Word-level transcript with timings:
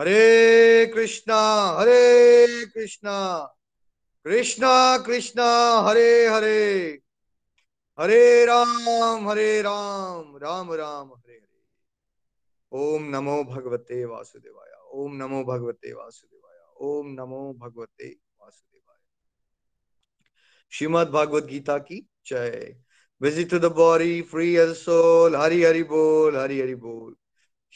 हरे 0.00 0.86
कृष्णा 0.86 1.40
हरे 1.78 2.66
कृष्णा। 2.66 3.38
कृष्णा 4.24 4.98
कृष्णा, 4.98 5.78
हरे 5.80 6.26
हरे। 6.26 7.00
हरे 8.00 8.44
राम 8.44 9.28
हरे 9.28 9.62
राम 9.62 10.36
राम 10.36 10.72
राम, 10.72 11.08
हरे 11.08 11.34
हरे। 11.34 11.62
ओम 12.72 13.04
नमो 13.04 13.44
भगवते 13.44 14.04
वासुदेवाय, 14.04 14.72
ओम 14.92 15.16
नमो 15.16 15.44
भगवते 15.44 15.92
वासुदेवाय, 15.92 16.64
ओम 16.80 17.06
नमो 17.06 17.52
भगवते 17.52 18.08
वासुदेवाय। 18.40 18.98
श्रीमद 20.70 21.08
भागवत 21.08 21.44
गीता 21.44 21.78
की 21.78 22.08
जय। 22.26 22.76
Visit 23.22 23.50
to 23.50 23.58
the 23.58 23.64
body 23.64 24.22
free 24.22 24.56
as 24.56 24.76
soul 24.76 25.36
Hari 25.36 25.64
Hari 25.64 25.82
बोल, 25.82 26.36
हरि 26.36 26.60
हरि 26.60 26.74
बोल। 26.74 27.16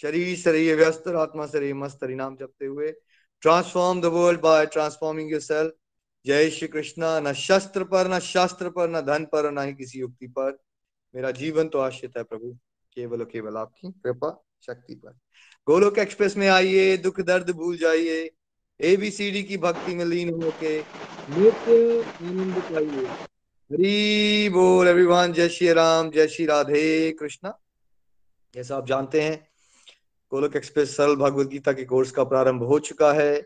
शरीर 0.03 0.37
शरीर 0.37 0.77
व्यस्त 0.77 1.05
और 1.09 1.17
आत्मा 1.17 1.47
शरीर 1.47 1.75
मस्त 1.75 2.05
नाम 2.05 2.37
जपते 2.37 2.67
हुए। 2.67 2.93
Transform 3.41 4.01
the 4.01 4.05
world 4.05 4.41
by 4.41 4.67
transforming 4.67 5.33
your 5.33 5.41
self 5.41 5.73
जय 6.27 6.51
श्री 6.51 6.69
कृष्णा। 6.69 7.21
न 7.21 7.33
शस्त्र 7.33 7.85
पर, 7.85 8.09
न 8.09 8.19
शास्त्र 8.19 8.71
पर, 8.71 8.89
न 8.91 9.01
धन 9.01 9.25
पर, 9.25 9.51
न 9.51 9.59
ही 9.59 9.75
किसी 9.75 9.99
युक्ति 9.99 10.27
पर। 10.27 10.59
मेरा 11.15 11.31
जीवन 11.31 11.69
तो 11.69 11.79
आश्रित 11.79 12.13
है 12.17 12.23
प्रभु। 12.23 12.59
केवल 12.95 13.25
केवल 13.25 13.57
आपकी 13.57 13.93
कृपा, 13.93 14.45
शक्ति 14.67 14.95
पर। 14.95 15.11
गोलोक 15.67 15.99
एक्सप्रेस 15.99 16.37
में 16.37 16.49
आइए, 16.49 16.97
दुख 16.97 17.21
दर्द 17.21 17.51
भूल 17.51 17.77
जाइए। 17.77 18.31
एबीसीडी 18.81 19.43
की 19.43 19.57
भक्ति 19.57 19.95
में 19.95 20.05
लीन 20.05 20.43
होके 20.43 20.81
आनंद 20.81 22.63
पाइए। 22.63 23.07
हरी 23.73 24.49
बोल 24.49 24.89
एवरीवन 24.89 25.33
जय 25.33 25.49
श्री 25.49 25.73
राम, 25.73 26.11
जय 26.11 26.29
श्री 26.29 26.47
राधे 26.47 27.13
कृष्णा। 27.13 27.59
जैसा 28.55 28.77
आप 28.77 28.87
जानते 28.87 29.21
हैं 29.21 29.54
गोलक 30.31 30.57
एक्सप्रेस 30.57 30.97
सरल 30.97 31.17
भगवत 31.17 31.47
गीता 31.47 31.73
के 31.73 31.85
कोर्स 31.85 32.11
का 32.11 32.25
प्रारंभ 32.25 32.63
हो 32.63 32.79
चुका 32.79 33.13
है। 33.13 33.41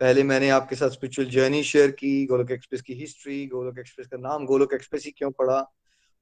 पहले 0.00 0.22
मैंने 0.22 0.48
आपके 0.48 0.76
साथ 0.76 0.90
स्पिरिचुअल 0.90 1.28
जर्नी 1.28 1.62
शेयर 1.62 1.90
की, 1.90 2.26
गोलक 2.26 2.50
एक्सप्रेस 2.50 2.82
की 2.82 2.94
हिस्ट्री 2.94 3.46
गोलक 3.46 3.78
एक्सप्रेस 3.78 4.08
का 4.08 4.16
नाम 4.16 4.46
गोलक 4.46 4.68
एक्सप्रेस 4.74 5.04
ही 5.04 5.10
क्यों 5.10 5.30
पड़ा? 5.30 5.72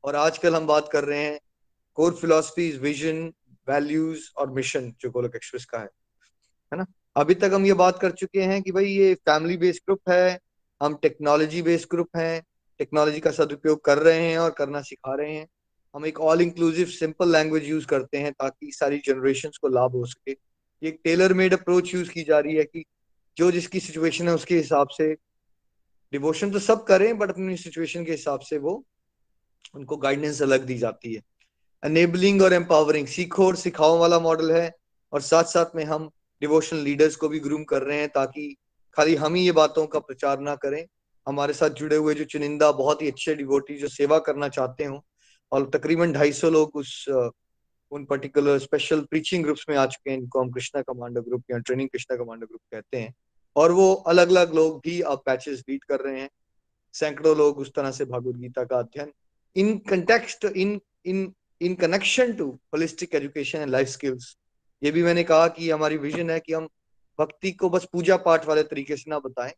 और 0.05 0.17
आजकल 0.17 0.57
हम 0.57 0.67
बात 0.67 0.89
कर 0.93 1.05
रहे 1.05 1.19
हैं 1.19 1.41
कोर 1.95 2.13
फिलोसफी 2.13 2.79
विजन 2.79 3.33
वैल्यूज़ 3.69 4.31
और 4.37 4.51
मिशन 4.51 4.95
जो 5.01 5.11
गोलक 5.11 5.33
एक्सप्रेस 5.37 5.65
का 5.65 5.79
है। 5.79 5.89
है 6.73 6.77
ना? 6.77 6.87
अभी 7.17 7.35
तक 7.35 7.51
हम 7.55 7.67
ये 7.67 7.73
बात 7.73 7.99
कर 7.99 8.11
चुके 8.11 8.43
हैं 8.43 8.63
कि 8.63 8.73
भाई 8.73 8.85
ये 8.85 9.15
फैमिली 9.15 9.57
बेस्ड 9.57 9.81
ग्रुप 9.81 10.01
है, 10.09 10.41
हम 10.83 10.95
टेक्नोलॉजी 10.95 11.63
बेस्ड 11.63 11.89
ग्रुप 11.91 12.09
हैं 12.17 12.43
टेक्नोलॉजी 12.79 13.21
का 13.21 13.31
सदुपयोग 13.31 13.85
कर 13.85 13.99
रहे 13.99 14.21
हैं 14.21 14.39
और 14.39 14.51
करना 14.51 14.83
सिखा 14.83 15.15
रहे 15.15 15.33
हैं। 15.33 15.49
हम 15.95 16.07
एक 16.07 16.21
all 16.21 16.41
inclusive 16.41 16.87
simple 16.89 17.33
language 17.33 17.69
use 17.69 17.87
करते 17.87 18.19
हैं 18.19 18.33
ताकि 18.33 18.71
सारी 18.73 18.99
जनरेशन 18.99 19.51
को 19.63 19.69
लाभ 19.69 19.93
हो 19.93 20.05
सके। 20.07 20.31
ये 20.31 20.89
एक 20.89 21.01
टेलर 21.05 21.33
मेड 21.35 21.53
अप्रोच 21.53 21.95
यूज़ 21.95 22.11
की 22.11 22.23
जा 22.23 22.39
रही 22.39 22.55
है 22.57 22.65
कि 22.65 22.85
जो 23.37 23.51
जिसकी 23.51 23.81
सिचुएशन 23.81 24.29
है 24.29 24.35
उसके 24.35 24.57
हिसाब 24.57 24.89
से 24.89 25.13
डिवोशन 26.13 26.51
तो 26.51 26.59
सब 26.59 26.85
करें 26.85 27.19
बट 27.19 27.31
अपनी 27.31 27.57
सिचुएशन 27.57 28.05
के 28.05 28.11
हिसाब 28.11 28.41
से 28.41 28.59
वो 28.59 28.83
उनको 29.75 29.97
गाइडेंस 29.97 30.43
अलग 30.43 30.65
दी 30.65 30.79
जाती 30.79 31.15
है। 31.15 31.21
अनेबलिंग 31.83 32.43
और 32.43 32.53
एम्पावरिंग 32.53 33.07
सीखो 33.07 33.47
और 33.47 33.57
सिखाओ 33.57 33.99
वाला 33.99 34.19
मॉडल 34.21 34.53
है 34.53 34.73
और 35.13 35.21
साथ 35.21 35.45
साथ 35.45 35.77
में 35.77 35.85
हम 35.85 36.11
डिवोशनल 36.43 36.81
लीडर्स 36.81 37.17
को 37.17 37.29
भी 37.29 37.41
ग्रूम 37.41 37.65
कर 37.65 37.83
रहे 37.83 37.99
हैं 37.99 38.09
ताकि 38.09 38.55
खाली 38.97 39.15
हम 39.15 39.35
ही 39.35 39.45
ये 39.45 39.53
बातों 39.53 39.87
का 39.87 39.99
प्रचार 39.99 40.41
ना 40.41 40.55
करें। 40.57 40.85
हमारे 41.27 41.53
साथ 41.53 41.71
जुड़े 41.71 41.97
हुए 41.97 42.15
जो 42.15 42.25
चुनिंदा, 42.25 42.71
बहुत 42.73 43.03
ही 43.03 43.09
अच्छे 43.09 43.35
डिवोटी 43.35 43.77
जो 43.79 43.89
सेवा 43.89 44.19
करना 44.19 44.49
चाहते 44.49 44.85
हो 44.85 45.05
और 45.53 45.71
तकरीबन 45.71 46.13
ढाई 46.13 46.33
सौ 46.33 46.51
लोग 46.51 46.77
उस 46.77 47.05
उन 47.93 48.05
पर्टिकुलर 48.05 48.59
स्पेशल 48.59 49.01
प्रीचिंग 49.01 49.43
ग्रुप्स 49.45 49.65
में 49.69 49.77
आ 49.77 49.87
चुके 49.87 50.11
हैं 50.11 50.19
इनको 50.19 50.41
हम 50.41 50.51
कृष्णा 50.51 50.83
कमांडो 50.83 51.23
ग्रुप 51.23 51.43
या 51.51 51.59
ट्रेनिंग 51.59 51.89
कृष्णा 51.89 52.17
कमांडो 52.17 52.47
ग्रुप 52.47 52.61
कहते 52.73 53.01
हैं। 53.01 53.15
और 53.57 53.73
वो 53.73 53.93
अलग 53.95 54.31
अलग 54.31 54.55
लोग 54.55 54.81
भी 54.85 55.01
अब 55.01 55.23
पैचेस 55.27 55.63
लीड 55.69 55.85
कर 55.85 56.01
रहे 56.01 56.21
हैं। 56.21 56.29
सैकड़ों 56.95 57.37
लोग 57.37 57.59
उस 57.59 57.73
तरह 57.75 57.91
से 57.91 58.05
भगवत 58.05 58.37
गीता 58.37 58.65
का 58.65 58.79
अध्ययन। 58.79 59.13
In 59.57 59.77
context 59.89 60.45
in 60.45 60.81
in 61.07 61.33
in 61.61 61.75
connection 61.75 62.33
to 62.33 62.49
holistic 62.75 63.15
education 63.15 63.59
and 63.59 63.71
life 63.71 63.89
skills 63.89 64.37
ये 64.83 64.91
भी 64.91 65.03
मैंने 65.03 65.25
कहा 65.25 65.49
कि 65.49 65.71
हमारी 65.71 65.97
विजन 65.97 66.31
है 66.31 66.39
कि 66.41 66.53
हम 66.53 66.69
भक्ति 67.19 67.51
को 67.53 67.69
बस 67.71 67.85
पूजा 67.93 68.17
पाठ 68.17 68.47
वाले 68.49 68.63
तरीके 68.63 68.97
से 68.97 69.11
ना 69.11 69.19
बताएँ। 69.19 69.53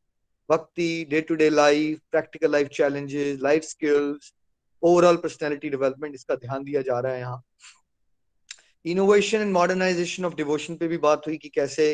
भक्ति 0.48 1.06
day 1.10 1.20
to 1.20 1.34
day 1.34 1.48
life 1.50 2.00
practical 2.10 2.52
life 2.52 2.68
challenges 2.68 3.38
life 3.42 3.62
skills 3.62 4.32
overall 4.84 5.16
personality 5.16 5.68
development 5.70 6.14
इसका 6.14 6.34
ध्यान 6.36 6.64
दिया 6.64 6.82
जा 6.82 6.98
रहा 7.00 7.12
है 7.12 7.20
यहाँ। 7.20 7.42
Innovation 8.84 9.40
and 9.40 9.52
modernization 9.52 10.24
of 10.24 10.34
devotion 10.34 10.76
पे 10.76 10.88
भी 10.88 10.98
बात 10.98 11.26
हुई 11.26 11.36
कि 11.36 11.48
कैसे 11.48 11.86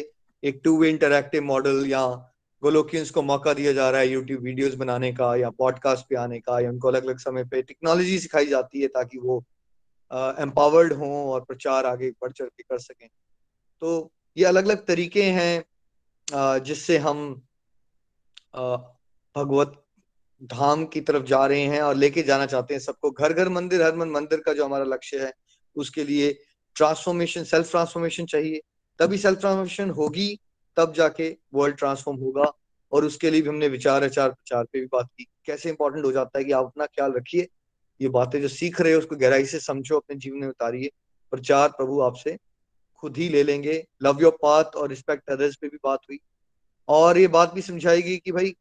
एक 0.43 0.61
टू 0.65 0.77
वे 0.79 0.89
इंटरक्टिव 0.91 1.43
मॉडल 1.45 1.85
या 1.87 2.07
गोलोकियंस 2.63 3.11
को 3.11 3.23
मौका 3.23 3.53
दिया 3.55 3.73
जा 3.73 3.89
रहा 3.91 4.01
है 4.01 4.09
यूट्यूब 4.09 4.43
वीडियोस 4.43 4.75
बनाने 4.75 5.13
का 5.13 5.35
या 5.37 5.51
पॉडकास्ट 5.59 6.07
पे 6.09 6.17
आने 6.17 6.41
का 6.41 6.59
या 6.61 6.71
उनको 6.71 6.89
अलग 6.89 7.05
अलग 7.05 7.19
समय 7.19 7.45
पे 7.45 7.63
टेक्नोलॉजी 7.63 8.19
सिखाई 8.19 8.47
जाती 8.47 8.81
है 8.81 8.89
ताकि 8.89 9.19
वो 9.19 9.39
एम्पावर्ड 10.41 10.93
हों 10.93 11.13
और 11.25 11.45
प्रचार 11.45 11.87
आगे 11.87 12.11
बढ़ 12.23 12.33
चढ़ 12.33 12.47
के 12.47 12.63
कर 12.63 12.79
सकें। 12.79 13.09
तो 13.83 14.11
ये 14.37 14.45
अलग 14.45 14.65
अलग 14.65 14.85
तरीके 14.87 15.23
हैं 15.33 16.61
जिससे 16.65 16.99
हम 16.99 17.23
भगवत 19.37 19.83
धाम 20.43 20.85
की 20.87 21.01
तरफ़ 21.01 21.25
जा 21.25 21.47
रहे 21.47 21.61
हैं 21.61 21.83
और 21.83 21.95
लेके 21.95 22.23
जाना 22.23 22.47
चाहते 22.47 22.75
हैं 22.75 22.81
सबको। 22.81 23.11
घर 23.11 23.33
घर 23.33 23.49
मंदिर, 23.49 23.83
हर 23.83 23.97
मन, 23.97 24.09
मंदिर 24.09 24.41
का 24.41 24.53
जो 24.53 24.65
हमारा 24.65 24.85
लक्ष्य 24.85 25.19
है, 25.19 25.33
उसके 25.77 26.05
लिए 26.05 26.39
ट्रांसफॉर्मेशन 26.75 27.45
सेल्फ 27.45 27.71
ट्रांसफॉर्मेशन 27.71 28.27
चाहिए। 28.27 28.61
तभी 28.99 29.19
सेल्फ 29.19 29.41
ट्रांसफॉर्मेशन 29.41 29.91
होगी, 29.91 30.39
तब 30.77 30.95
जाके 30.95 31.37
वर्ल्ड 31.55 31.77
ट्रांसफॉर्म 31.77 32.19
होगा 32.19 32.53
और 32.93 33.05
उसके 33.05 33.31
लिए 33.31 33.43
भी 33.43 33.49
हमने 33.49 33.69
विचार, 33.69 34.05
आचार, 34.05 34.31
प्रचार 34.31 34.65
पे 34.65 34.81
भी 34.81 34.87
बात 34.87 35.07
की। 35.19 35.27
कैसे 35.45 35.69
इंपॉर्टेंट 35.69 36.05
हो 36.05 36.13
जाता 36.13 36.39
है 36.39 36.45
कि 36.45 36.53
आप 36.53 36.65
अपना 36.65 36.87
ख्याल 36.87 37.13
रखिए। 37.13 37.49
ये 38.01 38.09
बातें 38.09 38.43
जो 38.43 38.49
सीख 38.49 38.81
रहे 38.81 38.93
हो, 38.93 38.99
उसको 38.99 39.17
गहराई 39.17 39.45
से 39.45 39.61
समझो, 39.61 39.97
अपने 39.97 40.17
जीवन 40.17 40.39
में 40.39 40.49
उतारिए। 40.49 40.91
प्रचार 41.31 41.69
प्रभु 41.69 42.01
आपसे 42.01 42.39
खुद 42.97 43.17
ही 43.17 43.29
ले 43.29 43.43
लेंगे। 43.43 43.87
लव 44.03 44.19
योर 44.21 44.39
पाथ 44.43 44.65
और 44.65 44.89
रिस्पेक्ट 44.89 45.31
अदर्स 45.31 45.57
पे 45.57 45.69
भी 45.69 45.77
बात 45.85 45.99
हुई। 46.11 46.19
और 46.89 47.19
ये 47.19 47.29
बात 47.29 47.55
भी 47.55 47.63
समझाएगी 47.63 48.17
कि 48.17 48.33
भाई 48.33 48.57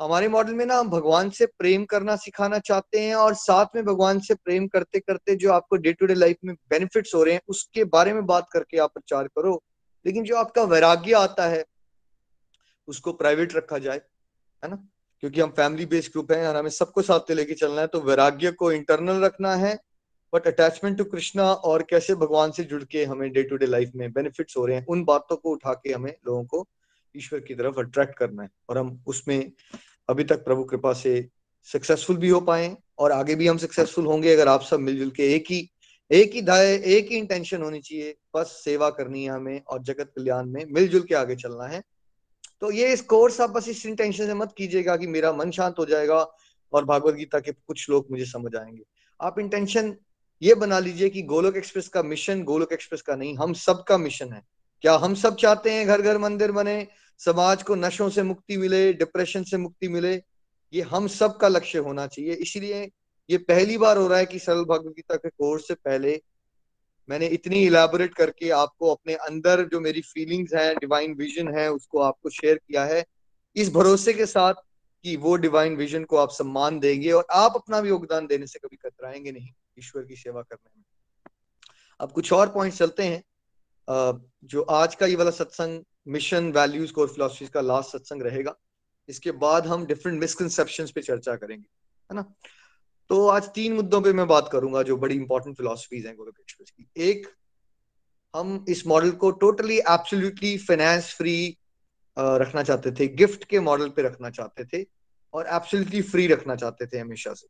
हमारे 0.00 0.28
मॉडल 0.28 0.54
में 0.54 0.64
ना 0.66 0.74
हम 0.76 0.88
भगवान 0.90 1.30
से 1.30 1.46
प्रेम 1.48 1.84
करना 1.84 2.16
सिखाना 2.16 2.58
चाहते 2.58 3.00
हैं 3.00 3.14
और 3.14 3.34
साथ 3.34 3.66
में 3.74 3.84
भगवान 3.84 4.18
से 4.20 4.34
प्रेम 4.34 4.66
करते 4.68 5.00
करते 5.00 5.34
जो 5.36 5.52
आपको 5.52 5.76
डे 5.76 5.92
टू 5.92 6.06
डे 6.06 6.14
लाइफ 6.14 6.36
में 6.44 6.54
बेनिफिट्स 6.70 7.14
हो 7.14 7.22
रहे 7.22 7.34
हैं, 7.34 7.40
उसके 7.48 7.84
बारे 7.84 8.12
में 8.12 8.24
बात 8.26 8.46
करके 8.52 8.78
आप 8.78 8.92
प्रचार 8.94 9.28
करो। 9.28 9.62
लेकिन 10.06 10.24
जो 10.24 10.36
आपका 10.36 10.62
वैराग्य 10.64 11.12
आता 11.12 11.46
है, 11.46 11.64
उसको 12.88 13.12
प्राइवेट 13.12 13.54
रखा 13.54 13.78
जाए, 13.78 14.00
है 14.62 14.70
ना? 14.70 14.76
क्योंकि 15.22 15.40
हम 15.40 15.50
फैमिली 15.50 15.86
बेस्ड 15.86 16.12
ग्रुप 16.12 16.32
है 16.32 16.46
और 16.48 16.56
हमें 16.56 16.70
सबको 16.70 17.02
साथ 17.02 17.30
लेके 17.30 17.54
चलना 17.54 17.80
है 17.80 17.86
तो 17.86 18.00
वैराग्य 18.00 18.50
को 18.52 18.72
इंटरनल 18.72 19.24
रखना 19.24 19.54
है 19.56 19.78
बट 20.32 20.46
अटैचमेंट 20.46 20.96
टू 20.98 21.04
कृष्णा 21.04 21.44
और 21.44 21.82
कैसे 21.82 22.14
भगवान 22.14 22.50
से 22.50 22.64
जुड़ 22.64 22.82
के 22.84 23.04
हमें 23.04 23.30
डे 23.32 23.42
टू 23.42 23.56
डे 23.56 23.66
लाइफ 23.66 23.90
में 23.96 24.12
बेनिफिट्स 24.12 24.56
हो 24.56 24.66
रहे 24.66 24.76
हैं, 24.76 24.86
उन 24.86 25.04
बातों 25.04 25.36
को 25.36 25.50
उठा 25.50 25.72
के 25.74 25.92
हमें 25.92 26.12
लोगों 26.26 26.44
को 26.44 26.66
ईश्वर 27.14 27.40
की 27.40 27.54
तरफ़ 27.54 27.78
अट्रैक्ट 27.80 28.18
करना 28.18 28.42
है 28.42 28.50
और 28.68 28.78
हम 28.78 29.02
उसमें 29.06 29.52
अभी 30.08 30.24
तक 30.24 30.44
प्रभु 30.44 30.64
कृपा 30.64 30.92
से 30.92 31.28
सक्सेसफुल 31.72 32.16
भी 32.16 32.28
हो 32.28 32.40
पाए 32.40 32.76
और 32.98 33.12
आगे 33.12 33.34
भी 33.34 33.46
हम 33.46 33.58
सक्सेसफुल 33.58 34.06
होंगे 34.06 34.32
अगर 34.32 34.48
आप 34.48 34.62
सब 34.62 34.80
मिलजुल 34.80 35.10
के 35.10 35.34
एक 35.34 35.44
ही 35.50 35.70
एक 36.10 36.34
ही 36.34 36.42
धाय 36.42 36.74
एक 36.74 37.10
ही 37.10 37.16
इंटेंशन 37.16 37.62
होनी 37.62 37.80
चाहिए, 37.80 38.14
बस 38.36 38.62
सेवा 38.64 38.90
करनी 38.90 39.24
है 39.24 39.30
हमें 39.30 39.60
और 39.68 39.82
जगत 39.82 40.12
कल्याण 40.16 40.46
में 40.46 40.64
मिलजुल 40.70 41.02
के 41.02 41.14
आगे 41.14 41.36
चलना 41.36 41.64
है। 41.64 41.82
तो 42.60 42.70
ये 42.70 42.92
इस 42.92 43.00
कोर्स 43.00 43.40
आप 43.40 43.50
बस 43.50 43.68
इस 43.68 43.86
इंटेंशन 43.86 44.26
से 44.26 44.34
मत 44.34 44.54
कीजिएगा 44.58 44.96
कि 44.96 45.06
मेरा 45.06 45.32
मन 45.32 45.50
शांत 45.50 45.74
हो 45.78 45.84
जाएगा 45.84 46.26
और 46.72 46.84
भागवत 46.84 47.14
गीता 47.14 47.40
के 47.40 47.52
कुछ 47.52 47.90
लोग 47.90 48.06
मुझे 48.10 48.24
समझ 48.24 48.56
आएँगे। 48.56 48.82
आप 49.20 49.38
इंटेंशन 49.38 49.96
ये 50.42 50.54
बना 50.54 50.78
लीजिए 50.78 51.08
कि 51.08 51.22
गोलोक 51.22 51.56
एक्सप्रेस 51.56 51.88
का 51.88 52.02
मिशन 52.02 52.42
गोलोक 52.42 52.72
एक्सप्रेस 52.72 53.02
का 53.02 53.16
नहीं, 53.16 53.36
हम 53.36 53.52
सबका 53.52 53.98
मिशन 53.98 54.32
है। 54.32 54.42
क्या 54.80 54.94
हम 54.94 55.14
सब 55.14 55.36
चाहते 55.36 55.72
हैं 55.72 55.86
घर 55.86 56.02
घर 56.02 56.18
मंदिर 56.18 56.52
बने? 56.52 56.86
समाज 57.20 57.62
को 57.62 57.74
नशों 57.74 58.08
से 58.10 58.22
मुक्ति 58.22 58.56
मिले 58.56 58.92
डिप्रेशन 58.92 59.42
से 59.42 59.56
मुक्ति 59.56 59.88
मिले, 59.88 60.14
ये 60.72 60.82
हम 60.82 61.06
सब 61.08 61.36
का 61.36 61.48
लक्ष्य 61.48 61.78
होना 61.78 62.06
चाहिए। 62.06 62.32
इसलिए 62.32 62.90
ये 63.28 63.38
पहली 63.38 63.78
बार 63.78 63.96
हो 63.96 64.06
रहा 64.08 64.18
है 64.18 64.26
कि 64.26 64.38
सरल 64.38 64.64
भगवत 64.64 64.92
गीता 64.92 65.16
के 65.16 65.28
कोर्स 65.28 65.68
से 65.68 65.74
पहले 65.74 66.20
मैंने 67.08 67.26
इतनी 67.26 67.62
इलाबोरेट 67.66 68.14
करके 68.14 68.50
आपको 68.50 68.90
अपने 68.94 69.14
अंदर 69.14 69.64
जो 69.64 69.80
मेरी 69.80 70.00
फीलिंग्स 70.00 70.54
हैं 70.54 70.74
डिवाइन 70.76 71.14
विजन 71.14 71.48
है, 71.58 71.70
उसको 71.72 72.00
आपको 72.00 72.30
शेयर 72.30 72.56
किया 72.56 72.84
है। 72.84 73.04
इस 73.56 73.70
भरोसे 73.72 74.12
के 74.12 74.26
साथ 74.26 74.54
कि 75.04 75.16
वो 75.16 75.34
डिवाइन 75.36 75.76
विजन 75.76 76.04
को 76.04 76.16
आप 76.16 76.30
सम्मान 76.30 76.78
देंगे 76.80 77.10
और 77.12 77.26
आप 77.32 77.52
अपना 77.54 77.80
भी 77.80 77.88
योगदान 77.88 78.26
देने 78.26 78.46
से 78.46 78.58
कभी 78.58 78.76
कतराएँगे 78.76 79.32
नहीं 79.32 79.48
ईश्वर 79.78 80.02
की 80.02 80.16
सेवा 80.16 80.42
करने 80.42 80.70
में। 80.76 80.84
अब 82.00 82.12
कुछ 82.12 82.32
और 82.32 82.48
पॉइंट 82.48 82.74
चलते 82.74 83.02
हैं। 83.02 83.22
जो 84.44 84.62
आज 84.62 84.94
का 84.94 85.06
ये 85.06 85.16
वाला 85.16 85.30
सत्संग 85.30 85.82
मिशन 86.06 86.50
वैल्यूज़ 86.52 86.92
कोर 86.92 87.08
फिलोसफी 87.08 87.46
का 87.46 87.60
लास्ट 87.60 87.90
सत्संग 87.90 88.22
रहेगा। 88.22 88.54
इसके 89.08 89.30
बाद 89.38 89.66
हम 89.66 89.86
डिफरेंट 89.86 90.20
मिसकंसेप्शन 90.20 90.86
पे 90.94 91.02
चर्चा 91.02 91.34
करेंगे, 91.36 91.66
है 92.10 92.16
ना? 92.16 92.22
तो 93.10 93.26
आज 93.28 93.48
तीन 93.48 93.72
मुद्दों 93.72 94.00
पे 94.02 94.12
मैं 94.12 94.26
बात 94.28 94.48
करूँगा 94.52 94.82
जो 94.82 94.96
बड़ी 94.96 95.14
इंपॉर्टेंट 95.14 95.56
फिलोसफीज 95.56 96.06
हैं 96.06 96.12
एक्सप्रेस 96.12 96.70
की। 96.70 96.86
एक, 97.00 97.26
हम 98.34 98.64
इस 98.68 98.86
मॉडल 98.86 99.10
को 99.12 99.30
टोटली 99.40 99.78
एब्सोल्युटली 99.78 100.56
फाइनेंस 100.58 101.14
फ्री 101.14 101.56
रखना 102.16 102.62
चाहते 102.62 102.90
थे 102.92 103.06
गिफ्ट 103.08 103.44
के 103.44 103.60
मॉडल 103.60 103.88
पे 103.88 104.02
रखना 104.02 104.30
चाहते 104.30 104.64
थे 104.64 104.84
और 105.34 105.46
एब्सोल्युटली 105.46 106.02
फ्री 106.02 106.26
रखना 106.26 106.56
चाहते 106.56 106.86
थे 106.86 106.98
हमेशा 106.98 107.32
से। 107.34 107.46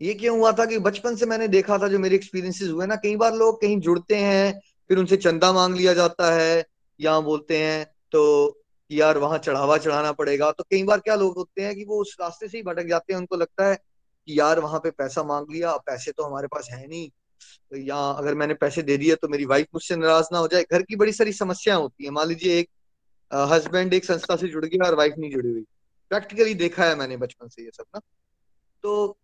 ये 0.00 0.14
क्यों 0.14 0.38
हुआ 0.38 0.52
था 0.52 0.64
कि 0.66 0.78
बचपन 0.78 1.16
से 1.16 1.26
मैंने 1.26 1.48
देखा 1.48 1.78
था, 1.78 1.88
जो 1.88 1.98
मेरे 1.98 2.16
एक्सपीरियंसेस 2.16 2.68
हुए 2.68 2.86
ना, 2.86 2.96
कई 2.96 3.16
बार 3.16 3.34
लोग 3.34 3.60
कहीं 3.60 3.78
जुड़ते 3.80 4.16
हैं 4.16 4.60
फिर 4.90 4.98
उनसे 4.98 5.16
चंदा 5.16 5.52
मांग 5.52 5.74
लिया 5.76 5.94
जाता 5.94 6.32
है, 6.34 6.64
या 7.00 7.18
बोलते 7.20 7.58
हैं 7.58 7.84
तो 8.12 8.22
यार 8.90 9.18
वहाँ 9.18 9.38
चढ़ावा 9.38 9.76
चढ़ाना 9.78 10.12
पड़ेगा। 10.12 10.50
तो 10.52 10.64
कई 10.64 10.82
बार 10.84 11.00
क्या 11.00 11.14
लोग 11.14 11.36
होते 11.36 11.62
हैं 11.62 11.74
कि 11.76 11.84
वो 11.84 12.00
उस 12.00 12.16
रास्ते 12.20 12.48
से 12.48 12.56
ही 12.58 12.62
भटक 12.64 12.86
जाते 12.88 13.12
हैं। 13.12 13.20
उनको 13.20 13.36
लगता 13.36 13.68
है 13.68 13.76
कि 13.76 14.38
यार 14.40 14.60
वहाँ 14.60 14.80
पे 14.80 14.90
पैसा 14.92 15.22
मांग 15.24 15.46
लिया 15.50 15.76
पैसे 15.86 16.12
तो 16.12 16.24
हमारे 16.24 16.48
पास 16.48 16.68
है 16.72 16.86
नहीं। 16.86 17.08
तो 17.70 17.76
या 17.78 17.96
अगर 18.10 18.34
मैंने 18.34 18.54
पैसे 18.56 18.82
दे 18.82 18.96
दिए 18.96 19.14
तो 19.14 19.28
मेरी 19.28 19.44
वाइफ 19.46 19.66
मुझसे 19.74 19.96
नाराज़ 19.96 20.28
ना 20.32 20.38
हो 20.38 20.48
जाए। 20.48 20.64
घर 20.72 20.82
की 20.82 20.96
बड़ी 20.96 21.12
सारी 21.12 21.32
समस्याएँ 21.34 21.80
होती 21.80 22.04
है। 22.04 22.10
मान 22.10 22.28
लीजिए 22.28 22.58
एक 22.60 22.68
हस्बैंड 23.30 23.94
एक 23.94 24.04
संस्था 24.04 24.36
से 24.36 24.48
जुड़ 24.48 24.64
गया 24.64 24.86
और 24.86 24.94
वाइफ 24.94 25.14
नहीं 25.18 25.30
जुड़ी 25.30 25.50
हुई। 25.50 25.64
प्रैक्टिकली 26.10 26.54
देखा 26.56 26.84
है 26.84 26.94
मैंने 26.96 27.16
बचपन 27.16 27.48
से 27.48 27.62
ये 27.62 27.70
सब 27.74 27.84
ना। 27.94 28.00
तो 28.84 29.18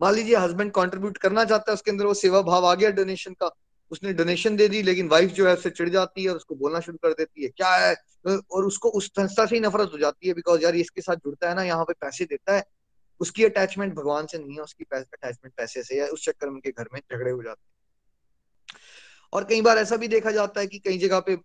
मान 0.00 0.14
लीजिए 0.14 0.36
हस्बैंड 0.36 0.72
कंट्रीब्यूट 0.72 1.18
करना 1.18 1.44
चाहता 1.44 1.70
है 1.72 1.74
उसके 1.74 1.90
अंदर, 1.90 2.06
वो 2.06 2.14
सेवा 2.14 2.42
भाव 2.42 2.66
आ 2.66 2.74
गया 2.74 2.90
डोनेशन 2.92 3.32
का। 3.34 3.50
उसने 3.90 4.12
डोनेशन 4.12 4.56
दे 4.56 4.68
दी, 4.68 4.82
लेकिन 4.82 5.08
वाइफ 5.08 5.30
जो 5.30 5.46
है 5.46 5.52
उससे 5.54 5.70
चिढ़ 5.70 5.88
जाती 5.88 6.22
है 6.24 6.30
और 6.30 6.36
उसको 6.36 6.54
बोलना 6.54 6.80
शुरू 6.80 6.98
कर 7.02 7.12
देती 7.12 7.42
है, 7.42 7.48
क्या 7.48 7.74
है? 7.76 7.94
और 8.50 8.64
उसको 8.64 8.88
उस 8.90 9.06
संस्था 9.08 9.46
से 9.46 9.54
ही 9.56 9.60
नफरत 9.60 9.90
हो 9.92 9.98
जाती 9.98 10.28
है 10.28 10.34
बिकॉज़ 10.34 10.62
यार 10.62 10.76
इसके 10.76 11.00
साथ 11.00 11.16
जुड़ता 11.16 11.48
है 11.48 11.54
ना, 11.54 11.62
यहाँ 11.62 11.84
पे 11.84 11.92
पैसे 11.92 12.24
देता 12.24 12.56
है, 12.56 12.64
उसकी 13.20 13.44
अटैचमेंट 13.44 13.94
भगवान 13.94 14.26
से 14.26 14.38
नहीं 14.38 14.56
है, 14.56 14.62
उसकी 14.62 14.84
अटैचमेंट 14.92 15.54
पैसे 15.56 15.82
से 15.82 16.00
है, 16.00 16.08
उस 16.08 16.24
चक्कर 16.24 16.46
में 16.46 16.54
उनके 16.54 16.70
घर 16.70 16.88
में 16.92 17.00
झगड़े 17.00 17.30
हो 17.30 17.42
जाते 17.42 17.60
हैं। 17.60 18.80
और 19.32 19.44
कई 19.44 19.60
बार 19.60 19.78
ऐसा 19.78 19.96
भी 19.96 20.08
देखा 20.08 20.30
जाता 20.30 20.60
है 20.60 20.66
कि 20.66 20.78
कई 20.78 20.98
जगह 20.98 21.20
पे 21.20 21.38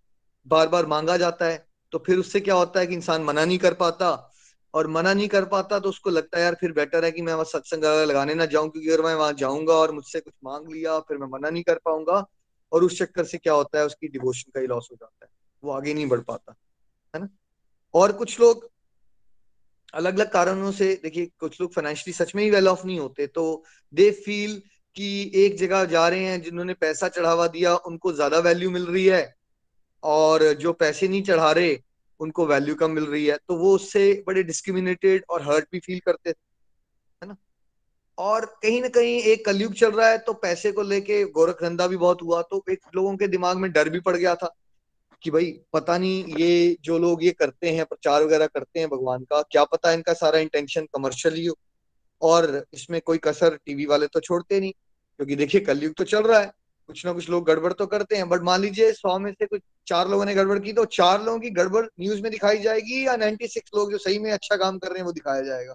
बार 0.48 0.68
बार 0.68 0.86
मांगा 0.86 1.18
जाता 1.18 1.46
है 1.46 1.66
तो 1.92 2.04
फिर 2.06 2.18
उससे 2.18 2.40
क्या 2.40 2.56
होता 2.56 2.80
है 2.80 2.88
कि 2.88 2.94
इंसान 2.94 3.24
मना 3.24 3.46
नहीं 3.46 3.58
कर 3.58 3.74
पाता 3.74 4.33
और 4.74 4.88
मना 4.88 5.14
नहीं 5.14 5.28
कर 5.28 5.46
पाता 5.46 5.80
तो 5.80 5.90
उसको 5.90 6.10
लगता 6.10 6.38
है, 6.38 6.44
यार, 6.44 6.56
फिर 6.56 6.72
बेटर 6.72 7.06
है 7.06 7.12
कि 7.12 7.22
मैं 7.22 7.34
वहाँ 7.34 7.46
सत्संग 7.46 7.84
लगाने 8.10 8.34
ना 8.36 8.46
जाऊँ, 8.46 8.70
क्योंकि 8.70 8.90
अगर 8.90 9.04
मैं 9.04 9.14
वहाँ 9.16 9.34
जाऊँगा 9.34 9.74
और 9.74 9.92
मुझसे 9.92 10.20
कुछ 10.20 10.34
मांग 10.44 10.70
लिया, 10.74 11.00
फिर 11.00 11.18
मैं 11.18 11.28
मना 11.30 11.50
नहीं 11.50 11.64
कर 11.64 11.80
पाऊँगा। 11.86 12.26
और 12.72 12.84
उस 12.84 12.98
चक्कर 13.00 13.26
से 13.26 13.38
क्या 13.38 13.54
होता 13.54 13.80
है, 13.80 13.86
उसकी 13.86 14.08
डिवोशन 14.10 14.52
का 14.56 14.60
ही 14.62 14.68
लॉस 14.68 14.88
हो 14.92 14.96
जाता 14.96 15.26
है। 15.26 15.30
वो 15.64 15.72
आगे 15.72 15.94
नहीं 15.94 16.08
बढ़ 16.08 16.20
पाता, 16.22 16.56
है 17.14 17.22
ना? 17.22 17.28
और 17.94 18.12
कुछ 18.12 18.40
लोग 18.40 18.70
अलग 19.94 20.16
अलग 20.16 20.32
कारणों 20.32 20.72
से, 20.72 20.94
देखिए, 21.04 21.30
कुछ 21.40 21.60
लोग 21.62 21.74
फाइनेंशियली 21.74 22.14
सच 22.16 22.34
में 22.36 22.44
ही 22.44 22.50
वेल 22.50 22.68
ऑफ़ 22.68 22.86
नहीं 22.88 23.00
होते 23.00 23.28
तो 23.28 23.64
दे 23.94 24.10
फील 24.12 24.62
कि 24.98 25.32
एक 25.36 25.58
जगह 25.58 25.84
जा 25.86 26.08
रहे 26.08 26.24
हैं, 26.26 26.42
जिन्होंने 26.42 26.74
पैसा 26.74 27.08
चढ़ावा 27.10 27.48
दिया, 27.48 27.76
उनको 27.78 28.12
ज़्यादा 28.14 28.40
वैल्यू 28.40 28.70
मिल 28.72 28.86
रही 28.86 29.06
है, 29.06 29.36
और 30.04 30.54
जो 30.56 30.74
पैसे 30.74 31.08
नहीं 31.08 31.24
चढ़ा 31.24 31.52
रहे 31.52 31.74
उनको 32.20 32.46
वैल्यू 32.48 32.76
कम 32.76 32.92
मिल 32.92 33.06
रही 33.06 33.26
है 33.26 33.38
तो 33.48 33.56
वो 33.56 33.74
उससे 33.76 34.24
बड़े 34.28 34.44
डिस्क्रिमिनेटेड 34.44 35.26
और 35.30 35.42
हर्ट 35.44 35.68
भी 35.72 35.80
फील 35.80 36.00
करते 36.00 36.32
थे, 36.32 36.36
है 37.22 37.28
ना? 37.28 37.36
और 38.18 38.46
कहीं 38.64 38.82
ना 38.82 38.88
कहीं 38.90 39.22
एक 39.22 39.46
कलयुग 39.46 39.74
चल 39.74 39.92
रहा 39.92 40.10
है 40.10 40.18
तो 40.18 40.34
पैसे 40.34 40.72
को 40.72 40.82
लेके 40.84 41.24
गोरख 41.32 41.64
धंधा 41.64 41.88
भी 41.88 41.98
बहुत 41.98 42.22
हुआ 42.22 42.42
तो 42.42 42.64
एक 42.70 42.80
लोगों 42.96 43.16
के 43.18 43.28
दिमाग 43.28 43.58
में 43.58 43.72
डर 43.72 43.90
भी 43.90 44.00
पड़ 44.00 44.16
गया 44.18 44.36
था 44.36 44.54
कि 45.24 45.32
भाई, 45.32 45.52
पता 45.74 45.98
नहीं 45.98 46.36
ये 46.38 46.78
जो 46.82 46.98
लोग 47.00 47.24
ये 47.24 47.32
करते 47.32 47.70
हैं, 47.70 47.86
प्रचार 47.86 48.24
वगैरह 48.24 48.48
करते 48.48 48.80
हैं 48.80 48.90
भगवान 48.90 49.24
का, 49.24 49.42
क्या 49.42 49.64
पता 49.64 49.92
इनका 49.92 50.14
सारा 50.14 50.40
इंटेंशन 50.40 50.88
कमर्शियल 50.94 51.36
ही, 51.36 51.50
और 52.22 52.66
इसमें 52.74 53.00
कोई 53.02 53.18
कसर 53.18 53.56
टीवी 53.66 53.86
वाले 53.86 54.08
तो 54.08 54.20
छोड़ते 54.20 54.60
नहीं, 54.60 54.72
क्योंकि 54.72 55.36
देखिए 55.36 55.62
कलयुग 55.62 55.94
तो 55.94 56.04
चल 56.04 56.24
रहा 56.24 56.40
है। 56.40 56.52
कुछ 56.88 57.06
ना 57.06 57.14
कुछ 57.14 57.30
लोग 57.30 57.46
गड़बड़ 57.46 57.74
तो 57.74 57.86
करते 57.88 58.16
हैं 58.16 58.30
बट 58.30 58.42
मान 58.42 58.62
लीजिए 58.62 58.92
सौ 58.92 59.20
में 59.20 59.32
से 59.32 59.46
कुछ 59.46 59.62
चार 59.88 60.10
लोगों 60.10 60.26
ने 60.26 60.36
गड़बड़ 60.36 60.60
की 60.60 60.74
तो 60.74 60.86
चार 60.86 61.24
लोगों 61.24 61.40
की 61.40 61.50
गड़बड़ 61.50 61.86
न्यूज़ 62.00 62.22
में 62.22 62.32
दिखाई 62.32 62.58
जाएगी 62.58 63.08
या 63.08 63.16
नाइन्टी 63.16 63.48
सिक्स 63.48 63.72
लोग 63.76 63.92
जो 63.92 63.98
सही 63.98 64.20
में 64.20 64.32
अच्छा 64.32 64.56
काम 64.56 64.80
कर 64.80 64.88
रहे 64.88 64.98
हैं 64.98 65.06
वो 65.06 65.12
दिखाया 65.12 65.42
जाएगा? 65.42 65.74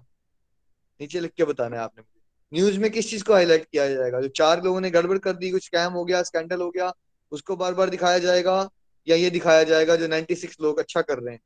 नीचे 1.01 1.19
लिख 1.19 1.31
के 1.31 1.43
बताना 1.43 1.75
है 1.75 1.81
आपने 1.81 2.01
मुझे। 2.01 2.19
न्यूज़ 2.53 2.79
में 2.79 2.91
किस 2.91 3.09
चीज़ 3.09 3.23
को 3.23 3.33
हाईलाइट 3.33 3.65
किया 3.65 3.89
जाएगा? 3.89 4.21
जो 4.21 4.27
चार 4.27 4.63
लोगों 4.63 4.81
ने 4.81 4.91
गड़बड़ 4.91 5.17
कर 5.17 5.33
दी, 5.33 5.51
कुछ 5.51 5.65
स्कैम 5.65 5.93
हो 5.93 6.05
गया 6.05 6.23
स्कैंडल 6.23 6.61
हो 6.61 6.69
गया, 6.69 6.93
उसको 7.31 7.55
बार 7.55 7.73
बार 7.73 7.89
दिखाया 7.89 8.19
जाएगा 8.19 8.69
या 9.07 9.15
ये 9.15 9.29
दिखाया 9.29 9.63
जाएगा 9.63 9.95
जो 9.95 10.07
96 10.07 10.57
लोग 10.61 10.79
अच्छा 10.79 11.01
कर 11.01 11.17
रहे 11.17 11.35
हैं? 11.35 11.41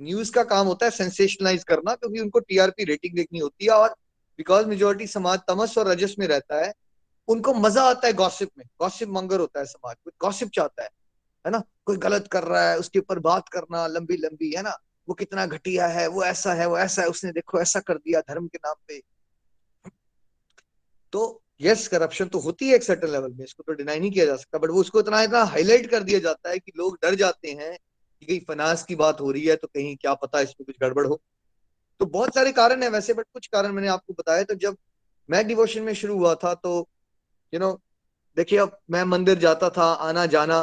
न्यूज़ 0.00 0.32
का 0.32 0.42
काम 0.42 0.66
होता 0.66 0.86
है 0.86 0.90
सेंसेशनलाइज 0.90 1.64
करना, 1.64 1.94
क्योंकि 1.94 2.20
उनको 2.20 2.38
टीआरपी 2.38 2.84
रेटिंग 2.84 3.16
देखनी 3.16 3.38
होती 3.38 3.64
है 3.64 3.70
और 3.70 3.88
बिकॉज़ 4.38 4.66
मेजोरिटी 4.66 5.06
समाज 5.06 5.38
तमस 5.38 5.78
और 5.78 5.88
रजस 5.88 6.14
में 6.18 6.26
रहता 6.26 6.66
है 6.66 6.72
उनको 7.28 7.54
मज़ा 7.54 7.82
आता 7.82 8.06
है 8.06 8.12
गॉसिप 8.12 8.50
में। 8.58 8.64
गॉसिप 8.80 9.08
मंगर 9.10 9.40
होता 9.40 9.60
है 9.60 9.66
समाज 9.66 9.96
में। 10.06 10.12
गॉसिप 10.20 10.50
चाहता 10.54 10.82
है 10.82 10.88
है 11.44 11.50
ना? 11.50 11.62
कोई 11.86 11.96
गलत 11.96 12.28
कर 12.32 12.44
रहा 12.44 12.70
है, 12.70 12.78
उसके 12.78 12.98
ऊपर 12.98 13.18
बात 13.20 13.48
करना 13.48 13.86
लंबी 13.86 14.16
लंबी 14.16 14.52
है 14.52 14.62
ना? 14.62 14.76
वो 15.08 15.14
कितना 15.14 15.46
घटिया 15.46 15.86
है, 15.86 16.06
वो 16.08 16.22
ऐसा 16.24 16.52
है, 16.54 16.66
वो 16.66 16.78
ऐसा 16.78 17.02
है, 17.02 17.08
उसने 17.08 17.32
देखो, 17.32 17.60
ऐसा 17.60 17.80
कर 17.80 17.94
दिया 17.94 18.20
धर्म 18.20 18.46
के 18.46 18.58
नाम 18.58 18.74
पे। 18.88 19.00
तो 21.12 21.42
यस 21.60 21.86
करप्शन 21.88 22.28
तो 22.28 22.38
होती 22.38 22.68
है 22.68 22.74
एक 22.76 22.82
सर्टन 22.82 23.08
लेवल 23.08 23.32
में, 23.32 23.44
इसको 23.44 23.62
तो 23.62 23.72
डिनाई 23.72 24.00
नहीं 24.00 24.10
किया 24.10 24.24
जा 24.26 24.36
सकता 24.36 24.58
बट 24.58 24.70
वो 24.70 24.80
उसको 24.80 25.00
इतना 25.00 25.20
इतना 25.22 25.42
हाईलाइट 25.44 25.90
कर 25.90 26.02
दिया 26.02 26.18
जाता 26.18 26.50
है 26.50 26.58
कि 26.58 26.72
लोग 26.76 26.96
डर 27.02 27.14
जाते 27.14 27.50
हैं 27.50 27.76
कि 28.22 28.26
कहीं 28.26 28.40
फाइनेंस 28.40 28.82
की 28.82 28.94
बात 28.94 29.20
हो 29.20 29.30
रही 29.30 29.44
है 29.46 29.56
तो 29.56 29.68
कहीं 29.68 29.94
क्या 29.96 30.14
पता 30.14 30.40
इसमें 30.40 30.64
कुछ 30.66 30.76
गड़बड़ 30.80 31.06
हो। 31.06 31.20
तो 32.00 32.06
बहुत 32.06 32.34
सारे 32.34 32.52
कारण 32.52 32.82
है 32.82 32.88
वैसे 32.88 33.14
बट 33.14 33.26
कुछ 33.32 33.46
कारण 33.46 33.72
मैंने 33.72 33.88
आपको 33.88 34.12
बताया 34.12 34.42
तो 34.42 34.54
जब 34.54 34.76
मैं 35.28 35.46
डिवोशन 35.48 35.82
में 35.82 35.94
शुरू 35.94 36.18
हुआ 36.18 36.34
था 36.34 36.54
तो 36.54 36.80
यू 37.54 37.60
नो 37.60 37.72
देखिए 38.36 38.58
अब 38.58 38.78
मैं 38.90 39.02
मंदिर 39.04 39.38
जाता 39.38 39.68
था, 39.70 39.84
आना 39.84 40.26
जाना 40.26 40.62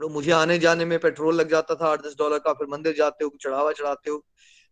तो 0.00 0.08
मुझे 0.08 0.30
आने 0.32 0.58
जाने 0.58 0.84
में 0.84 0.98
पेट्रोल 1.00 1.34
लग 1.34 1.50
जाता 1.50 1.74
था, 1.74 1.88
आठ 1.88 2.00
दस 2.02 2.14
डॉलर 2.18 2.38
का, 2.38 2.52
फिर 2.52 2.66
मंदिर 2.68 2.94
जाते 2.96 3.24
हो, 3.24 3.30
चढ़ावा 3.40 3.72
चढ़ाते 3.72 4.10
हो। 4.10 4.22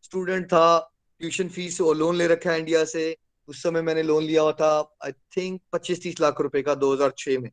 स्टूडेंट 0.03 0.47
था 0.47 0.91
ट्यूशन 1.21 1.49
फ़ीस 1.49 1.81
और 1.81 1.97
लोन 1.97 2.17
ले 2.17 2.27
रखा 2.27 2.51
है 2.51 2.59
इंडिया 2.59 2.85
से। 2.85 3.17
उस 3.49 3.63
समय 3.63 3.83
मैंने 3.83 4.03
लोन 4.03 4.23
लिया 4.25 4.43
हुआ 4.43 4.53
था 4.53 4.97
आई 5.05 5.13
थिंक 5.37 5.61
पच्चीस 5.73 6.03
तीस 6.03 6.21
लाख 6.21 6.41
रुपए 6.41 6.63
का 6.63 6.75
2006 6.75 7.39
में। 7.39 7.51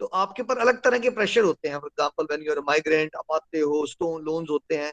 तो 0.00 0.06
आपके 0.06 0.42
ऊपर 0.42 0.58
अलग 0.58 0.82
तरह 0.82 0.98
के 0.98 1.10
प्रेशर 1.10 1.44
होते 1.44 1.68
हैं। 1.68 1.78
For 1.78 1.90
example 1.92 2.26
when 2.30 2.46
you're 2.46 2.60
migrant 2.60 3.16
आप 3.16 3.34
आते 3.34 3.60
हो 3.60 3.84
लोन 4.20 4.46
होते 4.50 4.76
हैं। 4.76 4.92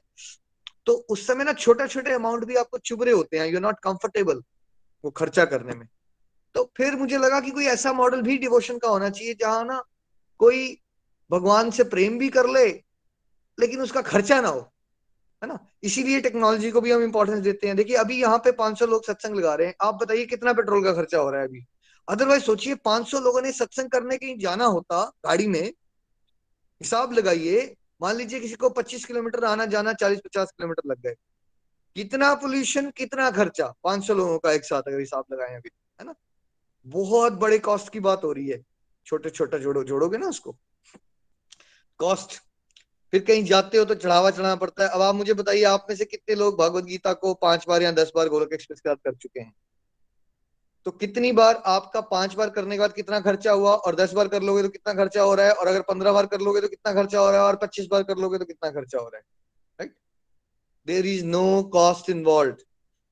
तो 0.85 0.93
उस 0.93 1.27
समय 1.27 1.43
ना 1.43 1.53
छोटे 1.53 1.87
छोटे 1.87 2.13
अमाउंट 2.13 2.43
भी 2.43 2.55
आपको 2.55 2.77
चुभ 2.77 3.03
रहे 3.03 3.13
होते 3.13 3.39
हैं। 3.39 3.47
यू 3.47 3.59
नॉट 3.59 3.79
कंफर्टेबल 3.79 4.41
वो 5.03 5.11
खर्चा 5.11 5.45
करने 5.45 5.75
में। 5.75 5.87
तो 6.55 6.63
फिर 6.77 6.95
मुझे 6.95 7.17
लगा 7.17 7.39
कि 7.39 7.51
कोई 7.51 7.65
ऐसा 7.65 7.93
मॉडल 7.93 8.21
भी 8.21 8.37
डिवोशन 8.37 8.77
का 8.77 8.89
होना 8.89 9.09
चाहिए 9.09 9.33
जहाँ 9.33 9.63
ना 9.65 9.83
कोई 10.39 10.81
भगवान 11.29 11.71
से 11.71 11.83
प्रेम 11.83 12.17
भी 12.19 12.29
कर 12.29 12.47
ले, 12.49 12.65
लेकिन 13.57 13.81
उसका 13.81 14.01
खर्चा 14.01 14.39
ना 14.41 14.47
हो, 14.47 14.59
है 15.41 15.47
ना? 15.47 15.59
इसीलिए 15.83 16.21
टेक्नोलॉजी 16.21 16.71
को 16.71 16.81
भी 16.81 16.91
हम 16.91 17.03
इंपॉर्टेंस 17.03 17.39
देते 17.39 17.67
हैं। 17.67 17.75
देखिए, 17.75 17.95
अभी 17.95 18.21
यहाँ 18.21 18.37
पे 18.37 18.51
500 18.51 18.85
लोग 18.85 19.05
सत्संग 19.05 19.35
लगा 19.35 19.55
रहे 19.55 19.67
हैं। 19.67 19.75
आप 19.81 19.95
बताइए 19.95 20.25
कितना 20.25 20.53
पेट्रोल 20.53 20.83
का 20.83 20.93
खर्चा 20.93 21.17
हो 21.17 21.29
रहा 21.29 21.41
है 21.41 21.47
अभी? 21.47 21.65
अदरवाइज़ 22.07 22.43
सोचिए 22.43 22.75
500 22.75 23.19
लोगों 23.19 23.41
ने 23.41 23.51
सत्संग 23.51 23.89
करने 23.89 24.17
कहीं 24.17 24.37
जाना 24.37 24.65
होता 24.65 25.03
गाड़ी 25.25 25.47
में, 25.47 25.73
हिसाब 26.81 27.13
लगाइए, 27.13 27.75
मान 28.01 28.15
लीजिए 28.15 28.39
किसी 28.39 28.55
को 28.55 28.69
25 28.69 29.05
किलोमीटर 29.05 29.45
आना 29.45 29.65
जाना 29.65 29.93
40-50 29.93 30.51
किलोमीटर 30.51 30.89
लग 30.89 31.01
गए। 31.01 31.15
कितना 31.95 32.33
पोल्यूशन 32.35 32.89
कितना 32.89 33.31
खर्चा? 33.31 33.73
500 33.83 34.13
लोगों 34.13 34.39
का 34.39 34.51
एक 34.51 34.65
साथ 34.65 34.81
अगर 34.87 34.99
हिसाब 34.99 35.23
लगाए 35.33 35.55
अभी, 35.55 35.69
है 35.99 36.05
ना? 36.05 36.15
बहुत 36.85 37.33
बड़े 37.33 37.59
कॉस्ट 37.59 37.89
की 37.89 37.99
बात 37.99 38.23
हो 38.23 38.31
रही 38.31 38.47
है। 38.47 38.63
छोटे, 39.05 39.29
छोटा 39.29 39.57
जोड़ो, 39.57 39.83
जोड़ोगे 39.83 40.17
ना 40.17 40.27
उसको? 40.27 40.55
कॉस्ट 41.99 42.41
फिर 43.13 43.23
कहीं 43.23 43.43
जाते 43.43 43.77
हो 43.77 43.85
तो 43.85 43.95
चढ़ावा 43.95 44.31
चढ़ाना 44.31 44.55
पड़ता 44.55 44.83
है। 44.83 44.89
अब 44.89 45.01
आप 45.01 45.15
मुझे 45.15 45.33
बताइए, 45.33 45.63
आप 45.63 45.85
में 45.89 45.95
से 45.95 46.05
कितने 46.05 46.35
लोग 46.35 46.59
भगवत 46.59 46.83
गीता 46.83 47.13
को 47.13 47.33
पाँच 47.33 47.65
बार 47.67 47.83
या 47.83 47.91
दस 47.91 48.11
बार 48.15 48.27
गोलक 48.27 48.53
एक्सप्रेस 48.53 48.79
के 48.79 48.89
साथ 48.89 48.95
कर 48.95 49.15
चुके 49.15 49.39
हैं? 49.39 49.53
तो 50.85 50.91
कितनी 50.91 51.31
बार 51.31 51.61
आपका 51.65 52.01
पाँच 52.01 52.33
बार 52.33 52.49
करने 52.49 52.75
के 52.75 52.79
बाद 52.79 52.93
कितना 52.93 53.19
खर्चा 53.19 53.51
हुआ 53.51 53.73
और 53.75 53.95
दस 53.95 54.13
बार 54.13 54.27
कर 54.27 54.43
लोगे 54.43 54.63
तो 54.63 54.69
कितना 54.69 54.93
खर्चा 54.93 55.21
हो 55.21 55.33
रहा 55.35 55.45
है? 55.45 55.51
और 55.51 55.67
अगर 55.67 55.81
पंद्रह 55.81 56.11
बार 56.11 56.25
कर 56.25 56.41
लोगे 56.41 56.61
तो 56.61 56.67
कितना 56.67 56.93
खर्चा 56.93 57.19
हो 57.19 57.29
रहा 57.31 57.41
है? 57.41 57.47
और 57.47 57.55
पच्चीस 57.55 57.87
बार 57.91 58.03
कर 58.03 58.17
लोगे 58.17 58.37
तो 58.37 58.45
कितना 58.45 58.71
खर्चा 58.71 58.99
हो 58.99 59.07
रहा 59.07 59.17
है? 59.17 59.23
Right 59.79 59.95
there 60.87 61.05
is 61.05 61.25
no 61.25 61.63
cost 61.63 62.09
involve 62.09 62.55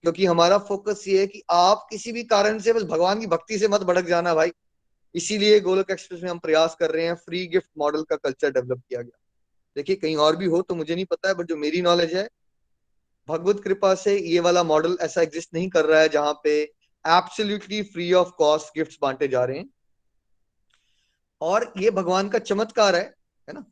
क्योंकि 0.04 0.26
हमारा 0.26 0.58
फोकस 0.58 1.04
ये 1.08 1.20
है 1.20 1.28
कि 1.28 1.42
आप 1.50 1.88
किसी 1.90 2.12
भी 2.12 2.24
कारण 2.24 2.60
से, 2.60 2.74
बस 2.74 2.84
भगवान 2.84 3.20
की 3.20 3.28
भक्ति 3.28 3.58
से 3.60 3.68
मत 3.68 3.82
भड़क 3.82 4.06
जाना 4.06 4.34
भाई। 4.36 4.52
इसीलिए 5.16 5.60
गोलक 5.60 5.92
एक्सप्रेस 5.92 6.24
में 6.24 6.30
हम 6.30 6.40
प्रयास 6.40 6.76
कर 6.80 6.92
रहे 6.92 7.06
हैं 7.06 7.16
फ्री 7.16 7.46
गिफ्ट 7.48 7.70
मॉडल 7.78 8.04
का 8.04 8.16
कल्चर 8.16 8.52
डेवलप 8.52 8.82
किया 8.90 9.02
गया। 9.02 9.18
देखिए, 9.76 9.96
कहीं 9.96 10.16
और 10.16 10.36
भी 10.36 10.46
हो 10.46 10.62
तो 10.62 10.76
मुझे 10.76 10.96
नहीं 10.96 11.06
पता 11.06 11.28
है 11.28 11.34
बट 11.34 11.46
जो 11.46 11.58
मेरी 11.58 11.82
नॉलेज 11.82 12.14
है, 12.14 12.30
भगवत 13.28 13.64
कृपा 13.64 13.96
से 13.96 14.18
ये 14.20 14.40
वाला 14.40 14.64
मॉडल 14.64 14.98
ऐसा 15.02 15.22
एग्जिस्ट 15.22 15.54
नहीं 15.54 15.70
कर 15.70 15.86
रहा 15.86 16.00
है 16.02 16.10
जहाँ 16.10 16.34
पे 16.44 16.62
absolutely 17.06 17.82
free 17.84 18.14
of 18.14 18.30
cost 18.30 18.78
gifts 18.78 18.98
बांटे 19.02 19.28
जा 19.28 19.44
रहे 19.46 19.58
हैं। 19.58 19.70
और 21.42 21.74
ये 21.78 21.92
भगवान 21.92 22.30
का 22.30 22.40
चमत्कार 22.40 22.96
है 22.96 23.04
है 23.50 23.54
ना? 23.54 23.66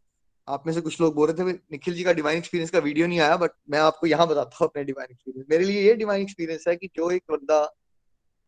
आप 0.52 0.68
में 0.68 0.74
से 0.74 0.82
कुछ 0.82 1.00
लोग 1.02 1.16
बोल 1.16 1.32
रहे 1.32 1.46
थे 1.46 1.58
निखिल 1.72 1.94
जी 1.94 2.04
का 2.04 2.14
डिवाइन 2.14 2.38
एक्सपीरियंस 2.38 2.70
का 2.70 2.80
वीडियो 2.80 3.08
नहीं 3.08 3.20
आया 3.20 3.38
बट 3.38 3.52
मैं 3.70 3.80
आपको 3.80 4.08
यहाँ 4.08 4.28
बताता 4.28 4.58
हूँ 4.62 4.68
अपने 4.68 4.84
डिवाइन 4.84 5.12
एक्सपीरियंस 5.12 5.46
मेरे 5.50 5.66
लिए 5.66 5.82
ये 5.82 5.94
डिवाइन 5.96 6.22
एक्सपीरियंस 6.22 6.66
है 6.68 6.76
कि 6.76 6.88
जो 6.96 7.10
एक 7.12 7.24
बंदा 7.32 7.66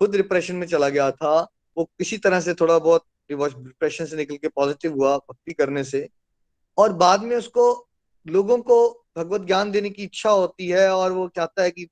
खुद 0.01 0.15
डिप्रेशन 0.15 0.55
में 0.55 0.67
चला 0.67 0.89
गया 0.89 1.09
था, 1.11 1.39
वो 1.77 1.83
किसी 1.83 2.17
तरह 2.17 2.39
से 2.39 2.53
थोड़ा 2.53 2.77
बहुत 2.79 3.05
डिप्रेशन 3.31 4.05
से 4.05 4.15
निकल 4.15 4.37
के 4.37 4.47
पॉजिटिव 4.47 4.93
हुआ, 4.93 5.17
भक्ति 5.17 5.53
करने 5.53 5.83
से। 5.83 6.07
और 6.77 6.93
बाद 6.93 7.23
में 7.23 7.35
उसको 7.35 7.65
लोगों 8.25 8.57
को 8.57 8.77
भगवत 9.17 9.41
ज्ञान 9.41 9.71
देने 9.71 9.89
की 9.89 10.03
इच्छा 10.03 10.29
होती 10.29 10.67
है 10.67 10.89
और 10.89 11.11
वो 11.11 11.27
चाहता 11.35 11.63
है 11.63 11.71
कि 11.71 11.87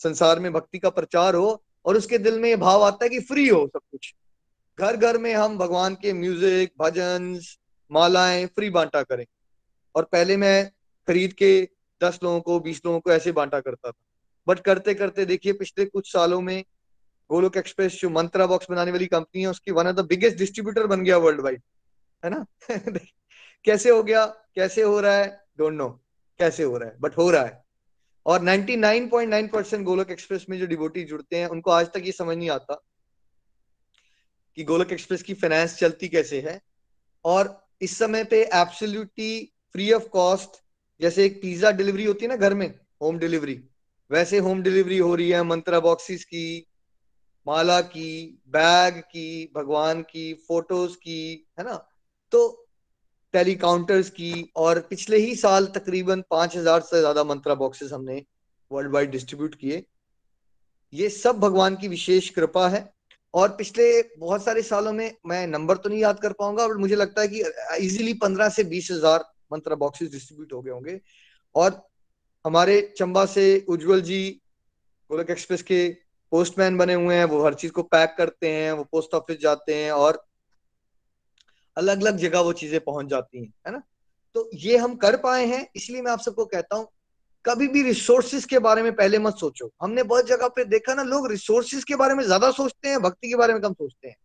संसार 0.00 0.40
में 0.40 0.52
भक्ति 0.52 0.78
का 0.78 0.90
प्रचार 0.90 1.34
हो 1.34 1.62
और 1.84 1.96
उसके 1.96 2.18
दिल 2.18 2.38
में 2.40 2.48
ये 2.48 2.56
भाव 2.56 2.82
आता 2.82 3.04
है 3.04 3.08
कि 3.10 3.20
फ्री 3.20 3.48
हो 3.48 3.66
सब 3.66 3.80
कुछ। 3.90 4.14
घर 4.78 4.96
घर 4.96 5.18
में 5.18 5.34
हम 5.34 5.58
भगवान 5.58 5.94
के 5.94 6.12
म्यूज़िक 6.12 6.72
भजन, 6.80 7.40
मालाएँ 7.90 8.46
फ्री 8.46 8.70
बांटा 8.70 9.02
करें। 9.02 9.24
और 9.94 10.04
पहले 10.04 10.36
मैं 10.36 10.70
खरीद 11.08 11.32
के 11.32 11.68
दस 12.02 12.20
लोगों 12.22 12.40
को, 12.40 12.60
बीस 12.60 12.82
लोगों 12.84 13.00
को 13.00 13.10
ऐसे 13.10 13.32
बांटा 13.32 13.60
करता 13.60 13.90
था। 13.90 14.04
बट 14.48 14.60
करते 14.60 14.94
करते 14.94 15.24
देखिए, 15.24 15.52
पिछले 15.52 15.84
कुछ 15.84 16.12
सालों 16.12 16.40
में 16.40 16.64
गोलोक 17.30 17.56
एक्सप्रेस 17.56 18.00
जो 18.00 18.10
मंत्रा 18.10 18.46
बॉक्स 18.46 18.66
बनाने 18.70 18.90
वाली 18.90 19.06
कंपनी 19.06 19.40
है, 19.40 19.46
उसकी 19.46 19.70
one 19.70 19.86
of 19.86 19.96
the 19.96 20.00
biggest 20.00 20.36
distributor 20.36 20.86
बन 20.86 21.04
गया 21.04 21.16
वर्ल्ड 21.16 21.40
वाइड 21.40 21.62
है 22.24 22.30
ना? 22.30 22.46
कैसे 23.64 23.90
हो 23.90 24.02
गया? 24.02 24.26
कैसे 24.26 24.82
हो 24.82 25.00
रहा 25.00 25.14
है? 25.14 25.44
डोंट 25.58 25.72
नो 25.72 26.04
कैसे 26.38 26.62
हो 26.62 26.76
रहा 26.78 26.88
है? 26.88 26.96
बट 27.00 27.16
हो 27.16 27.30
रहा 27.30 27.44
है। 27.44 27.64
और 28.26 28.40
99.9 28.40 29.52
परसेंट 29.52 29.84
गोलक 29.84 30.10
एक्सप्रेस 30.10 30.46
में 30.50 30.58
जो 30.58 30.66
डिवोटी 30.66 31.04
जुड़ते 31.04 31.36
हैं, 31.36 31.46
उनको 31.46 31.70
आज 31.70 31.86
तक 31.86 32.02
ये 32.04 32.12
समझ 32.12 32.36
नहीं 32.36 32.50
आता 32.50 32.82
कि 34.56 34.64
गोलक 34.64 34.92
एक्सप्रेस 34.92 35.22
की 35.22 35.34
फाइनेंस 35.34 35.78
चलती 35.78 36.08
कैसे 36.08 36.40
है। 36.40 36.60
और 37.24 37.68
इस 37.80 37.98
समय 37.98 38.24
पे 38.24 38.44
एब्सोल्युटली 38.54 39.52
फ्री 39.74 39.92
ऑफ़ 39.92 40.08
कॉस्ट 40.08 40.60
जैसे 41.00 41.24
एक 41.26 41.40
पिज्जा 41.42 41.70
डिलीवरी 41.72 42.04
होती 42.04 42.24
है 42.24 42.28
ना 42.28 42.36
घर 42.36 42.54
में 42.54 42.68
होम 43.02 43.18
डिलीवरी 43.18 43.58
वैसे 44.10 44.38
होम 44.38 44.62
डिलीवरी 44.62 44.98
हो 44.98 45.14
रही 45.14 45.28
है, 45.30 45.42
मंत्रा 45.42 45.80
बॉक्सेस 45.80 46.24
की, 46.24 46.66
माला 47.46 47.80
की 47.80 48.40
बैग 48.48 48.98
की, 49.00 49.52
भगवान 49.56 50.02
की 50.02 50.32
फ़ोटोज़ 50.48 50.96
की, 50.96 51.46
है 51.58 51.64
ना? 51.64 51.74
तो 52.32 52.68
टेलीकाउंटर्स 53.34 54.10
की, 54.10 54.50
और 54.56 54.80
पिछले 54.80 55.16
ही 55.16 55.34
साल 55.36 55.66
तकरीबन 55.66 56.22
पाँच 56.30 56.56
हज़ार 56.56 56.80
से 56.80 57.00
ज़्यादा 57.00 57.24
मंत्रा 57.24 57.54
बॉक्सेस 57.54 57.92
हमने 57.92 58.24
वर्ल्ड 58.70 58.92
वाइड 58.92 59.10
डिस्ट्रीब्यूट 59.10 59.54
किए। 59.54 59.82
ये 60.92 61.08
सब 61.10 61.38
भगवान 61.40 61.76
की 61.76 61.88
विशेष 61.88 62.28
कृपा 62.30 62.68
है। 62.68 62.88
और 63.34 63.48
पिछले 63.48 63.90
बहुत 64.18 64.44
सारे 64.44 64.62
सालों 64.62 64.92
में 64.92 65.14
मैं 65.26 65.46
नंबर 65.46 65.76
तो 65.76 65.88
नहीं 65.88 66.00
याद 66.00 66.18
कर 66.20 66.32
पाऊँगा 66.32 66.66
बट 66.68 66.76
मुझे 66.76 66.96
लगता 66.96 67.22
है 67.22 67.28
कि 67.28 67.42
इजीली 67.86 68.12
पंद्रह 68.14 68.48
से 68.48 68.64
बीस 68.64 68.90
हज़ार 68.90 69.24
मंत्रा 69.52 69.76
बॉक्सेस 69.76 70.10
डिस्ट्रीब्यूट 70.10 70.52
हो 70.52 70.60
गए 70.62 70.70
होंगे। 70.70 71.00
और 71.54 71.82
हमारे 72.44 72.80
चंबा 72.98 73.24
से 73.26 73.44
उज्जवल 73.68 74.00
जी, 74.02 74.40
गोलक 75.10 75.30
एक्सप्रेस 75.30 75.62
के 75.62 75.88
पोस्टमैन 76.32 76.76
बने 76.78 76.94
हुए 76.94 77.14
हैं, 77.14 77.24
वो 77.24 77.44
हर 77.44 77.54
चीज़ 77.54 77.72
को 77.72 77.82
पैक 77.82 78.14
करते 78.18 78.50
हैं, 78.50 78.72
वो 78.72 78.84
पोस्ट 78.84 79.14
ऑफ़िस 79.14 79.38
जाते 79.38 79.74
हैं 79.74 79.90
और 79.92 80.24
अलग 81.76 82.00
अलग 82.00 82.16
जगह 82.16 82.40
वो 82.40 82.52
चीज़ें 82.52 82.80
पहुँच 82.80 83.06
जाती 83.06 83.42
हैं, 83.42 83.52
है 83.66 83.72
ना? 83.72 83.82
तो 84.34 84.50
ये 84.54 84.76
हम 84.76 84.94
कर 84.96 85.16
पाए 85.16 85.46
हैं, 85.46 85.66
इसलिए 85.76 86.02
मैं 86.02 86.12
आप 86.12 86.20
सबको 86.20 86.44
कहता 86.44 86.76
हूँ, 86.76 86.88
कभी 87.44 87.68
भी 87.68 87.82
रिसोर्सेज 87.82 88.44
के 88.44 88.58
बारे 88.58 88.82
में 88.82 88.94
पहले 88.96 89.18
मत 89.18 89.36
सोचो। 89.36 89.70
हमने 89.82 90.02
बहुत 90.02 90.26
जगह 90.26 90.48
पे 90.48 90.64
देखा 90.64 90.94
ना, 90.94 91.02
लोग 91.02 91.30
रिसोर्सेज 91.30 91.84
के 91.84 91.96
बारे 91.96 92.14
में 92.14 92.24
ज़्यादा 92.24 92.50
सोचते 92.50 92.88
हैं, 92.88 93.00
भक्ति 93.02 93.28
के 93.28 93.36
बारे 93.36 93.52
में 93.52 93.62
कम 93.62 93.72
सोचते 93.72 94.08
हैं। 94.08 94.16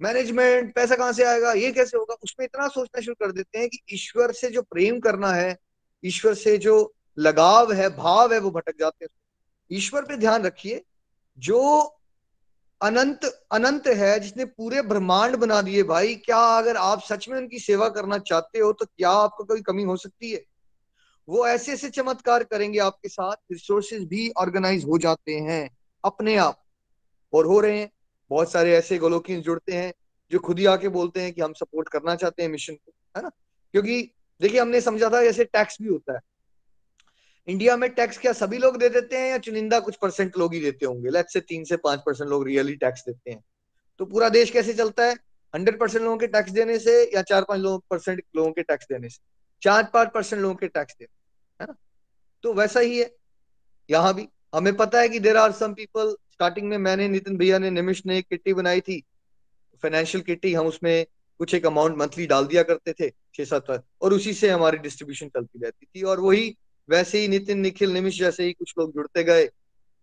मैनेजमेंट, 0.00 0.74
पैसा 0.74 0.96
कहाँ 0.96 1.12
से 1.12 1.24
आएगा, 1.24 1.52
ये 1.52 1.70
कैसे 1.72 1.96
होगा, 1.98 2.14
उसमें 2.24 2.44
इतना 2.46 2.68
सोचना 2.68 3.00
शुरू 3.00 3.14
कर 3.20 3.32
देते 3.32 3.58
हैं 3.58 3.68
कि 3.68 3.78
ईश्वर 3.92 4.32
से 4.32 4.50
जो 4.50 4.62
प्रेम 4.62 4.98
करना 5.00 5.32
है, 5.32 5.56
ईश्वर 6.04 6.34
से 6.34 6.56
जो 6.58 6.94
लगाव 7.18 7.72
है, 7.72 7.88
भाव 7.96 8.32
है, 8.32 8.38
वो 8.38 8.50
भटक 8.50 8.74
जाते 8.80 9.04
हैं 9.04 9.10
ईश्वर 9.70 10.02
पे 10.02 10.16
ध्यान 10.16 10.42
रखिए, 10.42 10.82
जो 11.38 11.92
अनंत 12.80 13.24
अनंत 13.52 13.86
है, 13.86 14.18
जिसने 14.20 14.44
पूरे 14.44 14.82
ब्रह्मांड 14.82 15.36
बना 15.36 15.60
दिए 15.62 15.82
भाई, 15.82 16.14
क्या 16.14 16.38
अगर 16.58 16.76
आप 16.76 17.02
सच 17.02 17.28
में 17.28 17.36
उनकी 17.38 17.58
सेवा 17.58 17.88
करना 17.88 18.18
चाहते 18.18 18.58
हो 18.58 18.72
तो 18.72 18.84
क्या 18.86 19.10
आपको 19.10 19.44
कोई 19.44 19.62
कमी 19.62 19.82
हो 19.82 19.96
सकती 19.96 20.30
है? 20.30 20.42
वो 21.28 21.46
ऐसे 21.46 21.72
ऐसे 21.72 21.88
चमत्कार 21.90 22.44
करेंगे 22.44 22.78
आपके 22.78 23.08
साथ 23.08 23.36
रिसोर्सेज 23.52 24.04
भी 24.04 24.30
ऑर्गेनाइज 24.36 24.84
हो 24.84 24.98
जाते 24.98 25.34
हैं, 25.34 25.70
अपने 26.04 26.36
आप, 26.36 26.62
और 27.32 27.46
हो 27.46 27.60
रहे 27.60 27.78
हैं। 27.80 27.90
बहुत 28.30 28.52
सारे 28.52 28.76
ऐसे 28.76 28.98
गोलोकिन 28.98 29.40
जुड़ते 29.40 29.72
हैं, 29.72 29.92
जो 30.30 30.38
खुद 30.38 30.58
ही 30.58 30.66
आके 30.66 30.88
बोलते 30.88 31.20
हैं 31.20 31.32
कि 31.32 31.40
हम 31.40 31.52
सपोर्ट 31.52 31.88
करना 31.88 32.14
चाहते 32.14 32.42
हैं 32.42 32.50
मिशन 32.50 32.74
को, 32.74 32.92
है 33.16 33.22
ना? 33.22 33.28
क्योंकि 33.72 34.12
देखिए, 34.40 34.60
हमने 34.60 34.80
समझा 34.80 35.10
था 35.10 35.22
जैसे 35.22 35.44
टैक्स 35.44 35.78
भी 35.82 35.88
होता 35.88 36.12
है। 36.12 36.20
इंडिया 37.48 37.76
में 37.76 37.90
टैक्स 37.90 38.18
क्या 38.18 38.32
सभी 38.32 38.58
लोग 38.58 38.76
दे 38.76 38.88
देते 38.88 39.16
हैं 39.16 39.30
या 39.30 39.38
चुनिंदा 39.38 39.80
कुछ 39.80 39.96
परसेंट 39.96 40.38
लोग 40.38 40.54
ही 40.54 40.60
देते 40.60 40.86
होंगे? 40.86 41.10
लेट 41.10 41.26
से 41.28 41.40
तीन 41.40 41.64
से 41.64 41.76
पाँच 41.76 42.00
परसेंट 42.06 42.30
लोग 42.30 42.46
रियली 42.46 42.76
टैक्स 42.76 43.04
देते 43.06 43.30
हैं। 43.30 43.44
तो 43.98 44.06
पूरा 44.06 44.28
देश 44.28 44.50
कैसे 44.50 44.74
चलता 44.74 45.04
है? 45.04 45.14
हंड्रेड 45.54 45.80
परसेंट 45.80 46.04
लोगों 46.04 46.16
के 46.16 46.26
टैक्स 46.26 46.50
देने 46.50 46.78
से 46.78 47.10
या 47.14 47.22
चार 47.22 47.42
पाँच 47.42 47.60
लोगों 47.60 47.78
परसेंट 47.90 48.22
लोगों 48.36 48.52
के 48.52 48.62
टैक्स 48.62 48.86
देने 48.92 49.08
से? 49.08 49.18
चार 49.62 49.90
पाँच 49.94 50.08
परसेंट 50.14 50.42
लोगों 50.42 50.54
के 50.54 50.68
टैक्स 50.68 50.94
देने 50.98 51.64
है 51.64 51.66
ना? 51.66 51.76
तो 52.42 52.54
वैसा 52.54 52.80
ही 52.80 52.98
है। 52.98 53.16
यहाँ 53.90 54.14
भी 54.14 54.28
हमें 54.54 54.76
पता 54.76 55.00
है 55.00 55.08
कि 55.08 55.18
there 55.18 55.36
are 55.36 55.52
some 55.52 55.74
people 55.74 56.16
starting 56.36 56.68
में 56.68 56.78
मैंने 56.78 57.08
नितिन 57.08 57.36
भैया 57.36 57.58
ने 57.58 57.70
निमिश 57.70 58.02
ने 58.06 58.18
एक 58.18 58.26
किट्टी 58.28 58.54
बनाई 58.54 58.80
थी। 58.80 59.02
फाइनेंशियल 59.82 60.24
किट्टी, 60.24 60.54
हम 60.54 60.66
उसमें 60.66 61.06
कुछ 61.38 61.54
एक 61.54 61.66
अमाउंट 61.66 61.96
मंथली 61.98 62.26
डाल 62.26 62.46
दिया 62.46 62.62
करते 62.62 62.92
थे, 62.92 63.10
छह 63.10 63.44
सात 63.44 63.84
और 64.02 64.12
उसी 64.12 64.34
से 64.34 64.50
हमारी 64.50 64.78
डिस्ट्रीब्यूशन 64.78 65.28
चलती 65.28 65.58
रहती 65.62 65.86
थी। 65.86 66.02
और 66.02 66.20
वही 66.20 66.56
वैसे 66.88 67.18
ही 67.18 67.28
नितिन, 67.28 67.58
निखिल 67.58 67.90
निमिश 67.90 68.18
जैसे 68.18 68.44
ही 68.44 68.52
कुछ 68.52 68.74
लोग 68.78 68.94
जुड़ते 68.94 69.24
गए, 69.24 69.50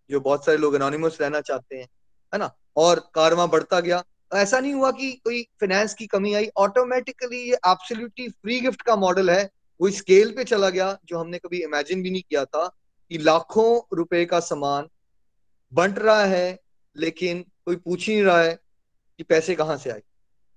जो 0.10 0.20
बहुत 0.20 0.46
सारे 0.46 0.58
लोग 0.58 0.74
अनोनिमस 0.74 1.18
रहना 1.22 1.42
चाहते 1.42 1.75
हैं, 1.75 1.88
है 2.34 2.40
ना? 2.40 2.52
और 2.78 3.12
कारवा 3.16 3.46
बढ़ता 3.46 3.80
गया। 3.80 4.04
ऐसा 4.34 4.60
नहीं 4.60 4.74
हुआ 4.74 4.92
कि 4.92 5.12
कोई 5.12 5.44
फाइनेंस 5.44 5.94
की 5.94 6.08
कमी 6.08 6.34
आई। 6.34 6.50
ऑटोमेटिकली 6.58 7.38
ये 7.38 7.56
एब्सोल्युटली 7.56 8.30
फ्री 8.30 8.60
गिफ्ट 8.60 8.82
का 8.82 8.96
मॉडल 8.96 9.30
है। 9.30 9.50
वो 9.82 9.90
स्केल 9.90 10.32
पे 10.32 10.44
चला 10.44 10.70
गया, 10.70 10.98
जो 11.06 11.18
हमने 11.18 11.38
कभी 11.38 11.63
इमेजिन 11.63 12.04
भी 12.04 12.12
नहीं 12.12 12.22
किया 12.22 12.46
था 12.46 12.68
कि 13.12 13.18
लाखों 13.18 13.96
रुपए 13.98 14.25
का 14.25 14.40
सामान 14.40 14.88
बंट 15.74 16.00
रहा 16.00 16.24
है, 16.25 16.60
लेकिन 16.96 17.44
कोई 17.65 17.75
पूछ 17.75 18.08
ही 18.08 18.13
नहीं 18.13 18.24
रहा 18.24 18.42
है 18.42 18.53
कि 19.20 19.24
पैसे 19.24 19.56
कहाँ 19.56 19.77
से 19.77 19.89
आए। 19.89 20.01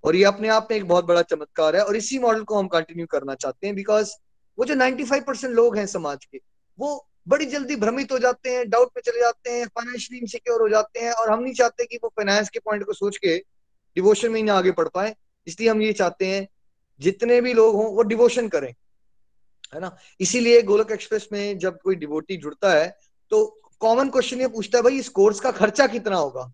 और 0.05 0.17
ये 0.17 0.25
अपने 0.25 0.49
आप 0.49 0.69
में 0.71 0.77
एक 0.77 0.87
बहुत 0.89 1.05
बड़ा 1.05 1.23
चमत्कार 1.25 1.77
है, 1.77 1.83
और 1.85 1.97
इसी 1.97 2.19
मॉडल 2.19 2.43
को 2.43 2.55
हम 2.55 2.69
कंटिन्यू 2.69 3.07
करना 3.07 3.35
चाहते 3.35 3.67
हैं 3.67 3.77
बिकॉज़ 3.77 4.13
वो 4.59 4.65
जो 4.65 4.75
95 4.75 5.25
परसेंट 5.27 5.55
लोग 5.55 5.77
हैं 5.77 5.87
समाज 5.87 6.25
के, 6.25 6.41
वो 6.79 7.07
बड़ी 7.29 7.47
जल्दी 7.47 7.77
भ्रमित 7.77 8.13
हो 8.13 8.19
जाते 8.19 8.51
हैं 8.51 8.69
डाउट 8.71 8.91
में 8.97 9.03
चले 9.03 9.21
जाते 9.21 9.51
हैं 9.51 9.67
फाइनेंशियली 9.69 10.21
इनसिक्योर 10.21 10.61
हो 10.61 10.69
जाते 10.69 11.01
हैं, 11.01 11.13
और 11.13 11.31
हम 11.31 11.43
नहीं 11.43 11.55
चाहते 11.55 11.85
कि 11.85 11.97
वो 11.97 12.09
फाइनेंस 12.17 12.51
के 12.51 12.59
पॉइंट 12.61 12.85
को 12.85 12.93
सोच 12.93 13.17
के 13.17 13.37
डिवोशन 13.37 14.31
में 14.31 14.37
ही 14.37 14.43
ना 14.43 14.55
आगे 14.55 14.71
बढ़ 14.73 14.89
पाए। 14.89 15.15
इसलिए 15.47 15.69
हम 15.69 15.83
ये 15.83 15.93
चाहते 15.93 16.27
हैं, 16.27 16.47
जितने 17.01 17.41
भी 17.41 17.53
लोग 17.55 17.75
हों, 17.77 17.87
वो 17.87 18.03
डिवोशन 18.05 18.49
करें, 18.49 18.73
है 19.75 19.81
ना? 19.81 19.97
इसीलिए 20.21 20.63
गोलक 20.63 20.91
एक्सप्रेस 20.93 21.29
में 21.33 21.59
जब 21.59 21.79
कोई 21.81 21.95
डिवोटी 21.97 22.37
जुड़ता 22.37 22.73
है 22.73 22.89
तो 23.33 23.45
कॉमन 23.79 24.09
क्वेश्चन 24.09 24.41
ये 24.41 24.49
पूछता 24.49 24.79
है, 24.79 24.83
भाई, 24.83 24.99
इस 24.99 25.09
कोर्स 25.09 25.41
का 25.41 25.51
खर्चा 25.51 25.87
कितना 25.87 26.17
होगा? 26.17 26.53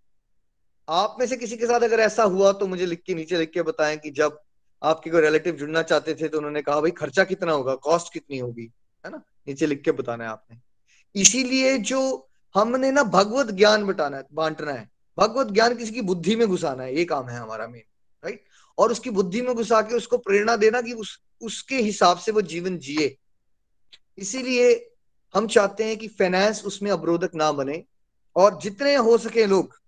आप 0.88 1.16
में 1.20 1.26
से 1.26 1.36
किसी 1.36 1.56
के 1.56 1.66
साथ 1.66 1.80
अगर 1.80 2.00
ऐसा 2.00 2.22
हुआ 2.22 2.52
तो 2.52 2.66
मुझे 2.66 2.86
लिख 2.86 3.02
के, 3.06 3.14
नीचे 3.14 3.38
लिख 3.38 3.50
के 3.50 3.62
बताएँ 3.62 3.96
कि 3.96 4.10
जब 4.10 4.40
आपके 4.82 5.10
कोई 5.10 5.20
रिलेटिव 5.20 5.56
जुड़ना 5.56 5.82
चाहते 5.82 6.14
थे 6.14 6.28
तो 6.28 6.38
उन्होंने 6.38 6.62
कहा, 6.62 6.80
भाई, 6.80 6.90
खर्चा 6.90 7.24
कितना 7.24 7.52
होगा? 7.52 7.74
कॉस्ट 7.74 8.12
कितनी 8.12 8.38
होगी? 8.38 8.72
है 9.06 9.10
ना? 9.12 9.22
नीचे 9.48 9.66
लिख 9.66 9.82
के 9.82 9.92
बताना 9.92 10.24
है 10.24 10.30
आपने। 10.30 10.58
इसीलिए 11.20 11.78
जो 11.78 12.28
हमने 12.54 12.90
ना 12.90 13.02
भगवत 13.02 13.46
ज्ञान 13.46 13.84
बटाना 13.84 14.16
है, 14.16 14.24
बांटना 14.32 14.72
है। 14.72 14.90
भगवत 15.18 15.46
ज्ञान 15.46 15.74
किसी 15.74 15.92
की 15.92 16.00
बुद्धि 16.00 16.36
में 16.36 16.48
घुसाना 16.48 16.82
है, 16.82 16.96
ये 16.96 17.04
काम 17.04 17.28
है 17.28 17.38
हमारा 17.38 17.66
मेन 17.66 17.82
राइट 18.24 18.44
और 18.78 18.92
उसकी 18.92 19.10
बुद्धि 19.10 19.42
में 19.42 19.54
घुसा 19.54 19.82
के 19.82 19.94
उसको 19.94 20.18
प्रेरणा 20.18 20.56
देना 20.56 20.80
कि 20.80 20.92
उस, 20.92 21.22
उसके 21.40 21.76
हिसाब 21.76 22.18
से 22.18 22.32
वो 22.32 22.42
जीवन 22.42 22.78
जिए। 22.78 23.16
इसीलिए 24.18 24.91
हम 25.34 25.46
चाहते 25.46 25.84
हैं 25.84 25.96
कि 25.96 26.08
फाइनेंस 26.10 26.64
उसमें 26.64 26.90
अवरोधक 26.90 27.34
ना 27.34 27.50
बने 27.52 27.82
और 28.36 28.58
जितने 28.62 28.94
हो 28.96 29.16
सके 29.18 29.46
लोग 29.46 29.78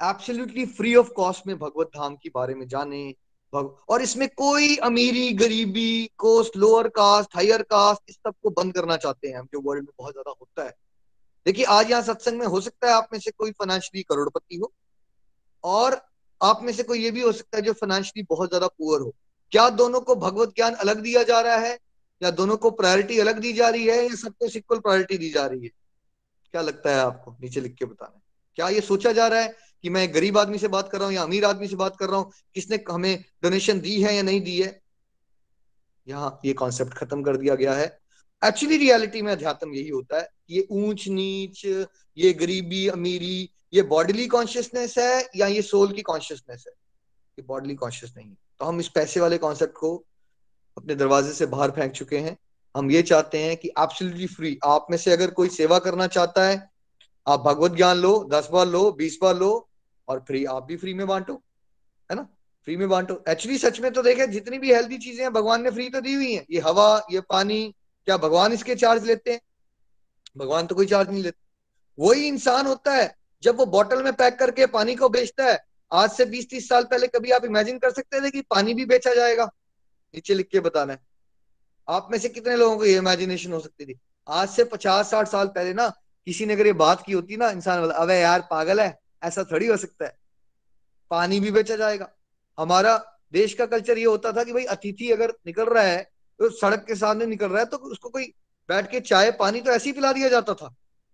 एब्सोल्युटली 0.00 0.66
फ्री 0.68 0.94
ऑफ़ 0.94 1.08
कॉस्ट 1.12 1.46
में 1.46 1.56
भगवत 1.58 1.90
धाम 1.96 2.14
के 2.16 2.30
बारे 2.34 2.54
में 2.54 2.66
जाने 2.68 3.12
और 3.52 4.02
इसमें 4.02 4.28
कोई 4.28 4.76
अमीरी, 4.78 5.32
गरीबी 5.34 6.10
caste 6.18 6.56
lower 6.56 6.88
caste 6.90 7.36
higher 7.36 7.62
caste 7.62 8.02
इस 8.08 8.14
सबको 8.16 8.50
बंद 8.52 8.74
करना 8.74 8.96
चाहते 8.96 9.28
हैं 9.28 9.38
हम, 9.38 9.46
जो 9.46 9.60
वर्ल्ड 9.60 9.84
में 9.84 9.92
बहुत 9.98 10.12
ज़्यादा 10.12 10.30
होता 10.30 10.64
है। 10.64 10.74
देखिए, 11.46 11.64
आज 11.66 11.90
यहाँ 11.90 12.02
सत्संग 12.02 12.38
में 12.38 12.46
हो 12.46 12.60
सकता 12.60 12.88
है 12.88 12.92
आप 12.92 13.08
में 13.12 13.18
से 13.20 13.30
कोई 13.30 13.50
फाइनेंशियली 13.52 14.02
करोड़पति 14.04 14.56
हो, 14.56 14.72
और 15.64 16.00
आप 16.40 16.60
में 16.62 16.72
से 16.72 16.82
कोई 16.82 17.02
ये 17.02 17.10
भी 17.10 17.20
हो 17.20 17.32
सकता 17.32 17.56
है 17.58 17.62
जो 17.62 17.72
फाइनेंशियली 17.74 18.26
बहुत 18.30 18.48
ज़्यादा 18.48 18.66
पुअर 18.68 19.00
हो। 19.00 19.14
क्या 19.52 19.68
दोनों 19.72 20.00
को 20.00 20.14
भगवत 20.16 20.52
ज्ञान 20.56 20.74
अलग 20.76 21.00
दिया 21.00 21.22
जा 21.24 21.40
रहा 21.40 21.56
है? 21.58 21.78
या 22.22 22.30
दोनों 22.30 22.56
को 22.56 22.70
प्रायोरिटी 22.70 23.18
अलग 23.18 23.38
दी 23.38 23.52
जा 23.52 23.68
रही 23.68 23.86
है 23.86 24.02
या 24.02 24.14
सबको 24.14 24.46
इक्वल 24.46 24.78
प्रायोरिटी 24.78 25.18
दी 25.18 25.30
जा 25.30 25.46
रही 25.46 25.64
है? 25.64 25.70
क्या 26.52 26.62
लगता 26.62 26.90
है 26.90 27.00
आपको 27.00 27.36
नीचे 27.40 27.60
लिख 27.60 27.74
के 27.74 27.84
बताना 27.84 28.20
क्या 28.56 28.68
ये 28.68 28.80
सोचा 28.80 29.12
जा 29.12 29.26
रहा 29.28 29.40
है 29.40 29.56
कि 29.82 29.90
मैं 29.90 30.14
गरीब 30.14 30.38
आदमी 30.38 30.58
से 30.58 30.68
बात 30.68 30.88
कर 30.88 30.98
रहा 30.98 31.06
हूँ 31.06 31.14
या 31.14 31.22
अमीर 31.22 31.44
आदमी 31.44 31.68
से 31.68 31.76
बात 31.76 31.96
कर 31.96 32.08
रहा 32.08 32.18
हूँ? 32.18 32.32
किसने 32.54 32.84
हमें 32.90 33.24
डोनेशन 33.42 33.80
दी 33.80 34.02
है 34.02 34.14
या 34.16 34.22
नहीं 34.22 34.40
दी 34.40 34.60
है? 34.60 34.80
यहाँ 36.08 36.40
ये 36.44 36.52
कॉन्सेप्ट 36.52 36.94
खत्म 36.94 37.22
कर 37.22 37.36
दिया 37.36 37.54
गया 37.54 37.74
है। 37.74 37.86
एक्चुअली 38.44 38.76
रियलिटी 38.76 39.22
में 39.22 39.32
अध्यात्म 39.32 39.74
यही 39.74 39.88
होता 39.88 40.18
है 40.18 40.28
ये 40.50 40.66
ऊंच 40.70 41.08
नीच, 41.08 41.64
ये 42.18 42.32
गरीबी, 42.32 42.88
अमीरी, 42.88 43.50
ये 43.74 43.82
बॉडीली 43.82 44.26
कॉन्शियसनेस 44.26 44.98
है 44.98 45.28
या 45.36 45.46
ये 45.46 45.62
सोल 45.62 45.92
की 45.92 46.02
कॉन्शियसनेस 46.02 46.64
है? 46.68 46.72
ये 47.38 47.42
बॉडीली 47.42 47.74
कॉन्शियस 47.74 48.12
नहीं 48.16 48.28
है। 48.28 48.36
तो 48.58 48.64
हम 48.64 48.80
इस 48.80 48.88
पैसे 48.88 49.20
वाले 49.20 49.38
कॉन्सेप्ट 49.38 49.74
को 49.74 50.04
अपने 50.80 50.94
दरवाजे 50.94 51.32
से 51.32 51.46
बाहर 51.46 51.70
फेंक 51.70 51.92
चुके 51.92 52.18
हैं। 52.18 52.36
हम 52.76 52.90
ये 52.90 53.02
चाहते 53.02 53.38
हैं 53.38 53.56
कि 53.56 53.68
एब्सोल्युटली 53.68 54.26
फ्री 54.26 54.58
आप 54.64 54.86
में 54.90 54.98
से 54.98 55.12
अगर 55.12 55.30
कोई 55.30 55.48
सेवा 55.48 55.78
करना 55.78 56.06
चाहता 56.06 56.46
है, 56.48 56.70
आप 57.28 57.40
भगवत 57.40 57.72
ज्ञान 57.72 57.96
लो, 57.96 58.28
दस 58.32 58.48
बार 58.52 58.66
लो, 58.66 58.92
बीस 58.92 59.18
बार 59.22 59.36
लो, 59.36 59.68
और 60.08 60.20
फ्री 60.20 60.44
आप 60.44 60.64
भी 60.64 60.76
फ्री 60.76 60.94
में 60.94 61.06
बांटो, 61.06 61.32
है 62.10 62.16
ना? 62.16 62.22
फ्री 62.64 62.76
में 62.76 62.88
बांटो। 62.88 63.24
एक्चुअली 63.28 63.58
सच 63.58 63.80
में 63.80 63.92
तो 63.92 64.02
देखे, 64.02 64.26
जितनी 64.26 64.58
भी 64.58 64.72
हेल्थी 64.72 64.98
चीज़ें 64.98 65.22
हैं, 65.22 65.32
भगवान 65.32 65.62
ने 65.62 65.70
फ्री 65.70 65.88
तो 65.90 66.00
दी 66.00 66.14
हुई 66.14 66.32
है। 66.32 66.46
ये 66.50 66.60
हवा, 66.60 67.06
ये 67.12 67.20
पानी, 67.20 67.74
क्या 68.06 68.16
भगवान 68.16 68.52
इसके 68.52 68.74
चार्ज 68.74 69.04
लेते 69.04 69.32
हैं? 69.32 69.40
भगवान 70.38 70.66
तो 70.66 70.74
कोई 70.74 70.86
चार्ज 70.86 71.10
नहीं 71.10 71.22
लेते। 71.22 71.38
वही 71.98 72.26
इंसान 72.28 72.66
होता 72.66 72.92
है, 72.92 73.16
जब 73.42 73.56
वो 73.56 73.66
बॉटल 73.66 74.02
में 74.02 74.12
पैक 74.12 74.38
करके 74.38 74.66
पानी 74.66 74.94
को 74.94 75.08
बेचता 75.08 75.44
है, 75.44 75.58
आज 75.92 76.10
से 76.10 76.24
बीस 76.24 76.50
तीस 76.50 76.68
साल 76.68 76.84
पहले 76.84 77.06
कभी 77.06 77.30
आप 77.30 77.44
इमेजिन 77.44 77.78
कर 77.78 77.90
सकते 77.90 78.20
थे 78.20 78.30
कि 78.30 78.40
पानी 78.40 78.74
भी 78.74 78.84
बेचा 78.84 79.14
जाएगा। 79.14 79.50
नीचे 80.14 80.34
लिख 80.34 80.48
के 80.48 80.60
बताना 80.60 80.92
है। 80.92 80.98
आप 81.88 82.08
में 82.10 82.18
से 82.18 82.28
कितने 82.28 82.56
लोगों 82.56 82.76
को 82.76 82.84
ये 82.84 82.96
इमेजिनेशन 82.96 83.52
हो 83.52 83.60
सकती 83.60 83.86
थी? 83.86 83.98
आज 84.28 84.48
से 84.48 84.64
पचास 84.64 85.10
साठ 85.10 85.28
साल 85.28 85.46
पहले 85.46 85.74
ना, 85.74 85.88
किसी 86.26 86.46
ने 86.46 86.52
अगर 86.52 86.66
ये 86.66 86.72
बात 86.72 87.02
की 87.06 87.12
होती 87.12 87.36
ना, 87.36 87.50
इंसान 87.50 87.80
बोला, 87.80 87.94
अबे 87.94 88.18
यार, 88.20 88.46
पागल 88.50 88.80
है, 88.80 88.98
ऐसा 89.22 89.44
थोड़ी 89.44 89.66
हो 89.66 89.76
सकता 89.76 90.04
है। 90.04 90.18
पानी 91.10 91.40
भी 91.40 91.50
बेचा 91.50 91.76
जाएगा। 91.76 92.08
हमारा 92.58 92.96
देश 93.32 93.54
का 93.54 93.66
कल्चर 93.66 93.98
ये 93.98 94.04
होता 94.04 94.32
था 94.32 94.44
कि 94.44 94.52
भाई, 94.52 94.64
अतिथि 94.64 95.10
अगर 95.10 95.32
निकल 95.46 95.64
रहा 95.64 95.84
है 95.84 96.10
तो 96.40 96.48
सड़क 96.50 96.84
के 96.86 96.94
सामने 96.94 97.26
निकल 97.26 97.48
रहा 97.48 97.58
है 97.58 97.64
तो 97.64 97.76
उसको 97.76 98.08
कोई 98.08 98.24
बैठ 98.68 98.90
के 98.90 99.00
चाय, 99.00 99.30
पानी 99.30 99.60
तो 99.60 99.70
ऐसे 99.70 99.88
ही 99.88 99.92
पिला 99.92 100.12
दिया 100.12 100.28
जाता 100.28 100.54
था। 100.54 100.68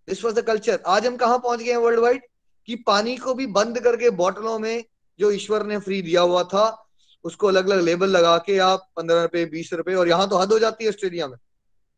दिस 0.09 0.25
वॉज़ 0.25 0.35
द 0.35 0.43
कल्चर 0.43 0.83
आज 0.87 1.07
हम 1.07 1.17
कहा 1.17 1.37
पहुँच 1.39 1.61
गए 1.61 1.71
हैं 1.71 1.77
वर्ल्ड 1.77 2.01
वाइड 2.01 2.23
कि 2.69 2.77
पानी 2.77 3.17
को 3.17 3.35
भी 3.35 3.47
बंद 3.49 3.81
करके 3.81 4.11
बॉटलों 4.13 4.59
में 4.59 4.85
जो 5.19 5.31
ईश्वर 5.31 5.67
ने 5.67 5.79
फ्री 5.79 6.01
दिया 6.03 6.21
हुआ 6.21 6.43
था 6.45 6.86
उसको 7.27 7.47
अलग 7.47 7.69
अलग 7.69 7.85
लेबल 7.85 8.09
लगा 8.11 8.39
के 8.39 8.59
आप 8.59 8.91
पंद्रह 8.97 9.23
रुपए, 9.23 9.45
बीस 9.45 9.73
रुपए, 9.73 9.95
और 9.95 10.09
यहाँ 10.09 10.29
तो 10.29 10.37
हद 10.37 10.53
हो 10.53 10.59
जाती 10.59 10.85
है 10.85 10.91
ऑस्ट्रेलिया 10.91 11.29
में। 11.29 11.37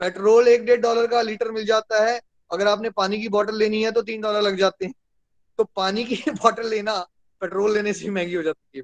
पेट्रोल 0.00 0.48
एक 0.48 0.64
डेढ़ 0.64 0.80
डॉलर 0.80 1.06
का 1.06 1.22
लीटर 1.22 1.50
मिल 1.50 1.66
जाता 1.66 2.04
है। 2.04 2.20
अगर 2.52 2.68
आपने 2.68 2.90
पानी 2.90 3.20
की 3.20 3.28
बोतल 3.28 3.56
लेनी 3.56 3.84
है 3.84 3.92
तो 3.92 4.02
तीन 4.02 4.20
डॉलर 4.20 4.40
लग 4.40 4.56
जाते 4.56 4.86
हैं। 4.86 4.94
तो 5.58 5.64
पानी 5.64 6.04
की 6.04 6.16
बोतल 6.30 6.68
लेना 6.68 7.06
पेट्रोल 7.40 7.74
लेने 7.74 7.92
से 7.92 8.10
महँगी 8.10 8.34
हो 8.34 8.42
जाती 8.42 8.78
है। 8.78 8.82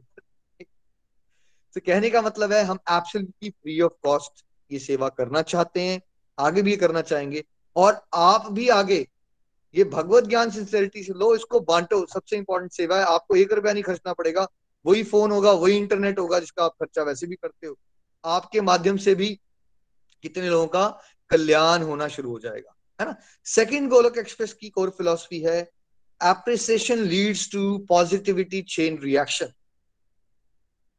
तो 1.75 1.81
कहने 1.87 2.11
का 2.11 2.23
मतलब 2.23 2.53
है, 2.53 2.65
हम 2.65 2.79
एब्सोल्युटली 2.91 3.51
फ्री 3.51 3.81
ऑफ़ 3.81 3.93
कॉस्ट 4.03 4.45
ये 4.73 4.79
सेवा 4.79 5.09
करना 5.09 5.43
चाहते 5.43 5.81
हैं, 5.81 6.03
आगे 6.39 6.63
भी 6.63 6.77
करना 6.77 7.01
चाहेंगे। 7.01 7.45
और 7.77 8.05
आप 8.15 8.53
भी 8.53 8.69
आगे, 8.69 9.09
ये 9.75 9.85
भगवत 9.85 10.25
ज्ञान 10.25 10.51
सिंसियरिटी 10.51 11.03
से 11.03 11.13
लो, 11.13 11.35
इसको 11.35 11.61
बांटो। 11.61 12.07
सबसे 12.07 12.37
इंपॉर्टेंट 12.37 12.73
सेवा 12.73 12.99
है, 12.99 13.05
आपको 13.05 13.37
एक 13.37 13.53
रुपया 13.53 13.73
नहीं 13.73 13.83
खर्चना 13.83 14.13
पड़ेगा। 14.13 14.49
वही 14.85 15.03
फ़ोन 15.03 15.31
होगा, 15.31 15.53
वही 15.53 15.77
इंटरनेट 15.77 16.19
होगा 16.19 16.39
जिसका 16.39 16.65
आप 16.65 16.73
खर्चा 16.73 17.03
वैसे 17.03 17.27
भी 17.27 17.35
करते 17.35 17.67
हो। 17.67 17.77
आपके 18.25 18.61
माध्यम 18.61 18.97
से 18.97 19.15
भी 19.15 19.29
कितने 20.23 20.49
लोगों 20.49 20.67
का 20.67 20.87
कल्याण 21.31 21.83
होना 21.83 22.09
शुरू 22.09 22.31
हो 22.31 22.39
जाएगा, 22.39 22.75
है 23.01 23.07
ना? 23.07 23.17
सेकेंड 23.47 23.89
गोलक 23.91 24.19
एक्सप्रेस 24.19 24.53
की 24.53 24.69
कोर 24.69 24.91
फिलोसफी 24.91 25.41
है 25.41 25.59
appreciation 26.21 26.99
leads 26.99 27.51
to 27.53 27.77
positivity 27.89 28.63
chain 28.63 28.99
reaction 28.99 29.53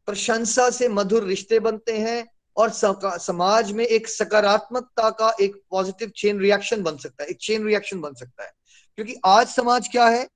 प्रशंसा 0.08 0.70
से 0.70 0.88
मधुर 0.90 1.24
रिश्ते 1.24 1.60
बनते 1.60 1.98
हैं 2.00 2.26
और 2.58 2.70
समाज 2.70 3.72
में 3.72 3.86
एक 3.86 4.08
सकारात्मकता 4.08 5.10
का 5.12 5.34
एक 5.42 5.56
पॉजिटिव 5.72 6.12
चेन 6.18 6.40
रिएक्शन 6.40 6.84
बन 6.84 6.98
सकता 6.98 7.24
है, 7.24 7.30
एक 7.30 7.38
चेन 7.38 7.66
रिएक्शन 7.68 8.02
बन 8.02 8.14
सकता 8.14 8.44
है। 8.44 8.52
क्योंकि 8.98 9.16
आज 9.26 9.48
समाज 9.48 9.88
क्या 9.88 10.08
है? 10.08 10.28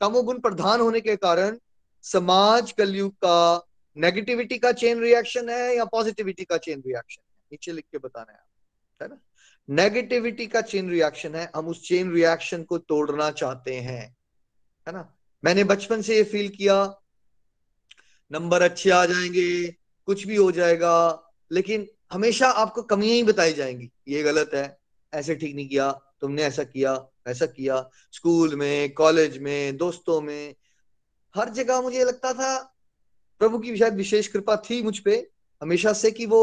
तमोगुण 0.00 0.38
प्रधान 0.40 0.80
होने 0.80 1.00
के 1.00 1.16
कारण 1.16 1.58
समाज 2.02 2.72
कलयुग 2.72 3.12
का 3.12 3.66
नेगेटिविटी 3.96 4.58
का 4.58 4.72
चेन 4.72 5.00
रिएक्शन 5.00 5.48
है 5.48 5.76
या 5.76 5.84
पॉजिटिविटी 5.84 6.44
का 6.44 6.56
चेन 6.56 6.82
रिएक्शन 6.86 7.22
है? 7.30 7.38
नीचे 7.52 7.72
लिख 7.72 7.84
के 7.92 7.98
बताना 7.98 8.32
है 8.32 8.40
है 9.02 9.08
ना? 9.08 9.20
नेगेटिविटी 9.68 10.46
का 10.46 10.60
चेन 10.60 10.90
रिएक्शन 10.90 11.34
है, 11.34 11.50
हम 11.56 11.68
उस 11.68 11.88
चेन 11.88 12.12
रिएक्शन 12.12 12.62
को 12.62 12.78
तोड़ना 12.78 13.30
चाहते 13.30 13.74
हैं, 13.74 14.16
है 14.88 14.92
ना? 14.92 15.16
मैंने 15.44 15.64
बचपन 15.64 16.02
से 16.02 16.16
ये 16.16 16.24
फील 16.24 16.48
किया 16.48 16.96
नंबर 18.32 18.62
अच्छे 18.62 18.90
आ 18.90 19.06
जाएँगे, 19.06 19.76
कुछ 20.06 20.26
भी 20.26 20.36
हो 20.36 20.52
जाएगा, 20.52 21.24
लेकिन 21.52 21.86
हमेशा 22.12 22.48
आपको 22.48 22.82
कमियाँ 22.82 23.14
ही 23.14 23.22
बताई 23.22 23.52
जाएँगी, 23.52 23.90
ये 24.08 24.22
गलत 24.22 24.50
है, 24.54 24.78
ऐसे 25.14 25.34
ठीक 25.34 25.54
नहीं 25.54 25.68
किया, 25.68 25.92
तुमने 26.20 26.42
ऐसा 26.42 26.64
किया 26.64 27.06
ऐसा 27.28 27.46
किया, 27.46 27.90
स्कूल 28.12 28.54
में 28.54 28.94
कॉलेज 28.94 29.38
में, 29.38 29.76
दोस्तों 29.76 30.20
में 30.20 30.54
हर 31.34 31.48
जगह 31.48 31.80
मुझे 31.80 32.04
लगता 32.04 32.32
था, 32.32 32.56
प्रभु 33.40 33.58
की 33.58 33.76
शायद 33.76 33.94
विशेष 33.94 34.28
कृपा 34.28 34.56
थी 34.56 34.82
मुझ 34.82 34.98
पे, 34.98 35.30
हमेशा 35.62 35.92
से 35.92 36.10
कि 36.10 36.26
वो 36.26 36.40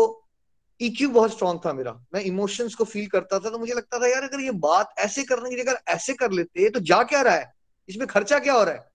इक्यू 0.81 1.09
बहुत 1.09 1.31
स्ट्रांग 1.31 1.59
था 1.65 1.73
मेरा। 1.73 1.91
मैं 2.13 2.21
इमोशंस 2.21 2.75
को 2.75 2.83
फील 2.83 3.07
करता 3.07 3.39
था 3.39 3.49
तो 3.49 3.59
मुझे 3.59 3.73
लगता 3.73 3.99
था, 3.99 4.07
यार, 4.07 4.23
अगर 4.23 4.39
ये 4.39 4.51
बात 4.51 4.93
ऐसे 4.99 5.23
करने 5.23 5.49
की 5.49 5.55
जगह 5.55 5.79
ऐसे 5.87 6.13
कर 6.13 6.31
लेते 6.31 6.69
तो 6.69 6.79
जा 6.79 7.03
क्या 7.03 7.21
रहा 7.21 7.35
है? 7.35 7.53
इसमें 7.89 8.07
खर्चा 8.07 8.39
क्या 8.39 8.53
हो 8.53 8.63
रहा 8.63 8.73
है? 8.73 8.89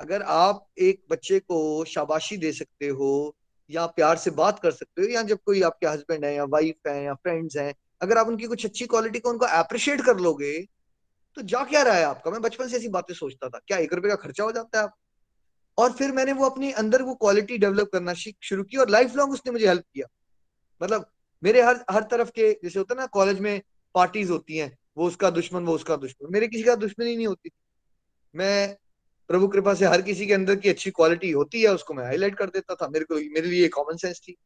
अगर 0.00 0.22
आप 0.22 0.66
एक 0.78 1.02
बच्चे 1.10 1.38
को 1.40 1.84
शाबाशी 1.84 2.36
दे 2.36 2.52
सकते 2.52 2.88
हो, 2.88 3.36
या 3.70 3.86
प्यार 3.86 4.16
से 4.16 4.30
बात 4.30 4.58
कर 4.58 4.70
सकते 4.70 5.02
हो, 5.02 5.08
या 5.08 5.22
जब 5.22 5.38
कोई 5.46 5.62
आपके 5.62 5.86
हस्बैंड 5.86 6.24
है, 6.24 6.34
या 6.34 6.44
वाइफ 6.44 6.88
है, 6.88 7.04
या 7.04 7.14
फ्रेंड्स 7.14 7.56
हैं, 7.56 7.74
अगर 8.02 8.18
आप 8.18 8.28
उनकी 8.28 8.46
कुछ 8.46 8.64
अच्छी 8.66 8.86
क्वालिटी 8.86 9.18
को 9.18 9.30
उनको 9.30 9.46
अप्रिशिएट 9.46 10.00
कर 10.00 10.16
लोगे 10.16 10.52
तो 11.36 11.42
जा 11.42 11.62
क्या 11.64 11.82
रहा 11.82 11.94
है 11.94 12.04
आपका? 12.04 12.30
मैं 12.30 12.40
बचपन 12.42 12.68
से 12.68 12.76
ऐसी 12.76 12.88
बातें 12.88 13.14
सोचता 13.14 13.48
था। 13.48 13.60
क्या 13.66 13.78
एक 13.78 13.92
रुपए 13.92 14.08
का 14.08 14.14
खर्चा 14.14 14.44
हो 14.44 14.52
जाता 14.52 14.78
है 14.78 14.84
आप 14.84 14.94
और 15.78 15.92
फिर 15.92 16.12
मैंने 16.12 16.32
वो 16.32 16.46
अपने 16.46 16.72
अंदर 16.72 17.02
वो 17.02 17.14
क्वालिटी 17.14 17.58
डेवलप 17.58 17.90
करना 17.92 18.14
शुरू 18.14 18.62
की 18.62 18.76
और 18.76 18.88
लाइफ 18.88 19.14
लॉन्ग 19.16 19.32
उसने 19.32 19.52
मुझे 19.52 19.68
हेल्प 19.68 19.84
किया। 19.94 20.06
मतलब 20.82 21.10
मेरे 21.44 21.62
हर 21.62 21.84
हर 21.90 22.02
तरफ़ 22.02 22.30
के, 22.30 22.52
जैसे 22.64 22.78
होता 22.78 22.94
है 22.94 23.00
ना 23.00 23.06
कॉलेज 23.06 23.40
में 23.40 23.62
पार्टीज़ 23.94 24.30
होती 24.30 24.56
हैं, 24.56 24.78
वो 24.96 25.06
उसका 25.06 25.30
दुश्मन, 25.30 25.64
वो 25.64 25.74
उसका 25.74 25.96
दुश्मन। 25.96 26.32
मेरे 26.32 26.48
किसी 26.48 26.62
का 26.62 26.74
दुश्मनी 26.74 27.16
नहीं 27.16 27.26
होती। 27.26 27.50
मैं 28.34 28.76
प्रभु 29.28 29.48
कृपा 29.48 29.74
से 29.74 29.86
हर 29.86 30.02
किसी 30.02 30.26
के 30.26 30.34
अंदर 30.34 30.56
की 30.56 30.68
अच्छी 30.68 30.90
क्वालिटी 30.90 31.30
होती 31.30 31.62
है, 31.62 31.68
उसको 31.68 31.94
मैं 31.94 32.04
हाईलाइट 32.04 32.36
कर 32.36 32.46
देता 32.46 32.74
था। 32.74 32.88
मेरे 32.88 33.04
को, 33.04 33.14
मेरे 33.14 33.48
लिए 33.48 33.68
कॉमन 33.68 33.96
सेंस 33.96 34.20
थी। 34.20 34.36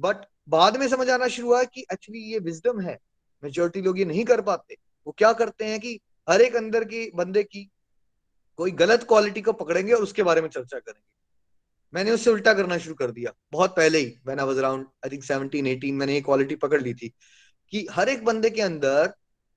बट 0.00 0.16
बाद 0.48 0.76
में 0.76 0.88
समझ 0.88 1.10
आना 1.10 1.28
शुरू 1.28 1.48
हुआ 1.48 1.64
कि 1.64 1.86
एक्चुअली 1.92 2.20
ये 2.20 2.38
विजडम 2.38 2.80
है। 2.80 2.98
मेजोरिटी 3.44 3.82
लोग 3.82 3.98
ये 3.98 4.04
नहीं 4.04 4.24
कर 4.24 4.40
पाते। 4.40 4.76
वो 5.06 5.14
क्या 5.18 5.32
करते 5.32 5.64
हैं 5.64 5.80
कि 5.80 6.00
हर 6.30 6.42
एक 6.42 6.56
अंदर 6.56 6.84
की 6.84 7.10
बंदे 7.14 7.42
की 7.42 7.70
कोई 8.58 8.70
गलत 8.70 9.02
क्वालिटी 9.02 9.40
को 9.40 9.52
पकड़ेंगे 9.52 9.92
और 9.92 10.02
उसके 10.02 10.22
बारे 10.22 10.40
में 10.40 10.48
चर्चा 10.48 10.78
करेंगे। 10.78 11.12
मैंने 11.94 12.10
उससे 12.10 12.30
उल्टा 12.30 12.54
करना 12.54 12.78
शुरू 12.78 12.94
कर 12.94 13.10
दिया। 13.10 13.32
बहुत 13.52 13.70
पहले 13.70 13.98
ही 13.98 14.06
when 14.26 14.40
I 14.40 14.46
was 14.46 14.58
around 14.58 14.86
I 15.04 15.10
think 15.10 15.24
17 15.24 15.66
18 15.66 15.92
मैंने 15.92 16.14
ये 16.14 16.20
क्वालिटी 16.20 16.54
पकड़ 16.54 16.82
ली 16.82 16.94
थी 16.94 17.08
कि 17.72 17.86
हर 17.90 18.08
एक 18.08 18.24
बंदे 18.24 18.50
के 18.50 18.62
अंदर 18.62 19.14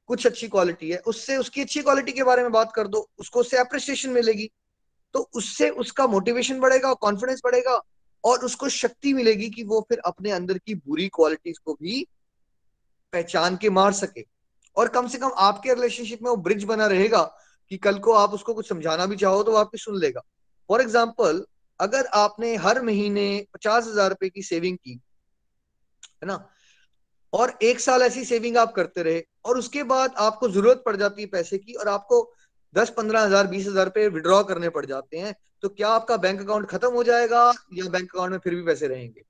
कुछ 0.07 0.27
अच्छी 0.27 0.47
क्वालिटी 0.47 0.89
है, 0.89 0.97
उससे 0.97 1.37
उसकी 1.37 1.61
अच्छी 1.61 1.81
क्वालिटी 1.81 2.11
के 2.11 2.23
बारे 2.23 2.41
में 2.41 2.51
बात 2.51 2.71
कर 2.75 2.87
दो, 2.87 3.09
उसको 3.19 3.39
उससे 3.39 3.57
अप्रिसिएशन 3.57 4.09
मिलेगी। 4.09 4.49
तो 5.13 5.29
उससे 5.33 5.69
उसका 5.69 6.07
मोटिवेशन 6.07 6.59
बढ़ेगा 6.59 6.93
कॉन्फिडेंस 6.93 7.41
बढ़ेगा 7.43 7.81
और 8.23 8.39
उसको 8.39 8.69
शक्ति 8.69 9.13
मिलेगी 9.13 9.49
कि 9.49 9.63
वो 9.63 9.85
फिर 9.89 9.99
अपने 9.99 10.31
अंदर 10.31 10.57
की 10.57 10.75
बुरी 10.75 11.07
क्वालिटीज 11.07 11.57
को 11.57 11.73
भी 11.73 12.07
पहचान 13.13 13.57
के 13.57 13.69
मार 13.69 13.93
सके। 13.93 14.25
और 14.75 14.87
कम 14.87 15.07
से 15.07 15.17
कम 15.17 15.31
आपके 15.37 15.73
रिलेशनशिप 15.73 16.21
में 16.23 16.29
वो 16.29 16.37
ब्रिज 16.37 16.63
बना 16.63 16.87
रहेगा 16.87 17.21
कि 17.71 17.77
कल 17.79 17.97
को 17.99 18.13
आप 18.13 18.33
उसको 18.33 18.53
कुछ 18.53 18.69
समझाना 18.69 19.05
भी 19.05 19.15
चाहो 19.17 19.43
तो 19.43 19.51
वो 19.51 19.57
आपकी 19.57 19.77
सुन 19.77 19.99
लेगा। 19.99 20.21
फॉर 20.69 20.81
एग्ज़ाम्पल 20.81 21.45
अगर 21.79 22.05
आपने 22.15 22.55
हर 22.57 22.81
महीने 22.83 23.45
पचास 23.53 23.87
हज़ार 23.87 24.09
रुपए 24.09 24.29
की 24.29 24.41
सेविंग 24.43 24.77
की, 24.77 24.99
है 26.13 26.27
ना? 26.27 26.47
और 27.33 27.57
एक 27.63 27.79
साल 27.79 28.01
ऐसी 28.01 28.23
सेविंग 28.25 28.57
आप 28.57 28.73
करते 28.73 29.03
रहे, 29.03 29.23
और 29.45 29.57
उसके 29.57 29.83
बाद 29.85 30.13
आपको 30.19 30.49
ज़रूरत 30.49 30.81
पड़ 30.85 30.95
जाती 30.95 31.21
है 31.21 31.27
पैसे 31.29 31.57
की, 31.57 31.73
और 31.73 31.87
आपको 31.89 32.21
दस, 32.73 32.89
पंद्रह 32.89 33.21
हज़ार, 33.21 33.47
बीस 33.47 33.67
हज़ार 33.67 33.85
रुपए 33.85 34.07
विड्रॉ 34.09 34.43
करने 34.45 34.69
पड़ 34.71 34.85
जाते 34.85 35.17
हैं 35.17 35.35
तो 35.63 35.69
क्या 35.69 35.89
आपका 35.89 36.17
बैंक 36.17 36.41
अकाउंट 36.41 36.67
खत्म 36.69 36.91
हो 36.93 37.03
जाएगा 37.03 37.41
या 37.73 37.89
बैंक 37.89 38.03
अकाउंट 38.05 38.31
में 38.31 38.39
फिर 38.39 38.55
भी 38.55 38.63
पैसे 38.63 38.87
रहेंगे? 38.87 39.21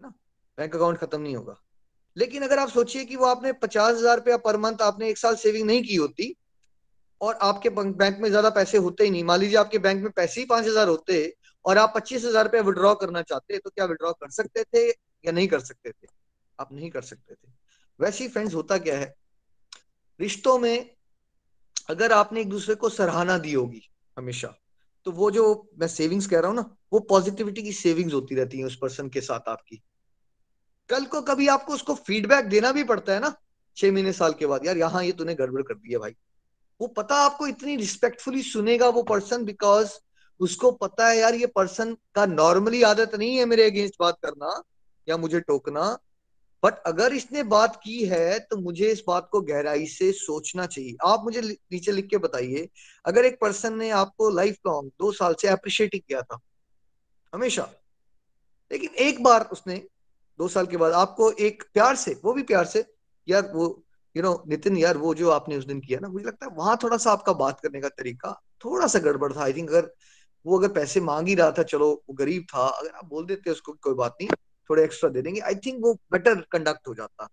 ना? 0.00 0.08
बैंक 0.58 0.74
अकाउंट 0.74 0.98
खत्म 0.98 1.20
नहीं 1.20 1.36
होगा। 1.36 1.56
लेकिन 2.16 2.42
अगर 2.42 2.58
आप 2.58 2.68
सोचिए 2.70 3.04
कि 3.04 3.16
वो 3.16 3.26
आपने 3.26 3.52
पचास 3.54 3.94
हज़ार 3.94 4.16
रुपया 4.16 4.36
पर 4.38 4.56
मंथ 4.58 4.82
आपने 4.82 5.08
एक 5.10 5.18
साल 5.18 5.36
सेविंग 5.38 5.66
नहीं 5.66 5.82
की 5.84 5.96
होती 5.96 6.34
और 7.20 7.38
आपके 7.42 7.70
बैंक 7.70 8.18
में 8.20 8.28
ज़्यादा 8.28 8.50
पैसे 8.50 8.78
होते 8.78 9.04
ही 9.04 9.10
नहीं। 9.10 9.24
मान 9.24 9.40
लीजिए 9.40 9.56
आपके 9.58 9.78
बैंक 9.80 10.02
में 10.02 10.10
पैसे 10.12 10.40
ही 10.40 10.46
पाँच 10.46 10.66
हज़ार 10.66 10.88
होते 10.88 11.22
और 11.64 11.78
आप 11.78 11.92
पच्चीस 11.96 12.24
हज़ार 12.24 12.44
रुपया 12.44 12.60
विड्रॉ 12.62 12.94
करना 12.96 13.22
चाहते 13.22 13.58
तो 13.58 13.70
क्या 13.70 13.84
विड्रॉ 13.86 14.12
कर 14.12 14.30
सकते 14.32 14.64
थे 14.64 14.88
या 14.88 15.32
नहीं 15.32 15.48
कर 15.48 15.60
सकते 15.60 15.90
थे? 15.90 16.06
आप 16.58 16.72
नहीं 16.72 16.90
कर 16.90 17.02
सकते 17.02 17.34
थे। 17.34 17.52
वैसे 17.98 18.24
ही 18.24 18.30
फ्रेंड्स 18.30 18.54
होता 18.54 18.78
क्या 18.78 18.98
है? 18.98 19.14
रिश्तों 20.20 20.58
में 20.58 20.90
अगर 21.90 22.12
आपने 22.12 22.40
एक 22.40 22.48
दूसरे 22.48 22.74
को 22.74 22.88
सराहना 22.90 23.36
दी 23.38 23.52
होगी 23.52 23.82
हमेशा 24.16 24.54
तो 25.06 25.12
वो 25.12 25.30
जो 25.30 25.44
मैं 25.80 25.86
सेविंग्स 25.88 26.26
कह 26.26 26.40
रहा 26.40 26.48
हूँ 26.48 26.56
ना, 26.56 26.76
वो 26.92 26.98
पॉजिटिविटी 27.00 27.62
की 27.62 27.72
सेविंग्स 27.72 28.14
होती 28.14 28.34
रहती 28.34 28.58
है 28.58 28.64
उस 28.64 28.76
पर्सन 28.76 29.08
के 29.08 29.20
साथ 29.20 29.48
आपकी। 29.48 29.80
कल 30.90 31.04
को 31.04 31.20
कभी 31.22 31.46
आपको 31.48 31.72
उसको 31.72 31.94
फीडबैक 31.96 32.46
देना 32.46 32.72
भी 32.72 32.84
पड़ता 32.84 33.12
है 33.12 33.20
ना, 33.20 33.34
छह 33.76 33.92
महीने 33.92 34.12
साल 34.12 34.32
के 34.32 34.46
बाद, 34.46 34.66
यार 34.66 34.78
यहाँ 34.78 35.02
ये 35.04 35.12
तूने 35.12 35.34
गड़बड़ 35.34 35.62
कर 35.62 35.74
दिया 35.74 35.98
भाई। 35.98 36.14
वो 36.80 36.86
पता 36.88 37.14
आपको 37.14 37.46
इतनी 37.46 37.76
रिस्पेक्टफुली 37.76 38.42
सुनेगा 38.42 38.88
वो 38.88 39.02
पर्सन 39.02 39.44
बिकॉज़ 39.44 39.92
उसको 40.40 40.70
पता 40.72 41.08
है 41.08 41.16
यार 41.18 41.34
ये 41.34 41.46
पर्सन 41.46 41.96
का 42.14 42.24
नॉर्मली 42.26 42.82
आदत 42.82 43.14
नहीं 43.14 43.36
है 43.36 43.44
मेरे 43.44 43.64
अगेंस्ट 43.64 43.94
बात 44.00 44.18
करना 44.22 44.62
या 45.08 45.16
मुझे 45.16 45.40
टोकना। 45.40 45.82
बट 46.62 46.78
अगर 46.86 47.12
इसने 47.12 47.42
बात 47.42 47.76
की 47.84 48.04
है 48.04 48.38
तो 48.40 48.56
मुझे 48.56 48.90
इस 48.92 49.02
बात 49.06 49.28
को 49.32 49.40
गहराई 49.42 49.86
से 49.86 50.10
सोचना 50.12 50.66
चाहिए। 50.66 50.96
आप 51.04 51.24
मुझे 51.24 51.40
नीचे 51.42 51.92
लिख 51.92 52.06
के 52.06 52.18
बताइए, 52.18 52.68
अगर 53.04 53.24
एक 53.24 53.38
पर्सन 53.40 53.76
ने 53.78 53.90
आपको 53.90 54.30
लाइफ 54.30 54.58
लॉन्ग 54.66 54.90
दो 55.00 55.12
साल 55.12 55.34
से 55.34 55.48
अप्रिशिएट 55.48 55.94
ही 55.94 56.00
किया 56.00 56.22
था, 56.22 56.38
हमेशा, 57.32 57.68
लेकिन 58.70 58.94
एक 59.00 59.22
बार 59.22 59.48
उसने, 59.52 59.76
दो 60.38 60.48
साल 60.48 60.66
के 60.66 60.76
बाद 60.76 60.92
आपको 60.94 61.30
एक 61.32 61.62
प्यार 61.74 61.96
से, 61.96 62.20
वो 62.24 62.32
भी 62.32 62.42
प्यार 62.42 62.64
से, 62.64 62.84
यार 63.28 63.50
वो 63.54 63.68
यू 64.16 64.22
नो 64.22 64.32
नितिन 64.48 64.76
यार, 64.76 64.96
वो 64.98 65.14
जो 65.14 65.30
आपने 65.30 65.56
उस 65.56 65.64
दिन 65.66 65.80
किया 65.80 65.98
ना, 66.00 66.08
मुझे 66.08 66.24
लगता 66.26 66.46
है 66.46 66.52
वहाँ 66.56 66.76
थोड़ा 66.82 66.96
सा 66.96 67.12
आपका 67.12 67.32
बात 67.34 67.60
करने 67.60 67.80
का 67.80 67.88
तरीका 67.90 68.32
थोड़ा 68.64 68.86
सा 68.86 68.98
गड़बड़ 69.00 69.32
था। 69.32 69.42
आई 69.42 69.52
थिंक 69.52 69.70
अगर 69.70 69.90
वो 70.46 70.58
अगर 70.58 70.68
पैसे 70.72 71.00
मांग 71.02 71.28
ही 71.28 71.34
रहा 71.34 71.50
था, 71.50 71.62
चलो, 71.64 71.90
वो 72.08 72.14
गरीब 72.14 72.44
था, 72.54 72.66
अगर 72.68 72.90
आप 72.90 73.04
बोल 73.06 73.26
देते 73.26 73.50
उसको 73.50 73.72
कोई 73.74 73.94
बात 73.94 74.16
नहीं, 74.20 74.30
थोड़े 74.70 74.84
एक्स्ट्रा 74.84 75.10
दे 75.10 75.22
देंगे 75.22 75.40
आई 75.42 75.54
थिंक 75.66 75.82
वो 75.82 75.92
बेटर 76.12 76.40
कंडक्ट 76.52 76.88
हो 76.88 76.94
जाता। 76.94 77.28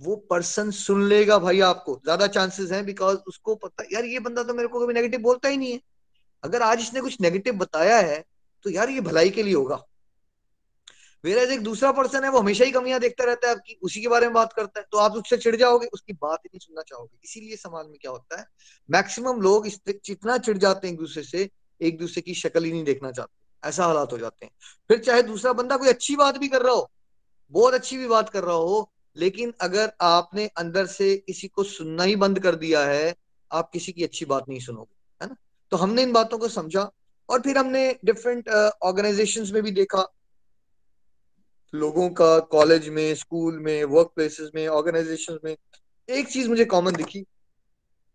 वो 0.00 0.16
पर्सन 0.30 0.70
सुन 0.72 1.02
लेगा 1.04 1.38
भाई 1.38 1.60
आपको। 1.62 1.94
ज़्यादा 2.04 2.26
चांसेस 2.28 2.70
हैं 2.72 2.84
बिकॉज़ 2.86 3.18
उसको 3.28 3.54
पता, 3.56 3.84
यार 3.92 4.04
ये 4.04 4.18
बंदा 4.20 4.42
तो 4.42 4.54
मेरे 4.54 4.68
को 4.68 4.80
कभी 4.80 4.94
नेगेटिव 4.94 5.20
बोलता 5.20 5.48
ही 5.48 5.56
नहीं 5.56 5.72
है। 5.72 5.80
अगर 6.42 6.62
आज 6.62 6.80
इसने 6.80 7.00
कुछ 7.00 7.20
नेगेटिव 7.20 7.54
बताया 7.58 7.98
है 7.98 8.22
तो 8.64 8.70
यार 8.70 8.90
ये 8.90 9.00
भलाई 9.00 9.30
के 9.30 9.42
लिए 9.42 9.54
होगा। 9.54 9.82
मेरा 11.24 11.42
एक 11.44 11.62
दूसरा 11.62 11.90
पर्सन 11.92 12.24
है, 12.24 12.30
वो 12.30 12.38
हमेशा 12.38 12.64
ही 12.64 12.70
कमियाँ 12.70 12.98
देखता 13.00 13.24
रहता 13.24 13.48
है 13.48 13.54
आपकी 13.54 13.78
उसी 13.82 14.00
के 14.00 14.08
बारे 14.08 14.26
में 14.26 14.34
बात 14.34 14.52
करता 14.52 14.80
है 14.80 14.86
तो 14.92 14.98
आप 14.98 15.12
उससे 15.14 15.36
चिढ़ 15.38 15.56
जाओगे, 15.56 15.86
उसकी 15.88 16.12
बात 16.14 16.38
ही 16.38 16.48
नहीं 16.48 16.58
सुनना 16.60 16.82
चाहोगे। 16.82 17.18
इसीलिए 17.24 17.56
समाज 17.58 17.86
में 17.86 17.96
क्या 18.00 18.10
होता 18.10 18.38
है 18.40 18.46
मैक्सिमम 18.88 19.40
लोग 19.40 19.66
इतना 19.66 20.36
चिड़ 20.38 20.56
जाते 20.58 20.86
हैं 20.86 20.94
एक 20.94 21.00
दूसरे 21.00 21.22
से, 21.22 21.48
एक 21.80 21.98
दूसरे 21.98 22.22
की 22.22 22.34
शक्ल 22.36 22.64
ही 22.64 22.72
नहीं 22.72 22.84
देखना 22.84 23.10
चाहते, 23.12 23.68
ऐसा 23.68 23.84
हालात 23.84 24.12
हो 24.12 24.18
जाते 24.18 24.44
हैं। 24.44 24.52
फिर 24.90 24.98
चाहे 25.00 25.22
दूसरा 25.24 25.52
बंदा 25.54 25.76
कोई 25.76 25.88
अच्छी 25.88 26.16
बात 26.16 26.38
भी 26.38 26.48
कर 26.48 26.62
रहा 26.62 26.74
हो, 26.74 26.90
बहुत 27.52 27.74
अच्छी 27.74 27.96
भी 27.96 28.06
बात 28.08 28.28
कर 28.28 28.44
रहा 28.44 28.56
हो, 28.56 28.90
लेकिन 29.16 29.52
अगर 29.60 29.92
आपने 30.02 30.46
अंदर 30.56 30.86
से 30.88 31.16
किसी 31.18 31.48
को 31.48 31.62
सुनना 31.64 32.02
ही 32.02 32.16
बंद 32.16 32.38
कर 32.38 32.54
दिया 32.56 32.84
है, 32.86 33.14
आप 33.50 33.70
किसी 33.72 33.92
की 33.92 34.04
अच्छी 34.04 34.24
बात 34.24 34.48
नहीं 34.48 34.60
सुनोगे, 34.60 34.94
है 35.20 35.28
ना? 35.28 35.36
तो 35.72 35.76
हमने 35.76 36.02
इन 36.02 36.12
बातों 36.12 36.38
को 36.38 36.48
समझा, 36.50 36.90
और 37.28 37.40
फिर 37.40 37.58
हमने 37.58 37.88
डिफरेंट 38.04 38.48
ऑर्गेनाइजेशन 38.48 39.46
में 39.54 39.62
भी 39.62 39.70
देखा 39.72 40.06
लोगों 41.74 42.10
का 42.10 42.38
कॉलेज 42.38 42.88
में 42.88 43.14
स्कूल 43.14 43.58
में 43.58 43.84
वर्क 43.84 44.12
प्लेसेस 44.14 44.50
में 44.54 44.68
ऑर्गेनाइजेशन 44.68 45.38
में 45.44 45.56
एक 46.08 46.28
चीज़ 46.28 46.48
मुझे 46.48 46.64
कॉमन 46.64 46.92
दिखी। 46.92 47.24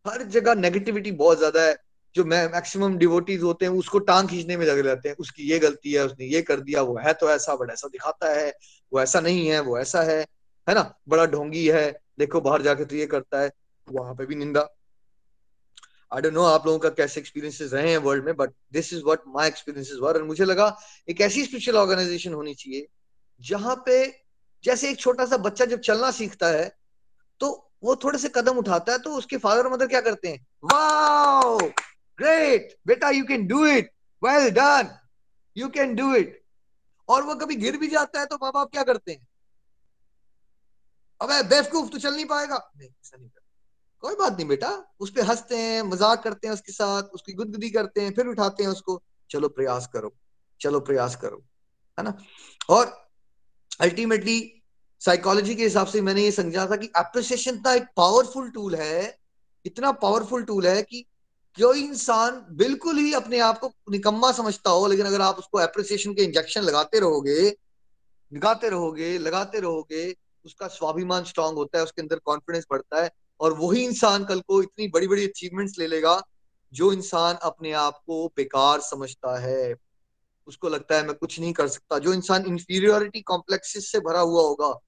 हर 0.07 0.23
जगह 0.23 0.55
नेगेटिविटी 0.55 1.11
बहुत 1.11 1.37
ज़्यादा 1.37 1.61
है। 1.61 1.77
जो 2.15 2.25
मैक्सिमम 2.25 2.97
डिवोटीज 2.97 3.41
होते 3.41 3.65
हैं, 3.65 3.71
उसको 3.71 3.99
टांग 3.99 4.29
खींचने 4.29 4.57
में 4.57 4.65
लगे 4.65 4.81
रहते 4.81 5.09
हैं। 5.09 5.15
उसकी 5.15 5.43
ये 5.43 5.59
गलती 5.59 5.93
है, 5.93 6.05
उसने 6.05 6.25
ये 6.25 6.41
कर 6.41 6.59
दिया, 6.59 6.81
वो 6.81 6.97
है 6.97 7.13
तो 7.13 7.29
ऐसा 7.29 7.55
बट 7.55 7.71
ऐसा 7.71 7.87
दिखाता 7.87 8.33
है, 8.33 8.53
वो 8.93 9.01
ऐसा 9.01 9.19
नहीं 9.19 9.47
है, 9.47 9.59
वो 9.59 9.77
ऐसा 9.79 10.01
है। 10.01 10.19
है 10.67 10.75
ना? 10.75 10.93
बड़ा 11.09 11.25
ढोंगी 11.25 11.67
है, 11.67 11.99
देखो 12.19 12.41
बाहर 12.41 12.61
जाके 12.61 12.85
तो 12.85 12.95
ये 12.95 13.05
करता 13.05 13.41
है, 13.41 13.51
वहाँ 13.87 14.15
पे 14.15 14.25
भी 14.25 14.35
निंदा। 14.35 14.67
आई 16.13 16.21
डोंट 16.21 16.33
नो 16.33 16.43
आप 16.43 16.65
लोगों 16.65 16.79
का 16.79 16.89
कैसे 16.89 17.19
एक्सपीरियंसेस 17.19 17.73
रहे 17.73 17.91
हैं 17.91 17.97
वर्ल्ड 17.97 18.25
में 18.25 18.35
but 18.35 18.49
this 18.73 18.93
is 18.93 19.03
what 19.03 19.19
my 19.27 19.47
experiences 19.47 19.97
were 20.01 20.13
और 20.13 20.23
मुझे 20.23 20.45
लगा 20.45 20.77
एक 21.09 21.21
ऐसी 21.21 21.43
स्पेशल 21.45 21.77
ऑर्गेनाइजेशन 21.77 22.33
होनी 22.33 22.53
चाहिए 22.53 22.87
जहाँ 23.41 23.83
पे 23.85 24.23
जैसे 24.63 24.89
एक 24.89 24.99
छोटा 24.99 25.25
सा 25.25 25.37
बच्चा 25.37 25.65
जब 25.65 25.79
चलना 25.79 26.11
सीखता 26.11 26.47
है 26.47 26.77
तो 27.39 27.71
वो 27.83 27.95
थोड़े 27.95 28.19
से 28.19 28.29
कदम 28.29 28.57
उठाता 28.57 28.91
है 28.91 28.99
तो 28.99 29.15
उसके 29.15 29.37
फादर 29.37 29.67
मदर 29.67 29.87
क्या 29.87 30.01
करते 30.01 30.27
हैं? 30.27 30.45
वाओ! 30.63 31.57
ग्रेट! 32.19 32.77
बेटा 32.87 33.09
you 33.09 33.25
can 33.25 33.47
do 33.47 33.65
it 33.65 33.91
well 34.23 34.49
done 34.49 34.97
you 35.57 35.69
can 35.69 35.95
do 35.95 36.15
it 36.15 36.43
और 37.09 37.23
वो 37.23 37.35
कभी 37.35 37.55
गिर 37.55 37.77
भी 37.77 37.87
जाता 37.87 38.19
है 38.19 38.25
तो 38.25 38.35
माँ 38.35 38.51
बाप 38.51 38.71
क्या 38.71 38.83
करते 38.83 39.11
हैं? 39.11 39.27
अबे, 41.21 41.43
बेवकूफ़ 41.43 41.89
तो 41.89 41.97
चल 41.97 42.15
नहीं 42.15 42.25
पाएगा! 42.25 42.71
नहीं, 42.77 42.89
ऐसा 42.89 43.17
नहीं 43.17 43.29
करता। 43.29 43.39
कोई 43.99 44.15
बात 44.15 44.33
नहीं 44.33 44.47
बेटा, 44.47 44.95
उस 44.99 45.09
पर 45.09 45.21
हँसते 45.21 45.57
हैं, 45.57 45.81
मज़ाक 45.81 46.23
करते 46.23 46.47
हैं 46.47 46.53
उसके 46.53 46.71
साथ, 46.71 47.03
उसकी 47.03 47.33
गुदगुदी 47.33 47.69
करते 47.69 48.01
हैं, 48.01 48.13
फिर 48.13 48.27
उठाते 48.27 48.63
हैं 48.63 48.69
उसको। 48.69 49.03
चलो 49.29 49.49
प्रयास 49.49 49.87
करो, 49.87 50.15
चलो 50.61 50.79
प्रयास 50.79 51.15
करो, 51.15 51.43
है 51.99 52.03
ना? 52.03 52.17
और 52.69 53.02
अल्टीमेटली 53.79 54.39
साइकोलॉजी 55.01 55.55
के 55.55 55.63
हिसाब 55.63 55.87
से 55.87 56.01
मैंने 56.01 56.23
ये 56.23 56.31
समझा 56.31 56.65
था 56.65 56.75
कि 56.75 56.89
अप्रिसिएशन 56.95 57.55
इतना 57.55 57.73
एक 57.73 57.87
पावरफुल 57.97 58.49
टूल 58.49 58.75
है, 58.75 59.17
इतना 59.65 59.91
पावरफुल 59.91 60.43
टूल 60.43 60.67
है 60.67 60.81
कि 60.83 61.01
कोई 61.57 61.81
इंसान 61.81 62.45
बिल्कुल 62.51 62.97
ही 62.97 63.13
अपने 63.13 63.39
आप 63.39 63.59
को 63.59 63.71
निकम्मा 63.91 64.31
समझता 64.31 64.69
हो, 64.69 64.87
लेकिन 64.87 65.05
अगर 65.05 65.21
आप 65.21 65.39
उसको 65.39 65.57
अप्रिसिएशन 65.57 66.13
के 66.13 66.23
इंजेक्शन 66.23 66.61
लगाते 66.61 66.99
रहोगे 66.99 67.55
लगाते 68.31 68.69
रहोगे 68.69 69.17
लगाते 69.17 69.59
रहोगे, 69.59 70.15
उसका 70.45 70.67
स्वाभिमान 70.67 71.23
स्ट्रांग 71.23 71.55
होता 71.55 71.77
है, 71.77 71.83
उसके 71.83 72.01
अंदर 72.01 72.19
कॉन्फिडेंस 72.25 72.65
बढ़ता 72.71 73.03
है 73.03 73.11
और 73.39 73.53
वही 73.53 73.83
इंसान 73.85 74.25
कल 74.25 74.39
को 74.39 74.61
इतनी 74.63 74.87
बड़ी 74.87 75.07
बड़ी 75.07 75.27
अचीवमेंट्स 75.27 75.79
ले 75.79 75.87
लेगा 75.87 76.21
जो 76.73 76.91
इंसान 76.93 77.35
अपने 77.35 77.71
आप 77.71 77.97
को 78.07 78.27
बेकार 78.27 78.79
समझता 78.81 79.37
है। 79.39 79.75
उसको 80.47 80.69
लगता 80.69 80.95
है 80.95 81.05
मैं 81.07 81.15
कुछ 81.15 81.39
नहीं 81.39 81.53
कर 81.53 81.67
सकता। 81.67 81.99
जो 81.99 82.13
इंसान 82.13 82.45
इंफीरियोरिटी 82.45 83.21
कॉम्प्लेक्सिस 83.21 83.91
से 83.91 83.99
भरा 83.99 84.19
हुआ 84.19 84.41
होगा, 84.41 84.79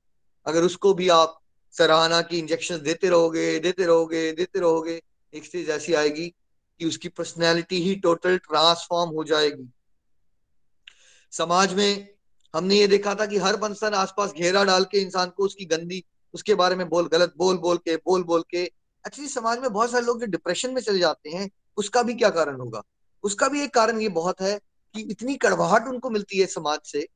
अगर 0.45 0.63
उसको 0.63 0.93
भी 0.93 1.09
आप 1.09 1.39
सराहना 1.71 2.21
की 2.21 2.39
इंजेक्शन 2.39 2.77
देते 2.77 3.09
रहोगे 3.09 3.59
देते 3.59 3.85
रहोगे 3.85 4.31
देते 4.31 4.59
रहोगे, 4.59 5.01
एक 5.33 5.45
स्टेज 5.45 5.69
ऐसी 5.69 5.93
आएगी 5.93 6.27
कि 6.79 6.85
उसकी 6.85 7.09
पर्सनैलिटी 7.09 7.81
ही 7.81 7.95
टोटल 7.95 8.37
ट्रांसफॉर्म 8.37 9.09
हो 9.09 9.23
जाएगी। 9.23 9.69
समाज 11.31 11.73
में 11.73 12.15
हमने 12.55 12.75
ये 12.75 12.87
देखा 12.87 13.15
था 13.15 13.25
कि 13.25 13.37
हर 13.37 13.55
बंसन 13.55 13.93
आसपास 13.93 14.33
घेरा 14.33 14.63
डाल 14.63 14.83
के 14.83 14.99
इंसान 14.99 15.29
को 15.29 15.43
उसकी 15.43 15.65
गंदी, 15.65 16.03
उसके 16.33 16.55
बारे 16.55 16.75
में 16.75 16.89
बोल, 16.89 17.07
गलत 17.07 17.33
बोल 17.37 17.57
बोल 17.57 17.77
के, 17.77 17.95
बोल 17.95 18.23
बोल 18.23 18.43
के 18.49 18.63
एक्चुअली 19.07 19.29
समाज 19.29 19.59
में 19.59 19.73
बहुत 19.73 19.91
सारे 19.91 20.05
लोग 20.05 20.19
जो 20.19 20.25
डिप्रेशन 20.25 20.73
में 20.73 20.81
चले 20.81 20.99
जाते 20.99 21.29
हैं, 21.29 21.49
उसका 21.77 22.03
भी 22.03 22.13
क्या 22.13 22.29
कारण 22.29 22.55
होगा? 22.55 22.81
उसका 23.23 23.47
भी 23.47 23.63
एक 23.63 23.73
कारण 23.73 24.01
ये 24.01 24.09
बहुत 24.09 24.41
है 24.41 24.59
कि 24.95 25.01
इतनी 25.01 25.36
कड़वाहट 25.36 25.88
उनको 25.88 26.10
मिलती 26.10 26.39
है 26.39 26.45
समाज 26.45 26.79
से 26.86 27.08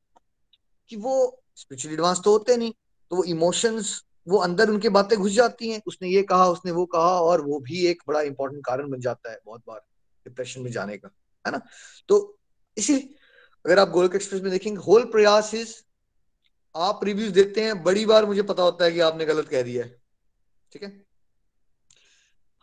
कि 0.90 0.96
वो 0.96 1.42
स्पिरिचुअल 1.56 1.94
एडवांस 1.94 2.20
तो 2.24 2.32
होते 2.32 2.56
नहीं 2.56 2.72
तो 3.10 3.16
वो 3.16 3.24
इमोशंस 3.24 4.02
वो 4.28 4.38
अंदर 4.38 4.70
उनके 4.70 4.88
बातें 4.88 5.18
घुस 5.18 5.32
जाती 5.32 5.68
हैं। 5.70 5.80
उसने 5.86 6.08
ये 6.08 6.22
कहा, 6.22 6.46
उसने 6.46 6.72
वो 6.72 6.84
कहा 6.86 7.20
और 7.20 7.40
वो 7.40 7.58
भी 7.58 7.86
एक 7.86 8.02
बड़ा 8.08 8.20
इंपॉर्टेंट 8.20 8.64
कारण 8.66 8.90
बन 8.90 9.00
जाता 9.00 9.30
है 9.30 9.38
बहुत 9.46 9.62
बार 9.66 9.80
डिप्रेशन 10.26 10.62
में 10.62 10.70
जाने 10.70 10.96
का, 10.96 11.10
है 11.46 11.52
ना? 11.52 11.60
तो 12.08 12.38
इसी 12.76 12.96
अगर 13.64 13.78
आप 13.78 13.88
गोलक 13.88 14.14
एक्सप्रेस 14.14 14.42
में 14.42 14.50
देखेंगे 14.50 14.80
होल 14.80 15.04
प्रयास 15.04 15.54
इज़ 15.54 15.74
आप 16.74 17.00
रिव्यूज़ 17.04 17.32
देते 17.32 17.60
हैं, 17.60 17.82
बड़ी 17.82 18.04
बार 18.06 18.26
मुझे 18.26 18.42
पता 18.42 18.62
होता 18.62 18.84
है 18.84 18.92
कि 18.92 19.00
आपने 19.00 19.24
गलत 19.24 19.48
कह 19.48 19.62
दिया 19.62 19.84
है, 19.84 19.96
ठीक 20.72 20.82
है? 20.82 20.90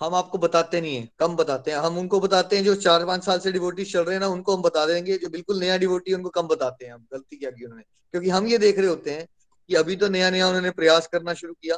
हम 0.01 0.15
आपको 0.15 0.37
बताते 0.37 0.81
नहीं 0.81 0.95
है, 0.95 1.09
कम 1.19 1.35
बताते 1.35 1.71
हैं। 1.71 1.77
हम 1.77 1.97
उनको 1.97 2.19
बताते 2.19 2.57
हैं 2.57 2.63
जो 2.63 2.75
चार 2.75 3.05
पाँच 3.05 3.25
साल 3.25 3.39
से 3.39 3.51
डिवोटीज 3.51 3.93
चल 3.93 4.01
रहे 4.01 4.13
हैं 4.13 4.19
ना, 4.19 4.27
उनको 4.27 4.55
हम 4.55 4.61
बता 4.61 4.85
देंगे। 4.85 5.17
जो 5.17 5.29
बिल्कुल 5.29 5.59
नया 5.59 5.77
डिवोटी 5.77 6.13
उनको 6.13 6.29
कम 6.29 6.47
बताते 6.47 6.85
हैं 6.85 6.93
हम, 6.93 7.07
गलती 7.13 7.37
क्या 7.37 7.51
की 7.51 7.63
उन्होंने। 7.63 7.83
क्योंकि 7.83 8.29
हम 8.29 8.47
ये 8.47 8.57
देख 8.57 8.77
रहे 8.77 8.87
होते 8.87 9.11
हैं 9.11 9.27
कि 9.67 9.75
अभी 9.75 9.95
तो 9.95 10.07
नया 10.07 10.29
नया 10.29 10.47
उन्होंने 10.47 10.71
प्रयास 10.71 11.07
करना 11.07 11.33
शुरू 11.33 11.53
किया। 11.53 11.77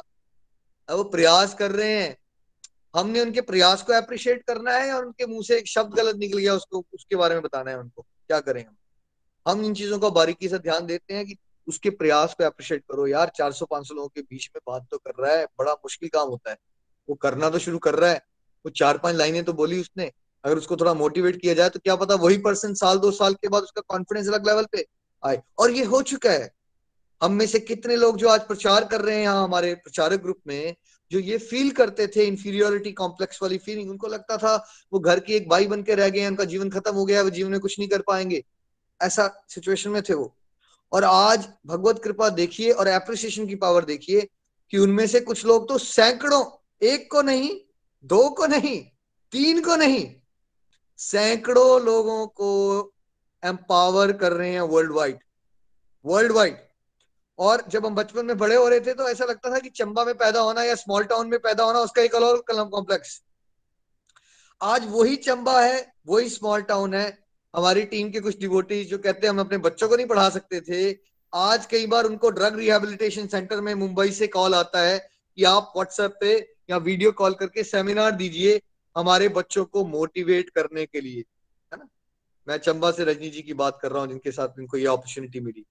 अब 0.88 0.96
वो 0.96 1.04
प्रयास 1.04 1.54
कर 1.54 1.70
रहे 1.70 2.02
हैं। 2.02 2.16
हमने 2.96 3.20
उनके 3.20 3.40
प्रयास 3.40 3.82
को 3.82 3.92
अप्रिशिएट 3.92 4.42
करना 4.46 4.72
है 4.72 4.92
और 4.92 5.06
उनके 5.06 5.26
मुँह 5.26 5.42
से 5.42 5.58
एक 5.58 5.66
शब्द 5.66 5.94
गलत 5.94 6.16
निकल 6.16 6.38
गया, 6.38 6.54
उसको, 6.54 6.84
उसके 6.94 7.16
बारे 7.16 7.34
में 7.34 7.42
बताना 7.42 7.70
है 7.70 7.78
उनको। 7.78 8.02
क्या 8.02 8.40
करें 8.40 8.66
हम? 8.66 8.76
हम 9.48 9.64
इन 9.64 9.74
चीज़ों 9.74 9.98
को 9.98 10.10
बारीकी 10.10 10.48
से 10.48 10.58
ध्यान 10.58 10.86
देते 10.86 11.14
हैं 11.14 11.26
कि 11.26 11.36
उसके 11.68 11.90
प्रयास 11.90 12.34
को 12.34 12.44
अप्रिशिएट 12.44 12.84
करो। 12.92 13.06
यार 13.06 13.32
400-500 13.36 13.94
लोगों 13.94 14.08
के 14.08 14.22
बीच 14.22 14.50
में 14.56 14.60
बात 14.66 14.88
तो 14.90 14.98
कर 14.98 15.24
रहा 15.24 15.36
है, 15.36 15.46
बड़ा 15.58 15.72
मुश्किल 15.72 16.08
काम 16.08 16.28
होता 16.28 16.50
है। 16.50 16.56
वो 17.10 17.14
करना 17.14 17.50
तो 17.50 17.58
शुरू 17.58 17.78
कर 17.78 17.94
रहा 17.94 18.10
है। 18.10 18.20
वो 18.64 18.70
चार 18.70 18.98
पाँच 18.98 19.16
लाइनें 19.16 19.44
तो 19.44 19.52
बोली 19.52 19.80
उसने। 19.80 20.10
अगर 20.44 20.58
उसको 20.58 20.76
थोड़ा 20.76 20.94
मोटिवेट 20.94 21.40
किया 21.40 21.54
जाए 21.54 21.68
तो 21.68 21.78
क्या 21.78 21.96
पता 21.96 22.14
वही 22.14 22.38
पर्सन 22.38 22.74
साल 22.74 22.98
दो 22.98 23.10
साल 23.10 23.34
के 23.34 23.48
बाद 23.48 23.62
उसका 23.62 23.82
कॉन्फिडेंस 23.88 24.28
अलग 24.28 24.46
लेवल 24.48 24.66
पे 24.72 24.84
आए। 25.22 25.42
और 25.58 25.70
ये 25.70 25.84
हो 25.84 26.02
चुका 26.02 26.30
है। 26.30 26.50
हम 27.22 27.32
में 27.32 27.46
से 27.46 27.58
कितने 27.60 27.96
लोग 27.96 28.16
जो 28.16 28.28
आज 28.28 28.40
प्रचार 28.40 28.84
कर 28.84 29.00
रहे 29.00 29.16
हैं 29.16 29.22
यहाँ 29.22 29.42
हमारे 29.44 29.74
प्रचारक 29.74 30.20
ग्रुप 30.22 30.38
में, 30.46 30.74
जो 31.10 31.18
ये 31.18 31.38
फील 31.38 31.70
करते 31.70 32.06
थे 32.06 32.24
इंफीरियोरिटी 32.24 32.92
कॉम्प्लेक्स 32.92 33.42
वाली 33.42 33.58
फीलिंग 33.58 33.90
उनको 33.90 34.06
लगता 34.06 34.36
था 34.36 34.54
वो 34.92 34.98
घर 34.98 35.20
की 35.20 35.32
एक 35.32 35.48
बाई 35.48 35.66
बन 35.66 35.82
के 35.82 35.94
रह 35.94 36.08
गए 36.08 36.26
उनका 36.26 36.44
जीवन 36.44 36.70
खत्म 36.70 36.94
हो 36.94 37.04
गया 37.04 37.22
वो 37.22 37.30
जीवन 37.30 37.50
में 37.50 37.60
कुछ 37.60 37.78
नहीं 37.78 37.88
कर 37.88 38.02
पाएँगे। 38.02 38.42
ऐसा 39.00 39.44
सिचुएशन 39.48 39.90
में 39.90 40.02
थे 40.02 40.14
वो। 40.14 40.34
और 40.92 41.04
आज 41.04 41.48
भगवत 41.66 42.00
कृपा 42.04 42.28
देखिए 42.28 42.70
और 42.70 42.88
एप्रिसिएशन 42.88 43.46
की 43.46 43.54
पावर 43.54 43.84
देखिए 43.84 44.28
कि 44.72 44.78
उनमें 44.78 45.06
से 45.06 45.20
कुछ 45.20 45.44
लोग 45.46 45.68
तो 45.68 45.78
सैकड़ों 45.78 46.44
एक 46.82 47.10
को 47.10 47.22
नहीं, 47.22 47.60
दो 48.04 48.28
को 48.28 48.46
नहीं, 48.46 48.84
तीन 49.32 49.62
को 49.64 49.76
नहीं, 49.76 50.14
सैकड़ों 50.98 51.80
लोगों 51.80 52.26
को 52.26 52.92
एम्पावर 53.44 54.12
कर 54.12 54.32
रहे 54.32 54.52
हैं 54.52 54.60
वर्ल्ड 54.60 54.92
वाइड 54.92 55.18
वर्ल्ड 56.04 56.32
वाइड 56.32 56.56
और 57.38 57.64
जब 57.68 57.86
हम 57.86 57.94
बचपन 57.94 58.26
में 58.26 58.38
बड़े 58.38 58.56
हो 58.56 58.68
रहे 58.68 58.80
थे 58.80 58.94
तो 58.94 59.08
ऐसा 59.08 59.24
लगता 59.24 59.50
था 59.50 59.58
कि 59.58 59.68
चंबा 59.68 60.04
में 60.04 60.14
पैदा 60.14 60.40
होना 60.40 60.62
या 60.62 60.74
स्मॉल 60.74 61.04
टाउन 61.04 61.28
में 61.28 61.38
पैदा 61.38 61.64
होना 61.64 61.78
उसका 61.78 62.02
एक 62.02 62.14
अलग 62.14 62.42
कलम 62.42 62.64
कॉम्प्लेक्स 62.64 63.22
आज 64.62 64.86
वही 64.88 65.16
चंबा 65.16 65.60
है, 65.60 65.92
वही 66.06 66.28
स्मॉल 66.28 66.62
टाउन 66.62 66.94
है. 66.94 67.18
हमारी 67.56 67.82
टीम 67.84 68.10
के 68.10 68.20
कुछ 68.20 68.38
डिवोटी 68.38 68.84
जो 68.84 68.98
कहते 68.98 69.26
हैं, 69.26 69.28
हम 69.28 69.40
अपने 69.40 69.58
बच्चों 69.58 69.88
को 69.88 69.96
नहीं 69.96 70.06
पढ़ा 70.06 70.28
सकते 70.30 70.60
थे. 70.60 70.98
आज 71.34 71.66
कई 71.66 71.86
बार 71.86 72.04
उनको 72.04 72.30
ड्रग 72.30 72.58
रिहेबिलिटेशन 72.58 73.26
सेंटर 73.26 73.60
में 73.60 73.74
मुंबई 73.74 74.10
से 74.10 74.26
कॉल 74.26 74.54
आता 74.54 74.80
है 74.80 75.10
कि 75.36 75.44
आप 75.44 75.72
व्हाट्सएप 75.76 76.16
पे 76.20 76.54
या 76.70 76.76
वीडियो 76.76 77.12
कॉल 77.12 77.34
करके 77.34 77.64
सेमिनार 77.64 78.10
दीजिए 78.10 78.60
हमारे 78.96 79.28
बच्चों 79.28 79.64
को 79.64 79.84
मोटिवेट 79.84 80.50
करने 80.50 80.86
के 80.86 81.00
लिए, 81.00 81.20
है 81.72 81.78
ना? 81.78 81.88
मैं 82.48 82.56
चंबा 82.58 82.90
से 82.90 83.04
रजनी 83.04 83.30
जी 83.30 83.42
की 83.42 83.54
बात 83.54 83.78
कर 83.82 83.90
रहा 83.90 84.00
हूँ, 84.00 84.08
जिनके 84.08 84.32
साथ 84.32 84.48
इनको 84.58 84.76
ये 84.76 84.86
अपॉर्चुनिटी 84.86 85.40
मिली, 85.40 85.64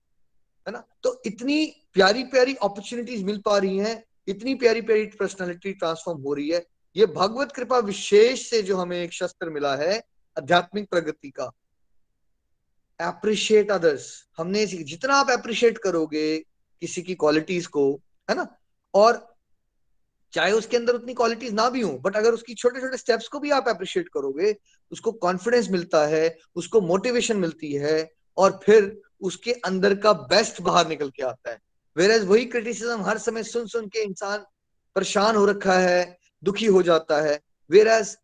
है 0.68 0.72
ना? 0.72 0.84
तो 1.04 1.22
इतनी 1.26 1.66
प्यारी 1.94 2.24
प्यारी 2.24 2.56
अपॉर्चुनिटीज़ 2.56 3.26
मिल 3.26 3.38
पा 3.38 3.58
रही 3.58 3.78
हैं, 3.78 4.04
इतनी 4.28 4.56
प्यारी 4.56 4.82
प्यारी 4.82 5.06
पर्सनालिटी 5.06 5.74
ट्रांसफॉर्म 5.74 6.22
हो 6.22 6.34
रही 6.34 6.50
है। 6.50 6.66
ये 6.96 7.06
भगवत 7.06 7.52
कृपा 7.52 7.80
विशेष 7.80 8.50
से 8.50 8.62
जो 8.62 8.78
हमें 8.78 9.04
एक 9.04 9.14
शस्त्र 9.14 9.50
मिला 9.50 9.76
है, 9.76 10.04
आध्यात्मिक 10.38 10.90
प्रगति 10.90 11.30
का। 11.30 11.52
एप्रिशिएट 13.02 13.72
अदर्स 13.72 14.28
हमने 14.38 14.66
जितना 14.66 15.16
आप 15.16 15.30
एप्रिशिएट 15.30 15.78
करोगे 15.78 16.40
किसी 16.82 17.02
की 17.02 17.16
क्वालिटीज 17.16 17.68
को, 17.68 18.02
है 18.30 18.36
ना? 18.36 18.48
और 18.94 19.29
चाहे 20.34 20.52
उसके 20.52 20.78
अंदर 20.78 20.94
उतनी 20.94 21.14
क्वालिटीज 21.14 21.54
ना 21.54 21.70
भी 21.70 21.82
हो 21.82 21.92
बट 21.92 22.16
अगर 22.16 22.32
उसकी 22.32 22.54
छोटे 22.54 22.80
छोटे 22.80 22.98
स्टेप्स 22.98 23.28
को 23.28 23.40
भी 23.40 23.52
आप 23.52 23.68
अप्रिशिएट 23.68 24.10
करोगे, 24.10 24.56
उसको 24.92 25.12
कॉन्फिडेंस 25.12 25.70
मिलता 25.70 26.06
है, 26.08 26.38
उसको 26.56 26.82
मोटिवेशन 26.82 27.38
मिलती 27.38 27.74
है, 27.74 28.12
और 28.38 28.60
फिर 28.64 29.02
उसके 29.22 29.52
अंदर 29.52 29.96
का 29.96 30.14
बेस्ट 30.14 30.62
बाहर 30.62 30.88
निकल 30.88 31.10
के 31.10 31.24
आता 31.24 31.52
है। 31.52 31.60
वेर 31.98 32.24
वही 32.24 32.46
क्रिटिसिज्म 32.46 33.02
हर 33.02 33.18
समय 33.18 33.44
सुन 33.44 33.68
सुन 33.68 33.88
के 33.88 34.04
इंसान 34.04 34.46
परेशान 34.96 35.36
हो 35.36 35.46
रखा 35.46 35.74
है, 35.74 36.18
दुखी 36.44 36.66
हो 36.66 36.82
जाता 36.82 37.22
है। 37.22 37.40
वेर 37.70 37.88
एज 37.88 38.18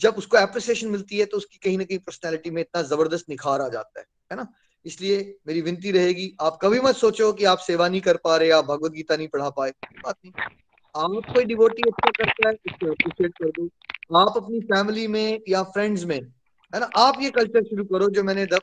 जब 0.00 0.14
उसको 0.14 0.36
अप्रिसिएशन 0.36 0.88
मिलती 0.88 1.18
है 1.18 1.24
तो 1.24 1.36
उसकी 1.36 1.58
कहीं 1.58 1.78
ना 1.78 1.84
कहीं 1.84 1.98
पर्सनैलिटी 1.98 2.50
में 2.50 2.62
इतना 2.62 2.82
ज़बरदस्त 2.82 3.28
निखार 3.28 3.60
आ 3.60 3.68
जाता 3.68 4.00
है 4.00 4.06
है 4.32 4.36
ना? 4.36 4.46
इसलिए 4.86 5.38
मेरी 5.46 5.60
विनती 5.60 5.90
रहेगी, 5.90 6.36
आप 6.40 6.58
कभी 6.62 6.80
मत 6.80 6.96
सोचो 6.96 7.32
कि 7.32 7.44
आप 7.44 7.58
सेवा 7.58 7.88
नहीं 7.88 8.00
कर 8.00 8.16
पा 8.16 8.36
रहे, 8.36 8.50
आप 8.50 8.64
भगवत 8.64 8.92
गीता 8.92 9.16
नहीं 9.16 9.28
पढ़ा 9.28 9.50
पाए। 9.50 9.70
बात 10.04 10.16
नहीं। 10.24 10.32
आप 10.94 11.10
कोई 11.26 11.44
डिवोटी 11.44 11.82
अच्छा 11.82 12.10
करता 12.10 12.48
है, 12.48 12.54
उसको 12.54 12.90
अप्रिशिएट 12.90 13.32
कर 13.38 13.50
दो। 13.50 13.68
आप 14.18 14.36
अपनी 14.36 14.60
फैमिली 14.62 15.06
में 15.06 15.40
या 15.48 15.62
फ्रेंड्स 15.66 16.04
में, 16.04 16.18
है 16.18 16.80
ना, 16.80 16.86
आप 16.96 17.20
ये 17.20 17.30
कल्चर 17.30 17.64
शुरू 17.64 17.84
करो 17.84 18.08
जो 18.10 18.22
मैंने 18.22 18.46
दब 18.46 18.62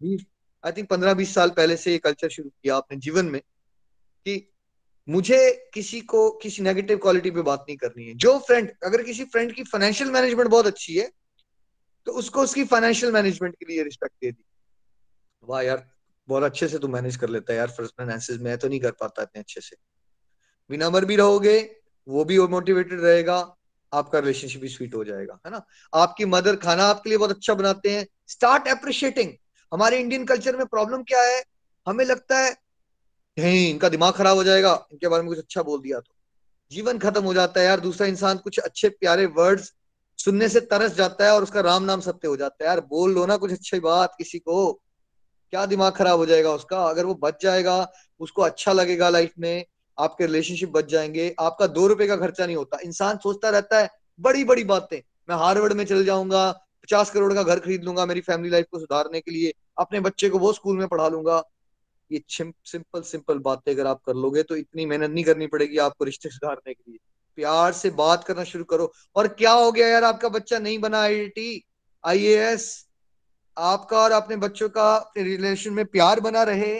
बीस 0.00 0.24
आई 0.64 0.72
थिंक 0.72 0.88
पंद्रह, 0.90 1.14
बीस 1.14 1.34
साल 1.34 1.50
पहले 1.50 1.76
से 1.76 1.92
ये 1.92 1.98
कल्चर 1.98 2.28
शुरू 2.28 2.48
किया 2.48 2.76
अपने 2.76 2.98
जीवन 2.98 3.26
में, 3.26 3.40
कि 3.40 4.50
मुझे 5.08 5.70
किसी 5.74 6.00
को 6.02 6.30
किसी 6.42 6.62
नेगेटिव 6.62 6.98
क्वालिटी 6.98 7.30
पे 7.30 7.42
बात 7.42 7.64
नहीं 7.68 7.76
करनी 7.76 8.06
है। 8.06 8.14
जो 8.16 8.38
फ्रेंड 8.38 8.70
अगर 8.84 9.02
किसी 9.02 9.24
फ्रेंड 9.24 9.52
की 9.54 9.62
फाइनेंशियल 9.64 10.10
मैनेजमेंट 10.10 10.50
बहुत 10.50 10.66
अच्छी 10.66 10.96
है 10.96 11.10
तो 12.06 12.12
उसको 12.12 12.42
उसकी 12.42 12.64
फाइनेंशियल 12.64 13.12
मैनेजमेंट 13.12 13.54
के 13.54 13.66
लिए 13.66 13.82
रिस्पेक्ट 13.82 14.14
दे 14.22 14.30
दी। 14.32 14.44
वाह 15.44 15.62
यार, 15.62 15.86
बहुत 16.28 16.42
अच्छे 16.42 16.68
से 16.68 16.78
तू 16.78 16.88
मैनेज 16.88 17.16
कर 17.16 17.28
लेता 17.28 17.52
है 17.52 17.58
यार 17.58 17.70
फ़र्स्ट 17.70 17.94
फाइनेंसिस 17.98 18.40
मैं 18.40 18.56
तो 18.58 18.68
नहीं 18.68 18.80
कर 18.80 18.90
पाता 18.92 19.22
इतने 19.22 19.40
अच्छे 19.40 19.60
से। 19.60 19.76
विनम्र 20.70 21.04
भी 21.04 21.16
रहोगे, 21.16 21.76
वो 22.08 22.24
भी 22.24 22.38
मोटिवेटेड 22.38 23.00
रहेगा, 23.00 23.56
आपका 23.92 24.18
रिलेशनशिप 24.18 24.62
भी 24.62 24.68
स्वीट 24.68 24.94
हो 24.94 25.04
जाएगा, 25.04 25.38
है 25.46 25.52
ना? 25.52 25.66
आपकी 25.94 26.24
मदर 26.24 26.56
खाना 26.56 26.84
आपके 26.84 27.10
लिए 27.10 27.18
बहुत 27.18 27.30
अच्छा 27.30 27.54
बनाते 27.54 27.90
हैं। 27.90 28.06
स्टार्ट 28.26 28.68
अप्रिशिएटिंग 28.68 29.32
हमारे 29.72 29.98
इंडियन 29.98 30.24
कल्चर 30.24 30.56
में 30.56 30.66
प्रॉब्लम 30.66 31.02
क्या 31.02 31.22
है? 31.22 31.44
हमें 31.86 32.04
लगता 32.04 32.38
है, 32.38 32.56
नहीं, 33.38 33.70
इनका 33.70 33.88
दिमाग 33.88 34.12
खराब 34.14 34.36
हो 34.36 34.44
जाएगा, 34.44 34.86
इनके 34.92 35.08
बारे 35.08 35.22
में 35.22 35.28
कुछ 35.28 35.38
अच्छा 35.38 35.62
बोल 35.62 35.80
दिया 35.80 36.00
तो। 36.00 36.14
जीवन 36.70 36.98
खत्म 36.98 37.22
हो 37.22 37.34
जाता 37.34 37.60
है 37.60 37.66
यार, 37.66 37.80
दूसरा 37.80 38.06
इंसान 38.06 38.38
कुछ 38.38 38.58
अच्छे 38.58 38.88
प्यारे 38.88 39.26
वर्ड्स 39.26 39.72
सुनने 40.18 40.48
से 40.48 40.60
तरस 40.60 40.94
जाता 40.94 41.24
है 41.24 41.32
और 41.32 41.42
उसका 41.42 41.60
राम 41.60 41.82
नाम 41.82 42.00
सत्य 42.00 42.28
हो 42.28 42.36
जाता 42.36 42.64
है। 42.64 42.68
यार, 42.68 42.80
बोल 42.80 43.12
लो 43.12 43.26
ना 43.26 43.36
कुछ 43.36 43.52
अच्छी 43.52 43.80
बात 43.80 44.14
किसी 44.18 44.38
को। 44.38 44.72
क्या 45.50 45.66
दिमाग 45.66 45.92
खराब 45.92 46.18
हो 46.18 46.26
जाएगा 46.26 46.50
उसका? 46.50 46.84
अगर 46.84 47.06
वो 47.06 47.14
बच 47.14 47.42
जाएगा, 47.42 47.92
उसको 48.20 48.42
अच्छा 48.42 48.72
लगेगा 48.72 49.08
लाइफ 49.08 49.32
में। 49.38 49.64
आपके 49.98 50.26
रिलेशनशिप 50.26 50.70
बच 50.70 50.84
जाएँगे, 50.84 51.34
आपका 51.40 51.66
दो 51.66 51.86
रुपए 51.86 52.06
का 52.06 52.16
खर्चा 52.16 52.46
नहीं 52.46 52.56
होता। 52.56 52.78
इंसान 52.84 53.16
सोचता 53.16 53.50
रहता 53.50 53.80
है 53.80 53.88
बड़ी 54.20 54.44
बड़ी 54.44 54.64
बातें। 54.64 55.00
मैं 55.30 55.36
हार्वर्ड 55.36 55.72
में 55.72 55.84
चल 55.84 56.04
जाऊँगा, 56.04 56.50
पचास 56.84 57.10
करोड़ 57.10 57.32
का 57.34 57.42
घर 57.42 57.58
खरीद 57.58 57.84
लूँगा 57.84 58.06
मेरी 58.06 58.20
फैमिली 58.20 58.50
लाइफ 58.50 58.66
को 58.70 58.78
सुधारने 58.78 59.20
के 59.20 59.30
लिए, 59.30 59.52
अपने 59.78 60.00
बच्चे 60.00 60.28
को 60.28 60.38
वो 60.38 60.52
स्कूल 60.52 60.78
में 60.78 60.86
पढ़ा 60.88 61.08
लूँगा। 61.08 61.42
ये 62.10 62.22
सिंपल 62.30 63.02
सिंपल 63.02 63.38
बातें 63.38 63.72
अगर 63.72 63.86
आप 63.86 64.00
कर 64.06 64.14
लोगे 64.14 64.42
तो 64.42 64.56
इतनी 64.56 64.86
मेहनत 64.86 65.10
नहीं 65.10 65.24
करनी 65.24 65.46
पड़ेगी 65.46 65.78
आपको 65.78 66.04
रिश्ते 66.04 66.28
सुधारने 66.28 66.74
के 66.74 66.90
लिए। 66.90 66.98
प्यार 67.38 67.72
से 67.72 67.90
बात 67.90 68.24
करना 68.24 68.44
शुरू 68.44 68.64
करो। 68.64 68.92
और 69.16 69.28
क्या 69.28 69.52
हो 69.52 69.70
गया 69.72 69.88
यार, 69.88 70.04
आपका 70.04 70.28
बच्चा 70.28 70.58
नहीं 70.58 70.78
बना 70.78 71.00
आई 71.00 71.62
आई 72.04 72.36
आपका 73.56 73.98
और 73.98 74.12
अपने 74.12 74.36
बच्चों 74.36 74.68
का 74.68 75.12
रिलेशन 75.16 75.72
में 75.72 75.84
प्यार 75.86 76.20
बना 76.20 76.42
रहे। 76.42 76.74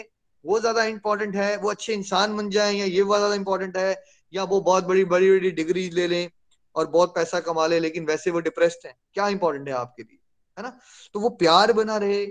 वो 0.45 0.59
ज़्यादा 0.59 0.83
इंपॉर्टेंट 0.83 1.35
है, 1.35 1.55
वो 1.57 1.69
अच्छे 1.69 1.93
इंसान 1.93 2.35
बन 2.37 2.49
जाए 2.49 2.73
या 2.73 2.85
ये 2.85 3.03
ज़्यादा 3.03 3.33
इंपॉर्टेंट 3.35 3.77
है, 3.77 4.03
या 4.33 4.43
वो 4.43 4.59
बहुत 4.61 4.83
बड़ी 4.83 5.05
बड़ी 5.05 5.29
बड़ी 5.31 5.51
डिग्री 5.51 5.89
ले 5.89 6.07
लें 6.07 6.29
और 6.75 6.87
बहुत 6.87 7.13
पैसा 7.15 7.39
कमा 7.39 7.67
ले, 7.67 7.79
लेकिन 7.79 8.05
वैसे 8.05 8.31
वो 8.31 8.39
डिप्रेस्ड 8.39 8.87
है। 8.87 8.95
क्या 9.13 9.27
इंपॉर्टेंट 9.27 9.67
है 9.67 9.73
आपके 9.73 10.03
लिए? 10.03 10.17
है 10.57 10.63
ना? 10.63 10.77
तो 11.13 11.19
वो 11.19 11.29
प्यार 11.35 11.73
बना 11.73 11.97
रहे, 11.97 12.25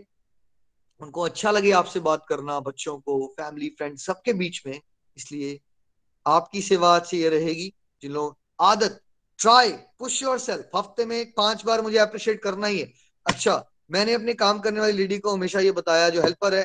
उनको 1.01 1.23
अच्छा 1.23 1.51
लगे 1.51 1.71
आपसे 1.73 2.01
बात 2.01 2.25
करना, 2.29 2.59
बच्चों 2.61 2.99
को 2.99 3.27
फैमिली 3.41 3.69
फ्रेंड 3.69 3.97
सबके 3.99 4.33
बीच 4.33 4.63
में। 4.67 4.81
इसलिए 5.17 5.59
आपकी 6.27 6.63
सेवा 6.63 6.99
से 7.01 7.17
ये 7.17 7.29
रहेगी, 7.29 7.73
जिन 8.03 8.13
लोग 8.13 8.37
आदत 8.61 9.01
ट्राई 9.39 9.73
पुश 9.99 10.23
योर 10.23 10.39
सेल्फ 10.39 10.77
हफ़्ते 10.77 11.05
में 11.05 11.33
पाँच 11.33 11.65
बार 11.65 11.83
मुझे 11.83 11.99
अप्रिशिएट 11.99 12.43
करना 12.43 12.67
ही 12.67 12.79
है। 12.81 12.93
अच्छा 13.27 13.65
मैंने 13.91 14.13
अपने 14.13 14.35
काम 14.35 14.59
करने 14.59 14.81
वाली 14.81 14.93
लेडी 14.93 15.19
को 15.19 15.33
हमेशा 15.33 15.61
ये 15.61 15.73
बताया, 15.73 16.09
जो 16.09 16.23
हेल्पर 16.23 16.55
है 16.55 16.65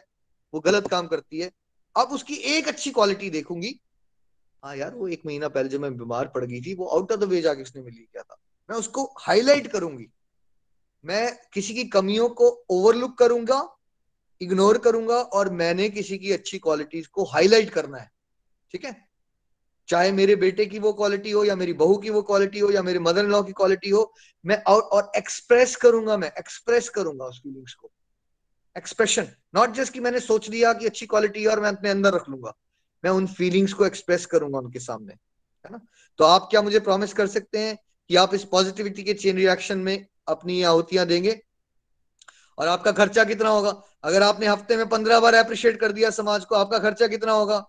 वो 0.53 0.59
गलत 0.59 0.87
काम 0.87 1.07
करती 1.07 1.39
है। 1.39 1.51
अब 1.97 2.07
उसकी 2.07 2.33
एक 2.33 2.67
अच्छी 2.67 2.91
क्वालिटी 2.91 3.29
देखूँगी। 3.29 3.81
हाँ 4.65 4.75
यार 4.75 4.95
वो 4.95 5.07
एक 5.07 5.21
महीना 5.25 5.47
पहले 5.47 5.69
जब 5.69 5.79
मैं 5.79 5.97
बीमार 5.97 6.27
पड़ 6.27 6.45
गई 6.45 6.61
थी 6.61 6.75
वो 6.75 6.85
आउट 6.85 7.11
ऑफ़ 7.11 7.19
द 7.19 7.23
वे 7.23 7.41
जाके 7.41 7.61
उसने 7.61 7.81
मिली 7.81 8.07
क्या 8.11 8.21
था? 8.21 8.35
मैं 8.69 8.77
उसको 8.77 9.15
हाईलाइट 9.19 9.67
करूँगी। 9.67 10.07
मैं 11.05 11.39
किसी 11.53 11.73
की 11.73 11.83
कमियों 11.83 12.29
को 12.29 12.65
ओवरलुक 12.69 13.17
करूँगा 13.17 13.75
इग्नोर 14.41 14.77
करूँगा 14.77 15.15
और 15.15 15.49
मैंने 15.49 15.89
किसी 15.89 16.17
की 16.17 16.31
अच्छी 16.31 16.59
क्वालिटीज 16.59 17.07
को 17.07 17.23
हाईलाइट 17.23 17.69
करना 17.69 17.97
है। 17.97 18.11
ठीक 18.71 18.85
है? 18.85 19.09
चाहे 19.87 20.11
मेरे 20.11 20.35
बेटे 20.35 20.65
की 20.65 20.79
वो 20.79 20.93
क्वालिटी 20.93 21.31
हो 21.31 21.43
या 21.43 21.55
मेरी 21.55 21.73
बहू 21.73 21.97
की 21.97 22.09
वो 22.09 22.21
क्वालिटी 22.21 22.59
हो 22.59 22.71
या 22.71 22.81
मेरे 22.83 22.99
मदर 22.99 23.23
इन 23.23 23.31
लॉ 23.31 23.43
की 23.43 23.51
क्वालिटी 23.51 23.89
हो 23.89 24.13
मैं 24.45 24.63
और, 24.63 24.81
और 24.81 25.11
एक्सप्रेस 25.17 25.75
करूँगा 25.75 26.17
मैं 26.17 26.31
एक्सप्रेस 26.39 26.89
करूँगा 26.89 27.25
उस 27.25 27.39
फीलिंग्स 27.39 27.73
को। 27.73 27.91
एक्सप्रेशन 28.79 29.27
नॉट 29.55 29.73
जस्ट 29.73 29.93
कि 29.93 29.99
मैंने 29.99 30.19
सोच 30.19 30.49
लिया 30.49 30.73
कि 30.73 30.85
अच्छी 30.85 31.05
क्वालिटी 31.05 31.41
है 31.43 31.49
और 31.49 31.59
मैं 31.59 31.69
अपने 31.69 31.89
अंदर 31.89 32.13
रख 32.13 32.29
लूँगा। 32.29 32.53
मैं 33.03 33.11
उन 33.11 33.27
फीलिंग्स 33.27 33.73
को 33.73 33.85
एक्सप्रेस 33.85 34.25
करूँगा 34.25 34.59
उनके 34.59 34.79
सामने, 34.79 35.13
है 35.13 35.71
ना? 35.71 35.79
तो 36.19 36.23
आप 36.23 36.47
क्या 36.51 36.61
मुझे 36.61 36.79
प्रॉमिस 36.79 37.13
कर 37.13 37.27
सकते 37.27 37.59
हैं 37.59 37.77
कि 38.09 38.15
आप 38.15 38.33
इस 38.33 38.43
पॉजिटिविटी 38.43 39.03
के 39.03 39.13
चेन 39.13 39.35
रिएक्शन 39.37 39.77
में 39.77 40.05
अपनी 40.27 40.61
आहुतियाँ 40.63 41.05
देंगे? 41.05 41.39
और 42.57 42.67
आपका 42.67 42.91
खर्चा 42.91 43.23
कितना 43.23 43.49
होगा? 43.49 43.69
अगर 44.03 44.23
आपने 44.23 44.47
हफ़्ते 44.47 44.77
में 44.77 44.87
पंद्रह 44.89 45.19
बार 45.19 45.33
अप्रिशिएट 45.33 45.79
कर 45.79 45.91
दिया 45.91 46.09
समाज 46.09 46.45
को, 46.45 46.55
आपका 46.55 46.79
खर्चा 46.79 47.07
कितना 47.07 47.31
होगा? 47.31 47.63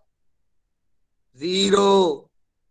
ज़ीरो 1.40 2.26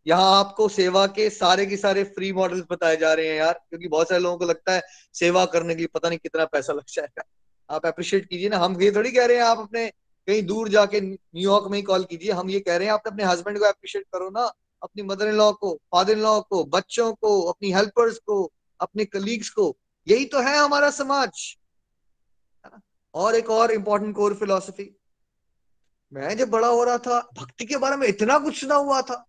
यहाँ 0.06 0.40
आपको 0.40 0.68
सेवा 0.70 1.06
के 1.08 1.30
सारे 1.30 1.66
के 1.66 1.78
सारे 1.78 2.04
फ्री 2.04 2.32
मॉडल्स 2.34 2.66
बताए 2.72 2.98
जा 2.98 3.14
रहे 3.14 3.28
हैं 3.28 3.38
यार, 3.38 3.54
क्योंकि 3.70 3.88
बहुत 3.88 4.10
सारे 4.10 4.22
लोगों 4.22 4.38
को 4.38 4.46
लगता 4.46 4.74
है 4.74 4.82
सेवा 5.14 5.46
करने 5.46 5.76
के 5.76 5.78
लिए 5.78 5.88
पता 5.94 6.10
नहीं 6.10 6.20
कितना 6.20 6.46
पैसा 6.46 6.74
लग 6.74 6.84
जाएगा। 6.88 7.24
आप 7.70 7.86
अप्रिशिएट 7.86 8.30
कीजिए 8.30 8.50
ना। 8.50 8.58
हम 8.58 8.82
ये 8.82 8.92
थोड़ी 8.92 9.12
कह 9.12 9.26
रहे 9.26 9.38
हैं, 9.38 9.44
आप 9.44 9.60
अपने 9.60 9.90
कहीं 10.28 10.44
दूर 10.44 10.70
जाके 10.70 11.02
न्यूयॉर्क 11.02 11.68
में 11.68 11.78
ही 11.78 11.82
कॉल 11.84 12.04
कीजिए। 12.04 12.32
हम 12.32 12.50
ये 12.50 12.60
कह 12.60 12.78
रहे 12.78 12.88
हैं, 12.88 12.94
आप 12.94 13.04
अपने 13.08 13.24
हस्बैंड 13.24 13.60
को 13.60 13.66
अप्रिशिएट 13.66 14.06
करो 14.14 14.30
ना। 14.30 14.54
अपनी 14.84 15.04
मदर 15.04 15.28
इन 15.28 15.34
लॉ 15.34 15.52
को 15.52 15.76
फादर 15.76 16.12
इन 16.12 16.20
लॉ 16.20 16.42
को, 16.42 16.64
बच्चों 16.64 17.14
को, 17.14 17.42
अपनी 17.42 17.72
हेल्पर्स 17.72 18.20
को, 18.20 18.52
अपने 18.80 19.06
कलीग्स 19.06 19.50
को। 19.50 19.78
यही 20.08 20.26
तो 20.26 20.40
है 20.40 20.58
हमारा 20.58 20.90
समाज। 20.90 21.58
और 23.14 23.36
एक 23.36 23.50
और 23.50 23.72
इंपॉर्टेंट 23.72 24.16
कोर 24.16 24.34
फिलोसफी 24.34 24.96
मैं 26.14 26.38
जब 26.38 26.50
बड़ा 26.50 26.68
हो 26.68 26.84
रहा 26.84 26.98
था, 26.98 27.30
भक्ति 27.40 27.66
के 27.66 27.78
बारे 27.78 27.96
में 27.96 28.08
इतना 28.08 28.40
कुछ 28.40 28.62
सुना 28.62 28.76
हुआ 28.76 29.02
था। 29.02 29.26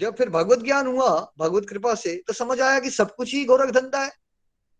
जब 0.00 0.16
फिर 0.16 0.28
भगवत 0.28 0.58
ज्ञान 0.58 0.86
हुआ, 0.86 1.32
भगवत 1.38 1.66
कृपा 1.68 1.94
से 1.94 2.22
तो 2.26 2.32
समझ 2.32 2.60
आया 2.60 2.80
कि 2.80 2.90
सब 2.90 3.14
कुछ 3.14 3.34
ही 3.34 3.44
गोरख 3.44 3.70
धंधा 3.70 4.04
है। 4.04 4.23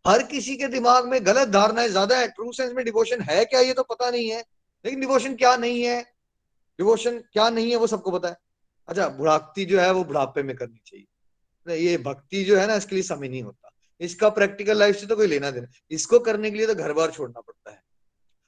हर 0.04 0.22
किसी 0.22 0.56
के 0.56 0.68
दिमाग 0.68 1.06
में 1.08 1.24
गलत 1.26 1.48
धारणाएँ 1.48 1.88
ज़्यादा 1.88 2.18
है 2.18 2.28
ट्रू 2.28 2.52
सेंस 2.52 2.72
में 2.72 2.84
डिवोशन 2.84 3.20
है 3.22 3.44
क्या 3.44 3.60
ये 3.60 3.72
तो 3.72 3.82
पता 3.82 4.10
नहीं 4.10 4.28
है। 4.28 4.42
लेकिन 4.84 5.00
डिवोशन 5.00 5.34
क्या 5.34 5.56
नहीं 5.56 5.82
है? 5.82 6.00
डिवोशन 6.78 7.18
क्या 7.32 7.48
नहीं 7.50 7.70
है 7.70 7.76
वो 7.76 7.86
सबको 7.86 8.10
पता 8.10 8.28
है। 8.28 8.36
अच्छा 8.88 9.08
बुढ़ापती 9.08 9.64
जो 9.64 9.80
है 9.80 9.90
वो 9.92 10.04
बुढ़ापे 10.04 10.42
में 10.42 10.54
करनी 10.56 10.80
चाहिए। 10.86 11.76
ये 11.78 11.96
भक्ति 11.98 12.42
जो 12.44 12.58
है 12.58 12.66
ना, 12.66 12.74
इसके 12.74 12.94
लिए 12.94 13.02
समय 13.02 13.28
नहीं 13.28 13.42
होता। 13.42 13.70
इसका 14.00 14.28
प्रैक्टिकल 14.30 14.78
लाइफ 14.78 14.96
से 14.96 15.06
तो 15.06 15.16
कोई 15.16 15.26
लेना 15.26 15.50
देना। 15.50 15.66
इसको 15.90 16.18
करने 16.18 16.50
के 16.50 16.56
लिए 16.56 16.66
तो 16.66 16.74
घर 16.74 16.92
बार 16.92 17.10
छोड़ना 17.10 17.40
पड़ता 17.40 17.70
है। 17.70 17.82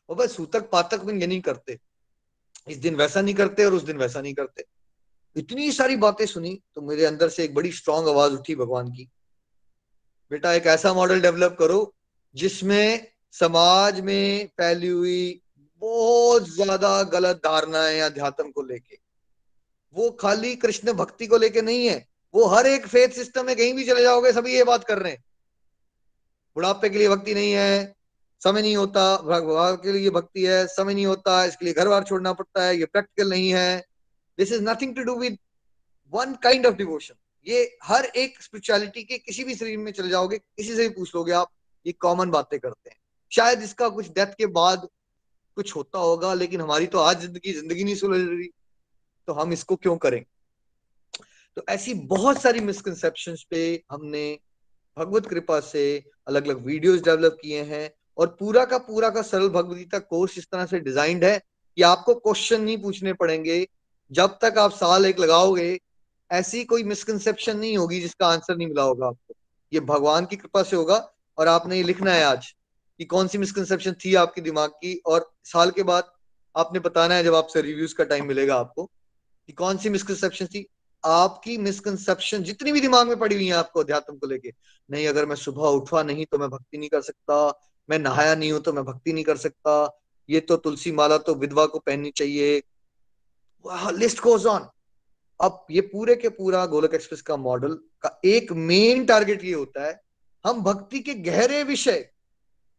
और 0.09 0.17
बस 0.17 0.37
सूतक 0.37 0.69
पातक 0.71 1.05
में 1.05 1.15
ये 1.15 1.27
नहीं 1.27 1.41
करते। 1.41 1.79
इस 2.69 2.77
दिन 2.77 2.95
वैसा 2.95 3.21
नहीं 3.21 3.35
करते 3.35 3.65
और 3.65 3.75
उस 3.75 3.83
दिन 3.83 3.97
वैसा 3.97 4.21
नहीं 4.21 4.35
करते। 4.35 4.65
इतनी 5.37 5.71
सारी 5.73 5.97
बातें 5.97 6.25
सुनी 6.27 6.59
तो 6.75 6.83
मेरे 6.83 7.05
अंदर 7.05 7.29
से 7.29 7.45
एक 7.45 7.55
बड़ी 7.55 7.73
स्ट्रांग 7.73 8.09
आवाज़ 8.09 8.33
उठी 8.33 8.55
भगवान 8.55 8.91
की। 8.91 9.09
बेटा 10.31 10.53
एक 10.53 10.67
ऐसा 10.67 10.93
मॉडल 10.95 11.21
डेवलप 11.21 11.57
करो 11.59 11.95
जिसमें 12.35 13.07
समाज 13.33 14.01
में 14.01 14.47
फैली 14.47 14.89
हुई 14.89 15.41
बहुत 15.83 16.49
ज़्यादा 16.49 17.03
गलत 17.03 17.37
धारणाएँ 17.37 18.01
अध्यात्म 18.01 18.51
को 18.51 18.63
लेके। 18.63 18.99
वो 19.95 20.11
खाली 20.11 20.55
कृष्ण 20.57 20.93
भक्ति 20.93 21.27
को 21.27 21.37
लेके 21.37 21.63
नहीं 21.63 21.87
है। 21.87 22.05
वो 22.35 22.47
हर 22.47 22.67
एक 22.67 22.87
फेथ 22.87 23.09
सिस्टम 23.09 23.47
में 23.47 23.57
कहीं 23.57 23.75
भी 23.75 23.85
चले 23.85 24.03
जाओगे, 24.03 24.33
सभी 24.33 24.55
ये 24.55 24.65
बात 24.65 24.85
कर 24.85 24.99
रहे 24.99 25.13
हैं। 25.13 25.25
बुढ़ापे 26.57 26.89
के 26.89 26.99
लिए 26.99 27.09
भक्ति 27.09 27.35
नहीं 27.35 27.53
है, 27.53 27.95
समय 28.43 28.63
नहीं 28.63 28.77
होता 28.77 29.17
भगवान 29.17 29.77
के 29.77 29.93
लिए 29.93 30.11
भक्ति 30.11 30.45
है, 30.45 30.67
समय 30.67 30.95
नहीं 30.95 31.07
होता, 31.07 31.45
इसके 31.45 31.65
लिए 31.65 31.75
घर 31.75 31.89
बार 31.89 32.05
छोड़ना 32.05 32.33
पड़ता 32.33 32.65
है, 32.65 32.77
ये 32.77 32.85
प्रैक्टिकल 32.85 33.31
नहीं 33.31 33.51
है। 33.51 33.85
This 34.39 34.53
is 34.53 34.63
nothing 34.63 34.97
to 34.97 35.03
do 35.03 35.15
with 35.15 35.39
one 36.13 36.35
kind 36.35 36.67
of 36.67 36.75
devotion 36.75 37.15
ये 37.47 37.77
हर 37.85 38.05
एक 38.07 38.43
स्पिरिचुअलिटी 38.43 39.03
के 39.05 39.19
किसी 39.19 39.45
भी 39.45 39.55
शरीर 39.55 39.79
में 39.79 39.91
चले 39.93 40.09
जाओगे, 40.09 40.39
किसी 40.39 40.75
से 40.77 40.89
भी 40.89 40.95
पूछ 40.95 41.15
लोगे 41.15 41.33
आप, 41.33 41.49
ये 41.87 41.93
कॉमन 41.95 42.31
बातें 42.31 42.59
करते 42.61 42.91
हैं। 42.91 42.97
शायद 43.33 43.63
इसका 43.63 43.89
कुछ 43.89 44.09
डेथ 44.09 44.35
के 44.39 44.47
बाद 44.49 44.89
कुछ 45.57 45.75
होता 45.77 45.99
होगा, 45.99 46.33
लेकिन 46.35 46.61
हमारी 46.61 46.87
तो 46.87 46.99
आज 46.99 47.21
ज़िंदगी 47.21 47.53
ज़िंदगी 47.53 47.85
नहीं 47.85 47.95
सुलझ 47.95 48.21
रही 48.21 48.49
तो 49.29 49.33
हम 49.33 49.53
इसको 49.53 49.77
क्यों 49.77 49.97
करें? 49.99 50.25
तो 51.57 51.63
ऐसी 51.69 51.95
बहुत 52.07 52.41
सारी 52.43 52.61
मिसकनसेप्शन 52.61 53.37
पे 53.51 53.61
हमने 53.91 54.39
भगवत 54.97 55.27
कृपा 55.27 55.59
से 55.63 55.83
अलग 56.29 56.47
अलग 56.47 56.65
वीडियोस 56.67 57.01
डेवलप 57.03 57.39
किए 57.43 57.63
हैं, 57.63 57.91
और 58.19 58.27
पूरा 58.41 58.65
का 58.65 58.79
पूरा 58.81 59.11
का 59.11 59.23
सरल 59.23 59.49
भगवदगीता 59.49 59.99
कोर्स 60.01 60.37
इस 60.39 60.47
तरह 60.47 60.67
से 60.67 60.81
डिजाइंड 60.81 61.25
है 61.25 61.39
कि 61.39 61.83
आपको 61.85 62.15
क्वेश्चन 62.17 62.63
नहीं 62.63 62.79
पूछने 62.83 63.13
पड़ेंगे। 63.15 63.67
जब 64.11 64.39
तक 64.43 64.59
आप 64.59 64.73
साल 64.73 65.07
एक 65.07 65.19
लगाओगे 65.19 65.79
ऐसी 66.31 66.65
कोई 66.65 66.83
मिसकनसेप्शन 66.85 67.59
नहीं 67.59 67.77
होगी 67.79 68.01
जिसका 68.01 68.27
आंसर 68.27 68.57
नहीं 68.57 68.69
मिला 68.69 68.83
होगा 68.83 69.07
आपको। 69.07 69.35
ये 69.73 69.81
भगवान 69.83 70.27
की 70.27 70.37
कृपा 70.37 70.63
से 70.63 70.77
होगा 70.77 70.97
और 71.39 71.49
आपने 71.49 71.77
ये 71.77 71.83
लिखना 71.83 72.13
है 72.13 72.25
आज 72.25 72.47
कि 73.01 73.05
कौन 73.05 73.29
सी 73.29 73.39
मिसकनसेप्शन 73.39 73.93
थी 74.05 74.15
आपके 74.15 74.41
दिमाग 74.41 74.71
की 74.73 74.95
और 75.07 75.31
साल 75.45 75.71
के 75.71 75.83
बाद 75.83 76.11
आपने 76.55 76.81
बताना 76.81 77.15
है 77.15 77.25
जब 77.25 77.35
आपसे 77.35 77.63
रिव्यूज़ 77.63 77.95
का 77.95 78.05
टाइम 78.05 78.27
मिलेगा 78.27 78.57
आपको 78.57 78.85
कि 78.85 79.53
कौन 79.53 79.77
सी 79.77 79.89
मिसकंसेप्शन 79.89 80.47
थी। 80.47 80.67
आपकी 81.05 81.57
मिसकनसेप्शन 81.59 82.43
जितनी 82.43 82.73
भी 82.73 82.81
दिमाग 82.81 83.09
में 83.09 83.19
पड़ी 83.19 83.35
हुई 83.35 83.47
है 83.47 83.53
आपको 83.53 83.81
अध्यात्म 83.81 84.17
को 84.17 84.27
लेके, 84.27 84.53
नहीं, 84.91 85.07
अगर 85.09 85.27
मैं 85.27 85.37
सुबह 85.37 85.69
उठा 85.71 86.03
नहीं 86.03 86.25
तो 86.27 86.39
मैं 86.39 86.49
भक्ति 86.51 86.79
नहीं 86.79 86.89
कर 86.89 87.03
सकता, 87.03 87.37
मैं 87.89 87.99
नहाया 87.99 88.35
नहीं 88.35 88.53
हूँ 88.53 88.61
तो 88.61 88.73
मैं 88.73 88.85
भक्ति 88.85 89.13
नहीं 89.13 89.25
कर 89.25 89.37
सकता, 89.37 90.01
ये 90.29 90.41
तो 90.41 90.57
तुलसी 90.57 90.93
माला 90.93 91.19
तो 91.19 91.35
विधवा 91.35 91.67
को 91.67 91.79
पहननी 91.79 92.11
चाहिए। 92.11 92.63
लिस्ट 93.93 94.21
गोज 94.23 94.47
ऑन 94.47 94.67
अब 95.41 95.67
ये 95.71 95.81
पूरे 95.83 96.15
के 96.17 96.29
पूरा 96.29 96.65
गोलक 96.67 96.95
एक्सप्रेस 96.95 97.23
का 97.23 97.37
मॉडल 97.37 97.75
का 98.03 98.19
एक 98.25 98.53
मेन 98.53 99.05
टारगेट 99.07 99.45
ये 99.45 99.53
होता 99.53 99.87
है, 99.87 100.01
हम 100.45 100.63
भक्ति 100.63 101.01
के 101.01 101.15
गहरे 101.15 101.63
विषय 101.65 102.09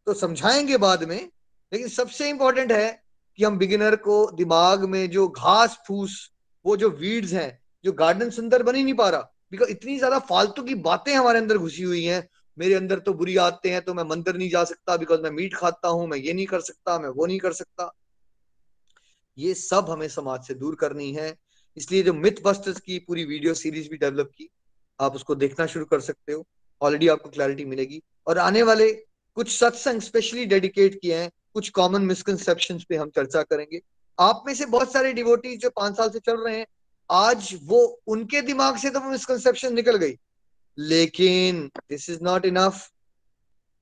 तो 0.08 0.14
समझाएँगे 0.14 0.78
बाद 0.78 1.04
में, 1.04 1.30
लेकिन 1.72 1.88
सबसे 1.88 2.30
इंपॉर्टेंट 2.30 2.72
है 2.72 3.04
कि 3.40 3.44
हम 3.44 3.58
बिगिनर 3.58 3.96
को 3.98 4.20
दिमाग 4.32 4.86
में 4.86 5.10
जो 5.10 5.28
घास 5.28 5.78
फूस, 5.88 6.32
वो 6.66 6.78
जो 6.78 6.90
वीड्स 6.92 7.34
हैं, 7.34 7.60
जो 7.84 7.92
गार्डन 7.94 8.30
सुंदर 8.30 8.64
बन 8.64 8.76
ही 8.76 8.84
नहीं 8.84 8.94
पा 8.94 9.10
रहा 9.10 9.34
बिकॉज़ 9.52 9.70
इतनी 9.70 9.98
ज़्यादा 9.98 10.20
फालतू 10.20 10.64
की 10.64 10.76
बातें 10.84 11.14
हमारे 11.14 11.40
अंदर 11.40 11.58
घुसी 11.58 11.84
हुई 11.84 12.04
हैं, 12.04 12.28
मेरे 12.58 12.74
अंदर 12.74 13.00
तो 13.00 13.14
बुरी 13.14 13.36
आते 13.38 13.70
हैं 13.70 13.82
तो 13.82 13.94
मैं 13.94 14.04
मंदिर 14.04 14.38
नहीं 14.38 14.50
जा 14.50 14.64
सकता 14.64 14.96
बिकॉज़ 14.98 15.22
मैं 15.22 15.32
मीट 15.32 15.56
खाता 15.56 15.88
हूँ, 15.88 16.08
मैं 16.08 16.18
ये 16.18 16.34
नहीं 16.34 16.46
कर 16.46 16.62
सकता, 16.62 16.98
मैं 17.00 17.10
वो 17.10 17.26
नहीं 17.26 17.40
कर 17.40 17.54
सकता। 17.54 17.92
ये 19.38 19.54
सब 19.54 19.90
हमें 19.90 20.08
समाज 20.10 20.48
से 20.48 20.54
दूर 20.54 20.76
करनी 20.76 21.12
है 21.14 21.30
इसलिए 21.78 22.04
जो 22.04 22.14
मिथ 22.14 22.32
बस्टर्स 22.44 22.80
की 22.80 23.00
पूरी 23.00 23.24
वीडियो 23.26 23.54
सीरीज़ 23.54 23.90
भी 23.90 23.98
डेवलप 23.98 24.32
की, 24.38 24.50
आप 25.02 25.16
उसको 25.16 25.36
देखना 25.36 25.66
शुरू 25.66 25.86
कर 25.86 26.00
सकते 26.00 26.34
हो। 26.34 26.48
ऑलरेडी 26.82 27.08
आपको 27.08 27.30
क्लैरिटी 27.30 27.66
मिलेगी। 27.66 28.04
और 28.28 28.38
आने 28.38 28.64
वाले 28.64 28.92
कुछ 29.36 29.58
सत्संग 29.58 30.02
स्पेशली 30.02 30.46
डेडिकेट 30.46 31.00
किए 31.02 31.16
हैं, 31.16 31.32
कुछ 31.54 31.70
कॉमन 31.70 32.02
मिसकंसेप्शन 32.02 32.80
पे 32.90 32.96
हम 32.96 33.10
चर्चा 33.10 33.44
करेंगे। 33.44 33.82
आप 34.20 34.44
में 34.48 34.54
से 34.56 34.66
बहुत 34.66 34.94
सारे 34.94 35.14
डिवोटी 35.14 35.58
जो 35.58 35.70
पाँच 35.70 35.98
साल 35.98 36.10
से 36.10 36.20
चल 36.20 36.38
रहे 36.38 36.58
हैं, 36.58 36.68
आज 37.12 37.60
वो 37.64 38.02
उनके 38.08 38.42
दिमाग 38.42 38.78
से 38.78 38.90
तो 38.90 39.00
वो 39.00 39.10
मिसकंसेप्शन 39.10 39.74
निकल 39.74 39.98
गई। 39.98 40.18
लेकिन 40.80 41.72
दिस 41.90 42.10
इज़ 42.10 42.20
नॉट 42.22 42.46
इनफ 42.46 42.92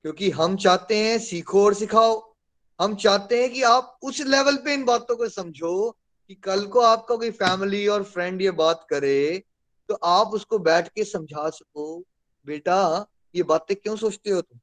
क्योंकि 0.02 0.30
हम 0.30 0.56
चाहते 0.56 0.96
हैं 0.96 1.18
सीखो 1.18 1.64
और 1.64 1.74
सिखाओ। 1.74 2.34
हम 2.80 2.94
चाहते 2.94 3.42
हैं 3.42 3.52
कि 3.52 3.62
आप 3.62 3.98
उस 4.02 4.20
लेवल 4.20 4.56
पे 4.56 4.74
इन 4.74 4.84
बातों 4.84 5.16
को 5.16 5.28
समझो 5.28 5.96
कि 6.28 6.34
कल 6.34 6.66
को 6.66 6.80
आपका 6.80 7.16
कोई 7.16 7.30
फैमिली 7.30 7.86
और 7.86 8.02
फ्रेंड 8.02 8.42
ये 8.42 8.50
बात 8.50 8.86
करे 8.90 9.42
तो 9.88 9.94
आप 9.94 10.28
उसको 10.28 10.58
बैठ 10.58 10.88
के 10.88 11.04
समझा 11.04 11.50
सको, 11.50 12.04
बेटा, 12.46 13.06
ये 13.34 13.42
बातें 13.42 13.76
क्यों 13.76 13.96
सोचते 13.96 14.30
हो 14.30 14.40
तुम? 14.40 14.58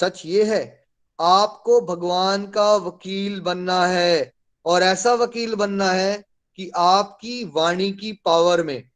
सच 0.00 0.22
ये 0.24 0.44
है, 0.44 0.86
आपको 1.20 1.80
भगवान 1.80 2.46
का 2.46 2.76
वकील 2.76 3.40
बनना 3.40 3.86
है 3.86 4.32
और 4.64 4.82
ऐसा 4.82 5.14
वकील 5.14 5.54
बनना 5.54 5.90
है 5.90 6.24
कि 6.56 6.70
आपकी 6.76 7.44
वाणी 7.44 7.92
की 7.92 8.12
पावर 8.12 8.62
में 8.62 8.90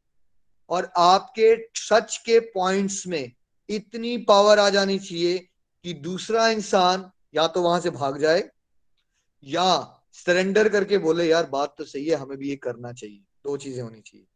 और 0.69 0.91
आपके 0.97 1.55
सच 1.75 2.17
के 2.17 2.39
पॉइंट्स 2.39 3.07
में 3.07 3.31
इतनी 3.69 4.17
पावर 4.17 4.59
आ 4.59 4.69
जानी 4.69 4.99
चाहिए 4.99 5.37
कि 5.83 5.93
दूसरा 5.93 6.47
इंसान 6.47 7.11
या 7.35 7.47
तो 7.47 7.61
वहाँ 7.61 7.79
से 7.79 7.89
भाग 7.89 8.17
जाए 8.17 8.49
या 9.43 9.99
सरेंडर 10.13 10.69
करके 10.69 10.97
बोले, 10.97 11.25
यार, 11.25 11.45
बात 11.45 11.75
तो 11.77 11.85
सही 11.85 12.05
है, 12.05 12.15
हमें 12.15 12.37
भी 12.37 12.49
ये 12.49 12.55
करना 12.55 12.93
चाहिए। 12.93 13.23
दो 13.43 13.57
चीज़ें 13.57 13.83
होनी 13.83 14.01
चाहिए। 14.01 14.27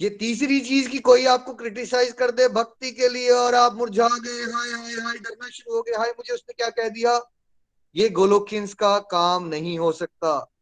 ये 0.00 0.10
तीसरी 0.10 0.60
चीज़ 0.60 0.88
की 0.88 0.98
कोई 0.98 1.24
आपको 1.26 1.54
क्रिटिसाइज 1.54 2.12
कर 2.12 2.30
दे 2.30 2.48
भक्ति 2.48 2.92
के 2.92 3.08
लिए 3.08 3.30
और 3.30 3.54
आप 3.54 3.74
मुरझा 3.74 4.08
गए, 4.08 4.52
हाय 4.52 4.70
हाय 4.70 4.92
हाय, 4.92 5.18
डरना 5.18 5.48
शुरू 5.48 5.76
हो 5.76 5.82
गए, 5.82 5.92
हाय, 5.92 6.10
मुझे 6.10 6.34
उसने 6.34 6.54
क्या 6.54 6.70
कह 6.70 6.88
दिया? 6.88 7.20
ये 7.96 8.08
गोलोकियंस 8.08 8.74
का 8.74 8.98
काम 8.98 9.48
नहीं 9.48 9.78
हो 9.78 9.92
सकता। 9.92 10.52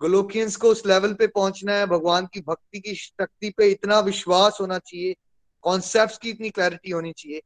गोलोकियंस 0.00 0.56
को 0.56 0.68
उस 0.68 0.86
लेवल 0.86 1.14
पे 1.14 1.26
पहुँचना 1.26 1.72
है, 1.72 1.86
भगवान 1.86 2.26
की 2.26 2.40
भक्ति 2.40 2.80
की 2.80 2.94
शक्ति 2.94 3.50
पे 3.50 3.66
इतना 3.70 4.00
विश्वास 4.00 4.58
होना 4.60 4.78
चाहिए 4.78 5.16
कॉन्सेप्ट 5.62 6.20
की 6.20 6.30
इतनी 6.30 6.50
क्लैरिटी 6.50 6.90
होनी 6.90 7.12
चाहिए। 7.12 7.42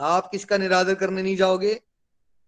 आप 0.00 0.30
किसका 0.30 0.56
निरादर 0.56 0.94
करने 0.94 1.22
नहीं 1.22 1.36
जाओगे? 1.36 1.80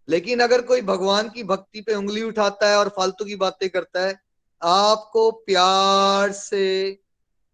लेकिन 0.09 0.41
अगर 0.41 0.63
कोई 0.63 0.81
भगवान 0.81 1.29
की 1.29 1.43
भक्ति 1.43 1.81
पे 1.81 1.95
उंगली 1.95 2.23
उठाता 2.23 2.71
है 2.71 2.77
और 2.77 2.89
फालतू 2.89 3.25
की 3.25 3.37
बातें 3.37 3.71
करता 3.71 4.07
है, 4.07 4.21
आपको 4.63 5.31
प्यार 5.31 6.33
से 6.33 7.01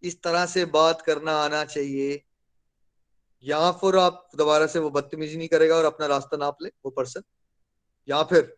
इस 0.03 0.23
तरह 0.23 0.47
से 0.47 0.65
बात 0.65 1.03
करना 1.03 1.33
आना 1.33 1.65
चाहिए। 1.65 2.23
या 3.45 3.71
फिर 3.71 3.97
आप 3.97 4.29
दोबारा 4.37 4.67
से 4.67 4.79
वो 4.79 4.91
बदतमीजी 4.91 5.37
नहीं 5.37 5.49
करेगा 5.49 5.77
और 5.77 5.85
अपना 5.85 6.07
रास्ता 6.07 6.37
नाप 6.37 6.57
ले, 6.63 6.69
वो 6.69 6.91
पर्सन। 6.91 7.23
या 8.09 8.23
फिर 8.23 8.57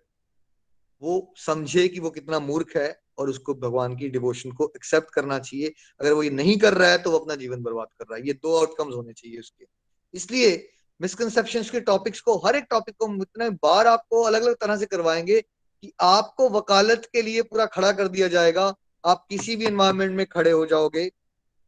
वो 1.02 1.34
समझे 1.36 1.88
कि 1.88 2.00
वो 2.00 2.10
कितना 2.10 2.38
मूर्ख 2.38 2.76
है 2.76 3.02
और 3.18 3.30
उसको 3.30 3.54
भगवान 3.54 3.96
की 3.96 4.08
डिवोशन 4.08 4.52
को 4.52 4.72
एक्सेप्ट 4.76 5.10
करना 5.10 5.38
चाहिए। 5.38 5.74
अगर 6.00 6.12
वो 6.12 6.22
ये 6.22 6.30
नहीं 6.30 6.58
कर 6.58 6.74
रहा 6.74 6.90
है 6.90 6.98
तो 6.98 7.10
वो 7.10 7.18
अपना 7.18 7.34
जीवन 7.34 7.62
बर्बाद 7.62 7.86
कर 7.98 8.04
रहा 8.04 8.18
है। 8.18 8.26
ये 8.26 8.32
दो 8.32 8.56
आउटकम्स 8.58 8.94
होने 8.94 9.12
चाहिए 9.12 9.38
उसके। 9.38 9.66
इसलिए 10.14 10.68
मिसकंसेप्शन 11.02 11.62
के 11.62 11.80
टॉपिक्स 11.80 12.20
को, 12.20 12.36
हर 12.38 12.56
एक 12.56 12.64
टॉपिक 12.70 12.94
को 12.98 13.14
इतने 13.14 13.50
बार 13.50 13.86
आपको 13.86 14.22
अलग 14.22 14.42
अलग 14.42 14.54
तरह 14.54 14.76
से 14.76 14.86
करवाएँगे 14.86 15.40
कि 15.40 15.92
आपको 16.00 16.48
वकालत 16.48 17.08
के 17.12 17.22
लिए 17.22 17.42
पूरा 17.42 17.66
खड़ा 17.66 17.92
कर 17.92 18.08
दिया 18.08 18.28
जाएगा। 18.28 18.74
आप 19.04 19.26
किसी 19.30 19.56
भी 19.56 19.66
एनवायरमेंट 19.66 20.16
में 20.16 20.26
खड़े 20.26 20.50
हो 20.50 20.66
जाओगे। 20.66 21.08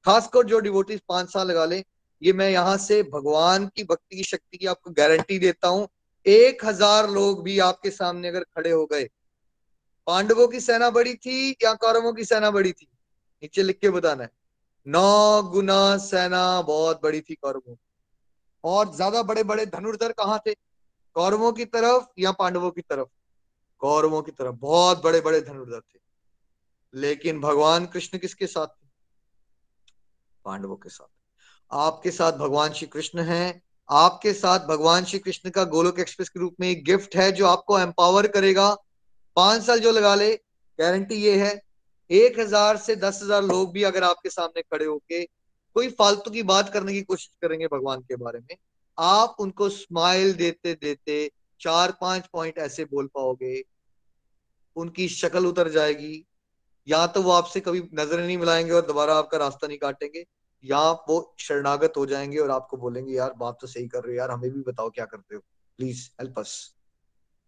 खासकर 0.07 0.43
जो 0.43 0.59
डिवोटीज 0.59 1.01
पाँच 1.09 1.33
साल 1.33 1.49
लगा 1.49 1.65
ले, 1.65 1.85
ये 2.23 2.33
मैं 2.33 2.51
यहाँ 2.51 2.77
से 2.77 3.03
भगवान 3.03 3.67
की 3.67 3.85
भक्ति 3.85 4.17
की 4.17 4.23
शक्ति 4.23 4.59
की 4.59 4.67
आपको 4.67 4.91
गारंटी 4.91 5.39
देता 5.39 5.69
हूँ, 5.69 5.89
एक 6.27 6.65
हज़ार 6.65 7.11
लोग 7.11 7.43
भी 7.43 7.59
आपके 7.59 7.91
सामने 7.91 8.29
अगर 8.29 8.41
खड़े 8.41 8.71
हो 8.71 8.87
गए। 8.87 9.09
पांडवों 10.07 10.49
की 10.49 10.61
सेना 10.61 10.91
बड़ी 10.91 11.15
थी 11.15 11.51
या 11.65 11.75
कौरवों 11.75 12.13
की 12.13 12.25
सेना 12.25 12.51
बड़ी 12.51 12.73
थी? 12.73 12.87
नीचे 13.43 13.63
लिख 13.63 13.79
के 13.79 13.91
बताना 13.91 14.23
है। 14.23 14.31
नौ 14.87 15.43
गुना 15.43 15.97
सेना 15.97 16.63
बहुत 16.63 17.03
बड़ी 17.03 17.21
थी 17.21 17.35
कौरवों 17.35 17.75
और 18.65 18.95
ज़्यादा 18.95 19.23
बड़े 19.23 19.43
बड़े 19.43 19.67
धनुर्धर 19.67 20.13
कहाँ 20.13 20.39
थे? 20.47 20.55
कौरवों 21.17 21.53
की 21.53 21.65
तरफ़ 21.65 22.07
या 22.19 22.33
पांडवों 22.33 22.71
की 22.71 22.81
तरफ़? 22.81 23.09
कौरवों 23.79 24.23
की 24.23 24.33
तरफ़। 24.33 24.55
बहुत 24.55 25.03
बड़े 25.03 25.21
बड़े 25.21 25.41
धनुर्धर 25.41 25.81
थे। 25.81 25.99
लेकिन 26.95 27.41
भगवान 27.41 27.87
कृष्ण 27.87 28.19
किसके 28.19 28.47
साथ 28.47 28.67
थे? 28.67 28.89
पांडवों 30.45 30.77
के 30.77 30.89
साथ। 30.89 31.07
आपके 31.73 32.11
साथ 32.11 32.33
भगवान 32.33 32.73
श्री 32.73 32.87
कृष्ण 32.87 33.21
हैं। 33.21 33.63
आपके 33.89 34.33
साथ 34.33 34.61
भगवान 34.61 35.05
श्री 35.05 35.19
कृष्ण 35.19 35.51
का 35.51 35.65
गोलोक 35.65 35.99
एक्सप्रेस 35.99 36.29
के 36.29 36.41
रूप 36.41 36.55
में 36.61 36.69
एक 36.69 36.85
गिफ्ट 36.85 37.17
है 37.17 37.33
जो 37.33 37.47
आपको 37.47 37.79
एम्पावर 37.79 38.27
करेगा। 38.27 38.75
पाँच 39.37 39.63
साल 39.63 39.81
जो 39.81 39.93
लगा 39.93 40.15
ले, 40.15 40.35
गारंटी 40.79 41.15
ये 41.15 41.37
है, 41.45 41.61
एक 42.11 42.39
हज़ार 42.41 42.77
से 42.77 42.97
दस 42.97 43.21
हज़ार 43.23 43.43
लोग 43.43 43.73
भी 43.73 43.83
अगर 43.83 44.05
आपके 44.05 44.31
सामने 44.31 44.63
खड़े 44.63 44.85
होके 44.85 45.23
कोई 45.77 45.89
फालतू 45.91 46.31
की 46.31 46.43
बात 46.43 46.73
करने 46.73 46.93
की 46.93 47.03
कोशिश 47.03 47.31
करेंगे 47.43 47.67
भगवान 47.67 48.01
के 48.01 48.17
बारे 48.17 48.39
में। 48.39 48.57
आप 48.99 49.37
उनको 49.41 49.69
स्माइल 49.69 50.33
देते 50.35 50.75
देते 50.75 51.31
चार, 51.61 51.93
पाँच 52.01 52.27
पॉइंट 52.33 52.59
ऐसे 52.59 52.85
बोल 52.85 53.07
पाओगे। 53.07 53.65
उनकी 54.77 55.09
शक्ल 55.09 55.47
उतर 55.47 55.69
जाएगी। 55.69 56.25
या 56.89 57.07
तो 57.07 57.23
वो 57.23 57.31
आपसे 57.31 57.61
कभी 57.61 57.83
नज़र 57.95 58.21
नहीं 58.21 58.39
मिलाएँगे 58.39 58.73
और 58.73 58.87
दोबारा 58.87 59.15
आपका 59.15 59.39
रास्ता 59.39 59.67
नहीं 59.67 59.79
काटेंगे, 59.79 60.25
या 60.65 60.91
वो 61.09 61.35
शरणागत 61.39 61.93
हो 61.97 62.07
जाएँगे 62.07 62.39
और 62.39 62.51
आपको 62.51 62.77
बोलेंगे, 62.77 63.13
यार, 63.13 63.33
बात 63.33 63.59
तो 63.61 63.67
सही 63.67 63.89
कर 63.89 63.99
रहे 63.99 64.13
हो, 64.13 64.19
यार, 64.19 64.31
हमें 64.31 64.51
भी 64.51 64.61
बताओ 64.61 64.91
क्या 64.91 65.05
करते 65.05 65.35
हो। 65.35 65.41
प्लीज़ 65.79 66.09
हेल्प 66.21 66.39
अस 66.39 66.75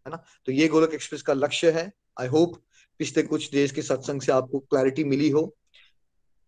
है 0.06 0.10
ना? 0.10 0.24
तो 0.46 0.52
ये 0.52 0.68
गोलक 0.68 0.94
एक्सप्रेस 0.94 1.22
का 1.22 1.32
लक्ष्य 1.32 1.70
है। 1.70 1.92
आई 2.20 2.26
होप 2.26 2.56
पिछले 2.98 3.22
कुछ 3.22 3.50
देश 3.50 3.72
के 3.72 3.82
सत्संग 3.82 4.20
से 4.20 4.32
आपको 4.32 4.58
क्लैरिटी 4.58 5.04
मिली 5.04 5.30
हो। 5.30 5.56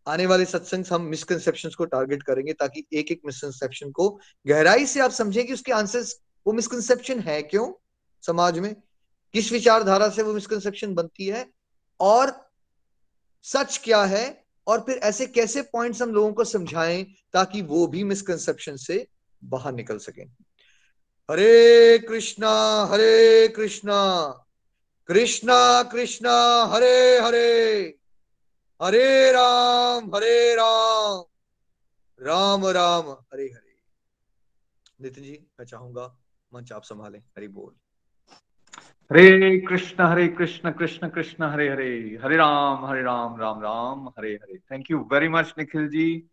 आने 0.09 0.27
वाले 0.27 0.45
सत्संग 0.45 0.85
हम 0.93 1.03
मिसकंसेप्शन 1.03 1.71
को 1.79 1.85
टारगेट 1.85 2.23
करेंगे 2.23 2.53
ताकि 2.53 2.87
एक 2.93 3.13
एक 3.13 3.21
मिसकंसेप्शन 3.27 3.91
को 3.91 4.21
गहराई 4.47 4.87
से 4.87 5.01
आप 5.01 5.11
समझें 5.11 5.47
कि 5.47 5.53
उसके 5.53 5.73
आंसर्स 5.73 6.21
वो 6.47 6.53
मिसकंसेप्शन 6.53 7.21
है 7.21 7.43
क्यों 7.43 7.73
समाज 8.23 8.59
में? 8.59 8.77
किस 9.33 9.53
विचारधारा 9.53 10.09
से 10.09 10.23
वो 10.23 10.33
मिसकंसेप्शन 10.33 10.95
बनती 10.95 11.27
है? 11.27 11.51
और 12.01 12.51
सच 13.43 13.81
क्या 13.85 14.05
है? 14.05 14.45
और 14.67 14.81
फिर 14.81 14.97
ऐसे 14.97 15.27
कैसे 15.27 15.63
पॉइंट्स 15.63 16.03
हम 16.03 16.11
लोगों 16.11 16.33
को 16.33 16.45
समझाएँ 16.45 17.05
ताकि 17.33 17.63
वो 17.63 17.87
भी 17.87 18.05
मिसकनसेप्शन 18.05 18.77
से 18.77 19.07
बाहर 19.45 19.73
निकल 19.73 19.99
सके? 19.99 20.23
हरे 21.31 21.99
कृष्णा 21.99 22.85
हरे 22.85 23.49
कृष्णा 23.49 24.29
कृष्णा 25.07 25.83
कृष्णा, 25.83 26.65
हरे 26.65 27.19
हरे। 27.19 27.98
हरे 28.83 29.33
राम 29.33 30.15
हरे 30.15 30.55
राम। 30.55 31.23
राम 32.27 32.67
राम, 32.67 33.11
हरे 33.11 33.45
हरे। 33.45 33.75
नितिन 35.01 35.25
जी, 35.25 35.47
मैं 35.61 35.67
चाहूँगा 35.67 36.19
मंच 36.55 36.73
आप 36.73 36.83
संभालें, 36.83 37.19
हरि 37.19 37.49
बोल। 37.49 37.73
Hare 39.13 39.59
Krishna 39.61 40.05
Hare 40.05 40.29
Krishna 40.29 40.71
Krishna 40.71 41.09
Krishna, 41.09 41.45
Hare 41.45 41.69
Hare. 41.69 42.21
Hare 42.25 42.37
Ram 42.37 42.85
Hare 42.85 43.03
Ram 43.03 43.41
Ram 43.41 43.61
Ram, 43.61 44.09
Hare 44.09 44.35
Hare. 44.35 44.59
Thank 44.59 44.91
you 44.91 45.09
very 45.13 45.29
much 45.29 45.55
Nikhil 45.59 45.89
ji. 45.89 46.31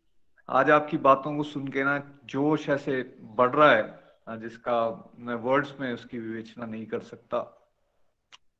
आज 0.50 0.70
आपकी 0.70 0.98
बातों 0.98 1.38
को 1.38 1.44
सुन 1.44 1.68
के 1.68 1.84
ना 1.84 2.20
जोश 2.26 2.70
ऐसे 2.70 3.16
बढ़ 3.22 3.56
रहा 3.56 3.72
है 3.72 4.06
जिसका 4.40 5.10
मैं 5.20 5.36
वर्ड्स 5.36 5.74
में 5.80 5.94
उसकी 5.94 6.20
विवेचना 6.20 6.66
नहीं 6.66 6.86
कर 6.86 7.00
सकता। 7.00 7.72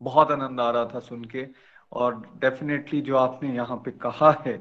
बहुत 0.02 0.32
आनंद 0.32 0.60
आ 0.60 0.72
रहा 0.72 0.86
था 0.86 1.00
सुन 1.00 1.26
के। 1.26 1.48
और 1.92 2.16
डेफिनेटली 2.42 3.02
जो 3.02 3.18
आपने 3.18 3.54
यहाँ 3.56 3.78
पे 3.78 3.92
कहा 3.92 4.32
है 4.46 4.58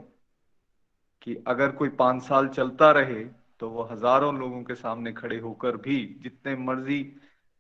कि 1.22 1.34
अगर 1.46 1.70
कोई 1.72 1.88
पाँच 1.98 2.22
साल 2.22 2.48
चलता 2.48 2.90
रहे 2.90 3.24
तो 3.60 3.68
वो 3.70 3.82
हज़ारों 3.82 4.34
लोगों 4.38 4.62
के 4.62 4.74
सामने 4.74 5.12
खड़े 5.12 5.38
होकर 5.38 5.76
भी 5.76 5.98
जितने 6.22 6.56
मर्ज़ी 6.56 7.00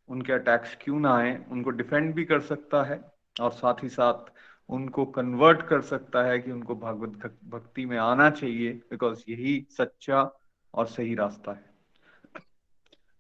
उनके 0.08 0.32
अटैक्स 0.32 0.76
क्यों 0.80 0.98
ना 1.00 1.14
आए, 1.16 1.44
उनको 1.50 1.70
डिफेंड 1.70 2.14
भी 2.14 2.24
कर 2.24 2.40
सकता 2.40 2.82
है 2.84 3.00
और 3.40 3.52
साथ 3.52 3.82
ही 3.82 3.88
साथ 3.88 4.32
उनको 4.70 5.04
कन्वर्ट 5.06 5.62
कर 5.62 5.80
सकता 5.82 6.24
है 6.24 6.38
कि 6.38 6.50
उनको 6.52 6.74
भागवत 6.74 7.32
भक्ति 7.44 7.84
में 7.86 7.96
आना 7.98 8.28
चाहिए 8.30 8.72
बिकॉज़ 8.90 9.22
यही 9.28 9.66
सच्चा 9.70 10.20
और 10.74 10.86
सही 10.86 11.14
रास्ता 11.14 11.52
है। 11.52 11.72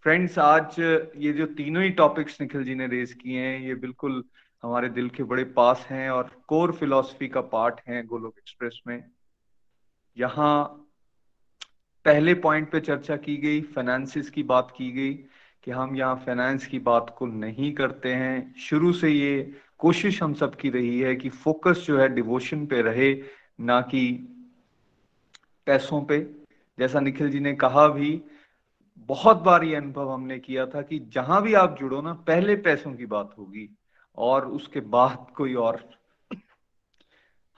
फ्रेंड्स 0.04 0.38
आज 0.38 0.78
ये 0.78 1.32
जो 1.32 1.46
तीनों 1.46 1.82
ही 1.82 1.90
टॉपिक्स 1.90 2.40
निखिल 2.40 2.64
जी 2.64 2.74
ने 2.74 2.86
रेज 2.86 3.12
किए 3.12 3.40
हैं, 3.40 3.60
ये 3.60 3.74
बिल्कुल 3.74 4.24
हमारे 4.64 4.88
दिल 4.88 5.08
के 5.08 5.22
बड़े 5.22 5.44
पास 5.44 5.86
हैं 5.90 6.10
और 6.10 6.30
कोर 6.48 6.72
फिलॉसफी 6.72 7.28
का 7.28 7.40
पार्ट 7.40 7.80
है 7.88 8.06
गोलोक 8.06 8.34
एक्सप्रेस 8.38 8.80
में। 8.86 9.04
यहाँ 10.18 10.64
पहले 12.04 12.34
पॉइंट 12.34 12.72
पे 12.72 12.80
चर्चा 12.80 13.16
की 13.16 13.36
गई 13.36 13.60
फाइनेंसिस 13.60 14.30
की 14.30 14.42
बात 14.42 14.74
की 14.76 14.90
गई 14.92 15.14
कि 15.62 15.70
हम 15.70 15.96
यहाँ 15.96 16.16
फाइनेंस 16.16 16.66
की 16.66 16.78
बात 16.78 17.14
को 17.18 17.26
नहीं 17.26 17.72
करते 17.72 18.14
हैं। 18.14 18.54
शुरू 18.54 18.92
से 18.92 19.10
ये 19.10 19.54
कोशिश 19.78 20.22
हम 20.22 20.34
सब 20.34 20.54
की 20.54 20.70
रही 20.70 21.00
है 21.00 21.16
कि 21.16 21.28
फोकस 21.28 21.84
जो 21.86 21.98
है 21.98 22.08
डिवोशन 22.08 22.66
पे 22.66 22.82
रहे, 22.82 23.22
ना 23.60 23.80
कि 23.80 24.12
पैसों 25.66 26.04
पे। 26.04 26.20
जैसा 26.78 27.00
निखिल 27.00 27.30
जी 27.30 27.40
ने 27.40 27.54
कहा 27.54 27.88
भी, 27.88 28.22
बहुत 28.96 29.36
बार 29.36 29.64
ये 29.64 29.74
अनुभव 29.74 30.10
हमने 30.10 30.38
किया 30.38 30.66
था 30.66 30.82
कि 30.82 30.98
जहाँ 30.98 31.42
भी 31.42 31.54
आप 31.54 31.76
जुड़ो 31.80 32.02
ना, 32.02 32.12
पहले 32.12 32.56
पैसों 32.56 32.94
की 32.94 33.06
बात 33.06 33.34
होगी। 33.38 33.76
और 34.16 34.46
उसके 34.46 34.80
बाद 34.80 35.26
कोई 35.36 35.54
और। 35.54 35.88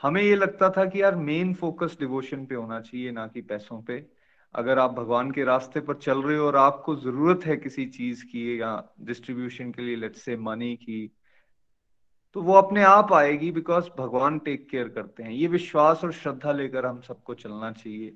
हमें 0.02 0.22
ये 0.22 0.36
लगता 0.36 0.70
था 0.70 0.84
कि 0.84 1.02
यार 1.02 1.16
मेन 1.16 1.54
फोकस 1.54 1.96
डिवोशन 2.00 2.46
पे 2.46 2.54
होना 2.54 2.80
चाहिए, 2.80 3.10
ना 3.10 3.26
कि 3.26 3.40
पैसों 3.40 3.82
पे। 3.82 4.06
अगर 4.54 4.78
आप 4.78 4.90
भगवान 4.90 5.30
के 5.30 5.44
रास्ते 5.44 5.80
पर 5.80 5.94
चल 5.94 6.22
रहे 6.22 6.36
हो 6.36 6.46
और 6.46 6.56
आपको 6.56 6.96
ज़रूरत 6.96 7.46
है 7.46 7.56
किसी 7.56 7.86
चीज़ 7.86 8.24
की 8.24 8.60
या 8.60 8.70
डिस्ट्रीब्यूशन 9.00 9.70
के 9.72 9.82
लिए 9.82 9.96
लेट्स 9.96 10.22
से 10.22 10.36
मनी 10.36 10.76
की 10.76 11.10
तो 12.34 12.42
वो 12.42 12.54
अपने 12.54 12.82
आप 12.82 13.12
आएगी 13.12 13.50
बिकॉज़ 13.50 13.88
भगवान 13.98 14.38
टेक 14.38 14.68
केयर 14.70 14.88
करते 14.88 15.22
हैं। 15.22 15.30
ये 15.30 15.46
विश्वास 15.46 16.04
और 16.04 16.12
श्रद्धा 16.12 16.52
लेकर 16.52 16.86
हम 16.86 17.00
सबको 17.00 17.34
चलना 17.34 17.70
चाहिए। 17.72 18.12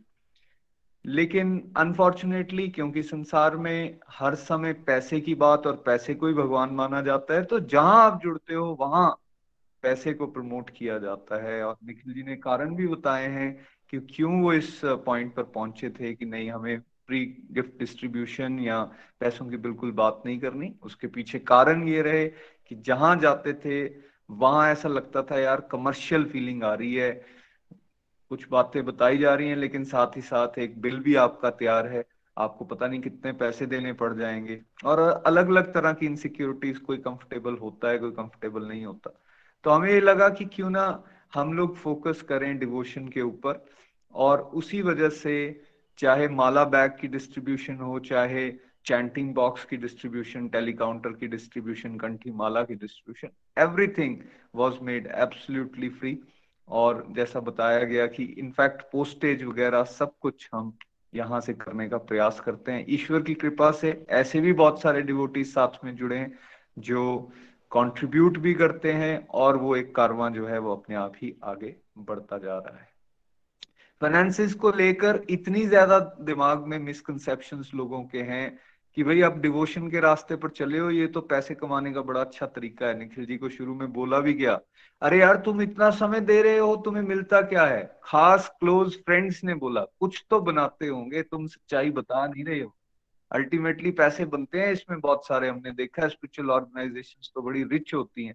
लेकिन 1.04 1.72
अनफॉर्चुनेटली 1.76 2.68
क्योंकि 2.68 3.02
संसार 3.02 3.56
में 3.56 3.98
हर 4.10 4.34
समय 4.34 4.72
पैसे 4.86 5.20
की 5.20 5.34
बात 5.34 5.66
और 5.66 5.76
पैसे 5.86 6.14
को 6.14 6.26
ही 6.28 6.34
भगवान 6.34 6.70
माना 6.74 7.00
जाता 7.02 7.34
है 7.34 7.44
तो 7.44 7.60
जहाँ 7.60 8.04
आप 8.04 8.20
जुड़ते 8.22 8.54
हो, 8.54 8.66
वहाँ 8.80 9.10
पैसे 9.84 10.12
को 10.14 10.26
प्रमोट 10.26 10.70
किया 10.70 10.98
जाता 10.98 11.42
है। 11.44 11.62
और 11.64 11.76
निखिल 11.84 12.14
जी 12.14 12.22
ने 12.22 12.36
कारण 12.36 12.74
भी 12.76 12.86
बताए 12.88 13.28
हैं 13.28 13.52
कि 13.90 14.00
क्यों 14.14 14.40
वो 14.42 14.52
इस 14.52 14.80
पॉइंट 14.84 15.34
पर 15.34 15.42
पहुँचे 15.44 15.90
थे 15.90 16.14
कि 16.14 16.24
नहीं, 16.24 16.50
हमें 16.50 16.80
प्री 17.06 17.24
गिफ्ट 17.52 17.78
डिस्ट्रीब्यूशन 17.78 18.58
या 18.60 18.82
पैसों 19.20 19.46
की 19.46 19.56
बिल्कुल 19.56 19.92
बात 19.92 20.22
नहीं 20.26 20.38
करनी। 20.40 20.72
उसके 20.82 21.06
पीछे 21.06 21.38
कारण 21.38 21.88
ये 21.88 22.02
रहे 22.02 22.26
कि 22.68 22.74
जहाँ 22.76 23.16
जाते 23.20 23.52
थे, 23.54 23.84
वहाँ 24.30 24.70
ऐसा 24.72 24.88
लगता 24.88 25.22
था, 25.22 25.38
यार 25.38 25.60
कमर्शियल 25.72 26.24
फीलिंग 26.24 26.62
आ 26.64 26.74
रही 26.74 26.94
है। 26.94 27.39
कुछ 28.30 28.48
बातें 28.50 28.84
बताई 28.84 29.18
जा 29.18 29.34
रही 29.34 29.48
हैं, 29.48 29.56
लेकिन 29.56 29.84
साथ 29.84 30.16
ही 30.16 30.20
साथ 30.20 30.58
एक 30.58 30.80
बिल 30.80 31.00
भी 31.00 31.14
आपका 31.14 31.50
तैयार 31.50 31.86
है। 31.86 32.04
आपको 32.38 32.64
पता 32.64 32.86
नहीं 32.86 33.00
कितने 33.00 33.32
पैसे 33.32 33.66
देने 33.66 33.92
पड़ 33.92 34.14
जाएँगे। 34.14 34.62
और 34.84 34.98
अलग 34.98 35.48
अलग 35.48 35.74
तरह 35.74 35.92
की 35.92 36.06
इनसिक्योरिटीज 36.06 36.78
कोई 36.78 36.96
कंफर्टेबल 36.96 37.54
होता 37.54 37.88
है, 37.88 37.98
कोई 37.98 38.10
कंफर्टेबल 38.10 38.64
नहीं 38.64 38.84
होता। 38.84 39.20
तो 39.64 39.70
हमें 39.70 39.90
ये 39.90 40.00
लगा 40.00 40.28
कि 40.28 40.44
क्यों 40.44 40.70
ना 40.70 41.04
हम 41.34 41.52
लोग 41.52 41.76
फोकस 41.76 42.22
करें 42.22 42.58
डिवोशन 42.58 43.08
के 43.08 43.22
ऊपर। 43.22 43.66
और 44.14 44.40
उसी 44.40 44.82
वजह 44.82 45.08
से 45.08 45.64
चाहे 45.98 46.28
माला 46.28 46.64
बैग 46.64 46.92
की 47.00 47.08
डिस्ट्रीब्यूशन 47.08 47.76
हो, 47.76 47.98
चाहे 47.98 48.52
चैंटिंग 48.84 49.34
बॉक्स 49.34 49.64
की 49.64 49.76
डिस्ट्रीब्यूशन 49.76 50.48
टेलीकाउंटर 50.48 51.10
की 51.10 51.28
डिस्ट्रीब्यूशन 51.28 51.96
कंठी 51.96 52.30
माला 52.30 52.62
की 52.62 52.74
distribution 52.74 53.62
everything 53.62 54.16
was 54.54 54.74
made 54.82 55.06
absolutely 55.06 55.88
free 55.88 56.18
और 56.70 57.04
जैसा 57.10 57.40
बताया 57.40 57.84
गया 57.84 58.06
कि 58.06 58.24
इनफैक्ट 58.38 58.82
पोस्टेज 58.92 59.42
वगैरह 59.44 59.84
सब 59.84 60.12
कुछ 60.20 60.48
हम 60.54 60.72
यहाँ 61.12 61.40
से 61.40 61.52
करने 61.54 61.88
का 61.88 61.98
प्रयास 61.98 62.40
करते 62.40 62.72
हैं। 62.72 62.84
ईश्वर 62.88 63.22
की 63.22 63.34
कृपा 63.34 63.70
से 63.70 63.90
ऐसे 64.10 64.40
भी 64.40 64.52
बहुत 64.52 64.80
सारे 64.82 65.02
डिवोटी 65.02 65.44
साथ 65.44 65.84
में 65.84 65.94
जुड़े 65.96 66.16
हैं, 66.16 66.38
जो 66.78 67.18
कंट्रीब्यूट 67.72 68.38
भी 68.38 68.54
करते 68.54 68.92
हैं 68.92 69.26
और 69.28 69.56
वो 69.56 69.74
एक 69.76 69.94
कारवां 69.94 70.32
जो 70.32 70.46
है 70.46 70.58
वो 70.58 70.74
अपने 70.76 70.96
आप 70.96 71.12
ही 71.22 71.34
आगे 71.44 71.74
बढ़ता 71.98 72.38
जा 72.38 72.58
रहा 72.58 72.78
है। 72.78 72.88
फाइनेंसिस 74.00 74.54
को 74.54 74.70
लेकर 74.72 75.20
इतनी 75.30 75.66
ज़्यादा 75.66 75.98
दिमाग 76.20 76.66
में 76.66 76.78
मिसकंसेप्शन 76.78 77.62
लोगों 77.74 78.02
के 78.04 78.22
हैं 78.22 78.58
कि 78.96 79.02
भाई 79.04 79.20
आप 79.22 79.36
डिवोशन 79.38 79.88
के 79.90 80.00
रास्ते 80.00 80.36
पर 80.36 80.48
चले 80.50 80.78
हो, 80.78 80.90
ये 80.90 81.06
तो 81.06 81.20
पैसे 81.22 81.54
कमाने 81.54 81.92
का 81.92 82.02
बड़ा 82.02 82.20
अच्छा 82.20 82.46
तरीका 82.48 82.86
है। 82.86 82.98
निखिल 82.98 83.26
जी 83.26 83.36
को 83.36 83.48
शुरू 83.48 83.74
में 83.74 83.92
बोला 83.92 84.18
भी 84.20 84.32
गया, 84.34 84.58
अरे 85.02 85.18
यार, 85.20 85.36
तुम 85.36 85.62
इतना 85.62 85.90
समय 85.92 86.20
दे 86.22 86.40
रहे 86.42 86.58
हो, 86.58 86.74
तुम्हें 86.76 87.02
मिलता 87.04 87.40
क्या 87.42 87.64
है? 87.66 87.82
खास 88.04 88.48
क्लोज 88.60 88.96
फ्रेंड्स 88.96 89.42
ने 89.44 89.54
बोला, 89.56 89.84
कुछ 90.00 90.24
तो 90.30 90.40
बनाते 90.42 90.86
होंगे, 90.86 91.22
तुम 91.22 91.46
सच्चाई 91.46 91.90
बता 91.92 92.26
नहीं 92.26 92.44
रहे 92.44 92.60
हो। 92.60 92.74
अल्टीमेटली 93.30 93.90
पैसे 93.92 94.24
बनते 94.26 94.60
हैं, 94.60 94.72
इसमें 94.72 95.00
बहुत 95.00 95.26
सारे 95.26 95.48
हमने 95.48 95.70
देखा 95.72 96.02
है 96.02 96.08
स्पिरिचुअल 96.08 96.50
ऑर्गेनाइजेशन 96.50 97.30
तो 97.34 97.42
बड़ी 97.42 97.62
रिच 97.64 97.94
होती 97.94 98.26
हैं। 98.26 98.34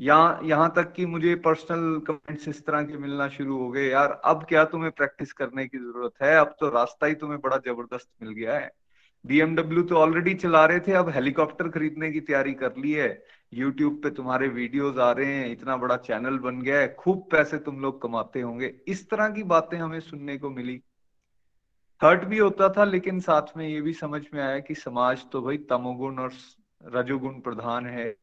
यहाँ 0.00 0.40
यहाँ 0.44 0.72
तक 0.76 0.92
कि 0.92 1.04
मुझे 1.06 1.34
पर्सनल 1.44 1.98
कमेंट्स 2.06 2.48
इस 2.48 2.64
तरह 2.66 2.82
के 2.82 2.96
मिलना 2.98 3.28
शुरू 3.30 3.58
हो 3.58 3.70
गए, 3.70 3.88
यार, 3.88 4.20
अब 4.24 4.44
क्या 4.48 4.64
तुम्हें 4.66 4.90
प्रैक्टिस 4.92 5.32
करने 5.32 5.66
की 5.66 5.78
ज़रूरत 5.78 6.22
है? 6.22 6.34
अब 6.36 6.56
तो 6.60 6.68
रास्ता 6.70 7.06
ही 7.06 7.14
तुम्हें 7.14 7.40
बड़ा 7.40 7.56
ज़बरदस्त 7.58 8.08
मिल 8.22 8.32
गया 8.34 8.58
है। 8.58 8.70
बीएमडब्ल्यू 9.24 9.82
तो 9.82 9.96
ऑलरेडी 9.96 10.34
चला 10.34 10.64
रहे 10.66 10.80
थे, 10.80 10.92
अब 10.92 11.08
हेलीकॉप्टर 11.08 11.68
खरीदने 11.68 12.10
की 12.12 12.20
तैयारी 12.20 12.52
कर 12.54 12.76
ली 12.76 12.92
है। 12.92 13.24
यूट्यूब 13.52 14.00
पे 14.02 14.10
तुम्हारे 14.10 14.48
वीडियोस 14.48 14.98
आ 14.98 15.10
रहे 15.12 15.34
हैं, 15.34 15.50
इतना 15.52 15.76
बड़ा 15.76 15.96
चैनल 15.98 16.38
बन 16.38 16.60
गया 16.62 16.78
है, 16.80 16.94
खूब 16.94 17.28
पैसे 17.32 17.58
तुम 17.58 17.80
लोग 17.80 18.00
कमाते 18.02 18.40
होंगे। 18.40 18.74
इस 18.88 19.08
तरह 19.10 19.28
की 19.28 19.42
बातें 19.44 19.76
हमें 19.78 20.00
सुनने 20.00 20.36
को 20.38 20.50
मिली। 20.50 20.80
हर्ट 22.00 22.24
भी 22.24 22.38
होता 22.38 22.68
था, 22.68 22.84
लेकिन 22.84 23.20
साथ 23.20 23.56
में 23.56 23.66
ये 23.68 23.80
भी 23.80 23.92
समझ 23.92 24.22
में 24.34 24.42
आया 24.42 24.58
कि 24.58 24.74
समाज 24.74 25.24
तो 25.32 25.42
भाई 25.42 25.56
तमोगुण 25.70 26.18
और 26.18 26.32
रजोगुण 26.94 27.40
प्रधान 27.40 27.86
है। 27.86 28.14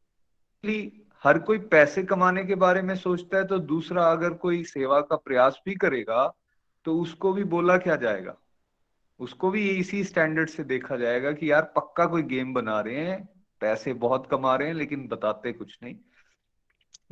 हर 1.22 1.38
कोई 1.38 1.58
पैसे 1.70 2.02
कमाने 2.02 2.44
के 2.44 2.54
बारे 2.54 2.82
में 2.82 2.94
सोचता 2.96 3.36
है 3.36 3.44
तो 3.44 3.58
दूसरा 3.58 4.04
अगर 4.04 4.32
कोई 4.36 4.62
सेवा 4.64 5.00
का 5.00 5.16
प्रयास 5.16 5.60
भी 5.66 5.74
करेगा 5.74 6.26
तो 6.86 6.96
उसको 6.98 7.32
भी 7.32 7.44
बोला 7.46 7.76
क्या 7.78 7.96
जाएगा? 7.96 8.36
उसको 9.22 9.50
भी 9.50 9.70
इसी 9.70 10.04
स्टैंडर्ड 10.04 10.48
से 10.48 10.64
देखा 10.64 10.96
जाएगा 10.96 11.32
कि 11.32 11.52
यार 11.52 11.62
पक्का 11.62 12.06
कोई 12.06 12.22
गेम 12.22 12.54
बना 12.54 12.80
रहे 12.80 12.96
हैं, 12.96 13.28
पैसे 13.60 13.92
बहुत 13.92 14.28
कमा 14.30 14.56
रहे 14.56 14.68
हैं, 14.68 14.74
लेकिन 14.74 15.08
बताते 15.08 15.52
कुछ 15.52 15.78
नहीं। 15.82 15.96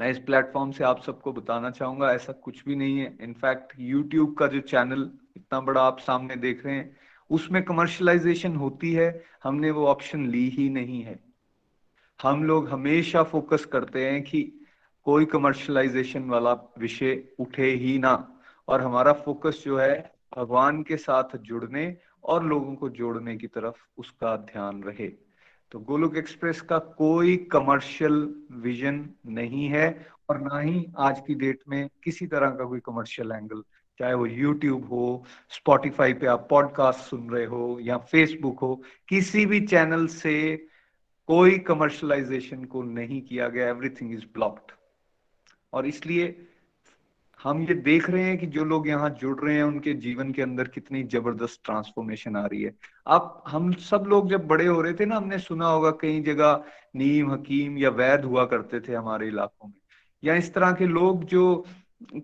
मैं 0.00 0.10
इस 0.10 0.18
प्लेटफॉर्म 0.18 0.70
से 0.70 0.84
आप 0.84 1.02
सबको 1.02 1.32
बताना 1.32 1.70
चाहूँगा, 1.70 2.12
ऐसा 2.12 2.32
कुछ 2.32 2.64
भी 2.64 2.76
नहीं 2.76 2.98
है। 2.98 3.18
इनफैक्ट 3.20 3.72
यूट्यूब 3.78 4.36
का 4.36 4.46
जो 4.46 4.60
चैनल 4.60 5.10
इतना 5.36 5.60
बड़ा 5.60 5.82
आप 5.82 5.98
सामने 5.98 6.36
देख 6.36 6.66
रहे 6.66 6.74
हैं, 6.74 6.96
उसमें 7.30 7.62
कमर्शलाइजेशन 7.62 8.56
होती 8.56 8.92
है, 8.92 9.24
हमने 9.44 9.70
वो 9.70 9.86
ऑप्शन 9.86 10.26
ली 10.26 10.48
ही 10.48 10.70
नहीं 10.70 11.02
है। 11.02 11.18
हम 12.22 12.44
लोग 12.44 12.68
हमेशा 12.68 13.22
फोकस 13.22 13.64
करते 13.64 14.10
हैं 14.10 14.22
कि 14.22 14.66
कोई 15.04 15.24
कमर्शलाइजेशन 15.24 16.24
वाला 16.24 16.52
विषय 16.78 17.24
उठे 17.38 17.70
ही 17.70 17.98
ना, 17.98 18.42
और 18.68 18.80
हमारा 18.80 19.12
फोकस 19.12 19.62
जो 19.64 19.78
है 19.78 20.19
भगवान 20.38 20.82
के 20.82 20.96
साथ 20.96 21.36
जुड़ने 21.36 21.96
और 22.24 22.44
लोगों 22.44 22.74
को 22.74 22.88
जोड़ने 22.88 23.36
की 23.36 23.46
तरफ़ 23.46 23.76
उसका 23.96 24.36
ध्यान 24.36 24.82
रहे। 24.82 25.08
तो 25.72 25.78
गोलोक 25.78 26.16
एक्सप्रेस 26.16 26.60
का 26.60 26.78
कोई 26.78 27.36
कमर्शियल 27.36 28.34
विजन 28.52 29.10
नहीं 29.26 29.68
है 29.68 30.06
और 30.28 30.40
ना 30.40 30.60
ही 30.60 30.86
आज 30.98 31.22
की 31.26 31.34
डेट 31.34 31.60
में 31.68 31.88
किसी 32.04 32.26
तरह 32.26 32.50
का 32.50 32.64
कोई 32.64 32.80
कमर्शियल 32.80 33.32
एंगल 33.32 33.62
चाहे 33.98 34.14
वो 34.14 34.26
यूट्यूब 34.26 34.84
हो 34.88 35.24
स्पॉटिफाई 35.50 36.12
पे 36.12 36.26
आप 36.26 36.46
पॉडकास्ट 36.50 37.00
सुन 37.00 37.30
रहे 37.30 37.44
हो 37.44 37.78
या 37.80 37.96
फेसबुक 37.98 38.58
हो, 38.58 38.82
किसी 39.08 39.46
भी 39.46 39.66
चैनल 39.66 40.06
से 40.06 40.66
कोई 41.26 41.58
कमर्शलाइजेशन 41.58 42.64
को 42.64 42.82
नहीं 42.82 43.22
किया 43.22 43.48
गया 43.48 43.68
एवरीथिंग 43.68 44.12
इज़ 44.12 44.24
ब्लॉक्ड 44.34 44.72
और 45.72 45.86
इसलिए 45.86 46.46
हम 47.40 47.62
ये 47.62 47.74
देख 47.74 48.08
रहे 48.10 48.22
हैं 48.22 48.36
कि 48.38 48.46
जो 48.46 48.64
लोग 48.64 48.88
यहाँ 48.88 49.08
जुड़ 49.10 49.38
रहे 49.40 49.54
हैं 49.56 49.62
उनके 49.62 49.92
जीवन 49.96 50.32
के 50.32 50.42
अंदर 50.42 50.68
कितनी 50.68 51.02
ज़बरदस्त 51.04 51.60
ट्रांसफॉर्मेशन 51.64 52.36
आ 52.36 52.44
रही 52.46 52.62
है। 52.62 52.74
आप 53.06 53.42
हम 53.48 53.72
सब 53.72 54.04
लोग 54.08 54.28
जब 54.30 54.46
बड़े 54.46 54.66
हो 54.66 54.80
रहे 54.80 54.94
थे 54.94 55.06
ना 55.06 55.16
हमने 55.16 55.38
सुना 55.38 55.66
होगा 55.66 55.90
कई 56.00 56.20
जगह 56.22 56.64
नीम 56.96 57.30
हकीम 57.32 57.78
या 57.78 57.90
वैद 57.90 58.24
हुआ 58.24 58.44
करते 58.44 58.80
थे 58.80 58.94
हमारे 58.94 59.28
इलाकों 59.28 59.68
में। 59.68 59.74
या 60.22 60.34
इस 60.34 60.52
तरह 60.54 60.72
के 60.72 60.86
लोग 60.86 61.24
जो 61.24 61.64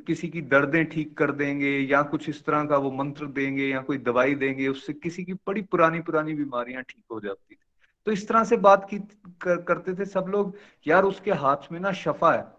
किसी 0.07 0.29
की 0.29 0.41
दर्दें 0.43 0.85
ठीक 0.85 1.17
कर 1.19 1.33
देंगे 1.33 1.71
या 1.71 2.03
कुछ 2.03 2.29
इस 2.29 2.45
तरह 2.45 2.65
का 2.65 2.77
वो 2.77 2.91
मंत्र 2.93 3.27
देंगे 3.29 3.67
या 3.67 3.81
कोई 3.81 3.99
दवाई 3.99 4.35
देंगे 4.35 4.69
उससे 4.69 4.93
किसी 4.93 5.25
की 5.25 5.35
बड़ी 5.47 5.63
पुरानी 5.63 6.01
पुरानी 6.01 6.35
बीमारियाँ 6.35 6.83
ठीक 6.83 7.05
हो 7.13 7.21
जाती 7.21 7.55
थी। 7.55 7.59
तो 8.07 8.13
इस 8.13 8.29
तरह 8.29 8.45
से 8.45 8.57
बात 8.59 8.87
की 8.91 8.99
कर, 8.99 9.63
करते 9.63 9.95
थे 9.95 10.05
सब 10.05 10.27
लोग 10.29 10.55
यार 10.87 11.05
उसके 11.05 11.33
हाथ 11.35 11.73
में 11.73 11.81
ना 11.81 11.93
शफा 11.95 12.33
है। 12.33 12.56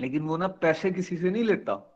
लेकिन 0.00 0.22
वो 0.22 0.36
ना 0.36 0.46
पैसे 0.60 0.90
किसी 0.90 1.16
से 1.16 1.30
नहीं 1.30 1.44
लेता। 1.44 1.86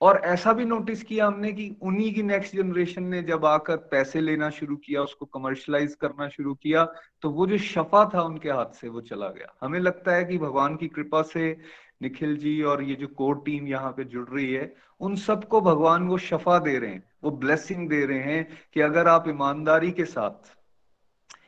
और 0.00 0.16
ऐसा 0.24 0.52
भी 0.52 0.64
नोटिस 0.64 1.02
किया 1.02 1.26
हमने 1.26 1.52
कि 1.52 1.64
उन्हीं 1.82 2.12
की 2.14 2.22
नेक्स्ट 2.22 2.54
जनरेशन 2.56 3.04
ने 3.04 3.22
जब 3.22 3.44
आकर 3.46 3.76
पैसे 3.90 4.20
लेना 4.20 4.50
शुरू 4.50 4.76
किया, 4.76 5.02
उसको 5.02 5.26
कमर्शलाइज 5.26 5.94
करना 5.94 6.28
शुरू 6.28 6.54
किया 6.54 6.84
तो 7.22 7.30
वो 7.30 7.46
जो 7.46 7.58
शफा 7.58 8.04
था 8.14 8.22
उनके 8.22 8.50
हाथ 8.50 8.74
से 8.74 8.88
वो 8.88 9.00
चला 9.00 9.28
गया। 9.28 9.52
हमें 9.62 9.78
लगता 9.80 10.14
है 10.14 10.24
कि 10.24 10.38
भगवान 10.38 10.76
की 10.76 10.88
कृपा 10.88 11.22
से 11.24 11.56
निखिल 12.02 12.36
जी 12.36 12.60
और 12.62 12.82
ये 12.82 12.94
जो 12.94 13.06
कोर 13.08 13.42
टीम 13.46 13.66
यहाँ 13.66 13.90
पे 13.92 14.04
जुड़ 14.04 14.28
रही 14.28 14.52
है, 14.52 14.74
उन 15.00 15.16
सबको 15.16 15.60
भगवान 15.60 16.06
वो 16.08 16.18
शफा 16.18 16.58
दे 16.58 16.78
रहे 16.78 16.90
हैं, 16.90 17.02
वो 17.24 17.30
ब्लेसिंग 17.30 17.88
दे 17.88 18.04
रहे 18.06 18.22
हैं 18.24 18.46
कि 18.74 18.80
अगर 18.80 19.08
आप 19.08 19.28
ईमानदारी 19.28 19.90
के 19.92 20.04
साथ 20.04 20.56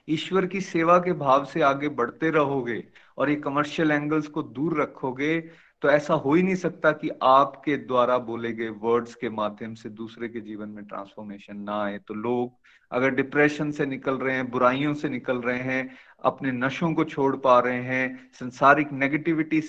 ईश्वर 0.09 0.47
की 0.47 0.61
सेवा 0.61 0.99
के 0.99 1.13
भाव 1.13 1.45
से 1.45 1.61
आगे 1.63 1.89
बढ़ते 1.91 2.31
रहोगे 2.31 2.83
और 3.21 3.31
ये 3.31 3.37
कमर्शियल 3.37 3.91
एंगल्स 3.91 4.27
को 4.27 4.43
दूर 4.43 4.81
रखोगे 4.83 5.41
तो 5.83 5.91
ऐसा 5.91 6.15
हो 6.15 6.33
ही 6.35 6.43
नहीं 6.43 6.55
सकता 6.55 6.93
कि 6.93 7.11
आपके 7.23 7.77
द्वारा 7.77 8.17
बोले 8.19 8.53
गए 8.53 8.69
वर्ड्स 8.69 9.15
के 9.15 9.29
माध्यम 9.31 9.75
से 9.75 9.89
दूसरे 9.89 10.29
के 10.29 10.41
जीवन 10.41 10.69
में 10.69 10.85
ट्रांसफॉर्मेशन 10.85 11.57
ना 11.57 11.83
आए। 11.85 11.99
तो 11.99 12.15
लोग 12.15 12.53
अगर 12.91 13.11
डिप्रेशन 13.11 13.71
से 13.71 13.87
निकल 13.87 14.19
रहे 14.19 14.35
हैं, 14.35 14.51
बुराइयों 14.51 14.95
से 14.95 15.09
निकल 15.09 15.39
रहे 15.39 15.59
हैं, 15.59 15.97
अपने 16.25 16.53
नशों 16.53 16.93
को 16.95 17.05
छोड़ 17.05 17.37
पा 17.37 17.59
रहे 17.61 17.83
हैं, 17.83 18.31
संसारिक 18.33 18.93
नेगेटिविटी 18.93 19.61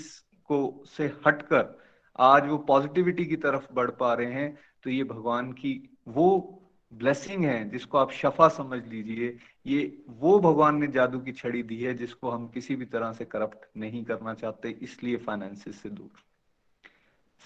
को 0.49 0.84
से 0.88 1.12
हटकर 1.28 1.80
आज 2.20 2.47
वो 2.47 2.58
पॉजिटिविटी 2.58 3.26
की 3.26 3.36
तरफ़ 3.36 3.74
बढ़ 3.74 3.89
पा 3.89 4.14
रहे 4.14 4.32
हैं 4.32 4.58
तो 4.84 4.89
ये 4.89 5.04
भगवान 5.04 5.52
की 5.52 5.97
वो 6.08 6.61
ब्लेसिंग 6.92 7.44
है, 7.46 7.70
जिसको 7.70 7.98
आप 7.98 8.12
शफा 8.12 8.48
समझ 8.50 8.80
लीजिए, 8.86 9.38
ये 9.66 10.04
वो 10.10 10.39
भगवान 10.39 10.80
ने 10.80 10.88
जादू 10.88 11.20
की 11.20 11.32
छड़ी 11.32 11.64
दी 11.64 11.78
है, 11.78 11.94
जिसको 11.94 12.30
हम 12.30 12.48
किसी 12.48 12.76
भी 12.76 12.86
तरह 12.88 13.12
से 13.14 13.26
करप्ट 13.26 13.66
नहीं 13.78 14.04
करना 14.04 14.34
चाहते, 14.34 14.70
इसलिए 14.82 15.18
फाइनेंसिस 15.18 15.82
से 15.82 15.89
दूर। 15.89 16.10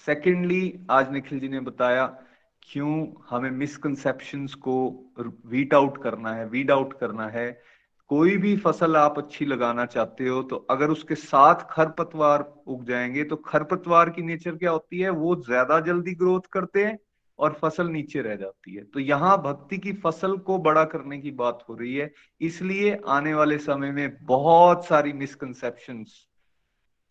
सेकेंडली 0.06 0.78
आज 0.90 1.12
निखिल 1.12 1.40
जी 1.40 1.48
ने 1.48 1.60
बताया 1.60 2.06
क्यों 2.62 3.06
हमें 3.30 3.50
मिसकंसेप्शंस 3.52 4.54
को 4.54 4.74
वीट 5.46 5.74
आउट 5.74 6.02
करना 6.02 6.32
है 6.34 6.46
वीड 6.48 6.70
आउट 6.70 6.98
करना 7.00 7.28
है। 7.28 7.50
कोई 8.10 8.36
भी 8.36 8.56
फ़सल 8.56 8.96
आप 8.96 9.18
अच्छी 9.18 9.44
लगाना 9.44 9.84
चाहते 9.86 10.28
हो 10.28 10.42
तो 10.42 10.56
अगर 10.70 10.90
उसके 10.90 11.14
साथ 11.14 11.66
खरपतवार 11.70 12.42
उग 12.66 12.84
जाएँगे 12.84 13.24
तो 13.24 13.36
खरपतवार 13.36 14.10
की 14.10 14.22
नेचर 14.22 14.56
क्या 14.56 14.70
होती 14.70 15.00
है? 15.00 15.10
वो 15.10 15.34
ज़्यादा 15.36 15.80
जल्दी 15.80 16.14
ग्रोथ 16.14 16.40
करते 16.52 16.84
हैं 16.84 16.98
और 17.38 17.52
फ़सल 17.52 17.88
नीचे 17.88 18.22
रह 18.22 18.36
जाती 18.36 18.74
है। 18.74 18.82
तो 18.84 19.00
यहाँ 19.00 19.36
भक्ति 19.42 19.78
की 19.78 19.92
फ़सल 19.92 20.36
को 20.38 20.58
बड़ा 20.58 20.84
करने 20.84 21.18
की 21.18 21.30
बात 21.30 21.64
हो 21.68 21.74
रही 21.74 21.94
है। 21.96 22.12
इसलिए 22.40 22.98
आने 23.08 23.34
वाले 23.34 23.58
समय 23.58 23.90
में 23.90 24.24
बहुत 24.24 24.86
सारी 24.86 25.12
मिसकंसेप्शन 25.12 26.04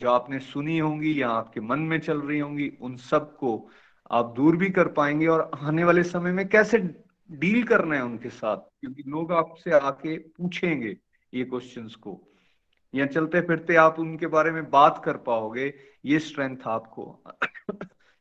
जो 0.02 0.10
आपने 0.10 0.40
सुनी 0.40 0.78
होंगी 0.78 1.22
या 1.22 1.30
आपके 1.30 1.62
मन 1.62 1.80
में 1.80 2.00
चल 2.00 2.22
रही 2.22 2.40
होंगी, 2.40 2.72
उन 2.82 2.96
सबको 2.98 3.70
आप 4.12 4.34
दूर 4.36 4.58
भी 4.58 4.70
कर 4.70 4.88
पाएँगे 4.88 5.28
और 5.28 5.52
आने 5.62 5.84
वाले 5.84 6.04
समय 6.04 6.32
में 6.32 6.48
कैसे 6.48 6.78
डील 7.30 7.64
करना 7.64 7.96
है 7.96 8.04
उनके 8.04 8.30
साथ? 8.30 8.58
क्योंकि 8.58 9.04
लोग 9.08 9.32
आपसे 9.32 9.72
आके 9.72 10.18
पूछेंगे 10.18 10.98
ये 11.34 11.44
क्वेश्चंस 11.44 11.96
को। 11.96 12.22
या 12.94 13.06
चलते 13.06 13.42
फिरते 13.42 13.76
आप 13.76 14.00
उनके 14.00 14.28
बारे 14.28 14.52
में 14.52 14.70
बात 14.70 15.02
कर 15.06 15.18
पाओगे, 15.18 15.74
ये 16.06 16.20
स्ट्रेंथ 16.20 16.58
आपको 16.68 17.24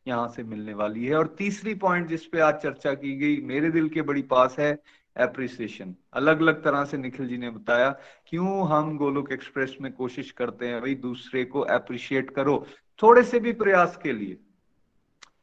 यहाँ 0.06 0.28
से 0.28 0.42
मिलने 0.42 0.74
वाली 0.74 1.04
है। 1.06 1.14
और 1.16 1.34
तीसरी 1.38 1.74
पॉइंट 1.74 2.08
जिसपे 2.08 2.40
आज 2.40 2.54
चर्चा 2.54 2.94
की 2.94 3.16
गई, 3.16 3.40
मेरे 3.42 3.70
दिल 3.70 3.88
के 3.88 4.02
बड़ी 4.02 4.22
पास 4.22 4.56
है 4.58 4.70
एप्रिसिएशन 5.16 5.94
अलग 6.12 6.40
अलग 6.40 6.62
तरह 6.64 6.84
से 6.84 6.96
निखिल 6.98 7.28
जी 7.28 7.36
ने 7.38 7.50
बताया, 7.50 7.90
क्यों 8.26 8.68
हम 8.68 8.96
गोलोक 8.98 9.32
एक्सप्रेस 9.32 9.76
में 9.80 9.92
कोशिश 9.92 10.30
करते 10.30 10.66
हैं, 10.66 10.80
भाई 10.80 10.94
दूसरे 10.94 11.44
को 11.44 11.60
अप्रिशिएट 11.60 12.30
करो। 12.30 12.64
थोड़े 13.02 13.22
से 13.22 13.40
भी 13.40 13.52
प्रयास 13.52 13.98
के 14.02 14.12
लिए, 14.12 14.36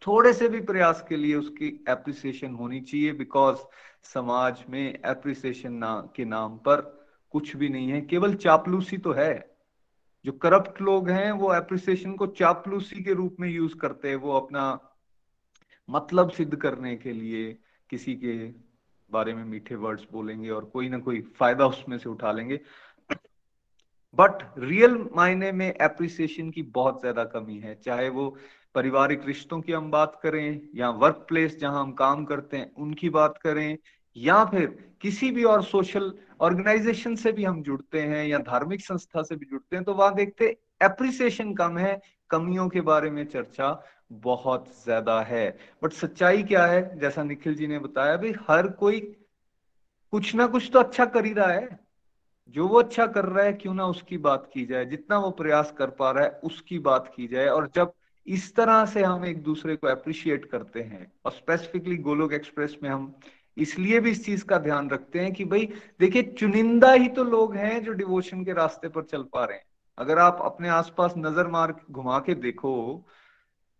थोड़े 0.07 0.33
से 0.33 0.47
भी 0.49 0.59
प्रयास 0.61 1.05
के 1.09 1.15
लिए 1.15 1.35
उसकी 1.35 1.67
एप्रिसिएशन 1.89 2.53
होनी 2.53 2.81
चाहिए 2.81 3.11
बिकॉज़ 3.13 3.57
समाज 4.03 4.63
में 4.69 4.99
एप्रिसिएशन 5.05 5.73
ना, 5.73 6.11
के 6.15 6.25
नाम 6.25 6.57
पर 6.57 6.81
कुछ 7.33 7.55
भी 7.55 7.69
नहीं 7.69 7.89
है। 7.89 8.01
केवल 8.01 8.33
चापलूसी 8.35 8.97
तो 8.97 9.11
है। 9.11 9.50
जो 10.25 10.31
करप्ट 10.31 10.81
लोग 10.81 11.09
हैं, 11.09 11.31
वो 11.31 11.53
एप्रिसिएशन 11.55 12.13
को 12.13 12.27
चापलूसी 12.27 13.03
के 13.03 13.13
रूप 13.13 13.35
में 13.39 13.49
यूज़ 13.49 13.75
करते 13.75 14.09
हैं, 14.09 14.15
वो 14.15 14.37
अपना 14.37 14.79
मतलब 15.89 16.29
सिद्ध 16.29 16.55
करने 16.55 16.95
के 16.95 17.13
लिए 17.13 17.57
किसी 17.89 18.15
के 18.15 18.35
बारे 19.09 19.33
में 19.33 19.43
मीठे 19.43 19.75
वर्ड्स 19.75 20.05
बोलेंगे 20.11 20.49
और 20.49 20.65
कोई 20.65 20.89
ना 20.89 20.99
कोई 20.99 21.21
फ़ायदा 21.21 21.65
उसमें 21.65 21.97
से 21.97 22.09
उठा 22.09 22.31
लेंगे। 22.31 22.59
बट 24.17 24.43
रियल 24.57 25.09
मायने 25.15 25.51
में 25.51 25.67
एप्रिसिएशन 25.67 26.49
की 26.51 26.61
बहुत 26.61 26.99
ज़्यादा 26.99 27.23
कमी 27.23 27.57
है। 27.59 27.75
चाहे 27.75 28.09
वो 28.09 28.29
पारिवारिक 28.75 29.25
रिश्तों 29.25 29.61
की 29.61 29.71
हम 29.71 29.91
बात 29.91 30.19
करें 30.23 30.61
या 30.75 30.89
वर्क 30.89 31.25
प्लेस 31.29 31.57
जहाँ 31.59 31.81
हम 31.81 31.91
काम 31.91 32.25
करते 32.25 32.57
हैं, 32.57 32.73
उनकी 32.73 33.09
बात 33.09 33.37
करें 33.37 33.77
या 34.15 34.43
फिर 34.45 34.65
किसी 35.01 35.31
भी 35.31 35.43
और 35.43 35.63
सोशल 35.63 36.13
ऑर्गेनाइजेशन 36.41 37.15
से 37.15 37.31
भी 37.31 37.43
हम 37.43 37.61
जुड़ते 37.63 38.01
हैं 38.01 38.25
या 38.27 38.37
धार्मिक 38.39 38.81
संस्था 38.81 39.21
से 39.23 39.35
भी 39.35 39.45
जुड़ते 39.45 39.75
हैं 39.75 39.85
तो 39.85 39.93
वहाँ 39.93 40.13
देखते 40.15 40.45
एप्रिसिएशन 40.83 41.53
कम 41.53 41.77
है, 41.77 42.01
कमियों 42.29 42.67
के 42.69 42.81
बारे 42.81 43.09
में 43.09 43.25
चर्चा 43.25 43.83
बहुत 44.13 44.65
ज़्यादा 44.83 45.19
है। 45.21 45.57
बट 45.83 45.93
सच्चाई 45.93 46.43
क्या 46.43 46.65
है? 46.65 46.99
जैसा 46.99 47.23
निखिल 47.23 47.55
जी 47.55 47.67
ने 47.67 47.79
बताया, 47.79 48.17
भाई 48.17 48.33
हर 48.49 48.67
कोई 48.67 48.99
कुछ 50.13 50.33
ना 50.35 50.47
कुछ 50.47 50.69
तो 50.73 50.79
अच्छा 50.79 51.05
कर 51.05 51.25
ही 51.25 51.33
रहा 51.33 51.51
है। 51.51 51.79
जो 52.55 52.67
वो 52.67 52.79
अच्छा 52.79 53.05
कर 53.07 53.25
रहा 53.25 53.45
है, 53.45 53.53
क्यों 53.53 53.73
ना 53.73 53.85
उसकी 53.85 54.17
बात 54.17 54.49
की 54.53 54.65
जाए। 54.65 54.85
जितना 54.85 55.17
वो 55.17 55.29
प्रयास 55.31 55.73
कर 55.77 55.89
पा 55.89 56.11
रहा 56.11 56.23
है, 56.23 56.29
उसकी 56.43 56.79
बात 56.79 57.11
की 57.15 57.27
जाए। 57.27 57.47
और 57.47 57.69
जब 57.75 57.93
इस 58.27 58.55
तरह 58.55 58.85
से 58.85 59.03
हम 59.03 59.25
एक 59.25 59.43
दूसरे 59.43 59.75
को 59.75 59.87
अप्रिशिएट 59.87 60.45
करते 60.45 60.81
हैं, 60.81 61.11
और 61.25 61.31
स्पेसिफिकली 61.31 61.97
गोलोक 61.97 62.33
एक्सप्रेस 62.33 62.77
में 62.83 62.89
हम 62.89 63.13
इसलिए 63.57 63.99
भी 63.99 64.11
इस 64.11 64.25
चीज़ 64.25 64.45
का 64.45 64.57
ध्यान 64.57 64.89
रखते 64.89 65.19
हैं 65.19 65.33
कि 65.33 65.45
भाई, 65.45 65.69
देखिए, 65.99 66.23
चुनिंदा 66.23 66.91
ही 66.91 67.07
तो 67.07 67.23
लोग 67.23 67.55
हैं 67.55 67.83
जो 67.83 67.91
डिवोशन 67.91 68.43
के 68.45 68.53
रास्ते 68.53 68.89
पर 68.89 69.03
चल 69.03 69.23
पा 69.23 69.45
रहे 69.45 69.57
हैं। 69.57 69.65
अगर 69.97 70.19
आप 70.19 70.39
अपने 70.41 70.69
आसपास 70.69 71.13
नज़र 71.17 71.47
मार 71.47 71.75
घुमा 71.91 72.19
के 72.19 72.35
देखो, 72.35 73.05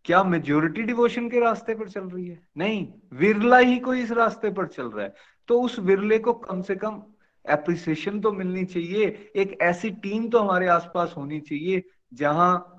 क्या 0.06 0.24
मेजोरिटी 0.24 0.82
डिवोशन 0.82 1.30
के 1.30 1.40
रास्ते 1.40 1.76
पर 1.76 1.90
चल 1.90 2.02
रही 2.02 2.28
है? 2.28 2.40
नहीं, 2.58 2.88
विरला 3.14 3.58
ही 3.58 3.80
कोई 3.80 4.02
इस 4.02 4.12
रास्ते 4.12 4.50
पर 4.52 4.68
चल 4.68 4.88
रहा 4.88 5.06
है। 5.06 5.14
तो 5.48 5.62
उस 5.62 5.80
विरले 5.80 6.20
को 6.20 6.34
कम 6.34 6.62
से 6.62 6.76
कम 6.76 7.04
एप्रिसिएशन 7.50 8.20
तो 8.20 8.32
मिलनी 8.32 8.66
चाहिए, 8.66 9.32
एक 9.36 9.58
ऐसी 9.62 9.90
टीम 9.90 10.30
तो 10.30 10.40
हमारे 10.40 10.68
आसपास 10.68 11.14
होनी 11.18 11.40
चाहिए, 11.40 11.84
जहाँ 12.14 12.71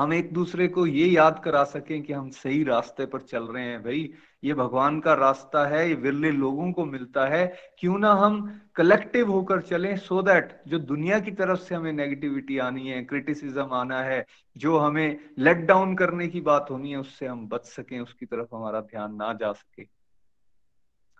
हम 0.00 0.12
एक 0.12 0.32
दूसरे 0.32 0.66
को 0.68 0.86
ये 0.86 1.06
याद 1.06 1.40
करा 1.44 1.62
सकें 1.64 2.02
कि 2.02 2.12
हम 2.12 2.28
सही 2.30 2.62
रास्ते 2.64 3.06
पर 3.06 3.20
चल 3.20 3.44
रहे 3.44 3.64
हैं। 3.64 3.82
भाई, 3.82 4.12
ये 4.44 4.54
भगवान 4.54 5.00
का 5.00 5.14
रास्ता 5.14 5.66
है, 5.66 5.88
ये 5.88 5.94
विरले 5.94 6.30
लोगों 6.30 6.72
को 6.72 6.84
मिलता 6.84 7.26
है। 7.26 7.46
क्यों 7.78 7.98
ना 7.98 8.12
हम 8.12 8.60
कलेक्टिव 8.76 9.30
होकर 9.30 9.60
चलें 9.60 9.96
सो 9.96 10.16
so 10.16 10.24
दैट 10.26 10.62
जो 10.68 10.78
दुनिया 10.78 11.18
की 11.20 11.30
तरफ़ 11.30 11.60
से 11.60 11.74
हमें 11.74 11.92
नेगेटिविटी 11.92 12.58
आनी 12.58 12.88
है 12.88 13.04
क्रिटिसिज्म 13.04 13.68
आना 13.72 14.00
है, 14.02 14.26
जो 14.56 14.78
हमें 14.78 15.18
लेट 15.38 15.66
डाउन 15.66 15.94
करने 15.96 16.28
की 16.28 16.40
बात 16.40 16.70
होनी 16.70 16.90
है, 16.90 16.96
उससे 16.96 17.26
हम 17.26 17.46
बच 17.48 17.66
सकें, 17.66 18.00
उसकी 18.00 18.26
तरफ़ 18.26 18.54
हमारा 18.54 18.80
ध्यान 18.80 19.14
ना 19.14 19.32
जा 19.32 19.52
सके। 19.52 19.86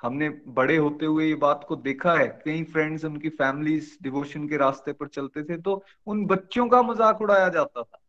हमने 0.00 0.28
बड़े 0.28 0.76
होते 0.76 1.06
हुए 1.06 1.26
ये 1.26 1.34
बात 1.34 1.64
को 1.68 1.76
देखा 1.76 2.14
है। 2.14 2.28
कई 2.44 2.62
फ्रेंड्स 2.64 3.04
उनकी 3.04 3.28
फैमिलीज़ 3.28 3.96
डिवोशन 4.02 4.48
के 4.48 4.56
रास्ते 4.56 4.92
पर 4.92 5.08
चलते 5.08 5.42
थे 5.42 5.56
तो 5.56 5.82
उन 6.06 6.26
बच्चों 6.26 6.68
का 6.68 6.82
मज़ाक 6.82 7.20
उड़ाया 7.20 7.48
जाता 7.48 7.82
था। 7.82 7.99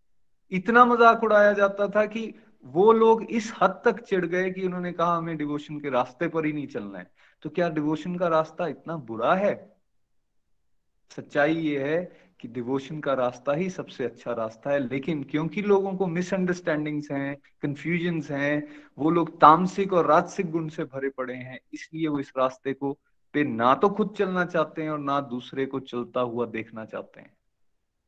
इतना 0.52 0.86
मज़ाक 0.86 1.24
उड़ाया 1.24 1.52
जाता 1.54 1.88
था 1.88 2.06
कि 2.06 2.34
वो 2.66 2.92
लोग 2.94 3.24
इस 3.24 3.52
हद 3.62 3.82
तक 3.86 4.00
चिढ़ 4.00 4.26
गए 4.26 4.50
कि 4.52 4.66
उन्होंने 4.66 4.92
कहा 4.92 5.16
हमें 5.18 5.38
डिवोशन 5.38 5.80
के 5.80 5.90
रास्ते 5.90 6.28
पर 6.28 6.46
ही 6.46 6.54
नहीं 6.54 6.68
चलना 6.68 7.00
है। 7.00 7.12
तो 7.44 7.50
क्या 7.50 7.70
डिवोशन 7.70 8.16
का 8.16 8.28
रास्ता 8.28 8.68
इतना 8.68 8.98
बुरा 8.98 9.34
है? 9.36 9.54
सच्चाई 11.12 11.56
ये 11.56 11.84
है 11.84 12.04
कि 12.40 12.48
डिवोशन 12.48 13.00
का 13.00 13.14
रास्ता 13.14 13.54
ही 13.54 13.70
सबसे 13.70 14.04
अच्छा 14.06 14.34
रास्ता 14.34 14.70
है। 14.70 14.80
लेकिन 14.80 15.24
क्योंकि 15.24 15.62
लोगों 15.62 15.94
को 15.96 16.08
मिसअंडरस्टैंडिंग्स 16.08 17.12
हैं 17.12 17.36
कंफ्यूजन 17.62 18.22
हैं, 18.30 18.68
वो 18.98 19.10
लोग 19.10 19.38
तामसिक 19.42 19.94
और 19.94 20.06
राजसिक 20.06 20.52
गुण 20.52 20.70
से 20.70 20.84
भरे 20.84 21.10
पड़े 21.10 21.34
हैं, 21.34 21.60
इसलिए 21.74 22.08
वो 22.08 22.20
इस 22.20 22.32
रास्ते 22.38 22.74
को 22.74 22.98
पे 23.34 23.44
ना 23.44 23.74
तो 23.76 23.90
खुद 23.90 24.14
चलना 24.18 24.46
चाहते 24.46 24.84
हैं 24.84 24.90
और 24.90 25.00
ना 25.00 25.20
दूसरे 25.22 25.66
को 25.66 25.80
चलता 25.80 26.20
हुआ 26.22 26.46
देखना 26.46 26.86
चाहते 26.86 27.22
हैं। 27.22 27.34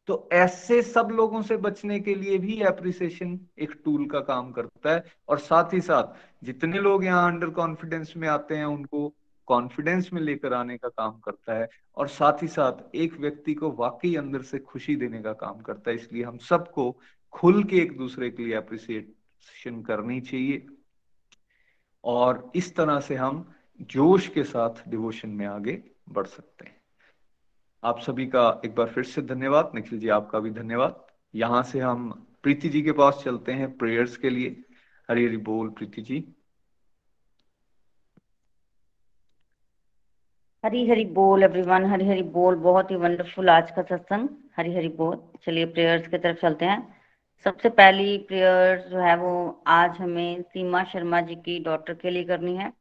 तो 0.07 0.29
ऐसे 0.31 0.81
सब 0.81 1.07
लोगों 1.11 1.41
से 1.41 1.57
बचने 1.57 1.99
के 1.99 2.15
लिए 2.15 2.37
भी 2.37 2.61
एप्रिसिएशन 2.61 3.39
एक 3.59 3.81
टूल 3.85 4.07
का 4.07 4.19
काम 4.19 4.51
करता 4.51 4.91
है। 4.91 5.03
और 5.29 5.39
साथ 5.39 5.73
ही 5.73 5.81
साथ, 5.81 6.03
जितने 6.45 6.79
लोग 6.79 7.05
यहाँ 7.05 7.31
अंडर 7.31 7.49
कॉन्फिडेंस 7.49 8.13
में 8.17 8.27
आते 8.27 8.55
हैं, 8.55 8.65
उनको 8.65 9.13
कॉन्फिडेंस 9.47 10.09
में 10.13 10.21
लेकर 10.21 10.53
आने 10.53 10.77
का 10.77 10.89
काम 10.89 11.19
करता 11.19 11.53
है। 11.53 11.69
और 11.97 12.07
साथ 12.07 12.33
ही 12.41 12.47
साथ, 12.47 12.95
एक 12.95 13.19
व्यक्ति 13.19 13.53
को 13.53 13.71
वाकई 13.71 14.15
अंदर 14.15 14.41
से 14.41 14.59
खुशी 14.59 14.95
देने 14.95 15.21
का 15.21 15.33
काम 15.33 15.59
करता 15.59 15.89
है। 15.89 15.95
इसलिए 15.95 16.23
हम 16.23 16.37
सबको 16.37 16.99
खुल 17.31 17.63
के 17.63 17.77
एक 17.77 17.97
दूसरे 17.97 18.29
के 18.29 18.43
लिए 18.43 18.53
अप्रिसिएशन 18.53 19.81
करनी 19.81 20.21
चाहिए। 20.21 20.65
और 22.03 22.51
इस 22.55 22.75
तरह 22.75 22.99
से 22.99 23.15
हम 23.15 23.53
जोश 23.81 24.27
के 24.27 24.43
साथ 24.43 24.89
डिवोशन 24.89 25.29
में 25.29 25.45
आगे 25.45 25.83
बढ़ 26.09 26.27
सकते 26.27 26.65
हैं। 26.65 26.82
आप 27.83 27.99
सभी 27.99 28.25
का 28.27 28.61
एक 28.65 28.75
बार 28.75 28.87
फिर 28.87 29.03
से 29.03 29.21
धन्यवाद, 29.21 29.71
निखिल 29.75 29.99
जी 29.99 30.09
आपका 30.09 30.39
भी 30.39 30.49
धन्यवाद। 30.49 31.05
यहाँ 31.35 31.61
से 31.63 31.79
हम 31.79 32.09
प्रीति 32.43 32.69
जी 32.69 32.81
के 32.81 32.91
पास 32.91 33.21
चलते 33.25 33.51
हैं 33.51 33.77
प्रेयर्स 33.77 34.15
के 34.17 34.29
लिए। 34.29 34.49
हरी 35.09 35.25
हरी 35.25 35.37
बोल 35.37 35.69
प्रीति 35.69 36.01
जी। 36.01 36.23
हरी 40.63 40.89
हरी 40.89 41.05
बोल 41.05 41.43
एवरीवन 41.43 41.85
हरी 41.85 42.07
हरी 42.07 42.23
बोल, 42.23 42.55
बहुत 42.55 42.91
ही 42.91 42.95
वंडरफुल 42.95 43.49
आज 43.49 43.71
का 43.71 43.81
सत्संग। 43.81 44.29
हरी 44.57 44.75
हरी 44.75 44.89
बोल, 44.89 45.17
चलिए 45.45 45.65
प्रेयर्स 45.65 46.07
की 46.07 46.17
तरफ़ 46.17 46.37
चलते 46.37 46.65
हैं। 46.65 46.95
सबसे 47.45 47.69
पहली 47.69 48.17
प्रेयर 48.17 48.77
जो 48.89 48.99
है 48.99 49.15
वो 49.17 49.63
आज 49.67 49.97
हमें 49.97 50.41
सीमा 50.41 50.83
शर्मा 50.83 51.21
जी 51.21 51.35
की 51.35 51.59
डॉक्टर 51.59 51.93
के 51.93 52.09
लिए 52.09 52.23
करनी 52.23 52.55
है, 52.57 52.71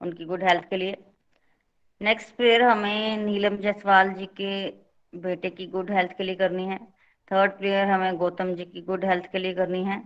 उनकी 0.00 0.24
गुड 0.24 0.42
हेल्थ 0.42 0.68
के 0.70 0.76
लिए। 0.76 0.96
नेक्स्ट 2.02 2.36
प्रेयर 2.36 2.62
हमें 2.62 3.16
नीलम 3.16 3.56
जायसवाल 3.56 4.12
जी 4.12 4.26
के 4.26 4.68
बेटे 5.14 5.50
की 5.50 5.66
गुड 5.66 5.90
हेल्थ 5.90 6.12
के 6.12 6.24
लिए 6.24 6.34
करनी 6.34 6.66
है। 6.66 6.78
थर्ड 7.32 7.52
प्रेयर 7.52 7.86
हमें 7.86 8.16
गौतम 8.16 8.54
जी 8.54 8.64
की 8.64 8.80
गुड 8.82 9.04
हेल्थ 9.04 9.26
के 9.32 9.38
लिए 9.38 9.54
करनी 9.54 9.84
है। 9.84 10.02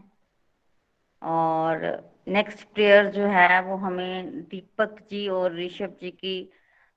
और 1.23 2.03
नेक्स्ट 2.29 2.67
प्रेयर 2.75 3.07
जो 3.07 3.27
है 3.27 3.63
वो 3.63 3.77
हमें 3.77 4.43
दीपक 4.43 4.97
जी 5.11 5.29
और 5.29 5.55
ऋषभ 5.55 5.97
जी 6.03 6.11
की 6.11 6.53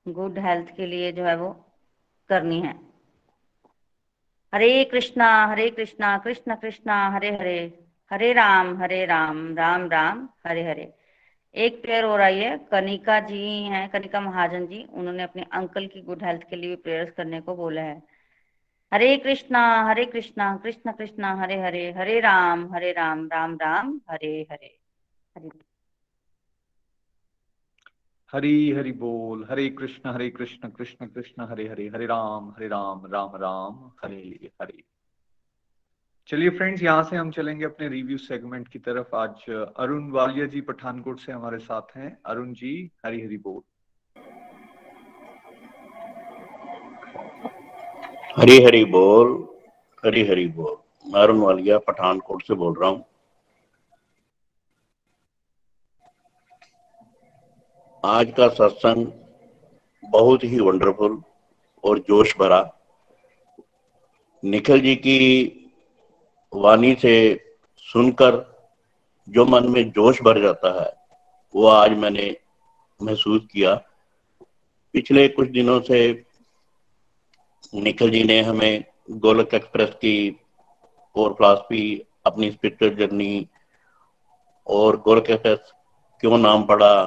गुड 0.08 0.38
हेल्थ 0.38 0.76
के 0.76 0.86
लिए 0.86 1.12
जो 1.12 1.24
है 1.24 1.36
वो 1.36 1.66
करनी 2.28 2.60
है। 2.60 2.74
हरे 4.54 4.84
कृष्णा 4.84 5.46
हरे 5.46 5.70
कृष्णा, 5.70 6.18
कृष्ण 6.18 6.54
कृष्णा, 6.54 7.08
हरे 7.08 7.30
हरे 7.30 7.84
हरे 8.10 8.32
राम 8.32 8.82
हरे 8.82 9.06
राम 9.06 9.56
राम 9.56 9.88
राम, 9.88 10.28
हरे 10.46 10.70
हरे। 10.70 10.99
एक 11.54 11.82
प्रेयर 11.82 12.04
हो 12.04 12.16
रही 12.16 12.40
है 12.40 12.58
कनिका 12.58 13.20
जी 13.20 13.62
हैं, 13.62 13.88
कनिका 13.88 14.20
महाजन 14.20 14.66
जी, 14.66 14.84
उन्होंने 14.84 15.22
अपने 15.22 15.42
अंकल 15.52 15.86
की 15.86 16.00
गुड 16.00 16.24
हेल्थ 16.24 16.42
के 16.50 16.56
लिए 16.56 16.70
भी 16.70 16.76
प्रेयर्स 16.76 17.12
करने 17.16 17.40
को 17.40 17.56
बोला 17.56 17.82
है। 17.82 18.02
हरे 18.92 19.16
कृष्णा 19.16 19.82
हरे 19.82 20.04
कृष्णा, 20.04 20.56
कृष्ण 20.56 20.92
कृष्णा, 20.92 21.34
हरे 21.34 21.60
हरे 21.60 21.92
हरे 21.92 22.20
राम 22.20 22.74
हरे 22.74 22.92
राम 22.92 23.26
राम 23.26 23.54
राम, 23.54 24.00
हरे 24.10 24.46
हरे। 24.52 24.78
हरे 25.36 25.50
हरी 28.32 28.72
हरि 28.72 28.92
बोल, 28.92 29.46
हरे 29.50 29.68
कृष्ण 29.68 30.10
हरे 30.10 30.30
कृष्ण 30.30 30.68
कृष्ण 30.68 31.06
कृष्ण, 31.06 31.42
हरे 31.42 31.68
हरे 31.68 31.88
हरे 31.88 32.06
राम 32.06 32.50
हरे 32.50 32.68
राम 32.68 33.06
राम 33.06 33.36
राम, 33.36 33.92
हरे 34.04 34.50
हरे। 34.62 34.84
चलिए 36.30 36.50
फ्रेंड्स 36.50 36.82
यहाँ 36.82 37.02
से 37.02 37.16
हम 37.16 37.30
चलेंगे 37.30 37.64
अपने 37.64 37.88
रिव्यू 37.88 38.16
सेगमेंट 38.18 38.68
की 38.68 38.78
तरफ़। 38.78 39.14
आज 39.16 39.44
अरुण 39.76 40.10
वालिया 40.10 40.46
जी 40.46 40.60
पठानकोट 40.60 41.20
से 41.20 41.32
हमारे 41.32 41.58
साथ 41.58 41.96
हैं। 41.96 42.18
अरुण 42.26 42.52
जी 42.52 42.90
हरी 43.06 43.20
हरी 43.20 43.36
बोल। 43.36 43.62
हरी 48.36 48.62
हरी 48.64 48.84
बोल 48.84 49.32
हरी 50.06 50.26
हरी 50.26 50.46
बोल। 50.48 50.76
मैं 51.06 51.20
अरुण 51.20 51.40
वालिया 51.40 51.78
पठानकोट 51.78 52.42
से 52.42 52.54
बोल 52.54 52.78
रहा 52.78 52.90
हूँ। 52.90 53.04
आज 58.04 58.32
का 58.36 58.48
सत्संग 58.48 59.06
बहुत 60.04 60.44
ही 60.44 60.60
वंडरफुल 60.60 61.22
और 61.84 61.98
जोश 61.98 62.36
भरा। 62.38 62.68
निखिल 64.44 64.80
जी 64.80 64.96
की 64.96 65.56
वाणी 66.52 66.94
से 66.94 67.14
सुनकर 67.76 68.44
जो 69.28 69.44
मन 69.46 69.68
में 69.68 69.90
जोश 69.90 70.22
भर 70.22 70.40
जाता 70.42 70.80
है, 70.80 70.92
वो 71.54 71.66
आज 71.66 71.90
मैंने 71.90 72.36
महसूस 73.02 73.42
किया। 73.52 73.74
पिछले 74.92 75.28
कुछ 75.28 75.48
दिनों 75.48 75.80
से 75.80 76.24
निखिल 77.74 78.10
जी 78.10 78.24
ने 78.24 78.40
हमें 78.40 78.84
गोलक 79.10 79.54
एक्सप्रेस 79.54 79.90
की 79.90 80.40
और 81.16 81.32
फिलासफी 81.32 82.02
अपनी 82.26 82.50
स्पिरिचुअल 82.50 82.94
जर्नी 82.96 83.48
और 84.66 84.96
गोलक 84.96 85.30
एक्सप्रेस 85.30 85.72
क्यों 86.20 86.38
नाम 86.38 86.64
पड़ा, 86.64 87.04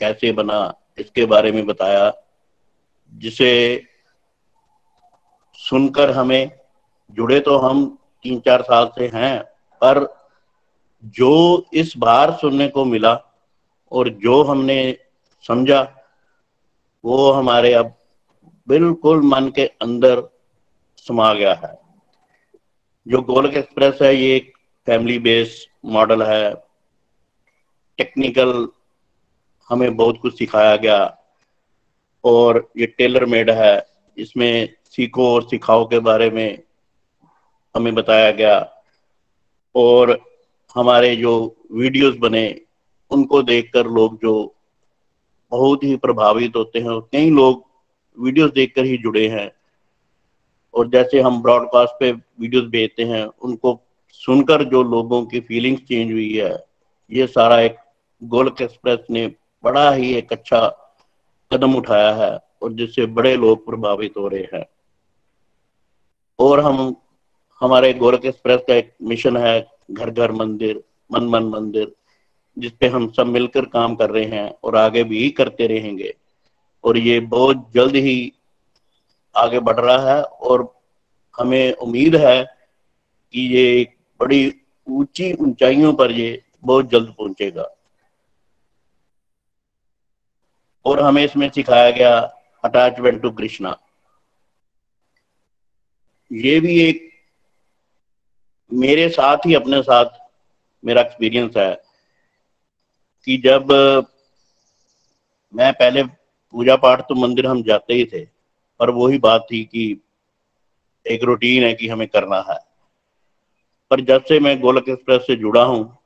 कैसे 0.00 0.32
बना, 0.32 0.74
इसके 0.98 1.26
बारे 1.26 1.52
में 1.52 1.66
बताया, 1.66 2.12
जिसे 3.12 3.86
सुनकर 5.54 6.10
हमें 6.10 6.50
जुड़े 7.10 7.40
तो 7.40 7.58
हम 7.58 7.97
तीन 8.22 8.40
चार 8.40 8.62
साल 8.62 8.86
से 8.86 9.10
हैं, 9.14 9.42
पर 9.80 10.06
जो 11.04 11.66
इस 11.72 11.92
बार 11.98 12.32
सुनने 12.32 12.68
को 12.68 12.84
मिला 12.84 13.14
और 13.92 14.08
जो 14.08 14.42
हमने 14.42 14.98
समझा, 15.42 15.94
वो 17.04 17.32
हमारे 17.32 17.72
अब 17.72 17.94
बिल्कुल 18.68 19.22
मन 19.22 19.48
के 19.48 19.66
अंदर 19.66 20.22
समा 20.96 21.34
गया 21.34 21.54
है। 21.54 21.78
जो 23.08 23.22
गोलक 23.22 23.54
एक्सप्रेस 23.54 23.98
है, 24.02 24.16
ये 24.16 24.36
एक 24.36 24.52
फैमिली 24.86 25.18
बेस्ड 25.18 25.68
मॉडल 25.84 26.22
है। 26.22 26.54
टेक्निकल 27.98 28.68
हमें 29.68 29.96
बहुत 29.96 30.18
कुछ 30.22 30.38
सिखाया 30.38 30.76
गया 30.76 31.18
और 32.24 32.70
ये 32.76 32.86
टेलर 32.86 33.24
मेड 33.24 33.50
है। 33.50 33.86
इसमें 34.16 34.68
सीखो 34.84 35.34
और 35.34 35.42
सिखाओ 35.42 35.86
के 35.86 35.98
बारे 35.98 36.30
में 36.30 36.62
हमें 37.76 37.94
बताया 37.94 38.30
गया। 38.30 38.82
और 39.74 40.20
हमारे 40.74 41.16
जो 41.16 41.56
वीडियोस 41.72 42.16
बने, 42.16 42.60
उनको 43.10 43.42
देखकर 43.42 43.86
लोग 43.86 44.18
जो 44.22 44.54
बहुत 45.50 45.84
ही 45.84 45.96
प्रभावित 45.96 46.52
होते 46.56 46.78
हैं 46.78 47.00
कई 47.00 47.30
लोग 47.30 47.64
वीडियोस 48.18 48.50
देखकर 48.50 48.84
ही 48.84 48.98
जुड़े 48.98 49.28
हैं। 49.28 49.50
और 50.74 50.88
जैसे 50.88 51.20
हम 51.20 51.42
ब्रॉडकास्ट 51.42 51.94
पे 52.00 52.12
वीडियोस 52.12 52.64
भेजते 52.64 53.02
हैं, 53.02 53.26
उनको 53.26 53.80
सुनकर 54.12 54.64
जो 54.64 54.82
लोगों 54.82 55.26
की 55.26 55.40
फीलिंग्स 55.40 55.82
चेंज 55.82 56.12
हुई 56.12 56.34
है, 56.34 56.64
ये 57.12 57.26
सारा 57.26 57.60
एक 57.60 57.76
गोलक 58.24 58.62
एक्सप्रेस 58.62 58.98
ने 59.10 59.26
बड़ा 59.64 59.92
ही 59.92 60.14
एक 60.14 60.32
अच्छा 60.32 60.68
कदम 61.52 61.74
उठाया 61.74 62.14
है, 62.14 62.38
और 62.62 62.72
जिससे 62.72 63.06
बड़े 63.06 63.36
लोग 63.36 63.66
प्रभावित 63.66 64.14
हो 64.16 64.28
रहे 64.28 64.48
हैं। 64.54 64.66
और 66.38 66.60
हम 66.60 66.96
हमारे 67.60 67.92
गोरख 67.94 68.24
एक्सप्रेस 68.24 68.60
का 68.68 68.74
एक 68.74 68.92
मिशन 69.02 69.36
है, 69.36 69.66
घर 69.90 70.10
घर 70.10 70.32
मंदिर, 70.32 70.82
मन 71.12 71.24
मन 71.24 71.44
मंदिर, 71.44 71.92
जिसपे 72.56 72.86
हम 72.86 73.10
सब 73.12 73.26
मिलकर 73.26 73.64
काम 73.64 73.94
कर 73.96 74.10
रहे 74.10 74.24
हैं 74.24 74.50
और 74.64 74.76
आगे 74.76 75.04
भी 75.04 75.30
करते 75.30 75.66
रहेंगे। 75.66 76.14
और 76.84 76.98
ये 76.98 77.20
बहुत 77.20 77.70
जल्द 77.74 77.96
ही 77.96 78.32
आगे 79.36 79.60
बढ़ 79.60 79.80
रहा 79.80 80.14
है 80.14 80.22
और 80.22 80.74
हमें 81.38 81.72
उम्मीद 81.72 82.16
है 82.16 82.42
कि 83.34 83.40
ये 83.40 83.86
बड़ी 84.20 84.52
ऊँची 84.86 85.32
ऊंचाइयों 85.32 85.92
पर 85.92 86.10
ये 86.10 86.42
बहुत 86.64 86.90
जल्द 86.90 87.14
पहुंचेगा। 87.18 87.68
और 90.84 91.00
हमें 91.00 91.24
इसमें 91.24 91.48
सिखाया 91.50 91.90
गया 91.90 92.18
अटैचमेंट 92.64 93.22
टू 93.22 93.30
कृष्णा 93.30 93.76
ये 96.32 96.60
भी 96.60 96.80
एक 96.80 97.07
मेरे 98.72 99.08
साथ 99.08 99.46
ही 99.46 99.54
अपने 99.54 99.82
साथ 99.82 100.18
मेरा 100.84 101.00
एक्सपीरियंस 101.00 101.56
है 101.56 101.74
कि 103.26 103.36
जब, 103.36 103.72
मैं 105.54 105.72
पहले 105.72 106.02
पूजा 106.02 106.76
पाठ 106.76 107.00
तो 107.00 107.14
मंदिर 107.14 107.46
हम 107.46 107.62
जाते 107.62 107.94
ही 107.94 108.04
थे, 108.04 108.24
पर 108.80 108.90
वही 108.90 109.18
बात 109.18 109.46
थी 109.52 109.64
कि 109.64 110.00
एक 111.06 111.22
रूटीन 111.22 111.64
है 111.64 111.74
कि 111.74 111.88
हमें 111.88 112.08
करना 112.08 112.44
है। 112.50 112.58
पर 113.90 114.00
जब 114.00 114.24
से 114.24 114.40
मैं 114.40 114.58
गोलक 114.60 114.88
एक्सप्रेस 114.88 115.22
से 115.22 115.36
जुड़ा 115.36 115.62
हूँ, 115.62 115.98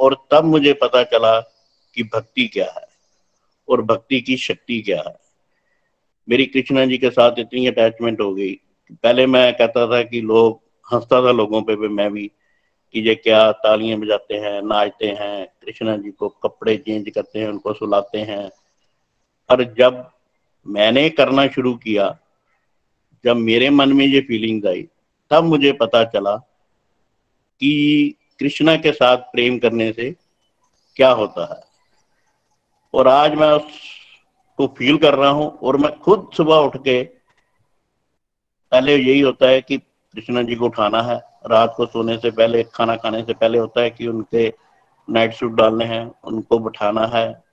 और 0.00 0.16
तब 0.30 0.44
मुझे 0.44 0.72
पता 0.72 1.02
चला 1.04 1.40
कि 1.96 2.02
भक्ति 2.02 2.46
क्या 2.48 2.70
है, 2.70 2.86
और 3.68 3.82
भक्ति 3.82 4.20
की 4.20 4.36
शक्ति 4.36 4.80
क्या 4.80 5.02
है। 5.06 5.14
मेरी 6.28 6.46
कृष्णा 6.46 6.84
जी 6.86 6.98
के 6.98 7.10
साथ 7.10 7.38
इतनी 7.38 7.66
अटैचमेंट 7.66 8.20
हो 8.20 8.34
गई। 8.34 8.54
पहले 8.92 9.26
मैं 9.26 9.52
कहता 9.54 9.86
था 9.86 10.02
कि 10.02 10.20
लोग 10.20 10.60
हंसता 10.92 11.22
था 11.22 11.30
लोगों 11.30 11.62
पे 11.62 11.76
भी 11.76 11.88
मैं 11.88 12.12
भी 12.12 12.30
कि 12.92 13.00
ये 13.00 13.14
क्या 13.14 13.52
तालियाँ 13.52 13.98
बजाते 13.98 14.34
हैं, 14.34 14.62
नाचते 14.62 15.06
हैं, 15.06 15.46
कृष्णा 15.46 15.96
जी 15.96 16.10
को 16.10 16.28
कपड़े 16.28 16.76
चेंज 16.76 17.10
करते 17.10 17.38
हैं, 17.38 17.48
उनको 17.48 17.72
सुलाते 17.72 18.18
हैं। 18.18 18.48
पर 19.48 19.74
जब 19.74 20.10
मैंने 20.66 21.10
करना 21.10 21.46
शुरू 21.46 21.74
किया, 21.74 22.18
जब 23.24 23.36
मेरे 23.36 23.70
मन 23.70 23.92
में 23.92 24.06
ये 24.06 24.20
फीलिंग 24.20 24.66
आई, 24.66 24.88
तब 25.30 25.44
मुझे 25.44 25.72
पता 25.72 26.04
चला 26.04 26.36
कि 27.60 28.14
कृष्णा 28.38 28.76
के 28.76 28.92
साथ 28.92 29.16
प्रेम 29.16 29.58
करने 29.58 29.92
से 29.92 30.16
क्या 30.96 31.10
होता 31.10 31.54
है। 31.54 31.60
और 32.94 33.08
आज 33.08 33.34
मैं 33.34 33.48
उसको 33.48 34.74
फील 34.78 34.98
कर 34.98 35.14
रहा 35.14 35.30
हूँ 35.30 35.58
और 35.58 35.76
मैं 35.76 35.98
खुद 35.98 36.30
सुबह 36.36 36.56
उठ 36.56 36.76
के, 36.76 37.02
पहले 38.72 38.96
यही 38.96 39.20
होता 39.20 39.48
है 39.48 39.60
कि 39.60 39.78
कृष्णा 40.16 40.42
जी 40.42 40.54
को 40.54 40.64
उठाना 40.64 41.02
है। 41.02 41.16
रात 41.46 41.74
को 41.76 41.86
सोने 41.86 42.18
से 42.18 42.30
पहले, 42.30 42.62
खाना 42.62 42.96
खाने 42.96 43.22
से 43.22 43.34
पहले 43.34 43.58
होता 43.58 43.80
है 43.80 43.90
कि 43.90 44.06
उनके 44.06 44.54
नाइट 45.10 45.32
सूट 45.32 45.52
डालने 45.52 45.84
हैं, 45.84 46.14
उनको 46.24 46.58
बिठाना 46.58 47.06
है, 47.06 47.44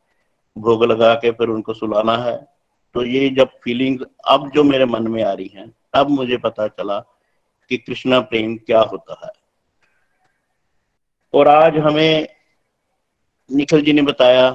भोग 0.57 0.83
लगा 0.83 1.15
के 1.15 1.31
फिर 1.31 1.47
उनको 1.47 1.73
सुलाना 1.73 2.17
है। 2.17 2.47
तो 2.93 3.05
ये 3.05 3.29
जब 3.29 3.49
फीलिंग 3.63 3.99
अब 4.27 4.51
जो 4.51 4.63
मेरे 4.63 4.85
मन 4.85 5.07
में 5.07 5.23
आ 5.23 5.33
रही 5.33 5.47
हैं, 5.47 5.75
तब 5.93 6.09
मुझे 6.09 6.37
पता 6.37 6.67
चला 6.67 6.99
कि 7.69 7.77
कृष्णा 7.77 8.19
प्रेम 8.19 8.57
क्या 8.57 8.81
होता 8.81 9.19
है। 9.23 9.31
और 11.33 11.47
आज 11.47 11.77
हमें 11.77 12.27
निखिल 13.51 13.81
जी 13.81 13.93
ने 13.93 14.01
बताया 14.01 14.51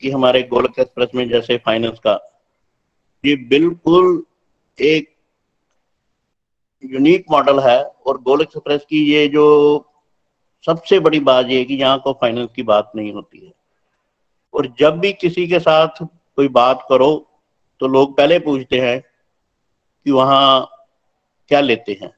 कि 0.00 0.10
हमारे 0.10 0.42
गोलक 0.42 0.78
एक्सप्रेस 0.78 1.08
में 1.14 1.28
जैसे 1.28 1.58
फाइनेंस 1.58 1.98
का, 1.98 2.20
ये 3.24 3.36
बिल्कुल 3.36 4.24
एक 4.80 5.15
यूनिक 6.82 7.24
मॉडल 7.30 7.60
है 7.60 7.82
और 8.06 8.20
गोल 8.22 8.40
एक्सप्रेस 8.42 8.84
की 8.90 9.04
ये 9.04 9.26
जो 9.28 9.44
सबसे 10.64 10.98
बड़ी 11.00 11.20
बात 11.20 11.46
ये 11.48 11.64
कि 11.64 11.74
यहाँ 11.74 11.98
को 11.98 12.12
फाइनेंस 12.12 12.48
की 12.56 12.62
बात 12.64 12.92
नहीं 12.96 13.12
होती 13.12 13.44
है। 13.46 13.52
और 14.54 14.66
जब 14.78 14.98
भी 14.98 15.12
किसी 15.12 15.46
के 15.48 15.58
साथ 15.60 16.02
कोई 16.02 16.48
बात 16.50 16.86
करो 16.88 17.10
तो 17.80 17.88
लोग 17.88 18.16
पहले 18.16 18.38
पूछते 18.38 18.80
हैं 18.80 19.00
कि 19.00 20.10
वहाँ 20.10 20.68
क्या 21.50 21.60
लेते 21.60 21.98
हैं। 22.02 22.10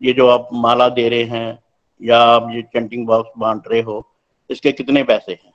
ये 0.00 0.12
जो 0.12 0.28
आप 0.28 0.48
माला 0.54 0.88
दे 0.88 1.08
रहे 1.08 1.24
हैं 1.24 1.58
या 2.00 2.18
आप 2.20 2.50
ये 2.52 2.62
चंटिंग 2.64 3.06
बॉक्स 3.06 3.30
बांट 3.38 3.68
रहे 3.68 3.80
हो, 3.80 4.04
इसके 4.50 4.72
कितने 4.72 5.02
पैसे 5.04 5.32
हैं? 5.32 5.52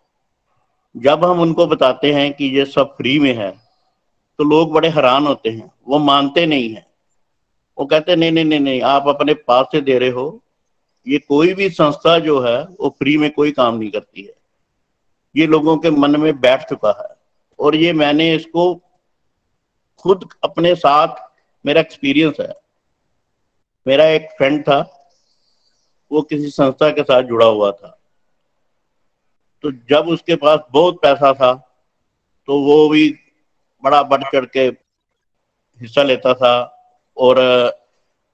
जब 0.95 1.25
हम 1.25 1.39
उनको 1.41 1.65
बताते 1.67 2.11
हैं 2.13 2.33
कि 2.33 2.45
ये 2.57 2.65
सब 2.65 2.95
फ्री 2.97 3.19
में 3.19 3.33
है 3.33 3.51
तो 4.39 4.43
लोग 4.43 4.71
बड़े 4.73 4.89
हैरान 4.89 5.27
होते 5.27 5.49
हैं। 5.49 5.71
वो 5.87 5.99
मानते 5.99 6.45
नहीं 6.45 6.69
है। 6.69 6.85
वो 7.77 7.85
कहते 7.85 8.15
नहीं 8.15 8.31
नहीं 8.31 8.45
नहीं 8.45 8.59
नहीं, 8.59 8.81
आप 8.81 9.07
अपने 9.07 9.33
पास 9.33 9.65
से 9.71 9.81
दे 9.81 9.99
रहे 9.99 10.09
हो। 10.09 10.43
ये 11.07 11.17
कोई 11.17 11.53
भी 11.53 11.69
संस्था 11.69 12.19
जो 12.19 12.39
है, 12.39 12.63
वो 12.63 12.89
फ्री 12.89 13.17
में 13.17 13.31
कोई 13.31 13.51
काम 13.51 13.77
नहीं 13.77 13.91
करती 13.91 14.23
है। 14.23 14.33
ये 15.35 15.47
लोगों 15.47 15.77
के 15.77 15.89
मन 15.89 16.19
में 16.19 16.39
बैठ 16.39 16.69
चुका 16.69 16.97
है। 17.01 17.15
और 17.59 17.75
ये 17.75 17.93
मैंने 17.93 18.35
इसको 18.35 18.81
खुद 19.97 20.29
अपने 20.43 20.75
साथ, 20.75 21.07
मेरा 21.65 21.81
एक्सपीरियंस 21.81 22.35
है। 22.39 22.53
मेरा 23.87 24.05
एक 24.05 24.29
फ्रेंड 24.37 24.63
था, 24.63 25.09
वो 26.11 26.21
किसी 26.21 26.49
संस्था 26.49 26.89
के 26.89 27.03
साथ 27.03 27.23
जुड़ा 27.23 27.45
हुआ 27.45 27.71
था। 27.71 27.99
तो 29.61 29.71
जब 29.71 30.07
उसके 30.07 30.35
पास 30.35 30.59
बहुत 30.71 31.01
पैसा 31.01 31.33
था 31.33 31.69
तो 32.47 32.59
वो 32.59 32.89
भी 32.89 33.19
बड़ा 33.83 34.03
बढ़ 34.03 34.23
चढ़ 34.23 34.45
के 34.45 34.59
हिस्सा 35.81 36.03
लेता 36.03 36.33
था। 36.33 36.72
और 37.17 37.37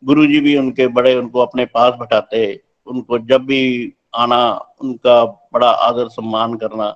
गुरुजी 0.04 0.40
भी 0.40 0.56
उनके 0.58 0.88
बड़े 0.88 1.16
उनको 1.16 1.40
अपने 1.40 1.66
पास 1.66 1.94
बैठाते, 1.94 2.62
उनको 2.88 3.20
जब 3.20 3.46
भी 3.46 3.94
आना, 4.16 4.52
उनका 4.82 5.24
बड़ा 5.54 5.70
आदर 5.70 6.08
सम्मान 6.08 6.54
करना। 6.54 6.96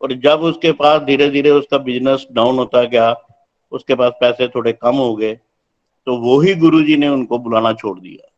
और 0.00 0.12
जब 0.14 0.40
उसके 0.42 0.72
पास 0.72 1.02
धीरे 1.02 1.28
धीरे 1.30 1.50
उसका 1.50 1.78
बिज़नेस 1.78 2.26
डाउन 2.32 2.58
होता 2.58 2.82
गया, 2.84 3.14
उसके 3.72 3.94
पास 3.94 4.12
पैसे 4.20 4.48
थोड़े 4.48 4.72
कम 4.72 4.96
हो 4.96 5.14
गए 5.16 5.34
तो 6.06 6.16
वो 6.16 6.38
ही 6.40 6.54
गुरु 6.54 6.82
जी 6.82 6.96
ने 6.96 7.08
उनको 7.08 7.38
बुलाना 7.38 7.72
छोड़ 7.72 7.98
दिया। 8.00 8.28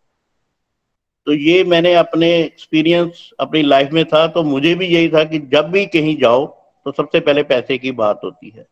तो 1.27 1.33
ये 1.33 1.65
मैंने 1.65 1.95
अपने 1.95 2.31
एक्सपीरियंस 2.37 3.31
अपनी 3.41 3.63
लाइफ 3.63 3.91
में 3.93 4.05
था 4.05 4.27
तो 4.27 4.43
मुझे 4.43 4.75
भी 4.75 4.87
यही 4.87 5.09
था 5.09 5.25
कि 5.25 5.39
जब 5.53 5.71
भी 5.71 5.85
कहीं 5.87 6.17
जाओ 6.17 6.47
तो 6.87 6.93
सबसे 6.93 7.21
पहले 7.21 7.43
पैसे 7.43 7.79
की 7.79 7.91
बात 7.93 8.21
होती 8.25 8.53
है। 8.57 8.67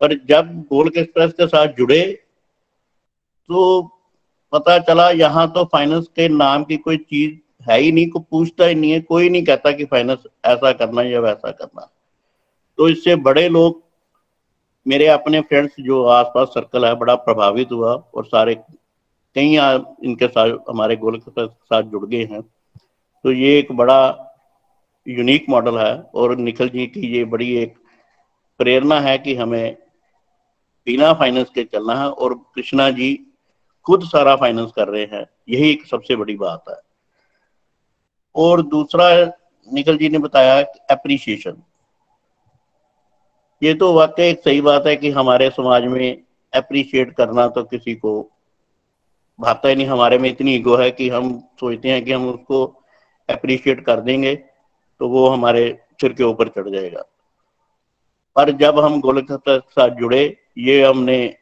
पर 0.00 0.14
जब 0.28 0.60
गोल्ड 0.62 0.96
एक्सप्रेस 0.96 1.32
के 1.32 1.46
साथ 1.46 1.74
जुड़े 1.78 2.02
तो 3.50 3.82
पता 4.52 4.78
चला, 4.78 5.08
यहाँ 5.10 5.50
तो 5.52 5.64
फाइनेंस 5.64 6.06
के 6.16 6.28
नाम 6.28 6.64
की 6.64 6.76
कोई 6.76 6.96
चीज़ 6.96 7.38
है 7.68 7.78
ही 7.80 7.90
नहीं 7.92 8.08
को 8.10 8.18
पूछता 8.20 8.66
ही 8.66 8.74
नहीं 8.74 8.90
है, 8.92 9.00
कोई 9.00 9.28
नहीं 9.28 9.44
कहता 9.44 9.70
कि 9.72 9.84
फाइनेंस 9.84 10.18
ऐसा 10.44 10.72
करना 10.72 11.02
या 11.02 11.20
वैसा 11.20 11.50
करना। 11.50 11.88
तो 12.78 12.88
इससे 12.88 13.16
बड़े 13.18 13.48
लोग, 13.48 13.82
मेरे 14.86 15.06
अपने 15.08 15.40
फ्रेंड्स 15.40 15.74
जो 15.80 16.04
आसपास 16.04 16.48
सर्कल 16.48 16.84
है, 16.86 16.94
बड़ा 16.94 17.14
प्रभावित 17.16 17.72
हुआ 17.72 17.92
और 18.14 18.24
सारे 18.26 18.54
कई 19.36 19.56
इनके 20.04 20.26
साथ, 20.26 20.56
हमारे 20.70 20.96
गोल 20.96 21.18
के 21.18 21.46
साथ 21.46 21.82
जुड़ 21.82 22.06
गए 22.06 22.24
हैं। 22.24 22.42
तो 22.42 23.32
ये 23.32 23.58
एक 23.58 23.72
बड़ा 23.72 24.26
यूनिक 25.06 25.48
मॉडल 25.48 25.78
है 25.78 25.94
और 26.14 26.36
निखिल 26.36 26.68
जी 26.68 26.86
की 26.86 27.06
ये 27.08 27.24
बड़ी 27.24 27.54
एक 27.56 27.74
प्रेरणा 28.60 29.00
है 29.00 29.16
कि 29.18 29.34
हमें 29.34 29.76
बिना 30.86 31.12
फाइनेंस 31.12 31.50
के 31.50 31.64
चलना 31.64 31.94
है 31.94 32.08
और 32.08 32.34
कृष्णा 32.54 32.88
जी 32.90 33.08
खुद 33.86 34.04
सारा 34.04 34.34
फाइनेंस 34.36 34.70
कर 34.76 34.88
रहे 34.88 35.02
हैं, 35.02 35.26
यही 35.48 35.70
एक 35.70 35.86
सबसे 35.86 36.16
बड़ी 36.16 36.36
बात 36.36 36.64
है। 36.68 36.76
और 38.34 38.62
दूसरा 38.62 39.08
निखिल 39.68 39.96
जी 39.98 40.08
ने 40.08 40.18
बताया 40.18 40.58
एप्रिसिएशन 40.90 41.62
ये 43.62 43.72
तो 43.74 43.92
वाकई 43.92 44.22
एक 44.24 44.40
सही 44.40 44.60
बात 44.60 44.86
है 44.86 44.94
कि 44.96 45.10
हमारे 45.10 45.48
समाज 45.50 45.84
में 45.84 46.22
अप्रिशिएट 46.52 47.14
करना 47.16 47.46
तो 47.48 47.62
किसी 47.64 47.94
को 47.94 48.12
भाता 49.38 49.68
ही 49.68 49.74
नहीं। 49.74 49.86
हमारे 49.86 50.18
में 50.18 50.28
इतनी 50.30 50.54
ईगो 50.54 50.76
है 50.76 50.90
कि 50.90 51.08
हम 51.08 51.38
सोचते 51.60 51.88
हैं 51.88 52.04
कि 52.04 52.12
हम 52.12 52.28
उसको 52.28 52.64
अप्रिशिएट 53.28 53.84
कर 53.86 54.00
देंगे 54.00 54.34
तो 55.00 55.08
वो 55.08 55.26
हमारे 55.28 55.62
सिर 56.00 56.12
के 56.12 56.24
ऊपर 56.24 56.48
चढ़ 56.48 56.68
जाएगा। 56.68 57.02
पर 58.36 58.50
जब 58.52 58.78
हम 58.78 59.00
गोलक 59.00 59.26
के 59.32 59.58
साथ 59.60 59.96
जुड़े, 59.96 60.36
ये 60.58 60.84
हमने 60.84 61.36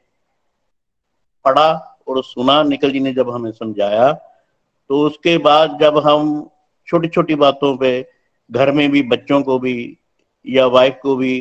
पढ़ा 1.45 1.98
और 2.09 2.23
सुना 2.25 2.63
निकल 2.63 2.91
जी 2.91 3.01
ने 3.01 3.13
जब 3.13 3.31
हमें 3.31 3.51
समझाया 3.53 4.13
तो 4.91 5.01
उसके 5.07 5.37
बाद 5.39 5.79
जब 5.81 5.99
हम 5.99 6.29
छोटी 6.89 7.09
छोटी 7.09 7.35
बातों 7.35 7.77
पे 7.77 7.91
घर 8.51 8.73
में 8.73 8.91
भी 8.91 9.03
बच्चों 9.03 9.43
को 9.43 9.59
भी 9.59 9.75
या 10.47 10.67
वाइफ 10.67 10.99
को 11.03 11.17
भी 11.17 11.39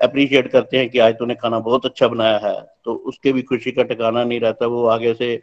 अप्रिशिएट 0.00 0.50
करते 0.52 0.78
हैं 0.78 0.88
कि 0.90 0.98
आज 0.98 1.14
तूने 1.14 1.34
खाना 1.34 1.58
बहुत 1.58 1.86
अच्छा 1.86 2.08
बनाया 2.08 2.38
है 2.38 2.60
तो 2.84 2.94
उसके 3.08 3.32
भी 3.32 3.42
खुशी 3.42 3.70
का 3.72 3.82
ठिकाना 3.82 4.24
नहीं 4.24 4.40
रहता, 4.40 4.66
वो 4.66 4.86
आगे 4.86 5.14
से 5.14 5.36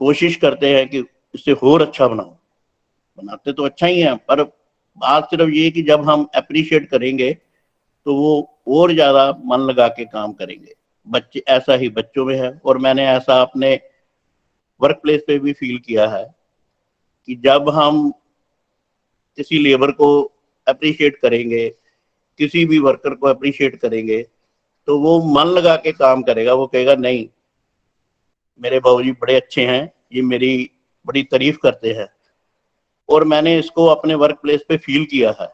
कोशिश 0.00 0.36
करते 0.36 0.74
हैं 0.74 0.88
कि 0.88 1.04
इससे 1.34 1.52
और 1.52 1.82
अच्छा 1.82 2.08
बनाओ 2.08 2.36
बनाते 3.18 3.52
तो 3.52 3.64
अच्छा 3.64 3.86
ही 3.86 4.00
है, 4.00 4.14
पर 4.16 4.42
बात 4.98 5.24
सिर्फ़ 5.24 5.50
ये 5.50 5.70
कि 5.70 5.82
जब 5.82 6.08
हम 6.10 6.28
अप्रिशिएट 6.34 6.88
करेंगे 6.90 7.32
तो 8.06 8.14
वो 8.14 8.32
और 8.68 8.92
ज़्यादा 8.92 9.30
मन 9.44 9.60
लगा 9.60 9.88
के 9.88 10.04
काम 10.04 10.32
करेंगे। 10.32 10.74
बच्चे, 11.08 11.42
ऐसा 11.48 11.74
ही 11.74 11.88
बच्चों 11.88 12.24
में 12.24 12.38
है। 12.40 12.60
और 12.64 12.78
मैंने 12.78 13.06
ऐसा 13.08 13.40
अपने 13.42 13.80
वर्क 14.80 15.00
प्लेस 15.02 15.22
पे 15.26 15.38
भी 15.38 15.52
फील 15.52 15.78
किया 15.78 16.08
है 16.08 16.24
कि 17.26 17.34
जब 17.34 17.68
हम 17.70 18.10
किसी 19.36 19.58
लेबर 19.58 19.90
को 19.90 20.22
अप्रिशिएट 20.68 21.16
करेंगे, 21.16 21.68
किसी 22.38 22.64
भी 22.64 22.78
वर्कर 22.78 23.14
को 23.14 23.26
अप्रिशिएट 23.26 23.80
करेंगे 23.80 24.22
तो 24.88 24.98
वो 24.98 25.20
मन 25.22 25.46
लगा 25.46 25.76
के 25.76 25.92
काम 25.92 26.22
करेगा। 26.22 26.52
वो 26.54 26.66
कहेगा, 26.66 26.94
नहीं, 26.94 27.28
मेरे 28.60 28.80
बाबूजी 28.80 29.12
बड़े 29.12 29.34
अच्छे 29.34 29.66
हैं, 29.66 29.92
ये 30.12 30.22
मेरी 30.22 30.70
बड़ी 31.06 31.22
तारीफ़ 31.22 31.58
करते 31.62 31.92
हैं। 31.92 32.08
और 33.08 33.24
मैंने 33.24 33.58
इसको 33.58 33.86
अपने 33.86 34.14
वर्क 34.14 34.38
प्लेस 34.42 34.64
पे 34.68 34.76
फील 34.76 35.04
किया 35.04 35.34
है। 35.40 35.48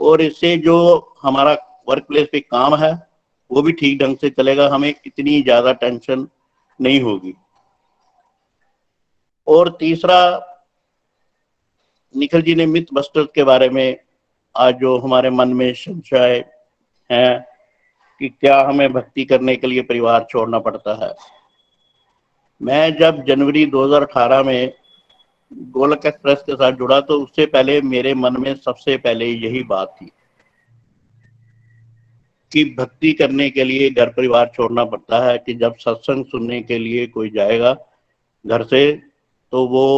और 0.00 0.20
इससे 0.20 0.56
जो 0.56 0.76
हमारा 1.22 1.56
वर्क 1.88 2.04
प्लेस 2.04 2.28
पे 2.32 2.40
काम 2.40 2.74
है 2.76 3.11
वो 3.52 3.62
भी 3.62 3.72
ठीक 3.72 3.98
ढंग 3.98 4.16
से 4.16 4.30
चलेगा, 4.30 4.68
हमें 4.68 4.94
इतनी 5.06 5.40
ज़्यादा 5.42 5.72
टेंशन 5.74 6.26
नहीं 6.80 7.00
होगी। 7.00 7.34
और 9.46 9.68
तीसरा, 9.80 10.18
निखिल 12.14 12.42
जी 12.42 12.54
ने 12.54 12.66
मिथ 12.66 12.92
बस्टर 12.94 13.24
के 13.34 13.44
बारे 13.44 13.68
में 13.70 13.96
आज 14.54 14.74
जो 14.74 14.96
हमारे 14.98 15.30
मन 15.30 15.52
में 15.52 15.72
संशय 15.74 16.44
है 17.10 17.38
कि 18.20 18.28
क्या 18.28 18.60
हमें 18.60 18.92
भक्ति 18.92 19.24
करने 19.24 19.56
के 19.56 19.66
लिए 19.66 19.82
परिवार 19.82 20.26
छोड़ना 20.30 20.58
पड़ता 20.58 20.94
है। 21.04 21.12
मैं 22.60 22.96
जब 22.96 23.24
जनवरी 23.24 23.64
2018 23.66 24.42
में 24.42 24.72
गोलक 25.52 26.06
एक्सप्रेस 26.06 26.42
के 26.42 26.54
साथ 26.54 26.72
जुड़ा 26.72 27.00
तो 27.00 27.20
उससे 27.20 27.46
पहले 27.46 27.80
मेरे 27.82 28.14
मन 28.14 28.36
में 28.40 28.54
सबसे 28.56 28.96
पहले 28.96 29.26
यही 29.26 29.62
बात 29.64 29.96
थी। 30.00 30.10
कि 32.52 32.64
भक्ति 32.78 33.12
करने 33.12 33.48
के 33.50 33.64
लिए 33.64 33.90
घर 33.90 34.08
परिवार 34.08 34.50
छोड़ना 34.56 34.84
पड़ता 34.84 35.24
है 35.24 35.38
कि 35.38 35.54
जब 35.54 35.76
सत्संग 35.76 36.24
सुनने 36.24 36.60
के 36.62 36.78
लिए 36.78 37.06
कोई 37.06 37.30
जाएगा 37.30 37.72
घर 38.44 38.64
से 38.64 38.92
तो 39.52 39.66
वो 39.68 39.88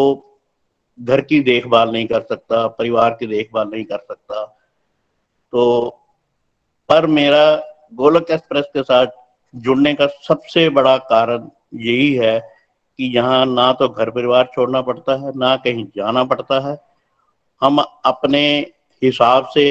घर 0.99 1.21
की 1.21 1.41
देखभाल 1.41 1.91
नहीं 1.91 2.07
कर 2.07 2.21
सकता, 2.21 2.67
परिवार 2.69 3.11
की 3.11 3.27
देखभाल 3.27 3.69
नहीं 3.69 3.85
कर 3.85 3.99
सकता। 3.99 4.45
तो 5.53 5.89
पर 6.89 7.07
मेरा 7.07 7.45
गोलक 7.95 8.31
एक्सप्रेस 8.31 8.65
के 8.75 8.83
साथ 8.83 9.07
जुड़ने 9.55 9.95
का 9.95 10.07
सबसे 10.23 10.69
बड़ा 10.71 10.97
कारण 11.11 11.49
यही 11.81 12.13
है 12.15 12.39
कि 12.99 13.05
यहाँ 13.17 13.45
ना 13.47 13.73
तो 13.73 13.89
घर 13.89 14.11
परिवार 14.11 14.51
छोड़ना 14.55 14.81
पड़ता 14.83 15.13
है, 15.15 15.33
ना 15.37 15.57
कहीं 15.57 15.85
जाना 15.97 16.25
पड़ता 16.25 16.59
है। 16.69 16.77
हम 17.63 17.79
अपने 18.05 18.45
हिसाब 19.03 19.49
से 19.55 19.65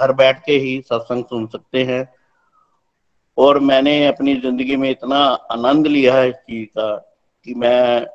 घर 0.00 0.12
बैठ 0.12 0.44
के 0.44 0.52
ही 0.58 0.80
सत्संग 0.82 1.24
सुन 1.24 1.46
सकते 1.46 1.84
हैं। 1.84 2.02
और 3.38 3.58
मैंने 3.60 4.06
अपनी 4.06 4.34
ज़िंदगी 4.36 4.76
में 4.76 4.88
इतना 4.90 5.18
आनंद 5.52 5.86
लिया 5.86 6.14
है 6.14 6.28
इस 6.28 6.34
चीज़ 6.36 6.68
का, 6.68 6.96
कि 7.46 7.54
मैं 7.54 8.06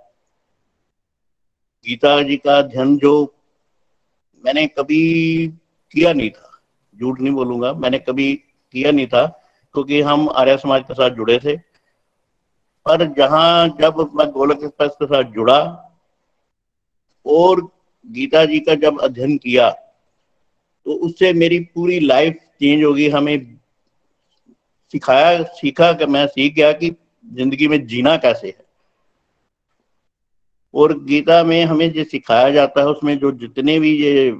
गीता 1.85 2.21
जी 2.23 2.35
का 2.37 2.57
अध्ययन 2.57 2.97
जो 2.97 3.13
मैंने 4.43 4.65
कभी 4.69 5.47
किया 5.93 6.13
नहीं 6.13 6.29
था, 6.29 6.51
झूठ 6.95 7.19
नहीं 7.19 7.33
बोलूँगा, 7.33 7.73
मैंने 7.73 7.99
कभी 7.99 8.33
किया 8.73 8.91
नहीं 8.91 9.07
था, 9.07 9.25
क्योंकि 9.75 10.01
हम 10.01 10.27
आर्य 10.29 10.57
समाज 10.57 10.81
के 10.81 10.93
साथ 10.93 11.09
जुड़े 11.09 11.37
थे। 11.39 11.55
पर 12.85 13.05
जहाँ 13.13 13.67
जब 13.81 13.99
मैं 14.15 14.29
गोलक 14.31 14.63
एक्सप्रेस 14.63 14.91
के 14.91 15.05
साथ 15.05 15.31
जुड़ा 15.31 15.59
और 17.25 17.61
गीता 18.05 18.43
जी 18.45 18.59
का 18.59 18.75
जब 18.75 19.01
अध्ययन 19.01 19.37
किया 19.37 19.69
तो 20.85 20.91
उससे 20.91 21.33
मेरी 21.33 21.59
पूरी 21.59 21.99
लाइफ 21.99 22.33
चेंज 22.33 22.83
होगी 22.83 23.09
हमें 23.09 23.57
सिखाया, 24.91 25.43
सीखा 25.43 25.93
कि 25.93 26.05
मैं 26.05 26.27
सीख 26.27 26.53
गया 26.53 26.71
कि 26.71 26.95
ज़िंदगी 27.33 27.67
में 27.67 27.87
जीना 27.87 28.17
कैसे 28.17 28.47
है। 28.47 28.65
और 30.73 31.03
गीता 31.03 31.43
में 31.43 31.65
हमें 31.65 31.91
जो 31.91 32.03
सिखाया 32.03 32.49
जाता 32.49 32.81
है, 32.81 32.87
उसमें 32.87 33.19
जो 33.19 33.31
जितने 33.31 33.79
भी 33.79 34.03
ये 34.03 34.31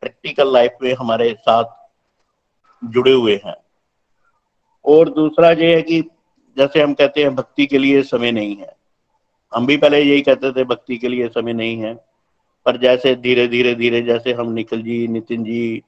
प्रैक्टिकल 0.00 0.52
लाइफ 0.52 0.72
में 0.82 0.94
हमारे 0.94 1.34
साथ 1.34 1.64
जुड़े 2.84 3.12
हुए 3.12 3.40
हैं। 3.46 3.54
और 4.84 5.10
दूसरा 5.10 5.50
ये 5.50 5.74
है 5.76 5.82
कि 5.82 6.00
जैसे 6.58 6.82
हम 6.82 6.94
कहते 6.94 7.22
हैं, 7.22 7.34
भक्ति 7.34 7.66
के 7.66 7.78
लिए 7.78 8.02
समय 8.02 8.32
नहीं 8.32 8.56
है। 8.56 8.76
हम 9.54 9.66
भी 9.66 9.76
पहले 9.76 10.00
यही 10.00 10.22
कहते 10.22 10.52
थे, 10.52 10.64
भक्ति 10.64 10.96
के 10.96 11.08
लिए 11.08 11.28
समय 11.28 11.52
नहीं 11.52 11.76
है। 11.76 12.11
पर 12.66 12.76
जैसे 12.76 13.14
धीरे 13.16 13.46
धीरे 13.48 13.74
धीरे 13.74 14.00
जैसे 14.02 14.32
हम 14.32 14.52
निखिल 14.52 14.82
जी, 14.82 15.06
नितिन 15.08 15.44
जी 15.44 15.82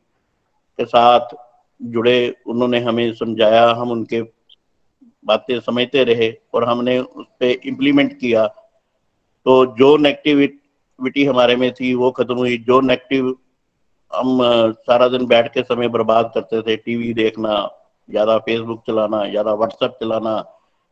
के 0.79 0.85
साथ 0.85 1.35
जुड़े, 1.81 2.35
उन्होंने 2.47 2.79
हमें 2.81 3.13
समझाया, 3.15 3.65
हम 3.71 3.91
उनके 3.91 4.21
बातें 5.25 5.59
समझते 5.61 6.05
रहे 6.05 6.33
और 6.55 6.65
हमने 6.65 6.99
उस 6.99 7.27
पर 7.41 7.67
इम्प्लीमेंट 7.67 8.19
किया। 8.19 8.47
तो 8.47 9.65
जो 9.77 9.97
नेगेटिविटी 9.97 11.25
हमारे 11.25 11.57
में 11.57 11.73
थी, 11.73 11.95
वो 11.95 12.11
खत्म 12.11 12.37
हुई। 12.37 12.57
जो 12.59 12.81
नेगेटिव 12.81 13.37
हम 14.11 14.39
सारा 14.81 15.09
दिन 15.09 15.27
बैठ 15.27 15.53
के 15.55 15.63
समय 15.63 15.89
बर्बाद 15.89 16.31
करते 16.35 16.61
थे 16.63 16.77
टीवी 16.77 17.13
देखना, 17.15 17.55
ज़्यादा 18.09 18.39
फेसबुक 18.39 18.83
चलाना, 18.87 19.27
ज़्यादा 19.29 19.55
व्हाट्सएप 19.55 19.97
चलाना, 20.01 20.45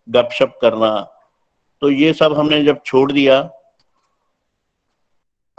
गपशप 0.09 0.59
करना 0.63 1.01
तो 1.83 1.91
ये 1.91 2.13
सब 2.13 2.33
हमने 2.33 2.63
जब 2.65 2.81
छोड़ 2.87 3.11
दिया 3.13 3.41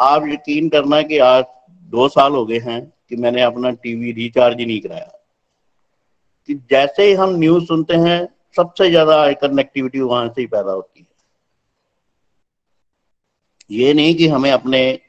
आप 0.03 0.23
यकीन 0.27 0.69
करना 0.69 1.01
कि 1.01 1.17
आज 1.17 1.43
दो 1.83 2.07
साल 2.07 2.31
हो 2.31 2.45
गए 2.45 2.59
हैं 2.59 2.93
कि 3.09 3.15
मैंने 3.15 3.41
अपना 3.41 3.71
टीवी 3.71 4.11
रिचार्ज 4.11 4.59
ही 4.59 4.65
नहीं 4.65 4.81
कराया। 4.81 5.19
कि 6.47 6.53
जैसे 6.53 7.03
ही 7.03 7.13
हम 7.13 7.29
न्यूज़ 7.29 7.65
सुनते 7.65 7.93
हैं, 7.93 8.27
सबसे 8.55 8.89
ज़्यादा 8.89 9.33
कनेक्टिविटी 9.33 9.99
वहाँ 9.99 10.27
से 10.27 10.41
ही 10.41 10.47
पैदा 10.47 10.71
होती 10.71 10.99
है। 10.99 11.07
ये 13.71 13.93
नहीं 13.93 14.15
कि 14.15 14.27
हमें 14.27 14.51
अपने 14.51 14.99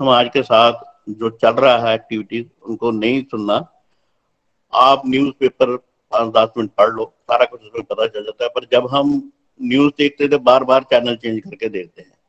समाज 0.00 0.30
के 0.32 0.42
साथ 0.42 0.72
जो 1.08 1.30
चल 1.30 1.50
रहा 1.50 1.88
है 1.88 1.94
एक्टिविटीज़ 1.94 2.46
उनको 2.62 2.90
नहीं 2.90 3.22
सुनना। 3.22 3.68
आप 4.74 5.02
न्यूज़ 5.06 5.32
पेपर 5.40 5.76
पाँच 5.76 6.32
दस 6.32 6.48
मिनट 6.56 6.70
पढ़ 6.70 6.90
लो, 6.90 7.14
सारा 7.22 7.44
कुछ 7.44 7.60
उसमें 7.62 7.82
पता 7.82 8.06
चल 8.06 8.24
जाता 8.24 8.44
है। 8.44 8.50
पर 8.54 8.64
जब 8.72 8.88
हम 8.90 9.32
न्यूज़ 9.62 9.92
देखते 9.98 10.28
थे 10.28 10.36
बार 10.36 10.64
बार 10.64 10.82
चैनल 10.82 11.16
चेंज 11.16 11.40
करके 11.40 11.68
देखते 11.68 12.02
हैं। 12.02 12.21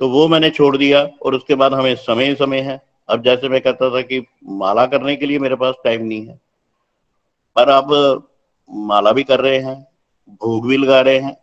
तो 0.00 0.08
वो 0.08 0.26
मैंने 0.28 0.50
छोड़ 0.50 0.76
दिया 0.76 1.02
और 1.22 1.34
उसके 1.34 1.54
बाद 1.54 1.74
हमें 1.74 1.94
समय 1.94 2.34
समय 2.34 2.60
है। 2.60 2.80
अब 3.08 3.22
जैसे 3.22 3.48
मैं 3.48 3.60
कहता 3.60 3.90
था 3.90 4.00
कि 4.00 4.24
माला 4.44 4.86
करने 4.86 5.16
के 5.16 5.26
लिए 5.26 5.38
मेरे 5.38 5.56
पास 5.56 5.74
टाइम 5.84 6.04
नहीं 6.04 6.26
है। 6.26 6.40
पर 7.56 7.68
अब 7.68 8.28
माला 8.70 9.12
भी 9.12 9.22
कर 9.22 9.40
रहे 9.40 9.58
हैं, 9.58 9.86
भोग 10.30 10.68
भी 10.68 10.76
लगा 10.76 11.00
रहे 11.00 11.18
हैं 11.18 11.36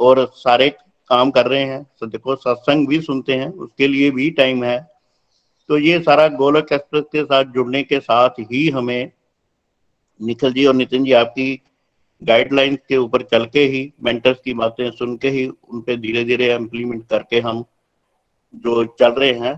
और 0.00 0.32
सारे 0.34 0.68
काम 1.10 1.30
कर 1.30 1.46
रहे 1.46 1.64
हैं। 1.64 1.86
तो 2.00 2.06
देखो 2.06 2.36
सत्संग 2.36 2.88
भी 2.88 3.00
सुनते 3.00 3.34
हैं, 3.34 3.48
उसके 3.48 3.88
लिए 3.88 4.10
भी 4.10 4.30
टाइम 4.30 4.64
है। 4.64 4.78
तो 5.68 5.78
ये 5.78 6.00
सारा 6.00 6.28
गोलक 6.28 6.72
एक्सप्रेस 6.72 7.04
के 7.12 7.24
साथ 7.24 7.44
जुड़ने 7.44 7.82
के 7.82 8.00
साथ 8.00 8.30
ही 8.40 8.68
हमें 8.70 9.12
निखिल 10.20 10.52
जी 10.52 10.66
और 10.66 10.74
नितिन 10.74 11.04
जी 11.04 11.12
आपकी 11.12 11.62
गाइडलाइंस 12.22 12.78
के 12.88 12.96
ऊपर 12.96 13.22
चल 13.22 13.44
के 13.46 13.60
ही 13.60 13.92
मेंटर्स 14.02 14.38
की 14.40 14.54
बातें 14.54 14.90
सुन 14.90 15.16
के 15.16 15.28
ही 15.28 15.46
उन 15.46 15.80
पे 15.80 15.96
धीरे 15.96 16.24
धीरे 16.24 16.54
इम्प्लीमेंट 16.54 17.06
करके 17.08 17.40
हम 17.40 17.64
जो 18.54 18.84
चल 18.98 19.12
रहे 19.12 19.32
हैं, 19.32 19.54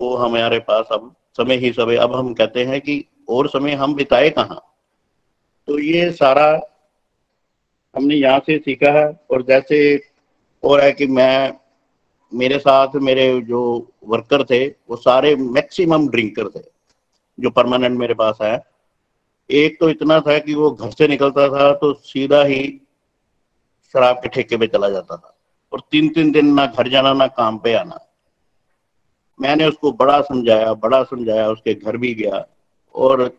वो 0.00 0.14
हमारे 0.16 0.58
पास 0.58 0.88
अब 0.92 1.14
समय 1.32 1.56
ही 1.56 1.72
समय, 1.72 1.96
अब 1.96 2.14
हम 2.14 2.32
कहते 2.34 2.64
हैं 2.64 2.80
कि 2.80 3.04
और 3.28 3.48
समय 3.48 3.72
हम 3.72 3.94
बिताए 3.94 4.30
कहाँ? 4.30 4.60
तो 5.68 5.78
ये 5.78 6.10
सारा 6.12 6.46
हमने 7.96 8.14
यहाँ 8.14 8.38
से 8.38 8.58
सीखा 8.58 8.90
है, 8.92 9.06
और 9.30 9.42
जैसे 9.42 9.78
और 10.62 10.80
है 10.80 10.92
कि 10.92 11.06
मैं, 11.06 11.54
मेरे 12.32 12.58
साथ 12.58 12.94
मेरे 12.96 13.40
जो 13.40 13.62
वर्कर 14.04 14.44
थे, 14.44 14.66
वो 14.66 14.96
सारे 14.96 15.34
मैक्सिमम 15.36 16.08
ड्रिंकर 16.08 16.48
थे, 16.48 16.62
जो 17.40 17.50
परमानेंट 17.50 17.98
मेरे 17.98 18.14
पास 18.14 18.38
है 18.42 18.73
एक 19.50 19.80
तो 19.80 19.88
इतना 19.88 20.20
था 20.20 20.38
कि 20.38 20.54
वो 20.54 20.70
घर 20.70 20.90
से 20.90 21.08
निकलता 21.08 21.48
था 21.48 21.72
तो 21.74 21.92
सीधा 21.94 22.42
ही 22.42 22.80
शराब 23.92 24.16
के 24.16 24.28
ठेके 24.28 24.56
पे 24.56 24.66
चला 24.66 24.88
जाता 24.90 25.16
था। 25.16 25.38
और 25.72 25.82
तीन 25.90 26.08
तीन 26.08 26.32
दिन 26.32 26.54
ना 26.54 26.66
घर 26.66 26.88
जाना, 26.88 27.12
ना 27.12 27.26
काम 27.26 27.58
पे 27.58 27.74
आना। 27.74 27.98
मैंने 29.40 29.66
उसको 29.66 29.92
बड़ा 29.92 30.20
समझाया 30.20 30.74
बड़ा 30.74 31.02
समझाया, 31.02 31.50
उसके 31.50 31.74
घर 31.74 31.96
भी 31.96 32.14
गया। 32.14 32.46
और 32.94 33.38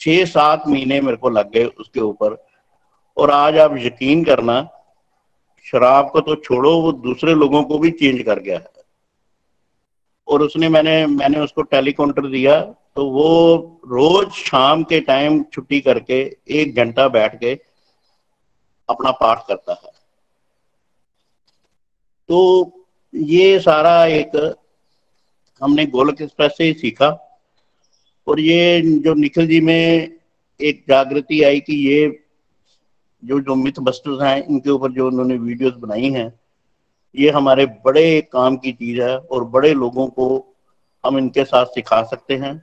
छह 0.00 0.24
सात 0.24 0.68
महीने 0.68 1.00
मेरे 1.00 1.16
को 1.16 1.28
लग 1.28 1.50
गए 1.50 1.64
उसके 1.64 2.00
ऊपर। 2.00 2.46
और 3.16 3.30
आज 3.30 3.58
आप 3.58 3.76
यकीन 3.78 4.24
करना, 4.24 4.68
शराब 5.64 6.10
को 6.10 6.20
तो 6.20 6.34
छोड़ो, 6.34 6.80
वो 6.80 6.92
दूसरे 6.92 7.34
लोगों 7.34 7.62
को 7.62 7.78
भी 7.78 7.90
चेंज 7.90 8.22
कर 8.22 8.38
गया 8.38 8.58
है। 8.58 8.72
और 10.28 10.42
उसने 10.42 10.68
मैंने 10.68 11.06
मैंने 11.06 11.40
उसको 11.40 11.62
टेलीकाउंटर 11.62 12.26
दिया 12.26 12.74
तो 12.96 13.04
वो 13.04 13.80
रोज 13.86 14.30
शाम 14.30 14.82
के 14.82 15.00
टाइम 15.00 15.42
छुट्टी 15.42 15.80
करके 15.80 16.20
एक 16.50 16.74
घंटा 16.76 17.06
बैठ 17.08 17.38
के 17.40 17.52
अपना 18.88 19.10
पाठ 19.10 19.46
करता 19.48 19.72
है। 19.72 19.90
तो 22.28 22.38
ये 23.14 23.58
सारा 23.60 24.04
एक 24.06 24.36
हमने 25.62 25.86
गोलक 25.86 26.20
एक्सप्रेस 26.22 26.52
से 26.58 26.64
ही 26.64 26.72
सीखा 26.72 27.08
और 28.26 28.40
ये 28.40 28.80
जो 29.04 29.14
निखिल 29.14 29.46
जी 29.46 29.60
में 29.60 30.18
एक 30.60 30.84
जागृति 30.88 31.42
आई 31.42 31.60
कि 31.60 31.74
ये 31.88 32.06
जो 33.22 33.40
जो 33.40 33.54
मिथ 33.54 33.78
बस्टर्स 33.80 34.22
हैं, 34.22 34.46
इनके 34.46 34.70
ऊपर 34.70 34.92
जो 34.92 35.06
उन्होंने 35.06 35.36
वीडियोस 35.36 35.74
बनाई 35.74 36.10
हैं, 36.10 36.40
ये 37.14 37.30
हमारे 37.30 37.66
बड़े 37.84 38.20
काम 38.32 38.56
की 38.56 38.72
चीज़ 38.72 39.00
है 39.02 39.16
और 39.18 39.44
बड़े 39.44 39.72
लोगों 39.74 40.06
को 40.08 40.26
हम 41.04 41.18
इनके 41.18 41.44
साथ 41.44 41.66
सिखा 41.66 42.02
सकते 42.02 42.34
हैं। 42.34 42.54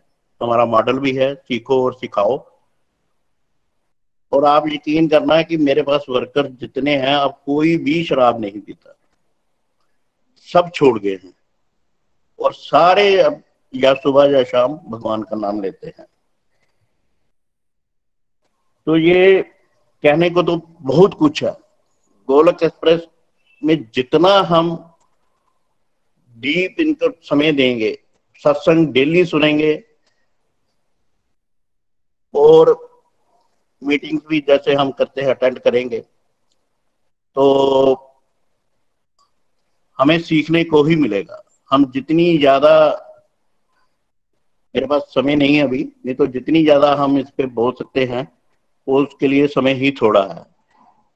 हमारा 0.43 0.65
मॉडल 0.65 0.99
भी 0.99 1.11
है, 1.11 1.35
सीखो 1.35 1.85
और 1.85 1.93
सिखाओ। 1.93 2.51
और 4.31 4.45
आप 4.45 4.63
यकीन 4.67 5.07
करना 5.07 5.35
है 5.35 5.43
कि 5.43 5.57
मेरे 5.57 5.81
पास 5.81 6.05
वर्कर 6.09 6.47
जितने 6.47 6.97
हैं, 6.97 7.15
अब 7.15 7.41
कोई 7.45 7.77
भी 7.77 8.03
शराब 8.03 8.41
नहीं 8.41 8.61
पीता। 8.61 8.97
सब 10.53 10.71
छोड़ 10.75 10.99
गए 10.99 11.19
हैं। 11.23 11.33
और 12.39 12.53
सारे 12.53 13.21
अब 13.21 13.43
या 13.75 13.93
सुबह 13.93 14.25
या 14.25 14.43
शाम 14.43 14.73
भगवान 14.73 15.23
का 15.23 15.35
नाम 15.35 15.61
लेते 15.61 15.87
हैं। 15.87 16.05
तो 18.85 18.97
ये 18.97 19.41
कहने 20.03 20.29
को 20.29 20.43
तो 20.43 20.61
बहुत 20.81 21.13
कुछ 21.13 21.43
है। 21.43 21.51
गोलक 22.27 22.63
एक्सप्रेस 22.63 23.07
में 23.63 23.91
जितना 23.95 24.29
हम 24.29 24.93
डीप 26.37 26.75
इनको 26.79 27.11
समय 27.21 27.51
देंगे, 27.51 27.99
सत्संग 28.35 28.87
डेली 28.87 29.25
सुनेंगे 29.25 29.83
और 32.33 32.75
मीटिंग्स 33.81 34.23
भी 34.29 34.39
जैसे 34.47 34.73
हम 34.73 34.91
करते 34.91 35.21
हैं 35.21 35.29
अटेंड 35.29 35.59
करेंगे। 35.59 35.99
तो 37.35 38.07
हमें 39.99 40.17
सीखने 40.19 40.63
को 40.63 40.83
ही 40.83 40.95
मिलेगा। 40.95 41.43
हम 41.71 41.85
जितनी 41.91 42.37
ज़्यादा, 42.37 42.71
मेरे 44.75 44.87
पास 44.87 45.01
समय 45.15 45.35
नहीं 45.35 45.55
है 45.55 45.63
अभी, 45.63 45.83
नहीं 46.05 46.15
तो 46.15 46.27
जितनी 46.27 46.63
ज़्यादा 46.63 46.93
हम 46.95 47.17
इस 47.17 47.29
पे 47.29 47.45
बोल 47.45 47.71
सकते 47.71 48.05
हैं 48.05 48.27
वो 48.87 49.01
उसके 49.03 49.27
लिए 49.27 49.47
समय 49.47 49.73
ही 49.73 49.91
थोड़ा 49.91 50.21
है। 50.23 50.45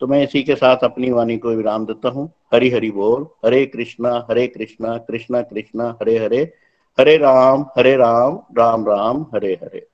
तो 0.01 0.07
मैं 0.07 0.22
इसी 0.24 0.43
के 0.43 0.55
साथ 0.55 0.84
अपनी 0.84 1.09
वाणी 1.11 1.38
को 1.38 1.49
विराम 1.49 1.86
देता 1.86 2.09
हूँ। 2.09 2.30
हरि 2.53 2.70
हरि 2.70 2.89
बोल। 2.91 3.28
हरे 3.45 3.66
कृष्णा 3.66 4.11
हरे 4.30 4.45
कृष्णा 4.47 4.97
कृष्णा 4.99 5.41
कृष्णा, 5.41 5.97
हरे 6.01 6.18
हरे। 6.20 6.41
हरे 6.97 7.18
राम 7.18 7.66
हरे 7.78 7.95
राम 7.95 8.39
राम 8.57 8.86
राम, 8.88 9.26
हरे 9.36 9.53
हरे। 9.63 9.88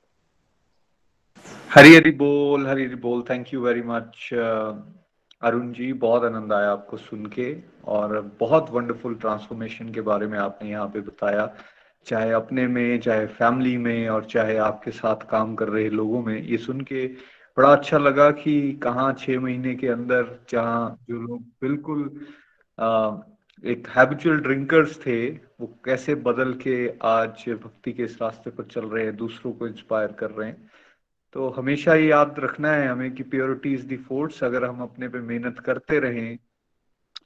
हरी 1.72 1.96
हरी 1.96 2.12
बोल 2.12 2.66
हरी 2.68 2.86
हरी 2.86 2.96
बोल 2.96 3.22
thank 3.30 3.54
you 3.54 3.62
very 3.62 3.82
much 3.82 4.30
Arun 5.42 5.72
ji 5.74 5.92
बहुत 5.94 6.24
आनंद 6.24 6.54
आया 6.54 6.72
आपको 6.72 6.98
सुन 6.98 7.26
के 7.26 7.46
और 7.88 8.20
बहुत 8.40 8.72
वंडरफुल 8.72 9.16
ट्रांसफॉर्मेशन 9.16 9.92
के 9.94 10.02
बारे 10.02 10.28
में 10.28 10.38
आपने 10.40 10.70
यहाँ 10.70 10.88
पे 10.88 11.02
बताया। 11.02 11.46
चाहे 12.08 12.32
अपने 12.32 12.68
में 12.68 13.00
चाहे 13.00 13.26
फैमिली 13.28 13.78
में 13.78 14.10
और 14.10 14.26
चाहे 14.26 14.58
आपके 14.58 14.92
साथ 14.92 15.26
काम 15.30 15.56
कर 15.56 15.70
रहे 15.70 15.90
लोगों 15.90 16.22
में 16.24 16.42
ये 16.42 16.58
सुन 16.58 16.82
के 16.82 17.06
बड़ा 17.58 17.72
अच्छा 17.74 17.98
लगा 17.98 18.30
कि 18.32 18.56
कहाँ 18.84 19.14
छह 19.20 19.40
महीने 19.40 19.76
के 19.76 19.88
अंदर 19.88 20.40
जहाँ 20.50 20.98
जो 21.10 21.22
लोग 21.22 21.42
बिल्कुल 21.62 22.10
आ, 22.78 23.18
एक 23.64 23.88
हैबिचुअल 23.98 24.38
ड्रिंकर्स 24.40 25.00
थे 25.06 25.18
वो 25.30 25.68
कैसे 25.86 26.16
बदल 26.28 26.54
के 26.54 26.76
आज 27.04 27.44
भक्ति 27.64 27.92
के 27.94 28.04
इस 28.04 28.18
रास्ते 28.22 28.50
पर 28.50 28.64
चल 28.72 28.86
रहे 28.86 29.04
हैं 29.06 29.16
दूसरों 29.16 29.54
को 29.54 29.68
इंस्पायर 29.68 30.12
कर 30.12 30.32
रहे 30.32 30.50
हैं। 30.50 30.71
तो 31.36 31.50
हमेशा 31.50 31.94
ये 31.96 32.08
याद 32.08 32.36
रखना 32.40 32.72
है 32.72 32.88
हमें 32.88 33.12
कि 33.12 33.24
प्योरिटी 33.24 33.74
इज़ 33.74 33.86
दी 33.88 33.98
फोर्स 33.98 34.44
अगर 34.44 34.66
हम 34.66 34.82
अपने 34.82 35.08
पे 35.08 35.20
मेहनत 35.20 35.60
करते 35.60 36.00
रहें, 36.00 36.38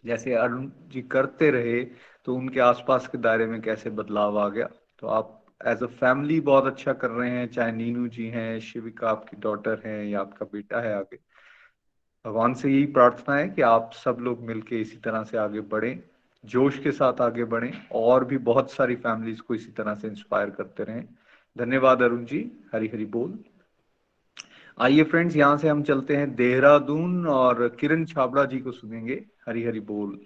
जैसे 0.05 0.33
अरुण 0.33 0.69
जी 0.87 1.01
करते 1.01 1.49
रहे 1.51 1.83
तो 2.25 2.35
उनके 2.35 2.59
आसपास 2.59 3.07
के 3.07 3.17
दायरे 3.17 3.45
में 3.45 3.61
कैसे 3.61 3.89
बदलाव 3.89 4.39
आ 4.39 4.47
गया? 4.49 4.69
तो 4.99 5.07
आप 5.07 5.41
एज 5.67 5.83
अ 5.83 5.87
फैमिली 5.87 6.39
बहुत 6.41 6.65
अच्छा 6.65 6.93
कर 6.93 7.09
रहे 7.09 7.29
हैं, 7.29 7.47
चाहे 7.47 7.71
नीनू 7.71 8.07
जी 8.07 8.27
हैं, 8.27 8.59
शिविका 8.59 9.09
आपकी 9.09 9.37
डॉटर 9.37 9.81
है 9.85 10.09
या 10.09 10.19
आपका 10.19 10.45
बेटा 10.45 10.81
है 10.81 10.93
आगे। 10.95 11.19
भगवान 12.25 12.53
से 12.53 12.69
यही 12.69 12.85
प्रार्थना 12.85 13.35
है 13.35 13.49
कि 13.49 13.61
आप 13.61 13.91
सब 13.95 14.17
लोग 14.19 14.41
मिलके 14.41 14.81
इसी 14.81 14.97
तरह 14.97 15.23
से 15.23 15.37
आगे 15.37 15.61
बढ़े, 15.61 15.99
जोश 16.43 16.79
के 16.79 16.91
साथ 16.91 17.21
आगे 17.21 17.43
बढ़े, 17.45 17.71
और 17.91 18.25
भी 18.25 18.37
बहुत 18.37 18.71
सारी 18.71 18.95
फैमिलीज़ 18.95 19.41
को 19.41 19.55
इसी 19.55 19.71
तरह 19.71 19.95
से 19.95 20.07
इंस्पायर 20.07 20.49
करते 20.49 20.83
रहें। 20.83 21.03
धन्यवाद 21.55 22.01
अरुण 22.01 22.25
जी 22.25 22.39
हरी 22.73 22.87
हरी 22.87 23.05
बोल। 23.07 23.37
आइए 24.77 25.03
फ्रेंड्स 25.03 25.35
यहाँ 25.35 25.57
से 25.57 25.67
हम 25.67 25.81
चलते 25.83 26.15
हैं 26.15 26.33
देहरादून 26.35 27.27
और 27.27 27.67
किरण 27.79 28.03
छाबड़ा 28.05 28.43
जी 28.45 28.59
को 28.59 28.71
सुनेंगे 28.71 29.13
हरी 29.47 29.63
हरी 29.63 29.79
बोल। 29.81 30.19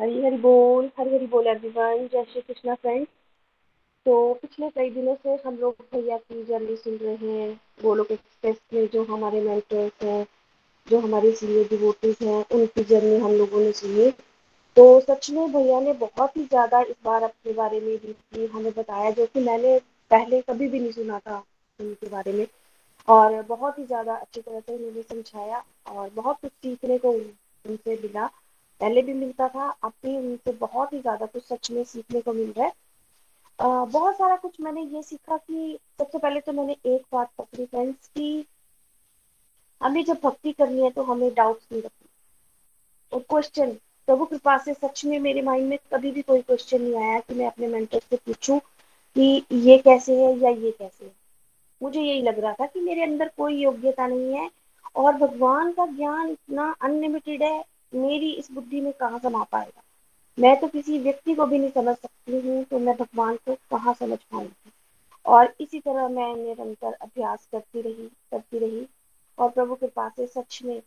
हरी 0.00 0.22
हरी 0.24 0.36
बोल 0.36 0.88
हरी 0.98 1.14
हरी 1.14 1.26
बोल 1.26 1.46
एवरीवन 1.46 2.06
जय 2.12 2.24
श्री 2.32 2.40
कृष्णा 2.40 2.74
फ्रेंड्स 2.74 3.08
तो 4.06 4.14
पिछले 4.42 4.68
कई 4.70 4.90
दिनों 4.90 5.14
से 5.14 5.34
हम 5.46 5.56
लोग 5.56 5.74
भैया 5.94 6.16
की 6.18 6.42
जर्नी 6.44 6.76
सुन 6.76 6.96
रहे 6.96 7.16
हैं 7.16 7.52
गोलोक 7.82 8.10
एक्सप्रेस 8.12 8.56
में 8.74 8.88
जो 8.92 9.02
हमारे 9.04 9.40
मेंटर्स 9.40 10.02
हैं, 10.02 10.26
जो 10.88 10.98
हमारे 11.00 11.32
सीनियर 11.32 11.66
डिवोटीज 11.70 12.16
हैं, 12.22 12.44
उनकी 12.52 12.84
जर्नी 12.84 13.16
हम 13.18 13.32
लोगों 13.32 13.60
ने 13.60 13.72
सुनी 13.72 14.10
तो 14.76 15.00
सच 15.00 15.30
में 15.30 15.52
भैया 15.52 15.80
ने 15.80 15.92
बहुत 16.00 16.36
ही 16.36 16.44
ज़्यादा 16.44 16.80
इस 16.82 16.96
बार 17.04 17.22
अपने 17.22 17.52
बारे 17.52 17.80
में 17.80 17.96
भी 17.98 18.46
हमें 18.46 18.72
बताया, 18.72 19.10
जो 19.10 19.26
कि 19.26 19.40
मैंने 19.40 19.78
पहले 20.10 20.40
कभी 20.42 20.68
भी 20.68 20.80
नहीं 20.80 20.92
सुना 20.92 21.18
था। 21.18 21.42
उनके 21.78 22.08
बारे 22.08 22.32
में। 22.32 22.46
और 23.08 23.42
बहुत 23.44 23.78
ही 23.78 23.84
ज़्यादा 23.86 24.14
अच्छी 24.14 24.40
तरह 24.40 24.60
से 24.60 24.74
उन्होंने 24.74 25.02
समझाया 25.02 25.62
और 25.86 26.10
बहुत 26.14 26.38
कुछ 26.42 26.50
सीखने 26.52 26.98
को 26.98 27.10
उनसे 27.10 27.98
मिला। 28.02 28.26
पहले 28.80 29.02
भी 29.02 29.12
मिलता 29.14 29.48
था, 29.48 29.68
अब 29.82 29.92
भी 30.04 30.16
उनसे 30.18 30.52
बहुत 30.54 30.92
ही 30.92 31.00
ज़्यादा 31.00 31.26
कुछ 31.26 31.44
सच 31.44 31.70
में 31.70 31.82
सीखने 31.84 32.20
को 32.20 32.32
मिल 32.32 32.52
रहा 32.52 32.66
है। 32.66 32.72
बहुत 33.86 34.16
सारा 34.16 34.36
कुछ 34.36 34.60
मैंने 34.60 34.82
ये 34.86 35.02
सीखा 35.02 35.36
कि 35.36 35.78
सबसे 35.98 36.18
पहले 36.18 36.40
तो 36.40 36.52
मैंने 36.52 36.76
एक 36.86 37.02
बात 37.12 37.30
पकड़ी 37.38 37.64
फ्रेंड्स 37.66 38.08
की, 38.08 38.46
हमें 39.80 40.04
जब 40.04 40.18
भक्ति 40.24 40.52
करनी 40.52 40.82
है 40.82 40.90
तो 40.90 41.02
हमें 41.02 41.32
डाउट्स 41.34 41.66
नहीं 41.72 41.82
रखना। 41.82 42.08
और 43.12 43.20
क्वेश्चन 43.30 43.72
प्रभु 44.08 44.24
कृपा 44.24 44.56
से 44.58 44.74
सच 44.74 45.04
में 45.04 45.18
मेरे 45.20 45.42
माइंड 45.42 45.68
में 45.68 45.78
कभी 45.92 46.10
भी 46.10 46.22
कोई 46.22 46.42
क्वेश्चन 46.42 46.82
नहीं 46.82 47.02
आया 47.02 47.18
कि 47.20 47.34
मैं 47.34 47.46
अपने 47.46 47.66
मेंटर 47.66 48.00
से 48.00 48.16
पूछूँ 48.16 48.58
कि 49.16 49.44
ये 49.52 49.78
कैसे 49.78 50.16
है 50.16 50.36
या 50.38 50.50
ये 50.50 50.70
कैसे 50.70 51.04
है। 51.04 51.12
मुझे 51.80 52.00
यही 52.00 52.22
लग 52.22 52.38
रहा 52.38 52.52
था 52.52 52.66
कि 52.66 52.80
मेरे 52.80 53.02
अंदर 53.02 53.30
कोई 53.36 53.56
योग्यता 53.56 54.06
नहीं 54.06 54.34
है 54.34 54.50
और 54.96 55.12
भगवान 55.12 55.72
का 55.72 55.86
ज्ञान 55.86 56.28
इतना 56.30 56.74
अनलिमिटेड 56.82 57.42
है, 57.42 57.64
मेरी 57.94 58.30
इस 58.32 58.50
बुद्धि 58.52 58.80
में 58.80 58.92
कहाँ 58.92 59.18
समा 59.18 59.42
पाएगा? 59.42 59.82
मैं 60.38 60.56
तो 60.60 60.68
किसी 60.68 60.98
व्यक्ति 60.98 61.34
को 61.34 61.46
भी 61.46 61.58
नहीं 61.58 61.70
समझ 61.70 61.96
सकती 61.96 62.40
हूँ 62.40 62.62
तो 62.64 62.78
मैं 62.78 62.94
भगवान 62.96 63.36
को 63.36 63.54
कहाँ 63.70 63.94
समझ 63.94 64.18
पाऊँगी? 64.22 64.70
और 65.26 65.54
इसी 65.60 65.80
तरह 65.80 66.08
मैं 66.08 66.34
निरंतर 66.36 66.92
अभ्यास 66.92 67.48
करती 67.52 67.80
रही 67.80 68.08
करती 68.32 68.58
रही 68.58 68.86
और 69.38 69.48
प्रभु 69.50 69.74
के 69.74 69.86
पास 69.86 70.12
से 70.16 70.26
सच 70.26 70.60
में 70.64 70.80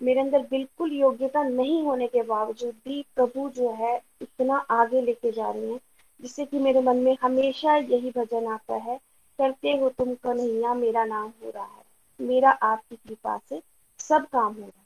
मेरे 0.00 0.20
अंदर 0.20 0.42
बिल्कुल 0.50 0.92
योग्यता 0.92 1.42
नहीं 1.42 1.82
होने 1.82 2.06
के 2.06 2.22
बावजूद 2.22 2.74
भी 2.84 3.04
प्रभु 3.16 3.48
जो 3.50 3.70
है, 3.72 3.96
इतना 4.22 4.56
आगे 4.70 5.00
लेके 5.00 5.30
जा 5.32 5.50
रहे 5.50 5.70
हैं, 5.70 5.78
जिससे 6.20 6.44
कि 6.44 6.58
मेरे 6.58 6.80
मन 6.80 6.96
में 6.96 7.16
हमेशा 7.22 7.76
यही 7.76 8.10
भजन 8.10 8.46
आता 8.46 8.74
है 8.74 8.98
करते 9.38 9.72
हो 9.72 9.88
तुम 9.88 10.14
कन्हैया, 10.14 10.74
मेरा 10.74 11.04
नाम 11.04 11.28
हो 11.42 11.50
रहा 11.50 11.64
है। 11.64 11.84
मेरा 12.20 12.50
आपकी 12.50 12.96
कृपा 12.98 13.38
से 13.48 13.60
सब 14.00 14.26
काम 14.26 14.46
हो 14.46 14.60
रहा 14.60 14.66
है। 14.66 14.84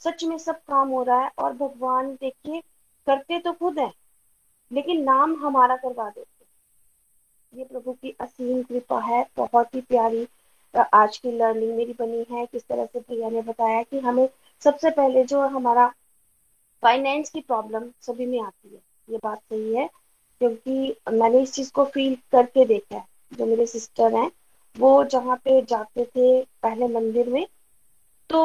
सच 0.00 0.24
में 0.24 0.36
सब 0.38 0.58
काम 0.62 0.88
हो 0.88 1.02
रहा 1.02 1.22
है 1.22 1.30
और 1.38 1.52
भगवान 1.54 2.12
देखिए, 2.12 2.60
करते 3.06 3.38
तो 3.38 3.52
खुद 3.52 3.78
है, 3.78 3.92
लेकिन 4.70 5.02
नाम 5.04 5.36
हमारा 5.36 5.76
करवा 5.76 6.08
देते 6.08 6.36
ये 7.52 7.64
प्रभु 7.64 7.92
की 7.92 8.14
असीम 8.20 8.62
कृपा 8.62 9.00
है, 9.00 9.24
बहुत 9.36 9.74
ही 9.74 9.80
प्यारी 9.80 10.26
आज 10.74 11.16
की 11.18 11.30
लर्निंग 11.32 11.76
मेरी 11.76 11.92
बनी 11.98 12.24
है। 12.30 12.44
किस 12.46 12.66
तरह 12.66 12.86
से 12.86 13.00
भैया 13.00 13.28
ने 13.30 13.42
बताया 13.42 13.82
कि 13.82 13.98
हमें 13.98 14.28
सबसे 14.62 14.90
पहले 14.90 15.24
जो 15.24 15.40
हमारा 15.48 15.86
फाइनेंस 16.82 17.30
की 17.30 17.40
प्रॉब्लम 17.40 17.90
सभी 18.00 18.26
में 18.26 18.40
आती 18.40 18.68
है। 18.68 18.80
ये 19.08 19.18
बात 19.24 19.38
सही 19.38 19.74
है, 19.74 19.88
क्योंकि 20.40 20.96
मैंने 21.12 21.40
इस 21.42 21.52
चीज़ 21.52 21.72
को 21.72 21.84
फील 21.84 22.16
करके 22.32 22.64
देखा 22.64 22.96
है। 22.96 23.06
जो 23.32 23.46
मेरे 23.46 23.66
सिस्टर 23.66 24.14
हैं, 24.14 24.30
वो 24.76 25.04
जहाँ 25.06 25.36
पे 25.36 25.60
जाते 25.62 26.04
थे 26.06 26.40
पहले 26.62 26.88
मंदिर 26.90 27.28
में 27.28 27.46
तो 28.30 28.42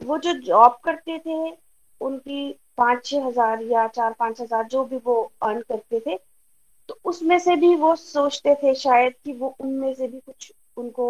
वो 0.00 0.18
जो 0.18 0.32
जॉब 0.40 0.78
करते 0.84 1.18
थे, 1.18 1.50
उनकी 2.00 2.52
पाँच 2.78 3.04
छह 3.06 3.24
हज़ार 3.26 3.62
या 3.62 3.86
चार 3.88 4.14
पाँच 4.18 4.40
हज़ार 4.40 4.64
जो 4.68 4.84
भी 4.84 4.96
वो 5.04 5.14
अर्न 5.42 5.60
करते 5.62 6.00
थे 6.00 6.16
तो 6.88 6.98
उसमें 7.04 7.38
से 7.38 7.56
भी 7.56 7.74
वो 7.76 7.94
सोचते 7.96 8.54
थे 8.54 8.74
शायद 8.76 9.14
कि 9.24 9.32
वो 9.32 9.54
उनमें 9.60 9.92
से 9.94 10.08
भी 10.08 10.18
कुछ 10.20 10.52
उनको 10.76 11.06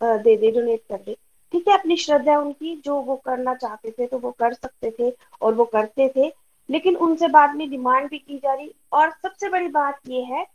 दे 0.00 0.36
दे 0.36 0.50
डोनेट 0.50 0.82
कर 0.88 0.96
दे। 0.96 1.16
ठीक 1.52 1.68
है, 1.68 1.78
अपनी 1.78 1.96
श्रद्धा 1.96 2.38
उनकी, 2.38 2.74
जो 2.76 2.94
वो 2.96 3.16
करना 3.16 3.54
चाहते 3.54 3.90
थे 3.90 4.06
तो 4.06 4.18
वो 4.18 4.30
कर 4.30 4.52
सकते 4.54 4.90
थे 4.98 5.10
और 5.40 5.54
वो 5.54 5.64
करते 5.66 6.08
थे, 6.16 6.32
लेकिन 6.68 6.96
उनसे 6.98 7.28
बाद 7.28 7.54
में 7.56 7.68
डिमांड 7.70 8.08
भी 8.10 8.18
की 8.18 8.38
जा 8.38 8.54
रही। 8.54 8.72
और 8.92 9.10
सबसे 9.12 9.48
बड़ी 9.48 9.68
बात 9.68 10.00
ये 10.08 10.22
है 10.24 10.46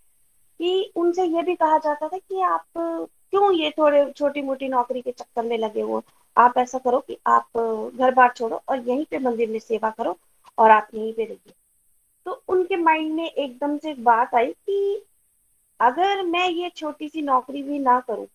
कि 0.62 0.92
उनसे 0.96 1.24
ये 1.26 1.42
भी 1.44 1.56
कहा 1.56 1.78
जाता 1.78 2.08
था 2.08 2.18
कि 2.18 2.42
आप 2.42 2.66
क्यों 2.78 3.52
ये 3.54 3.70
थोड़े 3.72 4.06
छोटी 4.12 4.42
मोटी 4.42 4.68
नौकरी 4.70 5.02
के 5.02 5.12
चक्कर 5.12 5.44
में 5.44 5.58
लगे 5.58 5.82
हो? 5.82 6.02
आप 6.38 6.58
ऐसा 6.58 6.78
करो 6.78 7.00
कि 7.00 7.18
आप 7.28 7.58
घर 7.96 8.14
बार 8.14 8.34
छोड़ो 8.36 8.62
और 8.70 8.88
यहीं 8.90 9.06
पे 9.06 9.20
मंदिर 9.20 9.50
में 9.50 9.60
सेवा 9.60 9.90
करो 9.90 10.18
और 10.58 10.72
आप 10.72 10.88
यहीं 10.94 11.14
पे 11.14 11.26
रहिए। 11.26 11.54
तो 12.26 12.42
उनके 12.48 12.76
माइंड 12.76 13.14
में 13.14 13.26
एकदम 13.26 13.78
से 13.78 13.94
बात 14.04 14.36
आई 14.36 14.52
कि 14.52 15.06
अगर 15.80 16.22
मैं 16.26 16.48
ये 16.50 16.70
छोटी 16.70 17.10
सी 17.10 17.22
नौकरी 17.22 17.64
भी 17.64 17.80
ना 17.80 18.00
करूँ 18.00 18.28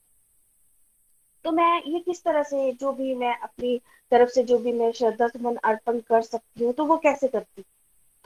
तो 1.45 1.51
मैं 1.53 1.83
ये 1.83 1.99
किस 2.01 2.23
तरह 2.25 2.43
से 2.43 2.73
जो 2.73 2.93
भी 2.93 3.15
मैं 3.15 3.37
अपनी 3.39 3.79
तरफ़ 4.13 4.31
से 4.31 4.43
जो 4.45 4.59
भी 4.59 4.73
मैं 4.73 4.91
श्रद्धा 4.93 5.29
सुमन 5.29 5.57
अर्पण 5.65 6.01
कर 6.01 6.23
सकती 6.23 6.65
हूँ 6.65 6.73
तो 6.73 6.85
वो 6.85 6.97
कैसे 6.99 7.29
करती? 7.29 7.65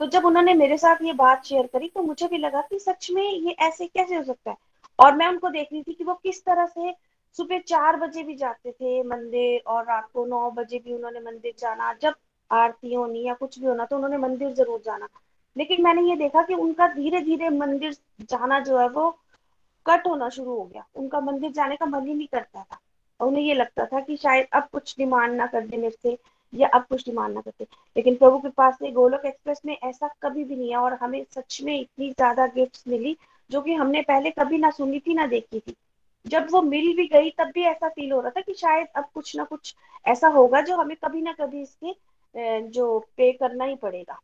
तो 0.01 0.05
जब 0.07 0.25
उन्होंने 0.25 0.53
मेरे 0.53 0.77
साथ 0.77 1.01
ये 1.01 1.13
बात 1.13 1.45
शेयर 1.45 1.65
करी 1.65 1.87
तो 1.87 2.03
मुझे 2.03 2.27
भी 2.27 2.37
लगा 2.37 2.61
कि 2.61 2.79
सच 2.79 3.09
में 3.11 3.23
ये 3.23 3.51
ऐसे 3.61 3.85
कैसे 3.87 4.15
हो 4.15 4.23
सकता 4.23 4.51
है? 4.51 4.57
और 4.99 5.15
मैं 5.15 5.27
उनको 5.27 5.49
देख 5.49 5.67
रही 5.73 5.81
थी 5.81 5.93
कि 5.93 6.03
वो 6.03 6.13
किस 6.13 6.43
तरह 6.45 6.65
से 6.65 6.93
सुबह 7.37 7.59
चार 7.59 7.95
बजे 7.95 8.23
भी 8.23 8.35
जाते 8.35 8.71
थे 8.71 9.01
मंदिर 9.03 9.61
और 9.67 9.83
रात 9.83 10.07
को 10.13 10.25
नौ 10.25 10.49
बजे 10.51 10.79
भी 10.79 10.93
उन्होंने 10.93 11.19
मंदिर 11.19 11.53
जाना, 11.59 11.93
जब 11.93 12.15
आरती 12.51 12.93
होनी 12.93 13.23
या 13.23 13.33
कुछ 13.33 13.59
भी 13.59 13.65
होना 13.65 13.85
तो 13.85 13.95
उन्होंने 13.95 14.17
मंदिर 14.17 14.53
ज़रूर 14.53 14.81
जाना। 14.85 15.07
लेकिन 15.55 15.83
मैंने 15.83 16.01
ये 16.01 16.15
देखा 16.15 16.43
कि 16.43 16.53
उनका 16.55 16.87
धीरे 16.87 17.21
धीरे 17.21 17.49
मंदिर 17.49 17.95
जाना 18.21 18.59
जो 18.59 18.79
है 18.79 18.89
वो 18.89 19.09
कट 19.85 20.07
होना 20.07 20.29
शुरू 20.29 20.55
हो 20.55 20.63
गया। 20.63 20.85
उनका 20.95 21.19
मंदिर 21.21 21.51
जाने 21.51 21.75
का 21.75 21.85
मन 21.85 22.07
ही 22.07 22.13
नहीं 22.13 22.27
करता 22.27 22.63
था। 22.63 22.79
उन्हें 23.19 23.43
ये 23.43 23.53
लगता 23.53 23.85
था 23.85 23.99
कि 23.99 24.17
शायद 24.17 24.47
अब 24.53 24.67
कुछ 24.71 24.95
डिमांड 24.97 25.33
ना 25.33 25.47
कर 25.47 25.67
दे 25.67 25.77
मेरे 25.77 25.97
से। 26.03 26.17
या 26.53 26.67
अब 26.69 26.85
कुछ 26.85 27.05
डिमांड 27.05 27.33
ना 27.35 27.41
करते। 27.41 27.63
लेकिन 27.95 28.15
प्रभु 28.15 28.39
के 28.39 28.49
पास 28.49 28.75
से 28.75 28.91
गोलोक 28.91 29.25
एक्सप्रेस 29.25 29.61
में 29.65 29.77
ऐसा 29.77 30.09
कभी 30.21 30.43
भी 30.43 30.55
नहीं 30.55 30.69
है 30.71 30.77
और 30.77 30.93
हमें 30.93 31.23
सच 31.35 31.61
में 31.63 31.79
इतनी 31.79 32.09
ज़्यादा 32.09 32.47
गिफ्ट्स 32.47 32.83
मिली, 32.87 33.15
जो 33.49 33.61
कि 33.61 33.73
हमने 33.73 34.01
पहले 34.01 34.31
कभी 34.31 34.57
ना 34.57 34.69
सुनी 34.71 34.99
थी, 34.99 35.13
ना 35.13 35.25
देखी 35.27 35.59
थी। 35.59 35.75
जब 36.25 36.47
वो 36.51 36.61
मिल 36.61 36.95
भी 36.95 37.07
गई, 37.07 37.29
तब 37.29 37.51
भी 37.55 37.63
ऐसा 37.63 37.89
फील 37.89 38.11
हो 38.11 38.19
रहा 38.21 38.31
था 38.31 38.41
कि 38.41 38.53
शायद 38.53 38.87
अब 38.95 39.05
कुछ 39.13 39.35
ना 39.37 39.43
कुछ 39.43 39.73
ऐसा 40.05 40.27
होगा 40.29 40.61
जो 40.61 40.75
हमें 40.77 40.95
कभी 41.05 41.21
ना 41.21 41.33
कभी 41.33 41.61
इसके 41.61 41.93
जो 42.69 42.99
पे 43.17 43.31
करना 43.33 43.65
ही 43.65 43.75
पड़ेगा। 43.75 44.19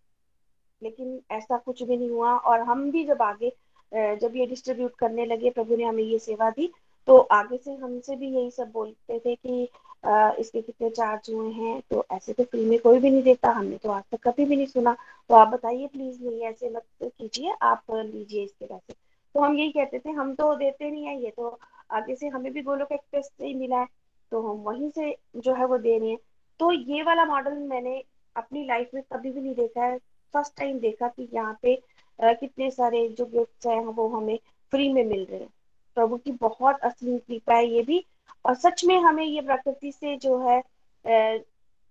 लेकिन 0.82 1.20
ऐसा 1.32 1.58
कुछ 1.58 1.82
भी 1.84 1.98
नहीं 1.98 2.10
हुआ 2.10 2.36
और 2.38 2.60
हम 2.62 2.90
भी 2.92 3.04
जब 3.06 3.22
आगे 3.22 3.52
जब 3.92 4.36
ये 4.36 4.46
डिस्ट्रीब्यूट 4.46 4.96
करने 4.96 5.26
लगे, 5.26 5.50
प्रभु 5.50 5.76
ने 5.76 5.84
हमें 5.84 6.04
ये 6.04 6.20
सेवा 6.20 6.50
दी 6.50 6.72
तो 7.08 7.18
आगे 7.18 7.58
से 7.58 7.74
हमसे 7.74 8.16
भी 8.16 8.28
यही 8.28 8.50
सब 8.52 8.72
बोलते 8.72 9.20
थे 9.20 9.36
कि 9.36 9.68
इसके 10.04 10.62
कितने 10.62 10.90
चार्ज 10.90 11.30
हुए 11.34 11.52
हैं? 11.52 11.82
तो 11.92 12.06
ऐसे 12.12 12.34
तो 12.34 12.44
फ्री 12.44 12.66
में 12.66 12.78
कोई 12.80 13.00
भी 13.00 13.10
नहीं 13.10 13.24
देता, 13.24 13.52
हमने 13.52 13.78
तो 13.78 13.90
आज 13.92 14.04
तक 14.12 14.28
कभी 14.28 14.46
भी 14.46 14.56
नहीं 14.56 14.66
सुना। 14.68 14.96
तो 15.30 15.36
आप 15.36 15.48
बताइए 15.48 15.88
प्लीज़ 15.88 16.24
नहीं, 16.24 16.42
ऐसे 16.44 16.70
मत 16.70 16.84
कीजिए, 17.04 17.54
आप 17.54 17.84
लीजिए 17.92 18.44
इसके 18.44 18.66
पैसे। 18.66 18.94
तो 19.36 19.42
हम 19.42 19.58
यही 19.58 19.72
कहते 19.72 20.00
थे, 20.00 20.10
हम 20.12 20.34
तो 20.36 20.54
देते 20.56 20.90
नहीं 20.92 21.06
है 21.06 21.22
ये 21.24 21.32
तो 21.32 21.58
आगे 21.92 22.16
से 22.16 22.28
हमें 22.28 22.52
भी 22.54 22.62
गोलोक 22.62 22.92
एक्सप्रेस 22.92 23.26
से 23.28 23.46
ही 23.46 23.54
मिला 23.56 23.80
है 23.80 23.88
तो 24.32 24.42
हम 24.42 24.58
वहीं 24.64 24.90
से 24.90 25.16
जो 25.38 25.54
है 25.56 25.66
वो 25.66 25.78
दे 25.78 25.98
रहे 25.98 26.10
हैं। 26.10 26.18
तो 26.60 26.72
ये 26.72 27.04
वाला 27.04 27.26
मॉडल 27.26 27.54
मैंने 27.68 28.02
अपनी 28.36 28.66
लाइफ 28.68 28.90
में 28.94 29.04
कभी 29.14 29.32
भी 29.32 29.42
नहीं 29.42 29.54
देखा 29.56 29.84
है। 29.84 29.98
फ़र्स्ट 30.34 30.58
टाइम 30.58 30.80
देखा 30.80 31.08
कि 31.10 31.28
यहाँ 31.34 31.58
पे 31.62 31.76
कितने 32.20 32.70
सारे 32.72 33.08
जो 33.10 33.26
गिफ्ट्स 33.28 33.68
हैं 33.68 33.80
वो 33.80 34.08
हमें 34.10 34.38
फ्री 34.74 34.92
में 34.94 35.04
मिल 35.06 35.26
रहे 35.26 35.40
हैं। 35.40 35.50
प्रभु 35.98 36.18
की 36.18 36.32
बहुत 36.42 36.80
असली 36.82 37.18
कृपा 37.20 37.56
है, 37.56 37.68
ये 37.68 37.82
भी 37.84 38.04
और 38.46 38.56
सच 38.56 38.84
में 38.86 38.98
हमें 39.02 39.24
ये 39.26 39.42
प्रकृति 39.42 39.92
से 39.92 40.16
जो 40.18 40.38
है 40.40 40.58
आ, 40.58 41.38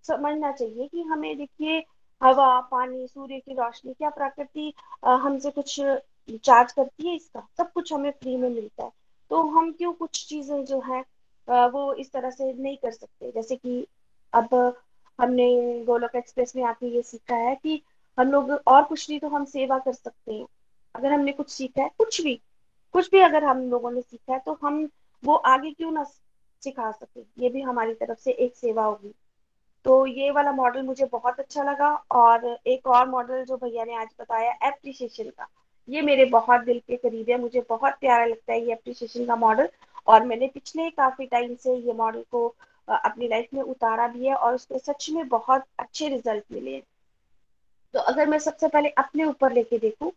समझना 0.05 0.51
चाहिए 0.51 0.87
कि 0.87 1.01
हमें 1.03 1.37
देखिए 1.37 1.83
हवा 2.21 2.59
पानी 2.71 3.07
सूर्य 3.07 3.39
की 3.39 3.53
रोशनी 3.53 3.93
क्या 3.93 4.09
प्रकृति 4.09 4.73
हमसे 5.05 5.51
कुछ 5.51 5.79
चार्ज 6.43 6.71
करती 6.71 7.07
है 7.07 7.15
इसका? 7.15 7.47
सब 7.57 7.71
कुछ 7.71 7.93
हमें 7.93 8.11
फ्री 8.11 8.35
में 8.37 8.49
मिलता 8.49 8.83
है। 8.83 8.91
तो 9.31 9.41
हम 9.49 9.71
क्यों 9.71 9.93
कुछ 9.93 10.25
चीज़ें 10.29 10.63
जो 10.65 10.79
है 10.81 11.01
वो 11.69 11.93
इस 11.93 12.11
तरह 12.11 12.29
से 12.31 12.51
नहीं 12.53 12.77
कर 12.77 12.91
सकते? 12.91 13.31
जैसे 13.31 13.55
कि 13.55 13.85
अब 14.33 14.53
हमने 15.19 15.83
गोलोक 15.85 16.15
एक्सप्रेस 16.15 16.55
में 16.55 16.63
आके 16.63 16.87
ये 16.95 17.01
सीखा 17.01 17.35
है 17.35 17.55
कि 17.55 17.81
हम 18.17 18.31
लोग 18.31 18.49
और 18.67 18.83
कुछ 18.83 19.09
नहीं 19.09 19.19
तो 19.19 19.27
हम 19.29 19.45
सेवा 19.45 19.79
कर 19.79 19.93
सकते 19.93 20.33
हैं। 20.33 20.45
अगर 20.95 21.11
हमने 21.13 21.31
कुछ 21.31 21.49
सीखा 21.49 21.83
है 21.83 21.89
कुछ 21.97 22.21
भी 22.21 22.35
कुछ 22.93 23.09
भी 23.11 23.19
अगर 23.19 23.43
हम 23.43 23.69
लोगों 23.69 23.91
ने 23.91 24.01
सीखा 24.01 24.33
है 24.33 24.39
तो 24.39 24.57
हम 24.63 24.87
वो 25.23 25.35
आगे 25.35 25.71
क्यों 25.71 25.91
ना 25.91 26.03
सिखा 26.61 26.91
सके। 26.91 27.21
ये 27.43 27.49
भी 27.49 27.61
हमारी 27.61 27.93
तरफ़ 27.93 28.19
से 28.19 28.31
एक 28.31 28.55
सेवा 28.55 28.83
होगी। 28.83 29.13
तो 29.85 30.05
ये 30.05 30.31
वाला 30.31 30.51
मॉडल 30.51 30.81
मुझे 30.81 31.05
बहुत 31.05 31.39
अच्छा 31.39 31.63
लगा 31.63 31.89
और 32.11 32.45
एक 32.67 32.87
और 32.87 33.09
मॉडल 33.09 33.43
जो 33.45 33.57
भैया 33.57 33.83
ने 33.85 33.95
आज 33.95 34.07
बताया 34.19 34.51
एप्रिसिएशन 34.67 35.29
का। 35.29 35.47
ये 35.87 36.01
मेरे 36.01 36.25
बहुत 36.25 36.61
दिल 36.61 36.79
के 36.79 36.95
करीब 36.95 37.29
है, 37.29 37.37
मुझे 37.37 37.65
बहुत 37.69 37.93
प्यारा 37.93 38.25
लगता 38.25 38.53
है 38.53 38.65
ये 38.65 38.73
एप्रिसिएशन 38.73 39.25
का 39.25 39.35
मॉडल 39.35 39.69
और 40.07 40.25
मैंने 40.25 40.47
पिछले 40.47 40.89
काफ़ी 40.89 41.25
टाइम 41.25 41.55
से 41.55 41.75
ये 41.75 41.93
मॉडल 41.93 42.25
को 42.31 42.47
अपनी 42.87 43.27
लाइफ 43.27 43.47
में 43.53 43.61
उतारा 43.61 44.07
भी 44.07 44.27
है 44.27 44.35
और 44.35 44.55
उसके 44.55 44.79
सच 44.79 45.09
में 45.09 45.27
बहुत 45.27 45.65
अच्छे 45.79 46.09
रिज़ल्ट 46.09 46.43
मिले 46.51 46.75
हैं। 46.75 46.83
तो 47.93 47.99
अगर 47.99 48.27
मैं 48.27 48.39
सबसे 48.39 48.67
पहले 48.67 48.89
अपने 48.89 49.23
ऊपर 49.23 49.53
लेके 49.53 49.77
देखूँ 49.77 50.11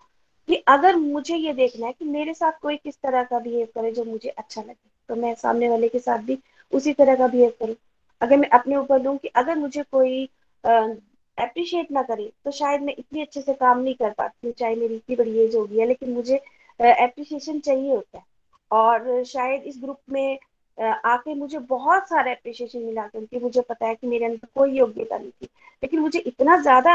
कि 0.49 0.55
अगर 0.68 0.97
मुझे 0.97 1.36
ये 1.36 1.53
देखना 1.53 1.86
है 1.86 1.93
कि 1.93 2.05
मेरे 2.05 2.34
साथ 2.34 2.53
कोई 2.62 2.76
किस 2.76 2.97
तरह 3.03 3.22
का 3.22 3.38
बिहेव 3.38 3.68
करे 3.74 3.93
जो 3.93 4.05
मुझे 4.05 4.28
अच्छा 4.28 4.62
लगे। 4.62 4.88
तो 5.11 5.14
मैं 5.16 5.34
सामने 5.36 5.68
वाले 5.68 5.88
के 5.88 5.98
साथ 5.98 6.18
भी 6.24 6.38
उसी 6.72 6.92
तरह 6.94 7.16
का 7.16 7.26
बिहेव 7.28 7.52
करूँ। 7.61 7.74
अगर 8.20 8.36
मैं 8.36 8.48
अपने 8.50 8.76
ऊपर 8.76 9.02
लूँ 9.02 9.16
कि 9.18 9.28
अगर 9.36 9.56
मुझे 9.58 9.82
कोई 9.92 10.24
अप्रिशिएट 10.64 11.90
ना 11.92 12.02
करे 12.02 12.30
तो 12.44 12.50
शायद 12.52 12.82
मैं 12.82 12.94
इतनी 12.98 13.22
अच्छे 13.22 13.40
से 13.42 13.54
काम 13.54 13.78
नहीं 13.80 13.94
कर 13.94 14.11
पाती 14.12 14.46
हूँ, 14.46 14.54
चाहे 14.54 14.74
मेरी 14.76 14.94
इतनी 14.94 15.16
बड़ी 15.16 15.38
एज 15.44 15.56
होगी 15.56 15.78
है 15.80 15.86
लेकिन 15.86 16.12
मुझे 16.12 16.36
अप्रिशिएशन 16.80 17.58
चाहिए 17.61 17.90
होता 17.90 18.18
है। 18.18 18.24
और 18.70 19.22
शायद 19.24 19.62
इस 19.62 19.78
ग्रुप 19.82 19.98
में 20.11 20.38
आके 20.78 21.34
मुझे 21.34 21.58
बहुत 21.70 22.08
सारा 22.08 22.32
अप्रिशिएशन 22.32 22.82
मिला 22.82 23.06
क्योंकि 23.08 23.38
मुझे 23.38 23.61
पता 23.61 23.86
है 23.86 23.94
कि 23.94 24.06
मेरे 24.06 24.24
अंदर 24.26 24.48
कोई 24.54 24.78
योग्यता 24.78 25.18
नहीं 25.18 25.30
थी। 25.32 25.48
लेकिन 25.82 26.00
मुझे 26.00 26.18
इतना 26.20 26.56
ज़्यादा 26.58 26.94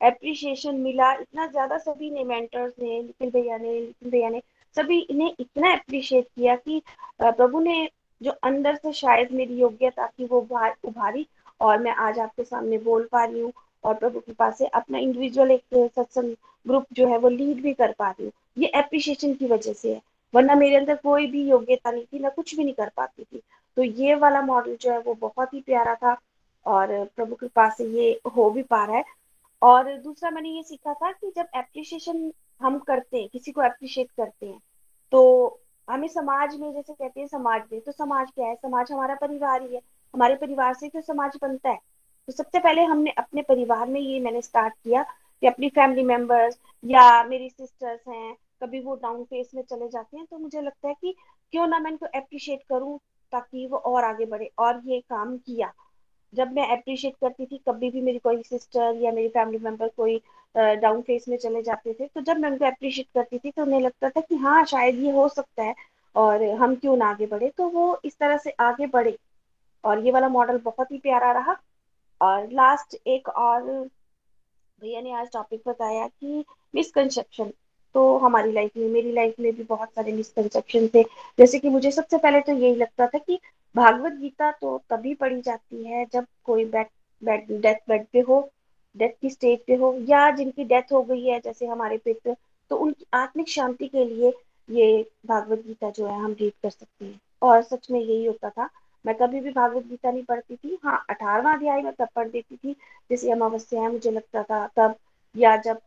अप्रिशिएशन 0.00 0.76
मिला, 0.76 1.12
इतना 1.12 1.46
ज़्यादा 1.46 1.78
सभी 1.78 2.10
ने 2.10 2.24
मेंटर्स 2.24 2.72
ने 2.82 3.02
निखिल 3.02 3.30
भैया 3.30 3.56
ने 3.58 3.72
निखिल 3.72 4.10
भैया 4.10 4.28
ने 4.28 4.40
सभी 4.76 5.06
ने 5.12 5.34
इतना 5.40 5.72
अप्रिशिएट 5.72 6.26
किया 6.26 6.56
कि 6.56 6.82
प्रभु 7.22 7.60
ने 7.60 7.88
जो 8.20 8.30
अंदर 8.42 8.74
से 8.74 8.92
शायद 8.92 9.32
मेरी 9.32 9.54
योग्यता 9.54 10.06
थी 10.06 10.26
वो 10.26 10.40
उभारी 10.84 11.26
और 11.60 11.78
मैं 11.78 11.94
आज 11.98 12.18
आपके 12.18 12.44
सामने 12.44 12.78
बोल 12.78 13.08
पा 13.12 13.24
रही 13.24 13.40
हूँ 13.40 13.52
और 13.84 13.94
प्रभु 13.94 14.20
के 14.20 14.32
पास 14.32 14.58
से 14.58 14.66
अपना 14.66 14.98
इंडिविजुअल 14.98 15.50
एक 15.50 15.62
सत्संग 15.74 16.34
ग्रुप 16.66 16.86
जो 16.92 17.06
है 17.08 17.18
वो 17.18 17.28
लीड 17.28 17.62
भी 17.62 17.72
कर 17.72 17.94
पा 17.98 18.10
रही 18.10 18.24
हूँ। 18.24 18.32
ये 18.58 18.68
अप्रिशिएशन 18.78 19.34
की 19.34 19.46
वजह 19.46 19.72
से 19.72 19.94
है। 19.94 20.00
वरना 20.34 20.54
मेरे 20.54 20.76
अंदर 20.76 20.96
कोई 20.96 21.26
भी 21.26 21.42
योग्यता 21.50 21.90
नहीं 21.90 22.04
थी, 22.04 22.18
मैं 22.18 22.30
कुछ 22.30 22.54
भी 22.56 22.64
नहीं 22.64 22.74
कर 22.74 22.90
पाती 22.96 23.22
थी। 23.22 23.40
तो 23.76 23.82
ये 23.82 24.14
वाला 24.14 24.42
मॉडल 24.42 24.76
जो 24.80 24.90
है 24.92 24.98
वो 24.98 25.14
बहुत 25.14 25.54
ही 25.54 25.60
प्यारा 25.60 25.94
था 25.94 26.16
और 26.66 26.88
प्रभु 27.16 27.34
के 27.34 27.48
पास 27.48 27.76
से 27.76 27.84
ये 27.84 28.20
हो 28.36 28.50
भी 28.50 28.62
पा 28.62 28.84
रहा 28.84 28.96
है। 28.96 29.04
और 29.62 29.96
दूसरा 29.96 30.30
मैंने 30.30 30.48
ये 30.48 30.62
सीखा 30.62 30.94
था 30.94 31.10
कि 31.12 31.32
जब 31.36 31.46
एप्रिशिएशन 31.56 32.30
हम 32.60 32.78
करते 32.78 33.18
हैं, 33.18 33.28
किसी 33.28 33.52
को 33.52 33.60
अप्रिशिएट 33.60 34.10
करते 34.16 34.46
हैं। 34.46 34.60
तो 35.12 35.60
हमें 35.88 36.08
समाज 36.08 36.56
में 36.56 36.72
जैसे 36.72 36.92
कहते 36.92 37.20
हैं 37.20 37.26
समाज 37.26 37.62
में 37.72 37.80
तो 37.80 37.92
समाज 37.92 38.30
क्या 38.30 38.46
है? 38.46 38.54
समाज 38.54 38.92
हमारा 38.92 39.14
परिवार 39.14 39.62
ही 39.62 39.74
है। 39.74 39.80
हमारे 40.14 40.34
परिवार 40.36 40.74
से 40.74 40.88
तो 40.88 41.00
समाज 41.00 41.38
बनता 41.42 41.70
है? 41.70 41.78
तो 42.28 42.32
सबसे 42.32 42.58
पहले 42.58 42.82
हमने 42.82 43.10
अपने 43.10 43.42
परिवार 43.42 43.86
में 43.88 44.00
ये 44.00 44.20
मैंने 44.20 44.42
स्टार्ट 44.42 44.74
किया 44.74 45.02
कि 45.02 45.46
अपनी 45.46 45.68
फैमिली 45.68 46.02
मेंबर्स 46.02 46.58
या 46.84 47.22
मेरी 47.24 47.48
सिस्टर्स 47.50 48.00
हैं, 48.08 48.34
कभी 48.62 48.80
वो 48.80 48.94
डाउन 48.94 49.22
फेस 49.24 49.50
में 49.54 49.62
चले 49.62 49.88
जाते 49.88 50.16
हैं 50.16 50.26
तो 50.30 50.38
मुझे 50.38 50.60
लगता 50.60 50.88
है 50.88 50.94
कि 50.94 51.14
क्यों 51.52 51.66
ना 51.66 51.78
मैं 51.78 51.90
इनको 51.90 52.06
अप्रिशिएट 52.06 52.62
करूँ 52.68 52.98
ताकि 53.32 53.66
वो 53.66 53.76
और 53.76 54.04
आगे 54.04 54.26
बढ़े। 54.26 54.50
और 54.58 54.80
ये 54.86 55.00
काम 55.00 55.36
किया। 55.36 55.72
जब 56.32 56.52
मैं 56.52 56.66
अप्रिशिएट 56.76 57.14
करती 57.20 57.46
थी, 57.46 57.56
कभी 57.68 57.90
भी 57.90 58.00
मेरी 58.00 58.18
कोई 58.18 58.42
सिस्टर 58.42 58.96
या 58.96 59.12
मेरी 59.12 59.28
फैमिली 59.28 59.58
मेंबर 59.58 59.88
कोई 59.96 60.20
डाउन 60.54 61.00
फेस 61.02 61.24
में 61.28 61.36
चले 61.36 61.62
जाते 61.62 61.92
थे 61.92 62.06
तो 62.06 62.20
जब 62.20 62.38
मैं 62.38 62.50
उनको 62.50 62.64
अप्रिशिएट 62.66 63.06
करती 63.14 63.38
थी 63.38 63.50
तो 63.50 63.62
उन्हें 63.62 63.80
लगता 63.80 64.08
था 64.10 64.20
कि 64.20 64.36
हाँ 64.36 64.64
शायद 64.66 64.98
ये 65.00 65.10
हो 65.12 65.28
सकता 65.28 65.62
है 65.62 65.74
और 66.14 66.42
हम 66.60 66.74
क्यों 66.76 66.96
ना 66.96 67.08
आगे 67.10 67.26
बढ़े। 67.26 67.48
तो 67.48 67.68
वो 67.68 68.00
इस 68.04 68.18
तरह 68.18 68.36
से 68.38 68.50
आगे 68.60 68.86
बढ़े 68.88 69.16
और 69.84 70.04
ये 70.06 70.12
वाला 70.12 70.28
मॉडल 70.28 70.58
बहुत 70.64 70.92
ही 70.92 70.98
प्यारा 70.98 71.32
रहा। 71.32 71.56
और 72.20 72.48
लास्ट 72.52 72.96
एक 73.06 73.28
और 73.28 73.62
भैया 74.82 75.00
ने 75.00 75.12
आज 75.12 75.28
टॉपिक 75.32 75.62
बताया 75.68 76.06
कि 76.08 76.44
मिसकंसेप्शन 76.74 77.52
तो 77.94 78.16
हमारी 78.18 78.52
लाइफ 78.52 78.76
में, 78.76 78.88
मेरी 78.88 79.12
लाइफ 79.12 79.34
में 79.40 79.52
भी 79.54 79.62
बहुत 79.62 79.88
सारे 79.94 80.12
मिसकंसेप्शन 80.12 80.88
थे। 80.94 81.02
जैसे 81.38 81.58
कि 81.58 81.68
मुझे 81.68 81.90
सबसे 81.90 82.18
पहले 82.18 82.40
तो 82.40 82.52
यही 82.52 82.74
लगता 82.74 83.06
था 83.06 83.18
कि 83.18 83.38
भागवत 83.74 84.12
गीता 84.12 84.50
तो 84.52 84.76
तभी 84.90 85.14
पढ़ी 85.14 85.40
जाती 85.42 85.84
है 85.84 86.04
जब 86.12 86.26
कोई 86.44 86.64
बेड 86.64 86.86
बेड 87.22 87.46
डेथ 87.60 87.88
बेड 87.88 88.06
पे 88.12 88.20
हो 88.20 88.48
डेथ 88.96 89.10
की 89.20 89.30
स्टेज 89.30 89.58
पे 89.66 89.74
हो, 89.74 89.94
या 90.00 90.30
जिनकी 90.30 90.64
डेथ 90.64 90.92
हो 90.92 91.02
गई 91.02 91.24
है, 91.24 91.38
जैसे 91.40 91.66
हमारे 91.66 91.96
पित्र 91.98 92.36
तो 92.70 92.76
उनकी 92.76 93.06
आत्मिक 93.14 93.48
शांति 93.48 93.88
के 93.88 94.04
लिए 94.04 94.32
ये 94.68 95.02
भागवत 95.26 95.58
गीता 95.66 95.90
जो 95.90 96.06
है 96.06 96.18
हम 96.20 96.32
रीड 96.40 96.52
कर 96.62 96.70
सकते 96.70 97.04
हैं। 97.04 97.20
और 97.42 97.62
सच 97.62 97.90
में 97.90 98.00
यही 98.00 98.24
होता 98.24 98.50
था। 98.50 98.68
मैं 99.04 99.14
कभी 99.16 99.40
भी 99.40 99.50
भागवत 99.50 99.86
गीता 99.86 100.10
नहीं 100.10 100.22
पढ़ती 100.24 100.56
थी। 100.56 100.78
हाँ 100.84 101.04
अठारवा 101.10 101.52
अध्याय 101.52 101.82
में 101.82 101.92
तब 101.92 102.08
पढ़ 102.16 102.28
देती 102.28 102.56
थी, 102.56 102.72
जैसे 103.10 103.30
अमावस्या 103.32 103.82
है, 103.82 103.90
मुझे 103.92 104.10
लगता 104.10 104.42
था 104.42 104.66
तब, 104.76 104.94
या 105.34 105.56
जब 105.58 105.80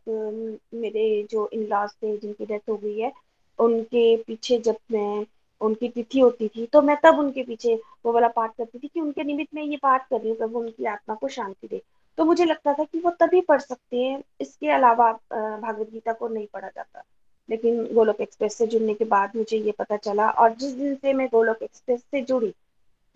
मेरे 0.74 1.26
जो 1.30 1.48
इन 1.52 1.66
लॉज 1.66 1.90
थे, 1.92 2.16
जिनकी 2.18 2.46
डेथ 2.46 2.68
हो 2.68 2.76
गई 2.76 2.98
है, 3.00 3.12
उनके 3.58 4.16
पीछे 4.16 4.58
जब 4.58 4.76
मैं 4.92 5.24
उनकी 5.60 5.88
तिथि 5.88 6.20
होती 6.20 6.48
थी 6.48 6.66
तो 6.66 6.82
मैं 6.82 6.96
तब 7.02 7.18
उनके 7.18 7.42
पीछे 7.42 7.74
वो 8.06 8.12
वाला 8.12 8.28
पाठ 8.28 8.50
करती 8.58 8.78
थी 8.78 8.88
कि 8.88 9.00
उनके 9.00 9.24
निमित्त 9.24 9.54
में 9.54 9.62
ये 9.62 9.76
पाठ 9.82 10.08
कर 10.08 10.20
रही 10.20 10.28
हूँ, 10.28 10.36
प्रभु 10.38 10.58
उनकी 10.58 10.84
आत्मा 10.86 11.14
को 11.14 11.28
शांति 11.28 11.68
दे। 11.68 11.80
तो 12.18 12.24
मुझे 12.24 12.44
लगता 12.44 12.72
था 12.72 12.84
कि 12.84 12.98
वो 13.00 13.10
तभी 13.20 13.40
पढ़ 13.40 13.60
सकते 13.60 13.96
हैं, 13.96 14.22
इसके 14.40 14.68
अलावा 14.70 15.10
भागवत 15.12 15.90
गीता 15.92 16.12
को 16.12 16.28
नहीं 16.28 16.46
पढ़ा 16.52 16.68
जाता। 16.68 17.02
लेकिन 17.48 17.82
गोलोक 17.94 18.20
एक्सप्रेस 18.20 18.54
से 18.58 18.66
जुड़ने 18.66 18.94
के 18.94 19.04
बाद 19.04 19.36
मुझे 19.36 19.58
ये 19.58 19.72
पता 19.78 19.96
चला 19.96 20.28
और 20.30 20.54
जिस 20.56 20.72
दिन 20.72 20.94
से 20.94 21.12
मैं 21.12 21.26
गोलोक 21.32 21.62
एक्सप्रेस 21.62 22.00
से 22.00 22.20
जुड़ी, 22.22 22.52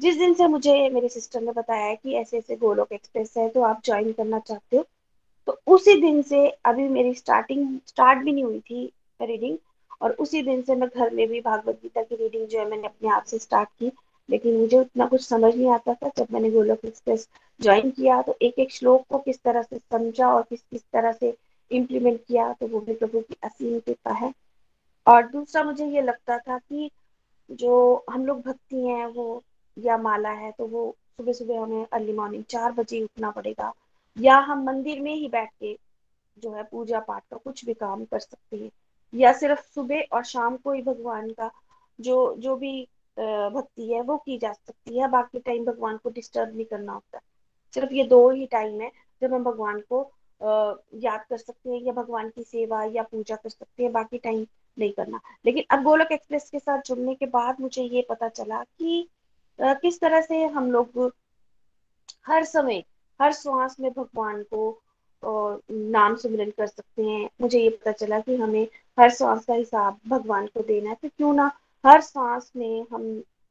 जिस 0.00 0.18
दिन 0.18 0.34
से 0.34 0.46
मुझे 0.46 0.88
मेरे 0.90 1.08
सिस्टर 1.08 1.40
ने 1.40 1.52
बताया 1.52 1.94
कि 1.94 2.14
ऐसे 2.14 2.38
ऐसे 2.38 2.56
गोलोक 2.56 2.92
एक्सप्रेस 2.92 3.34
है 3.38 3.48
तो 3.48 3.62
आप 3.62 3.80
ज्वाइन 3.84 4.12
करना 4.12 4.38
चाहते 4.38 4.76
हो 4.76 4.84
तो 5.46 5.58
उसी 5.66 5.94
दिन 6.00 6.20
से 6.22 6.46
अभी 6.64 6.88
मेरी 6.88 7.14
स्टार्टिंग 7.14 7.78
स्टार्ट 7.86 8.18
भी 8.18 8.32
नहीं 8.32 8.44
हुई 8.44 8.60
थी 8.60 8.84
रीडिंग 9.22 9.56
और 10.00 10.12
उसी 10.20 10.42
दिन 10.42 10.62
से 10.62 10.74
मैं 10.74 10.88
घर 10.88 11.14
में 11.14 11.26
भी 11.28 11.40
भागवत 11.40 11.78
गीता 11.82 12.02
की 12.02 12.16
रीडिंग 12.16 12.46
जो 12.48 12.58
है 12.58 12.68
मैंने 12.70 12.86
अपने 12.86 13.08
आप 13.10 13.24
से 13.24 13.38
स्टार्ट 13.38 13.68
की। 13.78 13.92
लेकिन 14.28 14.56
मुझे 14.56 14.78
उतना 14.78 15.06
कुछ 15.06 15.24
समझ 15.26 15.54
नहीं 15.54 15.70
आता 15.70 15.94
था। 15.94 16.08
जब 16.18 16.26
मैंने 16.32 16.50
गोलोक 16.50 16.84
एक्सप्रेस 16.84 17.28
ज्वाइन 17.60 17.90
किया 17.90 18.20
तो 18.22 18.36
एक 18.42 18.58
एक 18.58 18.72
श्लोक 18.72 19.04
को 19.10 19.18
किस 19.18 19.40
तरह 19.42 19.62
से 19.62 19.78
समझा 19.78 20.28
और 20.28 20.42
किस 20.42 20.60
किस 20.62 20.82
तरह 20.92 21.12
से 21.12 21.34
इम्प्लीमेंट 21.70 22.20
किया 22.28 22.52
तो 22.52 22.66
वो 22.66 22.80
भी 22.80 22.94
प्रभु 22.94 23.20
की 23.20 23.36
असीम 23.44 23.78
कृपा 23.78 24.12
है। 24.12 24.32
और 25.06 25.26
दूसरा 25.28 25.62
मुझे 25.64 25.86
ये 25.86 26.02
लगता 26.02 26.38
था 26.38 26.58
कि 26.58 26.90
जो 27.50 28.04
हम 28.10 28.26
लोग 28.26 28.40
भक्ति 28.42 28.86
हैं, 28.86 29.06
वो 29.06 29.42
या 29.76 29.96
माला 29.98 30.30
है 30.30 30.50
तो 30.58 30.66
वो 30.66 30.94
सुबह 31.16 31.32
सुबह 31.32 31.60
हमें 31.60 31.86
अर्ली 31.92 32.12
मॉर्निंग 32.12 32.44
चार 32.44 32.72
बजे 32.72 33.02
उठना 33.02 33.30
पड़ेगा। 33.30 33.72
या 34.16 34.36
हम 34.38 34.64
मंदिर 34.64 35.00
में 35.00 35.14
ही 35.14 35.28
बैठ 35.28 35.50
के 35.60 35.76
जो 36.38 36.52
है 36.52 36.62
पूजा 36.62 37.00
पाठ 37.00 37.22
का 37.30 37.36
कुछ 37.36 37.64
भी 37.64 37.74
काम 37.74 38.04
कर 38.04 38.18
सकते 38.18 38.56
हैं। 38.56 38.70
या 39.14 39.32
सिर्फ़ 39.32 39.60
सुबह 39.74 40.02
और 40.12 40.24
शाम 40.24 40.56
को 40.56 40.72
ही 40.72 40.82
भगवान 40.82 41.30
का 41.30 41.50
जो 41.98 42.34
जो 42.38 42.56
भी 42.56 42.80
भक्ति 43.16 43.92
है, 43.92 44.00
वो 44.00 44.16
की 44.16 44.38
जा 44.38 44.52
सकती 44.52 44.98
है। 44.98 45.08
बाकी 45.10 45.38
टाइम 45.38 45.64
भगवान 45.64 45.96
को 45.96 46.10
डिस्टर्ब 46.10 46.54
नहीं 46.56 46.64
करना 46.64 46.92
होता। 46.92 47.20
सिर्फ़ 47.74 47.92
ये 47.92 48.04
दो 48.04 48.28
ही 48.30 48.46
टाइम 48.46 48.80
है, 48.80 48.90
जब 49.22 49.34
हम 49.34 49.44
भगवान 49.44 49.80
को 49.90 50.00
याद 50.96 51.24
कर 51.30 51.36
सकते 51.36 51.70
हैं 51.70 51.80
या 51.82 51.92
भगवान 51.92 52.28
की 52.28 52.42
सेवा 52.42 52.82
या 52.86 53.02
पूजा 53.02 53.36
कर 53.36 53.48
सकते 53.48 53.82
हैं, 53.82 53.92
बाकी 53.92 54.18
टाइम 54.18 54.46
नहीं 54.76 54.90
करना। 54.92 55.20
लेकिन 55.46 55.64
अब 55.70 55.82
गोलक 55.82 56.12
एक्सप्रेस 56.12 56.48
के 56.50 56.58
साथ 56.58 56.82
जुड़ने 56.86 57.14
के 57.14 57.26
बाद 57.28 57.60
मुझे 57.60 57.82
ये 57.84 58.06
पता 58.10 58.28
चला 58.28 58.62
कि 58.62 59.08
किस 59.58 60.00
तरह 60.00 60.20
से 60.20 60.44
हम 60.46 60.70
लोग 60.72 61.12
हर 62.26 62.44
समय, 62.44 62.82
हर 63.20 63.32
श्वास 63.32 63.76
में 63.80 63.90
भगवान 63.92 64.42
को 64.44 64.80
नाम 65.70 66.16
सुमिरन 66.16 66.50
कर 66.50 66.66
सकते 66.66 67.02
हैं। 67.02 67.28
मुझे 67.40 67.60
ये 67.60 67.70
पता 67.70 67.92
चला 67.92 68.20
कि 68.20 68.36
हमें 68.36 68.66
हर 68.98 69.10
सांस 69.10 69.44
का 69.44 69.54
हिसाब 69.54 69.98
भगवान 70.08 70.46
को 70.46 70.62
देना 70.62 70.90
है 70.90 70.96
तो 71.02 71.08
क्यों 71.08 71.32
ना 71.34 71.50
हर 71.84 72.00
सांस 72.00 72.50
में 72.56 72.84
हम 72.92 73.02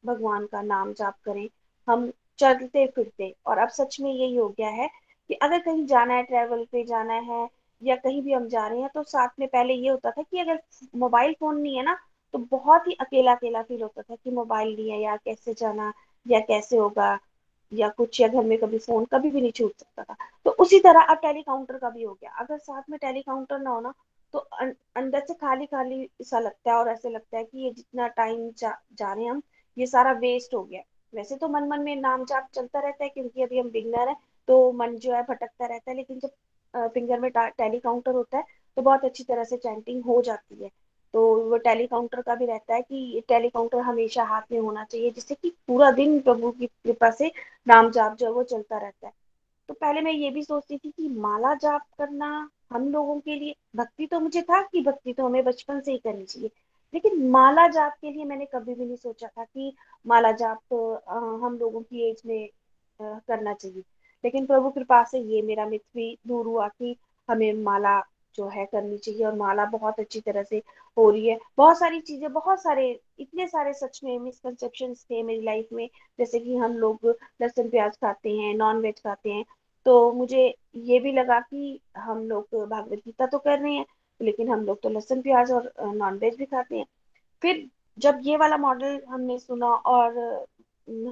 भगवान 0.04 0.46
का 0.48 0.62
नाम 0.64 0.92
जाप 0.94 1.16
करें, 1.26 1.48
हम 1.88 2.12
चलते 2.40 2.86
फिरते। 2.88 3.34
और 3.48 3.58
अब 3.58 3.70
सच 3.70 3.98
में 4.02 4.12
यही 4.12 4.36
हो 4.36 4.48
गया 4.50 4.70
है 4.72 4.88
कि 5.30 5.34
अगर 5.36 5.60
कहीं 5.60 5.86
जाना 5.88 6.14
है 6.14 6.24
ट्रेवल 6.24 6.64
पे 6.72 6.84
जाना 6.86 7.14
है, 7.14 7.48
या 7.82 7.96
कहीं 7.98 8.22
भी 8.24 8.34
हम 8.34 8.48
जा 8.50 8.68
रहे 8.68 8.80
हैं 8.82 8.90
तो 8.94 9.04
साथ 9.06 9.30
में 9.40 9.48
पहले 9.50 9.74
ये 9.74 9.90
होता 9.90 10.12
था 10.12 10.22
कि 10.24 10.40
अगर 10.40 10.60
मोबाइल 10.96 11.34
फ़ोन 11.40 11.58
नहीं 11.62 11.76
है 11.78 11.84
ना 11.86 11.98
तो 12.34 12.40
बहुत 12.52 12.88
ही 12.88 12.94
अकेला 13.02 13.34
अकेला 13.34 13.62
फील 13.64 13.82
होता 13.82 14.02
था 14.02 14.16
कि 14.16 14.32
मोबाइल 14.32 14.76
नहीं 14.76 14.90
है, 14.92 15.00
या 15.02 15.16
कैसे 15.18 15.54
जाना, 15.54 15.92
या 16.26 16.40
कैसे 16.42 16.78
होगा, 16.78 17.18
या 17.72 17.90
कुछ 17.90 18.20
या 18.22 18.28
घर 18.28 18.44
में 18.44 18.58
कभी 18.60 18.78
फ़ोन 18.80 19.06
कभी 19.06 19.30
भी 19.32 19.42
नहीं 19.42 19.52
छूट 19.52 19.72
सकता 19.74 20.04
था। 20.04 20.16
तो 20.46 20.52
उसी 20.60 20.80
तरह 20.80 21.02
अब 21.04 21.18
टेलीकाउंटर 21.22 21.78
का 21.78 21.90
भी 21.90 22.04
हो 22.04 22.14
गया। 22.14 22.32
अगर 22.40 22.58
साथ 22.60 22.84
में 22.90 22.98
टेलीकाउंटर 23.00 23.60
ना 23.60 23.70
हो 23.70 23.80
ना 23.82 23.94
तो 24.34 24.40
अं, 24.40 24.72
अंदर 24.96 25.20
से 25.20 25.34
खाली 25.34 25.66
खाली 25.66 26.10
सा 26.22 26.40
लगता 26.40 26.72
है 26.72 26.78
और 26.78 26.90
ऐसे 26.90 27.10
लगता 27.10 27.38
है 27.38 27.44
कि 27.44 27.64
ये 27.66 27.72
जितना 27.72 28.08
टाइम 28.10 28.50
जा, 28.52 28.76
जा 28.94 29.14
रहे 29.14 29.24
हैं 29.24 29.32
हम 29.32 29.42
ये 29.78 29.86
सारा 29.88 30.12
वेस्ट 30.20 30.54
हो 30.56 30.64
गया। 30.64 30.82
वैसे 31.14 31.36
तो 31.36 31.48
मन 31.50 31.68
मन 31.68 31.82
में 31.82 31.96
नाम 31.96 32.26
जाप 32.26 32.48
चलता 32.54 32.80
रहता 32.80 33.04
है 33.04 33.10
क्योंकि 33.10 33.44
अभी 33.44 33.60
हम 33.60 33.70
बिगनर 33.72 34.10
है 34.10 34.16
तो 34.48 34.72
मन 34.72 34.96
जो 34.98 35.14
है 35.14 35.22
भटकता 35.24 35.66
रहता 35.66 35.92
है 35.92 35.98
लेकिन 35.98 36.20
जब 36.20 36.90
फिंगर 36.94 37.20
में 37.20 37.30
टेली 37.32 37.80
काउंटर 37.80 38.12
होता 38.12 38.38
है 38.38 38.44
तो 38.78 38.82
बहुत 38.82 39.06
अच्छी 39.06 39.24
तरह 39.24 39.44
से 39.44 39.58
चैंटिंग 39.58 40.04
हो 40.04 40.22
जाती 40.22 40.64
है। 40.64 40.70
तो 41.14 41.22
वो 41.50 41.58
टेली 41.58 41.86
काउंटर 41.88 42.22
का 42.22 42.36
भी 42.36 42.46
रहता 42.46 42.76
है 42.76 42.82
कि 42.82 43.24
टेली 43.28 43.50
काउंटर 43.50 43.80
हमेशा 43.80 44.24
हाथ 44.24 44.42
में 44.52 44.60
होना 44.60 44.84
चाहिए 44.84 45.12
जिससे 45.12 45.36
कि 45.36 45.50
पूरा 45.68 45.92
दिन 45.92 46.20
प्रभु 46.22 46.52
की 46.52 46.68
कृपा 46.68 47.10
से 47.12 47.32
नाम 47.68 47.90
जाप 47.92 48.18
जो 48.18 48.26
है 48.26 48.32
वो 48.32 48.44
चलता 48.44 48.78
रहता 48.78 49.08
है। 49.08 49.14
तो 49.70 49.74
पहले 49.74 50.02
मैं 50.02 50.12
ये 50.12 50.30
भी 50.30 50.44
सोचती 50.44 50.78
थी 50.78 50.92
कि 50.92 51.08
माला 51.10 51.54
जाप 51.56 51.86
करना 51.98 52.50
हम 52.72 52.90
लोगों 52.92 53.20
के 53.20 53.36
लिए, 53.36 53.56
भक्ति 53.76 54.06
तो 54.08 54.20
मुझे 54.20 54.42
था 54.42 54.62
कि 54.64 54.82
भक्ति 54.82 55.14
तो 55.14 55.26
हमें 55.26 55.44
बचपन 55.44 55.80
से 55.82 55.92
ही 55.92 55.98
करनी 55.98 56.26
चाहिए। 56.26 56.50
लेकिन 56.94 57.30
माला 57.30 57.68
जाप 57.68 57.96
के 58.02 58.12
लिए 58.12 58.26
मैंने 58.26 58.46
कभी 58.46 58.74
भी 58.76 58.86
नहीं 58.86 58.96
सोचा 58.98 59.28
था 59.28 59.44
कि 59.44 59.74
माला 60.06 60.32
जाप 60.34 60.60
तो 60.70 60.94
हम 61.46 61.58
लोगों 61.60 61.82
की 61.82 62.10
एज 62.10 62.22
में 62.26 62.48
करना 63.00 63.54
चाहिए। 63.54 63.84
लेकिन 64.24 64.46
प्रभु 64.46 64.70
कृपा 64.70 65.04
से 65.04 65.20
ये 65.20 65.42
मेरा 65.42 65.66
मिथ 65.66 65.80
भी 65.96 66.18
दूर 66.28 66.46
हुआ 66.46 66.68
कि 66.68 66.96
हमें 67.30 67.54
माला 67.64 68.00
जो 68.36 68.48
है 68.48 68.66
करनी 68.66 68.98
चाहिए 68.98 69.26
और 69.26 69.36
माला 69.36 69.66
बहुत 69.66 70.00
अच्छी 70.00 70.20
तरह 70.22 70.44
से 70.44 70.62
हो 70.98 71.10
रही 71.10 71.28
है। 71.28 71.38
बहुत 71.58 71.78
सारी 71.80 72.00
चीज़ें, 72.02 72.32
बहुत 72.34 72.62
सारे, 72.64 72.90
इतने 73.20 73.48
सारे 73.48 73.74
सच 73.74 74.00
में 74.04 74.18
मिसकनसेप्शन 74.20 74.94
थे 74.94 75.22
मेरी 75.24 75.42
लाइफ 75.42 75.68
में। 75.74 75.88
जैसे 76.20 76.40
कि 76.40 76.56
हम 76.58 76.78
लोग 76.78 77.08
लहसुन 77.42 77.70
प्याज 77.70 77.98
खाते 77.98 78.32
हैं 78.32 78.54
नॉन 78.56 78.82
वेज 78.82 79.00
खाते 79.00 79.32
हैं। 79.32 79.46
तो 79.88 80.12
मुझे 80.14 80.44
ये 80.76 81.00
भी 81.00 81.12
लगा 81.12 81.40
कि 81.40 81.80
हम 81.98 82.24
लोग 82.30 82.56
भागवत 82.70 82.98
गीता 82.98 83.26
तो 83.26 83.38
कर 83.40 83.60
रहे 83.60 83.74
हैं, 83.74 83.86
लेकिन 84.20 84.50
हम 84.50 84.66
लोग 84.66 84.82
तो 84.82 84.90
लहसुन 84.90 85.22
प्याज 85.22 85.52
और 85.52 85.72
नॉन 85.80 86.18
वेज 86.18 86.36
भी 86.38 86.46
खाते 86.46 86.78
हैं। 86.78 86.86
फिर 87.44 87.64
जब 87.98 88.20
ये 88.24 88.38
वाला 88.38 88.58
मॉडल 88.58 89.00
हमने 89.10 89.38
सुना 89.40 89.68
और 89.68 90.18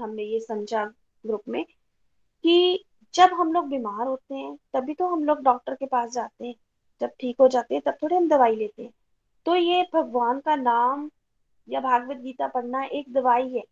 हमने 0.02 0.24
ये 0.24 0.40
समझा 0.40 0.84
ग्रुप 1.24 1.42
में 1.50 1.64
कि 2.44 2.84
जब 3.14 3.34
हम 3.34 3.54
लोग 3.54 3.70
बीमार 3.70 4.08
होते 4.08 4.36
हैं, 4.36 4.56
तभी 4.74 4.94
तो 4.94 5.08
हम 5.08 5.24
लोग 5.24 5.42
डॉक्टर 5.44 5.76
के 5.76 5.86
पास 5.86 6.12
जाते 6.12 6.48
हैं। 6.48 6.56
जब 7.02 7.12
ठीक 7.20 7.36
हो 7.40 7.48
जाते 7.48 7.76
हैं, 7.76 7.82
तब 7.86 7.98
थोड़े 8.04 8.16
हम 8.16 8.28
दवाई 8.30 8.56
लेते 8.56 8.84
हैं। 8.84 8.92
तो 9.46 9.56
ये 9.56 9.82
भगवान 9.94 10.40
का 10.40 10.56
नाम 10.56 11.10
या 11.68 11.80
भागवत 11.82 12.18
गीता 12.18 12.48
पढ़ना 12.48 12.84
एक 12.84 13.14
दवाई 13.14 13.50
है 13.50 13.64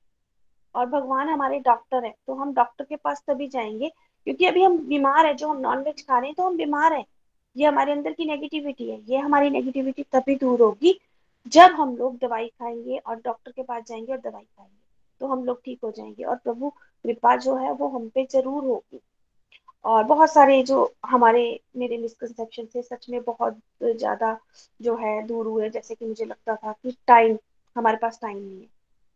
और 0.75 0.85
भगवान 0.85 1.29
हमारे 1.29 1.59
डॉक्टर 1.59 2.05
है 2.05 2.13
तो 2.27 2.35
हम 2.35 2.53
डॉक्टर 2.53 2.85
के 2.85 2.95
पास 2.95 3.23
तभी 3.27 3.47
जाएँगे 3.47 3.91
क्योंकि 4.27 4.45
अभी 4.45 4.63
हम 4.63 4.77
बीमार 4.79 5.25
है, 5.25 5.33
जो 5.33 5.47
हम 5.47 5.59
नॉन 5.59 5.83
वेज 5.83 6.05
खा 6.07 6.17
रहे 6.17 6.27
हैं 6.27 6.35
तो 6.35 6.43
हम 6.43 6.57
बीमार 6.57 6.93
है। 6.93 7.03
ये 7.55 7.65
हमारे 7.65 7.91
अंदर 7.91 8.13
की 8.13 8.25
नेगेटिविटी 8.25 8.89
है, 8.89 8.99
ये 9.09 9.17
हमारी 9.17 9.49
नेगेटिविटी 9.49 10.03
तभी 10.13 10.35
दूर 10.35 10.61
होगी 10.61 10.99
जब 11.51 11.71
हम 11.71 11.95
लोग 11.97 12.17
दवाई 12.19 12.47
खाएँगे 12.49 12.97
और 12.97 13.15
डॉक्टर 13.15 13.51
के 13.51 13.63
पास 13.63 13.83
जाएँगे 13.87 14.11
और 14.11 14.19
दवाई 14.19 14.43
खाएँगे। 14.43 14.81
तो 15.21 15.27
हम 15.27 15.43
लोग 15.45 15.61
ठीक 15.65 15.79
हो 15.83 15.91
जाएँगे 15.91 16.23
और 16.23 16.35
प्रभु 16.35 16.69
कृपा 16.69 17.35
जो 17.35 17.55
है 17.55 17.71
वो 17.73 17.87
हम 17.87 18.07
पे 18.09 18.25
ज़रूर 18.31 18.63
होगी। 18.63 18.99
और 19.85 20.03
बहुत 20.03 20.31
सारे 20.33 20.61
जो 20.63 20.93
हमारे, 21.05 21.59
मेरे 21.77 21.97
मिसकनसेप्शन 21.97 22.65
थे, 22.65 22.81
सच 22.81 23.05
में 23.09 23.21
बहुत 23.23 23.59
ज़्यादा 23.83 24.37
जो 24.81 24.95
है 24.95 25.21
दूर 25.27 25.47
हुए। 25.47 25.69
जैसे 25.69 25.95
कि 25.95 26.05
मुझे 26.05 26.25
लगता 26.25 26.55
था 26.55 26.71
कि 26.73 26.95
टाइम 27.07 27.37
हमारे 27.75 27.97
पास 27.97 28.19
टाइम 28.21 28.37
नहीं 28.37 28.59
है। 28.61 28.67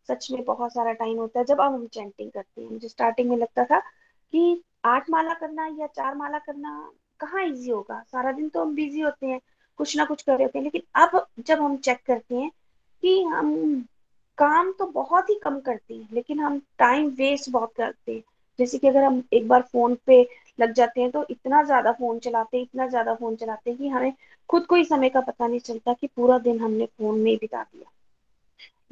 सच 0.08 0.30
में 0.30 0.44
बहुत 0.44 0.72
सारा 0.72 0.92
टाइम 0.92 1.18
होता 1.18 1.38
है 1.38 1.44
जब 1.44 1.60
अब 1.60 1.72
हम 1.74 1.86
चैंटिंग 1.86 2.30
करते 2.30 2.62
हैं। 2.62 2.70
मुझे 2.70 2.88
स्टार्टिंग 2.88 3.30
में 3.30 3.36
लगता 3.36 3.64
था 3.64 3.78
कि 4.32 4.62
आठ 4.88 5.10
माला 5.10 5.34
करना 5.34 5.66
या 5.80 5.86
चार 5.86 6.14
माला 6.14 6.38
करना, 6.38 6.90
कहाँ 7.20 7.44
इजी 7.44 7.70
होगा? 7.70 8.02
सारा 8.12 8.32
दिन 8.32 8.48
तो 8.48 8.60
हम 8.60 8.74
बिज़ी 8.74 9.00
होते 9.00 9.26
हैं, 9.26 9.40
कुछ 9.78 9.96
ना 9.96 10.04
कुछ 10.04 10.22
कर 10.22 10.32
रहे 10.32 10.44
होते 10.44 10.58
हैं, 10.58 10.64
लेकिन 10.64 10.82
अब 10.94 11.26
जब 11.40 11.62
हम 11.62 11.76
चेक 11.76 11.98
करते 12.06 12.34
हैं 12.34 12.50
कि 13.02 13.22
हम 13.22 13.54
काम 14.38 14.72
तो 14.72 14.86
बहुत 14.86 15.30
ही 15.30 15.34
कम 15.34 15.58
करते 15.60 15.94
हैं, 15.94 16.08
लेकिन 16.12 16.40
हम 16.40 16.58
टाइम 16.78 17.08
वेस्ट 17.08 17.50
बहुत 17.50 17.72
करते 17.76 18.12
हैं। 18.12 18.22
जैसे 18.58 18.78
कि 18.78 18.88
अगर 18.88 19.04
हम 19.04 19.22
एक 19.32 19.48
बार 19.48 19.62
फ़ोन 19.62 19.96
पे 20.06 20.26
लग 20.60 20.72
जाते 20.72 21.00
हैं 21.00 21.10
तो 21.10 21.24
इतना 21.30 21.62
ज़्यादा 21.62 21.92
फ़ोन 21.92 22.18
चलाते 22.18 22.56
हैं, 22.56 22.64
इतना 22.64 22.86
ज़्यादा 22.86 23.14
फ़ोन 23.14 23.36
चलाते 23.36 23.70
हैं 23.70 23.78
कि 23.78 23.88
हमें 23.88 24.12
खुद 24.48 24.66
को 24.66 24.74
ही 24.74 24.84
समय 24.84 25.08
का 25.08 25.20
पता 25.20 25.46
नहीं 25.46 25.60
चलता 25.60 25.92
कि 25.92 26.06
पूरा 26.06 26.38
दिन 26.38 26.60
हमने 26.60 26.86
फ़ोन 26.86 27.18
में 27.20 27.36
बिता 27.36 27.62
दिया। 27.62 27.90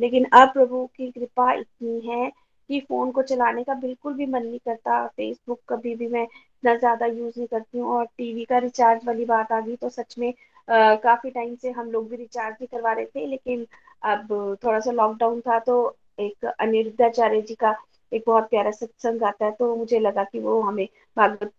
लेकिन 0.01 0.25
अब 0.33 0.49
प्रभु 0.49 0.85
की 0.87 1.11
कृपा 1.11 1.53
इतनी 1.53 2.01
है 2.01 2.33
कि 2.71 2.81
फ़ोन 2.81 3.11
को 3.13 3.23
चलाने 3.23 3.63
का 3.65 3.75
बिल्कुल 3.77 4.15
भी 4.15 4.27
मन 4.27 4.43
नहीं 4.43 4.59
करता। 4.61 5.07
फेसबुक 5.09 5.61
कभी 5.69 5.95
भी 5.97 6.07
मैं 6.09 6.23
इतना 6.23 6.75
ज़्यादा 6.77 7.07
यूज़ 7.07 7.35
नहीं 7.39 7.47
करती 7.49 7.79
हूँ 7.79 7.91
और 7.91 8.05
टीवी 8.19 8.45
का 8.45 8.59
रिचार्ज 8.59 9.07
वाली 9.07 9.25
बात 9.27 9.53
आ 9.53 9.61
गई 9.61 9.77
तो 9.77 9.89
सच 9.91 10.15
में 10.19 10.33
आ, 10.69 10.95
काफ़ी 10.97 11.31
टाइम 11.31 11.55
से 11.57 11.71
हम 11.71 11.91
लोग 11.91 12.09
भी 12.11 12.17
रिचार्ज 12.17 12.55
नहीं 12.55 12.67
करवा 12.69 12.93
रहे 12.93 13.05
थे 13.07 13.27
लेकिन 13.27 13.67
अब 14.05 14.29
थोड़ा 14.65 14.81
सा 14.81 14.91
लॉकडाउन 14.93 15.41
था 15.41 15.59
तो 15.61 15.77
एक 16.19 16.45
अनिरुद्धाचार्य 16.61 17.41
जी 17.43 17.55
का 17.55 17.75
एक 18.13 18.23
बहुत 18.27 18.49
प्यारा 18.51 18.71
सत्संग 18.71 19.23
आता 19.25 19.45
है 19.45 19.51
तो 19.53 19.75
मुझे 19.77 19.99
लगा 20.01 20.25
कि 20.25 20.41
वो 20.41 20.61
हमें 20.63 20.87
भागवत 21.17 21.53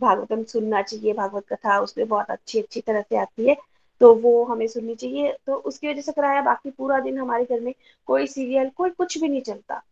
भागवतम 0.00 0.42
सुनना 0.44 0.82
चाहिए 0.82 1.12
भागवत 1.14 1.44
कथा 1.48 1.78
उसमें 1.80 2.06
बहुत 2.08 2.30
अच्छी 2.30 2.60
अच्छी 2.60 2.80
तरह 2.80 3.02
से 3.02 3.16
आती 3.16 3.48
है 3.48 3.56
तो 4.00 4.14
वो 4.16 4.42
हमें 4.44 4.66
सुननी 4.68 4.94
चाहिए। 4.94 5.32
तो 5.46 5.54
उसकी 5.62 5.88
वजह 5.88 6.00
से 6.00 6.12
कराया 6.12 6.42
बाकी 6.42 6.70
पूरा 6.70 6.98
दिन 7.00 7.18
हमारे 7.18 7.44
घर 7.46 7.60
में 7.60 7.72
कोई 8.08 8.26
सीरियल 8.26 8.70
कोई 8.76 8.90
कुछ 8.92 9.18
भी 9.18 9.28
नहीं 9.28 9.40
चलता। 9.42 9.82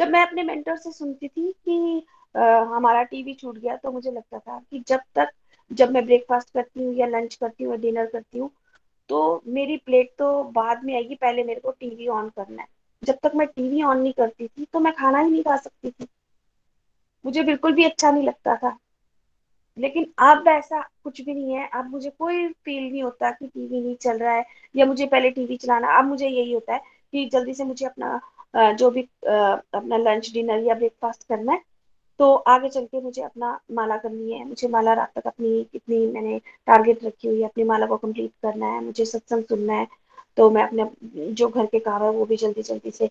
जब 0.00 0.08
मैं 0.08 0.22
अपने 0.26 0.42
मेंटर 0.42 0.76
से 0.76 0.92
सुनती 0.92 1.28
थी 1.28 1.52
कि 1.68 2.06
आ, 2.34 2.42
हमारा 2.76 3.02
टीवी 3.04 3.34
छूट 3.34 3.58
गया 3.58 3.76
तो 3.76 3.92
मुझे 3.92 4.10
लगता 4.10 4.38
था 4.38 4.58
कि 4.70 4.82
जब 4.88 5.00
तक 5.14 5.30
जब 5.70 5.90
मैं 5.90 6.04
ब्रेकफास्ट 6.06 6.50
करती 6.54 6.84
हूँ 6.84 6.94
या 6.94 7.06
लंच 7.06 7.34
करती 7.34 7.64
हूँ 7.64 7.72
या 7.72 7.78
डिनर 7.80 8.06
करती 8.06 8.38
हूँ 8.38 8.50
तो 9.10 9.42
मेरी 9.48 9.76
प्लेट 9.76 10.12
तो 10.18 10.42
बाद 10.52 10.84
में 10.84 10.94
आएगी 10.94 11.14
पहले 11.14 11.44
मेरे 11.44 11.60
को 11.60 11.70
टीवी 11.70 12.08
ऑन 12.10 12.28
करना 12.30 12.62
है। 12.62 12.68
जब 13.02 13.18
तक 13.22 13.32
मैं 13.34 13.46
टीवी 13.46 13.82
ऑन 13.82 14.00
नहीं 14.00 14.12
करती 14.12 14.48
थी 14.48 14.64
तो 14.64 14.80
मैं 14.80 14.92
खाना 14.92 15.18
ही 15.18 15.30
नहीं 15.30 15.42
खा 15.42 15.56
सकती 15.56 15.90
थी। 15.90 16.06
मुझे 17.24 17.42
बिल्कुल 17.42 17.72
भी 17.72 17.84
अच्छा 17.84 18.10
नहीं 18.10 18.24
लगता 18.24 18.56
था। 18.56 18.76
लेकिन 19.78 20.06
अब 20.18 20.48
ऐसा 20.48 20.80
कुछ 21.04 21.20
भी 21.20 21.34
नहीं 21.34 21.54
है। 21.54 21.68
अब 21.68 21.90
मुझे 21.90 22.10
कोई 22.10 22.46
फील 22.64 22.82
नहीं 22.82 23.02
होता 23.02 23.30
कि 23.30 23.46
टीवी 23.46 23.80
नहीं 23.80 23.94
चल 23.96 24.18
रहा 24.18 24.32
है 24.34 24.44
या 24.74 24.86
मुझे 24.86 25.06
पहले 25.06 25.30
टीवी 25.30 25.56
चलाना 25.56 25.96
अब 25.98 26.04
मुझे 26.04 26.28
यही 26.28 26.52
होता 26.52 26.74
है 26.74 26.80
कि 27.12 27.24
जल्दी 27.32 27.54
से 27.54 27.64
मुझे 27.64 27.86
अपना 27.86 28.20
जो 28.54 28.90
भी 28.90 29.02
अपना 29.02 29.96
लंच 29.98 30.30
डिनर 30.34 30.64
या 30.64 30.74
ब्रेकफास्ट 30.74 31.28
करना 31.28 31.52
है 31.52 31.62
तो 32.20 32.32
आगे 32.34 32.68
चल 32.68 32.84
के 32.84 33.00
मुझे 33.00 33.22
अपना 33.22 33.58
माला 33.72 33.96
करनी 33.98 34.32
है। 34.32 34.44
मुझे 34.46 34.68
माला 34.68 34.92
रात 34.94 35.12
तक 35.16 35.26
अपनी, 35.26 35.62
कितनी 35.72 36.06
मैंने 36.06 36.38
टारगेट 36.66 37.04
रखी 37.04 37.28
हुई 37.28 37.40
है, 37.40 37.44
अपनी 37.44 37.64
माला 37.64 37.86
को 37.86 37.96
कंप्लीट 37.98 38.30
करना 38.42 38.66
है, 38.66 38.84
मुझे 38.84 39.04
सत्संग 39.06 39.44
सुनना 39.44 39.74
है 39.74 39.86
तो 40.36 40.50
मैं 40.50 40.62
अपने, 40.62 40.84
जो 41.32 41.48
घर 41.48 41.66
के 41.66 41.78
काम 41.80 42.02
है, 42.02 42.10
वो 42.10 42.24
भी 42.26 42.36
जल्दी 42.36 42.62
जल्दी 42.62 42.90
से 42.90 43.10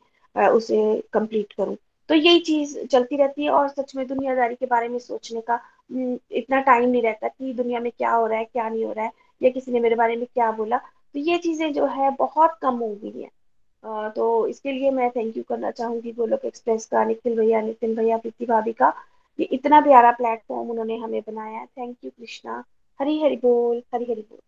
उसे 0.50 1.02
कंप्लीट 1.14 1.54
करूँ। 1.54 1.76
तो 2.10 2.16
यही 2.16 2.40
चीज़ 2.42 2.78
चलती 2.86 3.18
रहती 3.18 3.44
है 3.44 3.50
और 3.52 3.68
सच 3.70 3.96
में 3.96 4.06
दुनियादारी 4.08 4.56
के 4.56 4.66
बारे 4.66 4.88
में 4.90 4.98
सोचने 5.00 5.42
का 5.50 5.60
इतना 6.34 6.60
टाइम 6.62 6.90
नहीं 6.90 7.02
रहता 7.04 7.28
कि 7.28 7.54
दुनिया 7.54 7.80
में 7.80 7.92
क्या 7.92 8.12
हो 8.12 8.26
रहा 8.28 8.40
है, 8.40 8.46
क्या 8.46 8.70
नहीं 8.70 8.86
हो 8.86 8.92
रहा 8.94 9.06
है, 9.06 9.12
या 9.42 9.50
किसी 9.50 9.72
ने 9.72 9.80
मेरे 9.80 9.96
बारे 9.96 10.16
में 10.16 10.26
क्या 10.26 10.52
बोला। 10.52 10.78
तो 10.78 11.20
ये 11.22 11.38
चीज़ें 11.40 11.72
जो 11.74 11.86
है, 11.88 12.10
बहुत 12.12 12.58
कम 12.62 12.76
हो 12.78 12.94
गई 12.96 13.22
है। 13.22 13.30
तो 13.86 14.48
इसके 14.48 14.72
लिए 14.72 14.92
मैं 14.92 15.10
थैंक 15.10 15.38
यू 15.38 15.44
करना 15.50 15.72
चाहूँगी 15.72 16.12
गोलोक 16.12 16.46
एक्सप्रेस 16.46 16.86
का, 16.86 17.04
निखिल 17.04 17.38
भैया, 17.40 17.62
नितिन 17.62 17.96
भैया, 17.96 18.18
प्रीति 18.18 18.46
भाभी 18.46 18.74
का। 18.74 18.94
ये 19.40 19.46
इतना 19.46 19.80
प्यारा 19.82 20.12
प्लेटफॉर्म 20.12 20.70
उन्होंने 20.70 20.98
हमें 20.98 21.22
बनाया। 21.22 21.66
Thank 21.66 21.96
you 22.06 22.12
Krishna. 22.12 22.64
हरी 23.00 23.22
हरि 23.24 23.36
बोल, 23.36 23.82
हरी 23.94 24.06
हरि 24.06 24.22
बोल। 24.22 24.40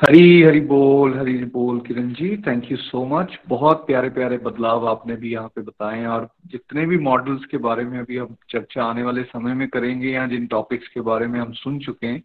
हरी 0.00 0.42
हरी 0.42 0.60
बोल, 0.60 1.14
हरी 1.18 1.36
हरी 1.36 1.44
बोल, 1.44 1.78
Kiran 1.80 2.12
ji. 2.12 2.36
Thank 2.36 2.70
you 2.70 2.76
so 2.76 3.04
much 3.06 3.38
बहुत 3.48 3.86
प्यारे 3.86 4.08
प्यारे 4.10 4.38
बदलाव 4.38 4.88
आपने 4.88 5.16
भी 5.16 5.32
यहाँ 5.32 5.48
पे 5.48 5.60
बताए 5.60 5.98
हैं 5.98 6.06
और 6.06 6.28
जितने 6.46 6.86
भी 6.86 6.98
मॉडल्स 6.98 7.44
के 7.44 7.56
बारे 7.58 7.84
में 7.84 7.98
अभी 7.98 8.16
हम 8.16 8.36
चर्चा 8.50 8.84
आने 8.84 9.02
वाले 9.02 9.22
समय 9.22 9.54
में 9.54 9.68
करेंगे 9.68 10.08
या 10.08 10.26
जिन 10.26 10.46
टॉपिक्स 10.46 10.88
के 10.88 11.00
बारे 11.00 11.26
में 11.26 11.40
हम 11.40 11.52
सुन 11.52 11.78
चुके 11.78 12.06
हैं, 12.06 12.22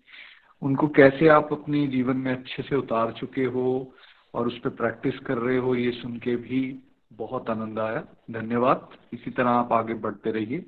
उनको 0.62 0.88
कैसे 0.88 1.28
आप 1.28 1.50
अपने 1.52 1.86
जीवन 1.88 2.18
में 2.18 2.32
अच्छे 2.32 2.64
से 2.64 2.76
उतार 2.76 3.12
चुके 3.12 3.44
हो 3.46 3.94
और 4.34 4.48
उस 4.48 4.60
पर 4.60 4.70
प्रैक्टिस 4.70 5.20
कर 5.20 5.38
रहे 5.38 5.58
हो, 5.58 5.76
ये 5.76 5.92
सुन 5.92 6.18
के 6.20 6.36
भी 6.36 6.80
बहुत 7.14 7.50
आनंद 7.50 7.80
आया। 7.80 8.02
धन्यवाद। 8.32 8.90
इसी 9.14 9.32
तरह 9.32 9.50
आप 9.50 9.74
आगे 9.74 9.94
बढ़ते 9.94 10.32
रहिए। 10.32 10.66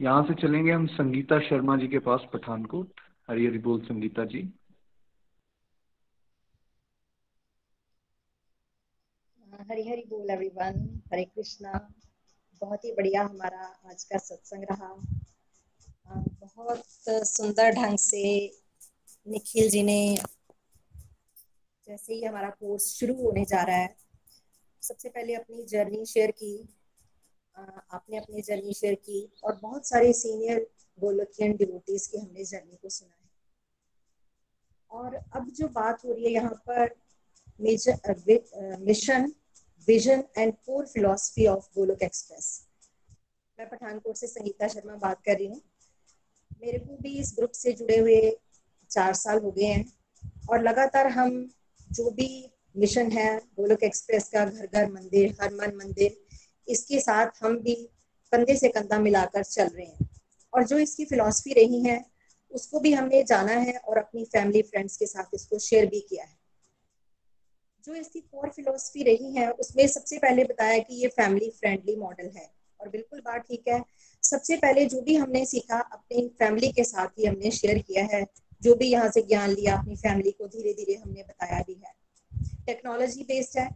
यहाँ 0.00 0.22
से 0.22 0.34
चलेंगे 0.34 0.72
हम 0.72 0.86
संगीता 0.86 1.38
शर्मा 1.40 1.76
जी 1.76 1.88
के 1.88 1.98
पास, 1.98 2.20
पठानकोट। 2.32 3.00
हरी 3.30 3.46
हरी 3.46 3.58
बोल 3.58 3.80
संगीता 3.80 4.24
जी। 4.24 4.52
हरी 9.70 9.88
हरी 9.88 10.04
बोल 10.08 10.30
एवरीवन 10.30 11.00
हरे 11.12 11.24
कृष्णा। 11.24 11.94
बहुत 12.60 12.84
ही 12.84 12.92
बढ़िया 12.92 13.22
हमारा 13.22 13.90
आज 13.90 14.04
का 14.04 14.18
सत्संग 14.18 14.64
रहा। 14.64 14.94
बहुत 16.40 16.82
सुंदर 17.08 17.70
ढंग 17.70 17.98
से 17.98 18.52
निखिल 19.28 19.70
जी 19.70 19.82
ने 19.82 20.18
जैसे 21.86 22.14
ही 22.14 22.24
हमारा 22.24 22.48
कोर्स 22.50 22.84
शुरू 22.94 23.14
होने 23.16 23.44
जा 23.44 23.62
रहा 23.62 23.76
है, 23.76 23.94
सबसे 24.82 25.08
पहले 25.08 25.34
अपनी 25.34 25.64
जर्नी 25.66 26.04
शेयर 26.06 26.30
की 26.32 26.56
आपने 27.54 28.16
अपनी 28.16 28.42
जर्नी 28.42 28.72
शेयर 28.74 28.94
की 28.96 29.28
और 29.44 29.58
बहुत 29.62 29.88
सारे 29.88 30.12
सीनियर 30.12 30.66
गोलकियन 30.98 31.56
डिवोटीज 31.56 32.06
की 32.06 32.18
हमने 32.18 32.44
जर्नी 32.44 32.76
को 32.82 32.88
सुना 32.88 33.14
है। 33.14 33.20
और 34.90 35.14
अब 35.14 35.48
जो 35.50 35.68
बात 35.70 36.04
हो 36.04 36.12
रही 36.12 36.24
है 36.24 36.30
यहाँ 36.32 36.62
पर 36.68 36.94
mission 38.80 39.32
vision 39.88 40.24
and 40.38 40.52
core 40.56 40.86
philosophy 40.86 41.46
of 41.46 41.68
Golok 41.74 42.02
Express 42.02 42.48
मैं 43.58 43.68
पठानकोट 43.68 44.16
से 44.16 44.26
संगीता 44.26 44.68
शर्मा 44.68 44.94
बात 44.98 45.22
कर 45.24 45.36
रही 45.38 45.46
हूँ। 45.46 45.60
मेरे 46.62 46.78
को 46.78 46.96
भी 47.02 47.18
इस 47.20 47.34
ग्रुप 47.36 47.50
से 47.54 47.72
जुड़े 47.72 47.98
हुए 47.98 48.20
चार 48.90 49.14
साल 49.14 49.38
हो 49.42 49.50
गए 49.50 49.64
हैं 49.64 49.84
और 50.50 50.62
लगातार 50.62 51.06
हम 51.08 51.48
जो 51.92 52.10
भी 52.10 52.50
मिशन 52.76 53.10
है 53.10 53.38
गोलोक 53.38 53.82
एक्सप्रेस 53.82 54.28
का 54.28 54.44
घर 54.44 54.66
घर 54.66 54.92
मंदिर 54.92 55.36
हर 55.40 55.54
मन 55.54 55.72
मंदिर, 55.76 56.16
इसके 56.68 57.00
साथ 57.00 57.30
हम 57.40 57.58
भी 57.58 57.74
कंधे 58.32 58.56
से 58.56 58.68
कंधा 58.68 58.98
मिलाकर 58.98 59.44
चल 59.44 59.66
रहे 59.66 59.86
हैं। 59.86 60.10
और 60.54 60.66
जो 60.66 60.78
इसकी 60.78 61.04
फिलॉसफी 61.04 61.52
रही 61.52 61.82
है, 61.82 62.04
उसको 62.50 62.80
भी 62.80 62.92
हमने 62.92 63.22
जाना 63.22 63.52
है 63.52 63.76
और 63.76 63.98
अपनी 63.98 64.24
फैमिली 64.24 64.62
फ्रेंड्स 64.62 64.96
के 64.96 65.06
साथ 65.06 65.24
इसको 65.34 65.58
शेयर 65.58 65.86
भी 65.86 66.00
किया 66.00 66.24
है। 66.24 66.42
जो 67.84 67.94
इसकी 67.94 68.20
कोर 68.20 68.50
फिलोसफी 68.50 69.02
रही 69.02 69.34
है, 69.34 69.50
उसमें 69.50 69.86
सबसे 69.86 70.18
पहले 70.18 70.44
बताया 70.44 70.78
कि 70.78 70.94
ये 70.94 71.08
फैमिली 71.08 71.50
फ्रेंडली 71.50 71.96
मॉडल 71.96 72.30
है। 72.36 72.50
और 72.80 72.88
बिल्कुल 72.88 73.20
बात 73.20 73.40
ठीक 73.40 73.68
है, 73.68 73.84
सबसे 74.22 74.56
पहले 74.56 74.86
जो 74.86 75.00
भी 75.00 75.16
हमने 75.16 75.46
सीखा, 75.46 75.80
अपनी 75.80 76.28
फैमिली 76.38 76.72
के 76.72 76.84
साथ 76.84 77.06
ही 77.06 77.24
हमने 77.24 77.50
शेयर 77.50 77.78
किया 77.78 78.04
है। 78.04 78.26
जो 78.62 78.74
भी 78.74 78.86
यहाँ 78.86 79.10
से 79.10 79.22
ज्ञान 79.22 79.50
लिया, 79.50 79.76
अपनी 79.76 79.96
फैमिली 79.96 80.30
को 80.30 80.46
धीरे 80.46 80.72
धीरे 80.72 80.94
हमने 80.94 81.22
बताया 81.22 81.60
भी 81.60 81.72
है। 81.72 81.94
टेक्नोलॉजी 82.66 83.22
बेस्ड 83.22 83.58
है, 83.58 83.70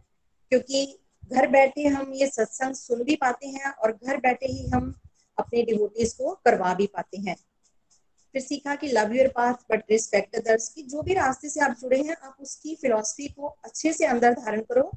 क्योंकि 0.49 0.99
घर 1.33 1.47
बैठे 1.47 1.83
हम 1.83 2.13
ये 2.13 2.27
सत्संग 2.27 2.75
सुन 2.75 3.03
भी 3.03 3.15
पाते 3.15 3.47
हैं 3.47 3.71
और 3.71 3.99
घर 4.03 4.17
बैठे 4.17 4.45
ही 4.45 4.67
हम 4.67 4.99
अपने 5.37 5.63
डिवोटीज 5.63 6.13
को 6.13 6.31
करवा 6.45 6.73
भी 6.73 6.87
पाते 6.87 7.17
हैं। 7.17 7.35
फिर 8.33 8.41
सीखा 8.41 8.75
कि 8.75 8.87
love 8.87 9.13
your 9.13 9.27
path 9.27 9.53
but 9.53 9.83
respect 9.91 10.35
others 10.35 10.69
की 10.69 10.81
जो 10.81 11.01
भी 11.01 11.13
रास्ते 11.13 11.49
से 11.49 11.59
आप 11.59 11.71
जुड़े 11.71 12.01
हैं, 12.03 12.15
आप 12.15 12.37
उसकी 12.39 12.75
फिलोसफी 12.75 13.27
को 13.27 13.47
अच्छे 13.47 13.93
से 13.93 14.05
अंदर 14.05 14.33
धारण 14.33 14.61
करो। 14.61 14.91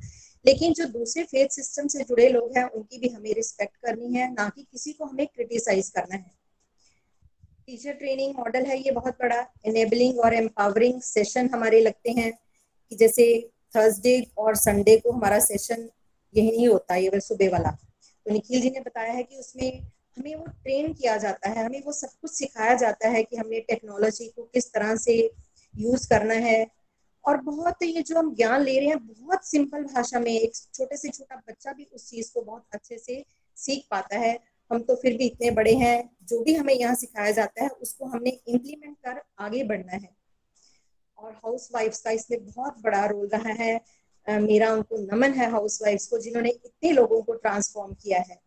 लेकिन 0.46 0.72
जो 0.72 0.84
दूसरे 0.84 1.22
फेथ 1.22 1.48
सिस्टम 1.48 1.86
से 1.86 2.04
जुड़े 2.04 2.28
लोग 2.28 2.58
हैं, 2.58 2.64
उनकी 2.64 2.98
भी 2.98 3.08
हमें 3.08 3.34
रिस्पेक्ट 3.34 3.76
करनी 3.76 4.14
है, 4.14 4.32
ना 4.32 4.48
कि 4.48 4.62
किसी 4.62 4.92
को 4.92 5.04
हमें 5.04 5.26
क्रिटिसाइज 5.26 5.90
करना 5.90 6.16
है। 6.16 6.39
टीचर 7.70 7.92
ट्रेनिंग 7.92 8.34
मॉडल 8.34 8.64
है, 8.64 8.78
ये 8.78 8.90
बहुत 8.90 9.14
बड़ा 9.14 9.46
एनेबलिंग 9.66 10.18
और 10.20 10.34
एम्पावरिंग 10.34 11.00
सेशन 11.00 11.48
हमारे 11.48 11.80
लगते 11.80 12.10
हैं 12.10 12.38
कि 12.90 12.96
जैसे 12.96 13.50
थर्सडे 13.76 14.26
और 14.38 14.56
संडे 14.56 14.96
को 14.96 15.12
हमारा 15.12 15.38
सेशन 15.38 15.88
यही 16.36 16.50
नहीं 16.50 16.68
होता, 16.68 16.96
ये 16.96 17.20
सुबह 17.20 17.50
वाला। 17.50 17.70
तो 18.26 18.32
निखिल 18.32 18.60
जी 18.60 18.70
ने 18.70 18.80
बताया 18.80 19.12
है 19.12 19.22
कि 19.22 19.36
उसमें 19.36 19.80
हमें 20.18 20.34
वो 20.34 20.46
ट्रेन 20.46 20.92
किया 20.92 21.16
जाता 21.16 21.48
है, 21.48 21.64
हमें 21.64 21.82
वो 21.82 21.92
सब 21.92 22.08
कुछ 22.22 22.30
सिखाया 22.30 22.74
जाता 22.74 23.08
है 23.08 23.22
कि 23.22 23.36
हमें 23.36 23.60
टेक्नोलॉजी 23.60 24.26
को 24.26 24.42
किस 24.42 24.72
तरह 24.72 24.96
से 24.96 25.30
यूज़ 25.78 26.08
करना 26.08 26.34
है। 26.34 26.66
और 27.26 27.36
बहुत 27.36 27.82
ये 27.82 28.02
जो 28.02 28.18
हम 28.18 28.34
ज्ञान 28.34 28.62
ले 28.62 28.78
रहे 28.78 28.88
हैं, 28.88 29.06
बहुत 29.06 29.46
सिंपल 29.46 29.84
भाषा 29.84 30.20
में 30.20 30.32
एक 30.32 30.52
छोटे 30.74 30.96
से 30.96 31.08
छोटा 31.08 31.36
बच्चा 31.36 31.72
भी 31.72 31.84
उस 31.84 32.10
चीज़ 32.10 32.32
को 32.34 32.42
बहुत 32.42 32.66
अच्छे 32.72 32.98
से 32.98 33.24
सीख 33.56 33.86
पाता 33.90 34.18
है। 34.18 34.49
हम 34.72 34.82
तो 34.82 34.94
फिर 34.94 35.16
भी 35.16 35.26
इतने 35.26 35.50
बड़े 35.50 35.74
हैं, 35.74 36.16
जो 36.22 36.42
भी 36.42 36.54
हमें 36.54 36.74
यहाँ 36.74 36.94
सिखाया 36.94 37.30
जाता 37.30 37.62
है, 37.62 37.68
उसको 37.68 38.04
हमने 38.04 38.30
इम्प्लीमेंट 38.30 38.96
कर 38.96 39.22
आगे 39.38 39.64
बढ़ना 39.64 39.92
है। 39.92 40.16
और 41.18 41.32
हाउस 41.32 41.68
वाइफ्स 41.74 42.00
का 42.00 42.10
इसमें 42.10 42.46
बहुत 42.46 42.80
बड़ा 42.80 43.06
रोल 43.06 43.28
रहा 43.28 43.52
है। 43.52 43.80
मेरा 44.28 44.72
उनको 44.72 44.96
नमन 44.96 45.32
है 45.32 45.50
हाउस 45.50 45.82
वाइफ्स 45.82 46.06
को, 46.06 46.18
जिन्होंने 46.18 46.50
इतने 46.50 46.92
लोगों 46.92 47.22
को 47.22 47.34
ट्रांसफॉर्म 47.34 47.94
किया 47.94 48.20
है। 48.20 48.40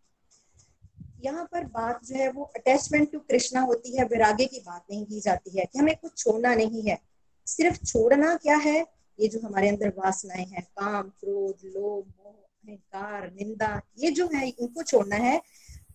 यहाँ 1.25 1.49
पर 1.51 1.63
बात 1.63 2.05
जो 2.05 2.15
है, 2.15 2.31
वो 2.31 2.43
अटैचमेंट 2.43 3.11
टू 3.11 3.19
कृष्णा 3.19 3.61
होती 3.61 3.97
है 3.97 4.05
विरागे 4.05 4.45
की 4.45 4.59
बात 4.59 4.85
नहीं 4.91 5.05
की 5.05 5.19
जाती 5.19 5.59
है 5.59 5.65
कि 5.65 5.79
हमें 5.79 5.95
कुछ 5.95 6.17
छोड़ना 6.17 6.55
नहीं 6.55 6.81
है। 6.81 7.01
सिर्फ़ 7.47 7.85
छोड़ना 7.85 8.35
क्या 8.35 8.57
है? 8.57 8.85
ये 9.19 9.27
जो 9.27 9.39
हमारे 9.39 9.69
अंदर 9.69 9.89
वासनाएँ 9.89 10.45
हैं, 10.45 10.63
काम, 10.63 11.03
क्रोध, 11.03 11.65
लोभ, 11.65 12.05
मोह, 12.07 12.33
अहंकार, 12.33 13.31
निंदा, 13.31 13.81
ये 13.97 14.11
जो 14.11 14.29
है, 14.33 14.49
इनको 14.49 14.83
छोड़ना 14.83 15.15
है। 15.15 15.41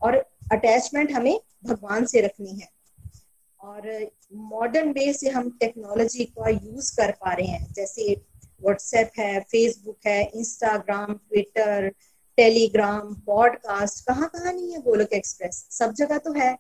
और 0.03 0.17
अटैचमेंट 0.53 1.13
हमें 1.13 1.39
भगवान 1.65 2.07
से 2.07 2.21
रखनी 2.21 2.59
है। 2.61 2.69
और 3.61 4.11
मॉडर्न 4.33 4.91
वे 4.93 5.13
से 5.13 5.29
हम 5.29 5.51
टेक्नोलॉजी 5.51 6.25
का 6.25 6.49
यूज़ 6.49 6.97
कर 6.97 7.11
पा 7.11 7.33
रहे 7.33 7.47
हैं। 7.47 7.73
जैसे 7.73 8.15
व्हाट्सएप 8.63 9.11
है 9.19 9.41
फेसबुक 9.41 9.99
है 10.07 10.23
इंस्टाग्राम 10.25 11.13
ट्विटर 11.15 11.89
टेलीग्राम 12.39 13.15
पॉडकास्ट 13.27 14.05
कहाँ 14.07 14.29
कहाँ 14.29 14.53
नहीं 14.53 14.73
है 14.73 14.81
गोलक 14.83 15.13
एक्सप्रेस 15.13 15.67
सब 15.71 15.93
जगह 15.93 16.19
तो 16.19 16.33
है। 16.33 16.57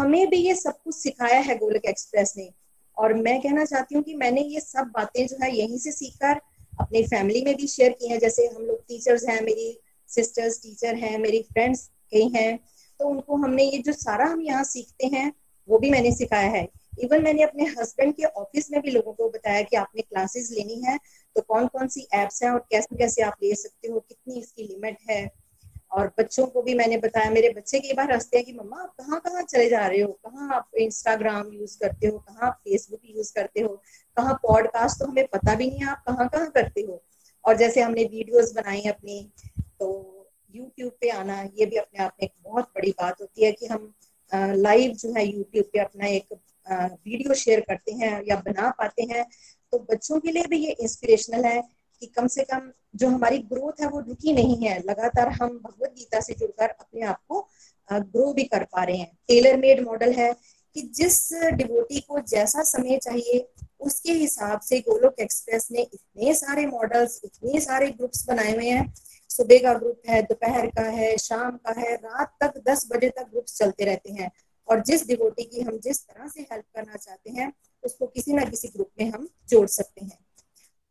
हमें 0.00 0.28
भी 0.30 0.36
ये 0.36 0.54
सब 0.54 0.82
कुछ 0.82 0.94
सिखाया 0.94 1.40
है 1.40 1.56
गोलक 1.58 1.84
एक्सप्रेस 1.84 2.34
ने। 2.36 2.50
और 2.96 3.14
मैं 3.14 3.40
कहना 3.40 3.64
चाहती 3.64 3.94
हूँ 3.94 4.02
कि 4.04 4.14
मैंने 4.14 4.40
ये 4.40 4.60
सब 4.60 4.90
बातें 4.94 5.26
जो 5.26 5.36
है 5.42 5.56
यहीं 5.56 5.78
से 5.78 5.92
सीखकर 5.92 6.40
अपनी 6.80 7.02
फैमिली 7.02 7.42
में 7.44 7.54
भी 7.56 7.66
शेयर 7.66 7.92
की 7.92 8.08
हैं। 8.08 8.18
जैसे 8.18 8.46
हम 8.46 8.62
लोग 8.62 8.80
टीचर्स 8.80 9.28
हैं, 9.28 9.40
मेरी 9.42 9.78
सिस्टर्स 10.08 10.62
टीचर 10.62 10.94
हैं, 10.94 11.18
मेरी 11.18 11.42
फ्रेंड्स 11.42 11.90
कई 12.12 12.28
हैं 12.36 12.58
तो 13.00 13.08
उनको 13.08 13.36
हमने 13.36 13.64
ये 13.64 13.78
जो 13.78 13.92
सारा 13.92 14.26
हम 14.26 14.40
यहाँ 14.40 14.64
सीखते 14.64 15.06
हैं, 15.06 15.32
वो 15.68 15.78
भी 15.78 15.90
मैंने 15.90 16.12
सिखाया 16.12 16.48
है। 16.50 16.68
इवन 16.98 17.22
मैंने 17.22 17.42
अपने 17.42 17.64
हस्बैंड 17.64 18.14
के 18.14 18.24
ऑफ़िस 18.24 18.70
में 18.72 18.80
भी 18.82 18.90
लोगों 18.90 19.12
को 19.12 19.28
बताया 19.28 19.62
कि 19.62 19.76
आपने 19.76 20.02
क्लासेस 20.02 20.50
लेनी 20.52 20.80
है 20.84 20.98
तो 21.36 21.42
कौन 21.42 21.66
कौन 21.66 21.88
सी 21.88 22.08
एप्स 22.14 22.42
हैं 22.42 22.50
और 22.50 22.58
कैसे 22.70 22.96
कैसे 22.96 23.22
आप 23.22 23.36
ले 23.42 23.54
सकते 23.54 23.88
हो, 23.88 24.00
कितनी 24.00 24.38
इसकी 24.38 24.62
लिमिट 24.62 24.98
है? 25.10 25.46
और 25.92 26.12
बच्चों 26.18 26.46
को 26.46 26.62
भी 26.62 26.74
मैंने 26.74 26.96
बताया, 26.96 27.30
मेरे 27.30 27.50
बच्चे 27.50 27.80
कई 27.80 27.92
बार 27.92 28.12
हँसते 28.12 28.36
हैं 28.36 28.46
कि, 28.46 28.52
मम्मा, 28.52 28.82
आप 28.82 28.94
कहाँ 29.00 29.20
कहाँ 29.20 29.42
चले 29.42 29.68
जा 29.68 29.86
रहे 29.86 30.00
हो? 30.00 30.12
कहाँ 30.12 30.54
आप 30.54 30.70
इंस्टाग्राम 30.78 31.52
यूज़ 31.52 31.78
करते 31.78 32.06
हो? 32.06 32.18
कहाँ 32.18 32.46
आप 32.46 32.54
फेसबुक 32.54 33.00
यूज़ 33.04 33.34
करते 33.34 33.60
हो? 33.60 33.82
कहाँ 34.16 34.34
पॉडकास्ट 34.34 34.98
तो 34.98 35.06
हमें 35.06 35.26
पता 35.26 35.54
भी 35.54 35.70
नहीं 35.70 35.78
है, 35.78 35.86
आप 35.86 36.04
कहाँ 36.08 36.28
कहाँ 36.28 36.50
करते 36.50 36.80
हो। 36.80 37.02
और 37.44 37.56
जैसे 37.56 37.80
हमने 37.80 38.04
वीडियोस 38.04 38.52
बनाई 38.52 38.80
अपनी 38.80 39.32
तो 39.80 40.15
यूट्यूब 40.50 40.92
पे 41.00 41.08
आना, 41.10 41.40
ये 41.54 41.66
भी 41.66 41.76
अपने 41.76 42.02
आप 42.04 42.12
में 42.12 42.26
एक 42.28 42.32
बहुत 42.44 42.64
बड़ी 42.76 42.90
बात 42.92 43.20
होती 43.20 43.44
है 43.44 43.52
कि 43.52 43.66
हम 43.66 43.92
लाइव 44.32 44.92
जो 44.92 45.12
है 45.14 45.26
यूट्यूब 45.26 45.64
पे 45.72 45.78
अपना 45.78 46.06
एक 46.06 46.32
वीडियो 46.66 47.34
शेयर 47.34 47.60
करते 47.60 47.92
हैं 47.94 48.20
या 48.28 48.36
बना 48.46 48.70
पाते 48.78 49.02
हैं 49.10 49.24
तो 49.72 49.78
बच्चों 49.90 50.18
के 50.20 50.32
लिए 50.32 50.44
भी 50.50 50.58
ये 50.58 50.72
इंस्पिरेशनल 50.72 51.44
है 51.44 51.60
कि 52.02 52.06
कम 52.06 52.26
से 52.26 52.42
कम 52.44 52.70
जो 52.96 53.08
हमारी 53.08 53.38
ग्रोथ 53.44 53.80
है 53.80 53.88
वो 53.88 54.00
रुकी 54.00 54.32
नहीं 54.32 54.56
है, 54.58 54.78
लगातार 54.80 55.28
हम 55.30 55.58
भगवत 55.58 55.94
गीता 55.98 56.20
से 56.20 56.34
जुड़कर 56.34 56.68
अपने 56.68 57.02
आप 57.02 57.20
को 57.28 57.40
ग्रो 57.88 58.32
भी 58.32 58.44
कर 58.44 58.64
पा 58.64 58.82
रहे 58.84 58.96
हैं। 58.96 59.10
टेलर 59.28 59.56
मेड 59.56 59.80
मॉडल 59.80 60.12
है 60.12 60.32
कि 60.76 60.82
जिस 60.94 61.32
डिवोटी 61.54 62.00
को 62.00 62.20
जैसा 62.20 62.62
समय 62.64 62.98
चाहिए, 62.98 63.46
उसके 63.80 64.12
हिसाब 64.12 64.60
से 64.60 64.78
गोलोक 64.80 65.20
एक्सप्रेस 65.20 65.68
ने 65.72 65.82
इतने 65.82 66.34
सारे 66.34 66.66
मॉडल्स 66.66 67.20
इतने 67.24 67.60
सारे 67.60 67.90
ग्रुप्स 67.90 68.26
बनाए 68.28 68.54
हुए 68.54 68.68
हैं 68.68 68.92
सुबह 69.30 69.58
का 69.58 69.74
ग्रुप 69.74 70.00
है, 70.08 70.22
दोपहर 70.22 70.66
का 70.66 70.82
है, 70.82 71.16
शाम 71.16 71.56
का 71.56 71.80
है, 71.80 71.94
रात 71.94 72.36
तक 72.42 72.62
दस 72.68 72.88
बजे 72.92 73.08
तक 73.08 73.22
ग्रुप्स 73.22 73.58
चलते 73.58 73.84
रहते 73.84 74.12
हैं। 74.12 74.30
और 74.68 74.80
जिस 74.80 75.06
डिवोटी 75.06 75.44
की 75.44 75.60
हम 75.60 75.78
जिस 75.78 76.06
तरह 76.06 76.28
से 76.28 76.40
हेल्प 76.40 76.64
करना 76.74 76.96
चाहते 76.96 77.30
हैं, 77.30 77.52
उसको 77.84 78.06
किसी 78.06 78.32
ना 78.32 78.44
किसी 78.44 78.68
ग्रुप 78.68 78.90
में 79.00 79.10
हम 79.10 79.28
जोड़ 79.48 79.66
सकते 79.66 80.04
हैं। 80.04 80.18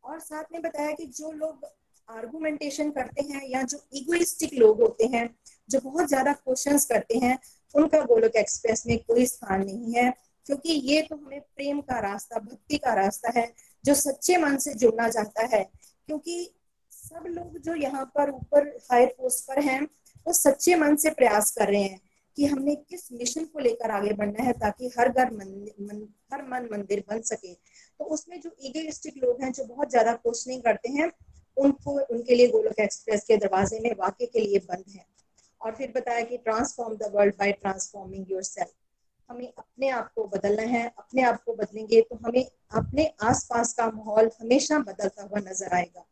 और 0.04 0.20
साथ 0.20 0.44
में 0.52 0.62
बताया 0.62 0.92
कि 0.92 1.06
जो 1.06 1.32
लोग 1.32 1.66
आर्गुमेंटेशन 2.08 2.90
करते 2.90 3.22
हैं 3.22 3.48
या 3.48 3.62
जो 3.62 3.86
इगोइस्टिक 3.92 4.54
लोग 4.54 4.80
होते 4.80 5.06
हैं, 5.06 5.36
जो 5.70 5.80
बहुत 5.80 6.08
ज़्यादा 6.08 6.32
क्वेश्चंस 6.32 6.86
करते 6.86 7.18
हैं, 7.18 7.38
उनका 7.74 8.00
गोलोक 8.00 8.36
एक्सप्रेस 8.36 8.86
में 8.86 8.98
कोई 8.98 9.26
स्थान 9.26 9.64
नहीं 9.64 9.94
है। 9.94 10.14
क्योंकि 10.46 10.72
ये 10.72 11.02
तो 11.02 11.16
हमें 11.16 11.40
प्रेम 11.40 11.80
का 11.80 11.98
रास्ता, 11.98 12.38
भक्ति 12.38 12.78
का 12.78 12.94
रास्ता 12.94 13.32
है, 13.40 13.52
जो 13.84 13.94
सच्चे 13.94 14.36
मन 14.36 14.56
से 14.56 14.74
जुड़ना 14.74 15.08
चाहता 15.08 15.46
है। 15.56 15.70
क्योंकि 16.06 16.55
सब 17.06 17.26
लोग 17.28 17.58
जो 17.60 17.74
यहाँ 17.76 18.04
पर 18.14 18.30
ऊपर 18.30 18.66
हायर 18.90 19.14
पोस्ट 19.18 19.46
पर 19.48 19.62
हैं 19.62 19.80
वो 20.26 20.32
सच्चे 20.34 20.74
मन 20.76 20.96
से 20.96 21.10
प्रयास 21.12 21.50
कर 21.58 21.68
रहे 21.68 21.82
हैं 21.82 22.00
कि 22.36 22.46
हमने 22.46 22.74
किस 22.74 23.12
मिशन 23.12 23.44
को 23.44 23.58
लेकर 23.58 23.90
आगे 23.90 24.12
बढ़ना 24.14 24.44
है 24.44 24.52
ताकि 24.54 24.90
हर 24.98 25.08
घर 25.08 25.30
मन, 25.32 26.08
हर 26.32 26.42
मन 26.44 26.68
मंदिर 26.72 27.04
बन 27.10 27.20
सके। 27.22 27.52
तो 27.52 28.04
उसमें 28.06 28.40
जो 28.40 28.50
ईगोइस्टिक 28.60 29.22
लोग 29.24 29.42
हैं 29.42 29.52
जो 29.52 29.64
बहुत 29.66 29.90
ज़्यादा 29.90 30.12
क्वेश्चनिंग 30.14 30.62
करते 30.62 30.88
हैं 30.92 31.10
उनको 31.56 31.92
उनके 32.06 32.34
लिए 32.34 32.48
गोलोक 32.48 32.80
एक्सप्रेस 32.80 33.24
के 33.24 33.36
दरवाजे 33.36 33.78
में 33.80 33.90
वाक्य 33.98 34.26
के 34.26 34.40
लिए 34.40 34.58
बंद 34.64 34.84
है। 34.88 35.04
और 35.60 35.74
फिर 35.74 35.92
बताया 35.96 36.24
कि 36.24 36.36
transform 36.38 36.96
the 36.96 37.10
world 37.14 37.34
by 37.34 37.52
transforming 37.52 38.32
your 38.32 38.42
हमें 39.30 39.46
अपने 39.48 39.88
आप 39.90 40.12
को 40.14 40.24
बदलना 40.34 40.62
है 40.70 40.84
अपने 40.88 41.22
आप 41.22 41.42
को 41.44 41.54
बदलेंगे 41.54 42.00
तो 42.00 42.16
हमें 42.16 42.44
अपने 42.72 43.06
आसपास 43.24 43.72
का 43.74 43.86
माहौल 43.90 44.30
हमेशा 44.40 44.78
बदलता 44.80 45.22
हुआ 45.22 45.40
नज़र 45.40 45.74
आएगा। 45.74 46.04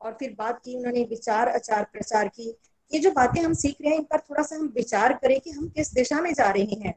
और 0.00 0.12
फिर 0.12 0.34
बात 0.38 0.60
की 0.64 0.76
उन्होंने 0.76 1.02
विचार, 1.04 1.48
आचार 1.48 1.84
प्रचार 1.92 2.28
की। 2.28 2.48
ये 2.90 2.98
जो 3.00 3.10
बातें 3.12 3.40
हम 3.42 3.54
सीख 3.54 3.76
रहे 3.80 3.90
हैं, 3.90 3.98
इन 3.98 4.04
पर 4.04 4.18
थोड़ा 4.20 4.42
सा 4.42 4.56
हम 4.56 4.72
विचार 4.74 5.12
करें 5.12 5.38
कि 5.40 5.50
हम 5.50 5.68
किस 5.68 5.92
दिशा 5.94 6.20
में 6.20 6.32
जा 6.34 6.50
रहे 6.50 6.78
हैं। 6.82 6.94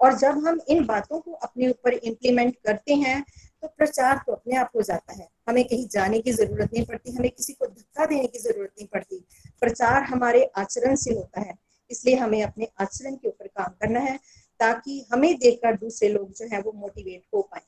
और 0.00 0.16
जब 0.18 0.46
हम 0.46 0.60
इन 0.68 0.84
बातों 0.86 1.20
को 1.20 1.32
अपने 1.34 1.68
ऊपर 1.68 1.92
इम्प्लीमेंट 1.94 2.56
करते 2.56 2.94
हैं 2.94 3.22
तो 3.62 3.68
प्रचार 3.68 4.20
तो 4.26 4.32
अपने 4.32 4.56
आप 4.56 4.70
हो 4.76 4.82
जाता 4.82 5.12
है। 5.12 5.28
हमें 5.48 5.64
कहीं 5.64 5.86
जाने 5.88 6.20
की 6.20 6.32
ज़रूरत 6.32 6.70
नहीं 6.74 6.84
पड़ती, 6.86 7.12
हमें 7.12 7.30
किसी 7.30 7.52
को 7.52 7.66
धक्का 7.66 8.06
देने 8.06 8.26
की 8.26 8.38
ज़रूरत 8.38 8.70
नहीं 8.70 8.86
पड़ती। 8.86 9.24
प्रचार 9.60 10.02
हमारे 10.02 10.44
आचरण 10.56 10.94
से 10.96 11.14
होता 11.14 11.40
है, 11.40 11.54
इसलिए 11.90 12.14
हमें 12.16 12.42
अपने 12.42 12.68
आचरण 12.80 13.14
के 13.14 13.28
ऊपर 13.28 13.46
काम 13.48 13.74
करना 13.80 14.00
है, 14.00 14.16
ताकि 14.60 15.04
हमें 15.12 15.34
देखकर 15.38 15.76
दूसरे 15.76 16.08
लोग 16.08 16.32
जो 16.32 16.48
है 16.52 16.60
वो 16.60 16.72
मोटिवेट 16.72 17.22
हो 17.34 17.42
पाए। 17.42 17.62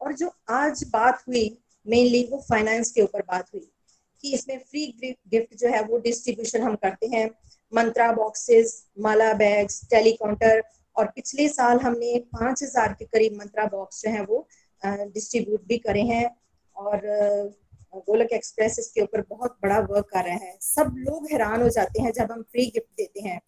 और 0.00 0.12
जो 0.12 0.32
आज 0.50 0.84
बात 0.92 1.22
हुई 1.28 1.58
मेनली 1.86 2.22
वो 2.24 2.38
फाइनेंस 2.48 2.90
के 2.92 3.02
ऊपर 3.02 3.22
बात 3.22 3.52
हुई 3.54 3.70
कि 4.22 4.32
इसमें 4.34 4.58
फ्री 4.60 4.86
गिफ्ट 5.02 5.56
जो 5.56 5.68
है 5.68 5.82
वो 5.84 5.98
डिस्ट्रीब्यूशन 6.00 6.62
हम 6.62 6.74
करते 6.76 7.06
हैं। 7.08 7.28
मंत्रा 7.72 8.10
बॉक्सेस 8.12 8.74
माला 8.98 9.32
बैग्स 9.34 9.80
टेलीकाउंटर 9.90 10.62
और 10.96 11.06
पिछले 11.06 11.48
साल 11.48 11.78
हमने 11.80 12.18
पाँच 12.32 12.62
हज़ार 12.62 12.92
के 12.92 13.04
करीब 13.06 13.38
मंत्रा 13.38 13.64
बॉक्स 13.68 14.02
जो 14.02 14.10
है 14.10 14.24
वो 14.24 14.46
डिस्ट्रीब्यूट 14.82 15.66
भी 15.68 15.78
करे 15.78 16.02
हैं 16.04 16.24
और 16.76 17.00
गोलक 17.96 18.32
एक्सप्रेस 18.32 18.78
इसके 18.78 19.00
ऊपर 19.00 19.20
बहुत 19.30 19.56
बड़ा 19.62 19.78
वर्क 19.80 20.08
कर 20.12 20.24
रहा 20.24 20.34
है। 20.36 20.56
सब 20.62 20.94
लोग 20.98 21.26
हैरान 21.32 21.62
हो 21.62 21.68
जाते 21.68 22.02
हैं 22.02 22.12
जब 22.12 22.32
हम 22.32 22.42
फ्री 22.42 22.66
गिफ्ट 22.66 22.96
देते 22.96 23.20
हैं। 23.20 23.40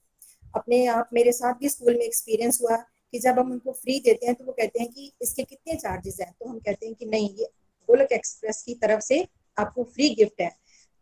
अपने 0.54 0.84
आप 0.88 1.10
मेरे 1.14 1.32
साथ 1.32 1.54
भी 1.54 1.68
स्कूल 1.68 1.94
में 1.94 2.04
एक्सपीरियंस 2.04 2.58
हुआ 2.62 2.76
कि 2.76 3.18
जब 3.18 3.38
हम 3.38 3.50
उनको 3.52 3.72
फ्री 3.72 3.98
देते 4.00 4.26
हैं 4.26 4.34
तो 4.34 4.44
वो 4.44 4.52
कहते 4.52 4.80
हैं 4.80 4.88
कि 4.88 5.12
इसके 5.22 5.42
कितने 5.44 5.74
चार्जेस 5.76 6.16
हैं? 6.20 6.32
तो 6.32 6.48
हम 6.48 6.58
कहते 6.58 6.86
हैं 6.86 6.94
कि 6.94 7.06
नहीं, 7.06 7.28
ये 7.30 7.44
गोलक 7.88 8.12
एक्सप्रेस 8.12 8.62
की 8.62 8.74
तरफ़ 8.76 9.00
से 9.02 9.26
आपको 9.56 9.84
फ्री 9.84 10.08
गिफ्ट 10.14 10.40
है। 10.40 10.50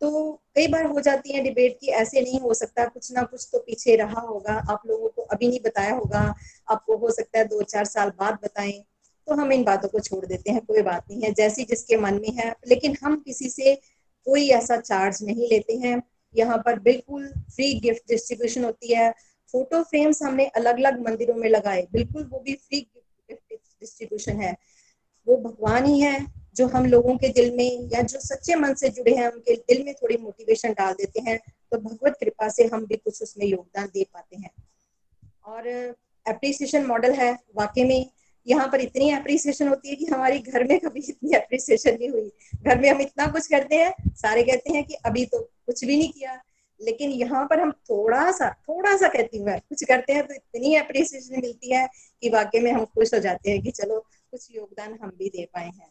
तो 0.02 0.32
कई 0.54 0.66
बार 0.68 0.86
हो 0.86 1.00
जाती 1.00 1.32
है 1.32 1.42
डिबेट 1.42 1.76
की 1.80 1.90
ऐसे 1.92 2.20
नहीं 2.20 2.40
हो 2.40 2.54
सकता, 2.54 2.84
कुछ 2.84 3.10
ना 3.12 3.22
कुछ 3.22 3.48
तो 3.52 3.58
पीछे 3.58 3.96
रहा 3.96 4.20
होगा। 4.20 4.52
आप 4.70 4.82
लोगों 4.86 5.08
को 5.08 5.22
अभी 5.22 5.48
नहीं 5.48 5.60
बताया 5.60 5.94
होगा, 5.94 6.34
आपको 6.68 6.96
हो 6.96 7.10
सकता 7.10 7.38
है 7.38 7.44
दो 7.44 7.62
चार 7.62 7.84
साल 7.84 8.10
बाद 8.10 8.38
बताएँ 8.44 8.82
तो 9.26 9.34
हम 9.34 9.52
इन 9.52 9.64
बातों 9.64 9.88
को 9.88 10.00
छोड़ 10.00 10.24
देते 10.26 10.52
हैं, 10.52 10.64
कोई 10.66 10.82
बात 10.82 11.04
नहीं 11.10 11.22
है, 11.22 11.32
जैसी 11.32 11.64
जिसके 11.64 11.96
मन 11.96 12.14
में 12.14 12.32
है। 12.34 12.54
लेकिन 12.66 12.96
हम 13.02 13.16
किसी 13.16 13.48
से 13.48 13.74
कोई 14.26 14.48
ऐसा 14.50 14.76
चार्ज 14.76 15.18
नहीं 15.22 15.48
लेते 15.50 15.76
हैं। 15.76 16.02
यहाँ 16.34 16.56
पर 16.58 16.78
बिल्कुल 16.78 17.28
फ्री 17.54 17.72
गिफ्ट 17.80 18.08
डिस्ट्रीब्यूशन 18.08 18.64
होती 18.64 18.94
है। 18.94 19.10
फ़ोटो 19.54 19.82
फ्रेम्स 19.82 20.22
हमने 20.22 20.46
अलग 20.46 20.78
अलग 20.78 21.00
मंदिरों 21.00 21.34
में 21.34 21.48
लगाए, 21.48 21.86
बिल्कुल 21.92 22.24
वो 22.24 22.38
भी 22.38 22.54
फ्री 22.54 22.80
गिफ्ट 22.80 23.54
डिस्ट्रीब्यूशन 23.80 24.40
है। 24.40 24.56
वो 25.26 25.36
भगवान 25.36 25.84
ही 25.86 26.00
है 26.00 26.18
जो 26.60 26.66
हम 26.68 26.86
लोगों 26.86 27.16
के 27.16 27.28
दिल 27.30 27.54
में 27.56 27.88
या 27.92 28.00
जो 28.04 28.18
सच्चे 28.20 28.54
मन 28.56 28.74
से 28.74 28.88
जुड़े 28.90 29.14
हैं, 29.14 29.28
उनके 29.28 29.54
दिल 29.56 29.84
में 29.84 29.94
थोड़ी 29.94 30.16
मोटिवेशन 30.18 30.72
डाल 30.72 30.92
देते 30.94 31.20
हैं 31.20 31.38
तो 31.72 31.78
भगवत 31.78 32.16
कृपा 32.20 32.48
से 32.50 32.64
हम 32.66 32.84
भी 32.86 32.96
कुछ 32.96 33.22
उसमें 33.22 33.46
योगदान 33.46 33.86
दे 33.94 34.04
पाते 34.04 34.36
हैं। 34.36 34.50
और 35.44 35.68
अप्रिसिएशन 36.26 36.84
मॉडल 36.86 37.12
है, 37.12 37.32
वाकई 37.56 37.84
में 37.84 38.10
यहाँ 38.46 38.66
पर 38.68 38.80
इतनी 38.80 39.10
अप्रिसिएशन 39.10 39.68
होती 39.68 39.88
है 39.88 39.94
कि 39.96 40.06
हमारी 40.06 40.38
घर 40.40 40.64
में 40.64 40.78
कभी 40.80 41.00
इतनी 41.00 41.32
अप्रिसिएशन 41.36 41.96
नहीं 41.98 42.08
हुई। 42.10 42.30
घर 42.56 42.80
में 42.80 42.88
हम 42.90 43.00
इतना 43.00 43.26
कुछ 43.32 43.46
करते 43.46 43.76
हैं, 43.76 43.92
सारे 44.14 44.42
कहते 44.42 44.72
हैं 44.72 44.84
कि 44.84 44.94
अभी 45.06 45.24
तो 45.26 45.40
कुछ 45.40 45.84
भी 45.84 45.96
नहीं 45.96 46.10
किया, 46.10 46.40
लेकिन 46.80 47.10
यहाँ 47.12 47.44
पर 47.46 47.60
हम 47.60 47.70
थोड़ा 47.90 48.30
सा 48.32 48.50
थोड़ा 48.68 48.96
सा 48.96 49.08
कहती 49.08 49.38
हूँ 49.38 49.58
कुछ 49.60 49.84
करते 49.84 50.12
हैं 50.12 50.26
तो 50.26 50.34
इतनी 50.34 50.74
अप्रिसिएशन 50.76 51.40
मिलती 51.40 51.74
है 51.74 51.86
कि 52.22 52.28
वाकई 52.28 52.60
में 52.60 52.70
हम 52.72 52.84
खुश 52.84 53.14
हो 53.14 53.18
जाते 53.20 53.50
हैं 53.50 53.62
कि 53.62 53.70
चलो 53.72 53.98
कुछ 54.00 54.48
योगदान 54.52 54.98
हम 55.02 55.12
भी 55.18 55.28
दे 55.28 55.48
पाए 55.54 55.66
हैं। 55.66 55.90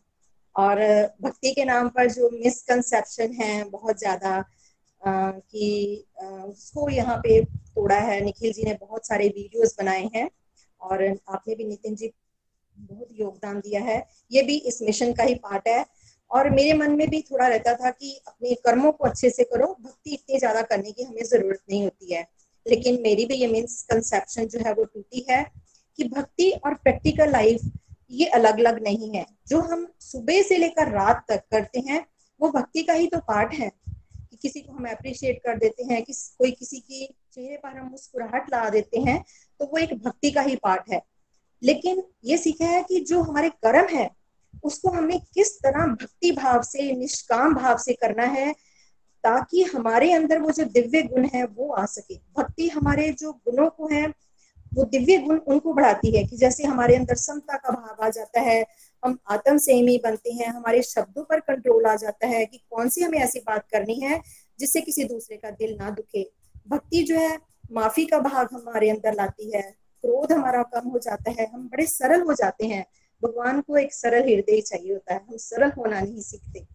और 0.56 0.80
भक्ति 1.22 1.52
के 1.54 1.66
नाम 1.66 1.90
पर 1.90 2.10
जो 2.12 2.30
मिसकंसेप्शन 2.34 3.34
है, 3.34 3.64
बहुत 3.66 4.00
ज़्यादा 4.00 4.44
कि 5.02 6.06
उसको 6.22 6.90
यहाँ 6.90 7.18
पे 7.18 7.44
तोड़ा 7.44 7.96
है। 7.98 8.20
निखिल 8.22 8.54
जी 8.54 8.64
ने 8.64 8.74
बहुत 8.82 9.08
सारे 9.08 9.28
वीडियोस 9.28 9.76
बनाए 9.80 10.10
हैं 10.16 10.30
और 10.82 11.04
आपने 11.06 11.56
भी 11.56 11.64
नितिन 11.66 11.96
जी 11.96 12.12
बहुत 12.78 13.08
योगदान 13.12 13.60
दिया 13.60 13.82
है। 13.82 14.06
ये 14.32 14.42
भी 14.44 14.58
इस 14.58 14.82
मिशन 14.82 15.14
का 15.14 15.24
ही 15.24 15.34
पार्ट 15.38 15.68
है। 15.68 15.86
और 16.32 16.50
मेरे 16.50 16.74
मन 16.74 16.92
में 16.92 17.08
भी 17.10 17.22
थोड़ा 17.22 17.48
रहता 17.48 17.74
था 17.76 17.90
कि 17.92 18.12
अपने 18.28 18.54
कर्मों 18.66 18.92
को 18.92 19.06
अच्छे 19.06 19.30
से 19.30 19.44
करो। 19.44 19.68
भक्ति 19.82 20.14
इतनी 20.14 20.40
ज़्यादा 20.40 20.62
करने 20.64 20.92
की 20.92 21.04
हमें 21.04 21.24
ज़रूरत 21.24 21.60
नहीं 21.70 21.84
होती 21.84 22.14
है। 22.14 22.28
लेकिन 22.66 23.02
मेरी 23.02 23.26
भी 23.26 23.36
ये 23.36 23.48
मिसकंसेप्शन 23.48 24.48
जो 24.48 24.60
है 24.60 24.74
वो 24.74 24.84
टूटी 24.84 25.26
है 25.30 25.44
कि 26.00 26.08
भक्ति 26.10 26.50
और 26.66 26.74
प्रैक्टिकल 26.74 27.32
लाइफ 27.32 27.62
ये 28.12 28.26
अलग 28.26 28.60
अलग 28.60 28.82
नहीं 28.84 29.12
है। 29.16 29.26
जो 29.48 29.60
हम 29.62 29.88
सुबह 30.00 30.42
से 30.42 30.58
लेकर 30.58 30.92
रात 30.92 31.26
तक 31.30 31.44
करते 31.52 31.80
हैं, 31.80 32.06
वो 32.42 32.50
भक्ति 32.50 32.84
का 32.84 32.94
ही 32.94 33.08
तो 33.08 33.18
पार्ट 33.18 33.54
है 33.54 33.72
कि 34.30 34.38
किसी 34.42 34.62
को 34.62 34.74
हम 34.74 34.86
अप्रिशिएट 34.86 35.42
कर 35.44 35.58
देते 35.58 35.84
हैं 35.84 36.04
कि 36.04 36.14
कोई 36.38 36.52
किसी 36.52 36.80
की 36.80 37.08
चेहरे 37.34 37.58
पर 37.58 37.78
हम 37.78 37.90
मुस्कुराहट 37.90 38.50
ला 38.52 38.70
देते 38.70 39.00
हैं 39.00 39.24
तो 39.60 39.66
वो 39.66 39.78
एक 39.78 39.94
भक्ति 40.04 40.32
का 40.32 40.42
ही 40.42 40.56
पार्ट 40.56 40.90
है। 40.90 41.02
लेकिन 41.64 42.04
ये 42.26 42.38
सीखा 42.38 42.66
है 42.66 42.84
कि 42.84 43.00
जो 43.00 43.22
हमारे 43.22 43.50
कर्म 43.50 43.88
है, 43.98 44.10
उसको 44.64 44.90
हमें 44.90 45.20
किस 45.20 45.58
तरह 45.60 45.86
भक्ति 45.86 46.32
भाव 46.32 46.62
से, 46.62 46.92
निष्काम 46.92 47.54
भाव 47.56 47.78
से 47.78 47.94
करना 47.94 48.26
है, 48.26 48.52
ताकि 49.24 49.64
हमारे 49.64 50.12
अंदर 50.14 50.40
वो 50.40 50.52
जो 50.52 50.64
दिव्य 50.66 51.02
गुण 51.02 51.28
है, 51.34 51.44
वो 51.46 51.72
आ 51.72 51.86
सके। 51.86 52.16
भक्ति 52.38 52.68
हमारे 52.70 53.10
जो 53.12 53.32
गुणों 53.32 53.70
को 53.70 53.88
है 53.88 54.08
वो 54.72 54.84
दिव्य 54.86 55.18
गुण 55.18 55.38
उनको 55.38 55.74
बढ़ाती 55.74 56.16
है 56.18 56.24
कि 56.24 56.38
जैसे 56.38 56.64
हमारे 56.64 56.96
अंदर 56.96 57.16
समता 57.16 57.58
का 57.58 57.72
भाव 57.72 58.06
आ 58.06 58.10
जाता 58.10 58.42
है, 58.42 58.66
हम 59.04 59.18
आत्म 59.32 59.58
सेमी 59.58 59.98
बनते 59.98 60.32
हैं, 60.32 60.48
हमारे 60.48 60.82
शब्दों 60.82 61.24
पर 61.24 61.40
कंट्रोल 61.40 61.86
आ 61.86 61.96
जाता 61.96 62.28
है 62.28 62.46
कि 62.46 62.58
कौन 62.70 62.90
सी 62.90 63.02
हमें 63.02 63.20
ऐसी 63.20 63.40
बात 63.40 63.68
करनी 63.72 64.00
है 64.00 64.22
जिससे 64.60 64.82
किसी 64.82 65.04
दूसरे 65.04 65.38
का 65.38 65.50
दिल 65.52 65.76
ना 65.80 65.90
दुखे। 65.90 66.30
भक्ति 66.68 67.04
जो 67.04 67.16
है, 67.16 67.38
माफ़ी 67.72 68.06
का 68.06 68.20
भाग 68.20 68.50
हमारे 68.54 68.90
अंदर 68.90 69.14
लाती 69.14 69.52
है, 69.52 69.62
क्रोध 70.04 70.32
हमारा 70.32 70.64
कम 70.66 70.90
हो 70.90 71.00
जाता 71.00 71.32
है, 71.32 71.50
हम 71.54 71.68
बड़े 71.68 71.86
सरल 71.86 72.22
हो 72.22 72.34
जाते 72.34 72.68
हैं। 72.68 72.86
भगवान 73.22 73.62
को 73.62 73.78
एक 73.78 73.94
सरल 73.94 74.24
हृदय 74.24 74.62
चाहिए 74.62 74.94
होता 74.94 75.14
है, 75.14 75.20
हम 75.20 75.38
सरल 75.38 75.72
होना 75.78 76.00
नहीं 76.00 76.22
सीखते, 76.22 76.66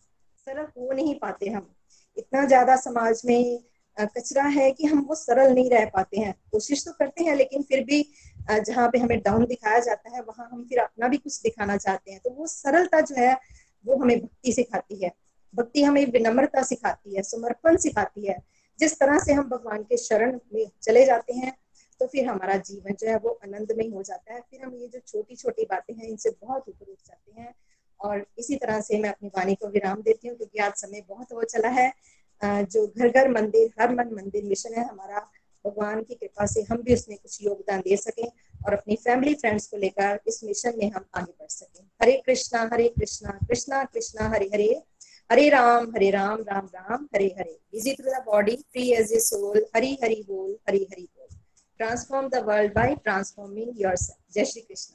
सरल 0.46 0.66
हो 0.78 0.92
नहीं 0.92 1.14
पाते 1.14 1.50
हम। 1.50 1.68
इतना 2.16 2.44
ज़्यादा 2.44 2.76
समाज 2.76 3.22
में 3.24 3.62
कचरा 3.98 4.42
है 4.44 4.70
कि 4.72 4.86
हम 4.86 5.00
वो 5.00 5.14
सरल 5.14 5.52
नहीं 5.54 5.70
रह 5.70 5.84
पाते 5.86 6.20
हैं। 6.20 6.32
कोशिश 6.52 6.84
तो 6.84 6.92
करते 6.92 7.24
हैं, 7.24 7.34
लेकिन 7.36 7.62
फिर 7.62 7.84
भी 7.84 8.02
जहाँ 8.50 8.88
पे 8.88 8.98
हमें 8.98 9.18
डाउन 9.20 9.44
दिखाया 9.46 9.78
जाता 9.80 10.10
है, 10.10 10.22
वहाँ 10.22 10.48
हम 10.52 10.64
फिर 10.64 10.78
अपना 10.78 11.08
भी 11.08 11.16
कुछ 11.16 11.40
दिखाना 11.42 11.76
चाहते 11.76 12.12
हैं। 12.12 12.20
तो 12.24 12.30
वो 12.30 12.46
सरलता 12.46 13.00
जो 13.02 13.14
है, 13.16 13.34
वो 13.84 13.96
हमें 13.96 14.18
भक्ति 14.20 14.52
सिखाती 14.52 15.04
है। 15.04 15.12
भक्ति 15.54 15.82
हमें 15.82 16.04
विनम्रता 16.12 16.62
सिखाती 16.62 17.14
है, 17.16 17.22
समर्पण 17.22 17.76
सिखाती 17.78 18.26
है। 18.26 18.38
जिस 18.78 18.98
तरह 18.98 19.18
से 19.18 19.32
हम 19.32 19.48
भगवान 19.48 19.82
के 19.82 19.96
शरण 19.96 20.38
में 20.54 20.66
चले 20.82 21.04
जाते 21.06 21.34
हैं 21.34 21.52
तो 22.00 22.06
फिर 22.06 22.26
हमारा 22.26 22.56
जीवन 22.58 22.92
जो 22.92 23.06
है, 23.08 23.16
वो 23.16 23.30
आनंदमय 23.44 23.88
हो 23.88 24.02
जाता 24.02 24.34
है। 24.34 24.40
फिर 24.40 24.62
हम 24.62 24.74
ये 24.74 24.88
जो 24.88 24.98
छोटी 25.00 25.36
छोटी 25.36 25.64
बातें 25.64 25.94
हैं, 25.94 26.08
इनसे 26.08 26.30
बहुत 26.40 26.68
ऊपर 26.68 26.90
उठ 26.92 26.98
जाते 26.98 27.40
हैं। 27.40 27.54
और 28.00 28.24
इसी 28.38 28.56
तरह 28.56 28.80
से 28.80 28.98
मैं 28.98 29.10
अपनी 29.10 29.28
वाणी 29.28 29.54
को 29.54 29.68
विराम 29.68 30.02
देती 30.02 30.28
हूँ, 30.28 30.36
क्योंकि 30.36 30.58
आज 30.58 30.72
समय 30.74 31.02
बहुत 31.08 31.32
हो 31.32 31.42
चला 31.44 31.68
है। 31.70 31.92
जो 32.44 32.86
घर 32.86 33.08
घर 33.08 33.28
मंदिर, 33.30 33.70
हर 33.80 33.94
मन 33.94 34.14
मंदिर 34.14 34.44
मिशन 34.44 34.74
है, 34.74 34.88
हमारा 34.88 35.20
भगवान 35.64 36.02
की 36.02 36.14
कृपा 36.14 36.46
से 36.46 36.62
हम 36.62 36.82
भी 36.82 36.94
उसमें 36.94 37.16
कुछ 37.18 37.42
योगदान 37.42 37.80
दे 37.80 37.96
सकें 37.96 38.26
और 38.66 38.72
अपनी 38.72 38.96
फैमिली 38.96 39.34
फ्रेंड्स 39.34 39.66
को 39.66 39.76
लेकर 39.76 40.20
इस 40.28 40.40
मिशन 40.44 40.72
में 40.78 40.90
हम 40.90 41.04
आगे 41.14 41.32
बढ़ 41.32 41.48
सकें। 41.48 41.84
Hare 42.02 42.20
Krishna 42.26 42.68
Hare 42.72 42.88
Krishna 42.88 43.38
Krishna 43.48 43.84
Krishna, 43.84 44.28
Hare 44.28 44.50
Hare. 44.54 44.82
Hare 45.30 45.48
Ram 45.48 45.86
Hare 45.90 46.10
Ram 46.10 46.40
Ram 46.42 46.66
Ram, 46.74 47.08
Hare 47.14 47.26
Hare. 47.38 47.58
Busy 47.72 47.92
through 47.92 48.10
the 48.10 48.22
body 48.26 48.56
free 48.72 48.90
as 48.92 49.12
a 49.12 49.18
soul 49.20 49.64
Hari 49.76 49.92
Hari 50.02 50.24
बोल, 50.28 50.50
हरी 50.68 50.82
हरि 50.92 51.02
बोल। 51.02 51.36
Transform 51.80 52.28
the 52.28 52.42
world 52.46 52.74
by 52.74 52.94
transforming 52.94 53.80
yourself 53.82 54.34
जय 54.34 54.44
श्री 54.44 54.62
कृष्ण 54.62 54.92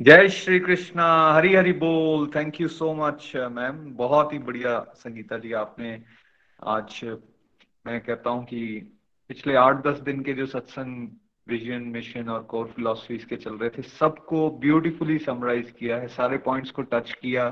जय 0.00 0.28
श्री 0.28 0.58
कृष्णा। 0.60 1.06
हरी 1.34 1.54
हरि 1.54 1.72
बोल। 1.72 2.26
Thank 2.34 2.60
you 2.60 2.68
so 2.68 2.92
much 2.94 3.32
ma'am 3.36 3.76
बहुत 3.96 4.32
ही 4.32 4.38
बढ़िया 4.38 4.78
संगीता 4.98 5.38
जी 5.38 5.52
आपने 5.52 5.92
आज 6.66 7.00
मैं 7.84 8.00
कहता 8.00 8.30
हूँ 8.30 8.44
कि 8.44 8.58
पिछले 9.30 9.54
आठ 9.54 9.82
दस 9.86 9.98
दिन 10.00 10.20
के 10.20 10.32
जो 10.32 10.46
सत्संग 10.46 11.08
विजन 11.48 11.82
मिशन 11.86 12.28
और 12.28 12.42
कोर 12.42 12.66
फिलोसफीज 12.66 13.24
के 13.24 13.36
चल 13.36 13.54
रहे 13.54 13.70
थे, 13.70 13.82
सबको 13.82 14.48
ब्यूटीफुली 14.50 15.18
समराइज 15.18 15.70
किया 15.70 15.96
है, 15.96 16.08
सारे 16.08 16.38
पॉइंट्स 16.38 16.70
को 16.70 16.82
टच 16.82 17.12
किया, 17.12 17.48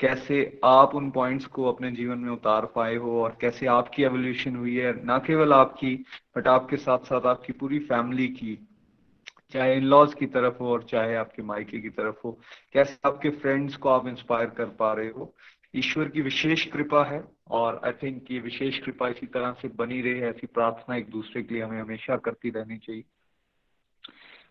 कैसे 0.00 0.60
आप 0.64 0.94
उन 0.94 1.10
पॉइंट्स 1.10 1.46
को 1.46 1.64
अपने 1.72 1.90
जीवन 1.90 2.18
में 2.18 2.30
उतार 2.30 2.66
पाए 2.66 2.96
हो 2.96 3.22
और 3.22 3.36
कैसे 3.40 3.66
आपकी 3.66 4.02
एवोल्यूशन 4.02 4.56
हुई 4.56 4.76
है, 4.76 4.92
ना 5.04 5.18
केवल 5.18 5.52
आपकी 5.52 5.94
बट 6.36 6.48
आपके 6.48 6.76
साथ 6.76 7.06
साथ 7.06 7.26
आपकी 7.26 7.52
पूरी 7.52 7.78
फैमिली 7.78 8.28
की, 8.28 8.58
चाहे 9.52 9.76
इन 9.76 9.84
लॉज 9.84 10.14
की 10.14 10.26
तरफ़ 10.26 10.58
हो 10.60 10.70
और 10.72 10.82
चाहे 10.82 11.14
आपके 11.14 11.42
मायके 11.42 11.80
की 11.80 11.88
तरफ़ 11.90 12.20
हो, 12.24 12.38
कैसे 12.72 12.98
आपके 13.04 13.30
फ्रेंड्स 13.30 13.76
को 13.76 13.88
आप 13.88 14.06
इंस्पायर 14.08 14.50
कर 14.50 14.66
पा 14.78 14.92
रहे 14.92 15.08
हो। 15.08 15.34
ईश्वर 15.74 16.08
की 16.08 16.20
विशेष 16.20 16.64
कृपा 16.66 17.04
है 17.04 17.22
और 17.50 17.80
आई 17.84 17.92
थिंक 17.92 18.30
ये 18.30 18.38
विशेष 18.38 18.78
कृपा 18.78 19.08
इसी 19.08 19.26
तरह 19.26 19.52
से 19.62 19.68
बनी 19.68 20.00
रहे, 20.00 20.28
ऐसी 20.30 20.46
प्रार्थना 20.46 20.96
एक 20.96 21.10
दूसरे 21.10 21.42
के 21.42 21.54
लिए 21.54 21.62
हमें 21.62 21.80
हमेशा 21.80 22.16
करती 22.16 22.50
रहनी 22.50 22.78
चाहिए। 22.78 23.04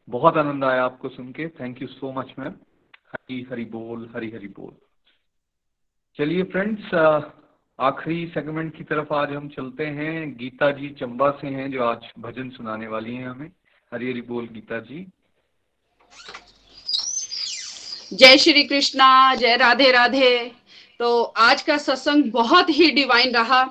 बहुत 0.10 0.38
आनंद 0.38 0.64
आया 0.64 0.84
आपको 0.84 1.10
सुन 1.10 1.32
के। 1.32 1.48
Thank 1.50 1.82
you 1.82 1.88
so 1.88 2.12
much 2.12 2.34
ma'am 2.40 2.54
Hari 3.12 3.42
Hari 3.52 3.66
बोल, 3.66 4.10
हरी 4.16 4.32
हरी 4.32 4.48
बोल। 4.48 4.76
चलिए 6.18 6.44
फ्रेंड्स 6.44 6.94
आखिरी 7.80 8.26
सेगमेंट 8.28 8.76
की 8.78 8.84
तरफ़ 8.84 9.14
आज 9.14 9.32
हम 9.32 9.48
चलते 9.50 9.86
हैं। 9.86 10.38
गीता 10.38 10.72
जी 10.72 10.90
चंबा 10.90 11.30
से 11.32 11.48
हैं, 11.48 11.72
जो 11.72 11.84
आज 11.84 12.12
भजन 12.20 12.50
सुनाने 12.50 12.88
वाली 12.88 13.16
हैं 13.16 13.28
हमें। 13.28 13.52
हरी 13.94 14.12
हरी 14.12 14.22
बोल, 14.22 14.48
गीता 14.48 14.80
जी। 14.80 15.06
जय 18.14 18.38
श्री 18.38 18.64
कृष्णा, 18.64 19.36
जय 19.36 19.56
राधे 19.56 19.92
राधे। 19.92 20.52
तो 21.02 21.22
आज 21.24 21.62
का 21.62 21.78
सत्संग 21.78 22.24
बहुत 22.32 22.70
ही 22.70 22.90
डिवाइन 22.92 23.32
रहा। 23.34 23.62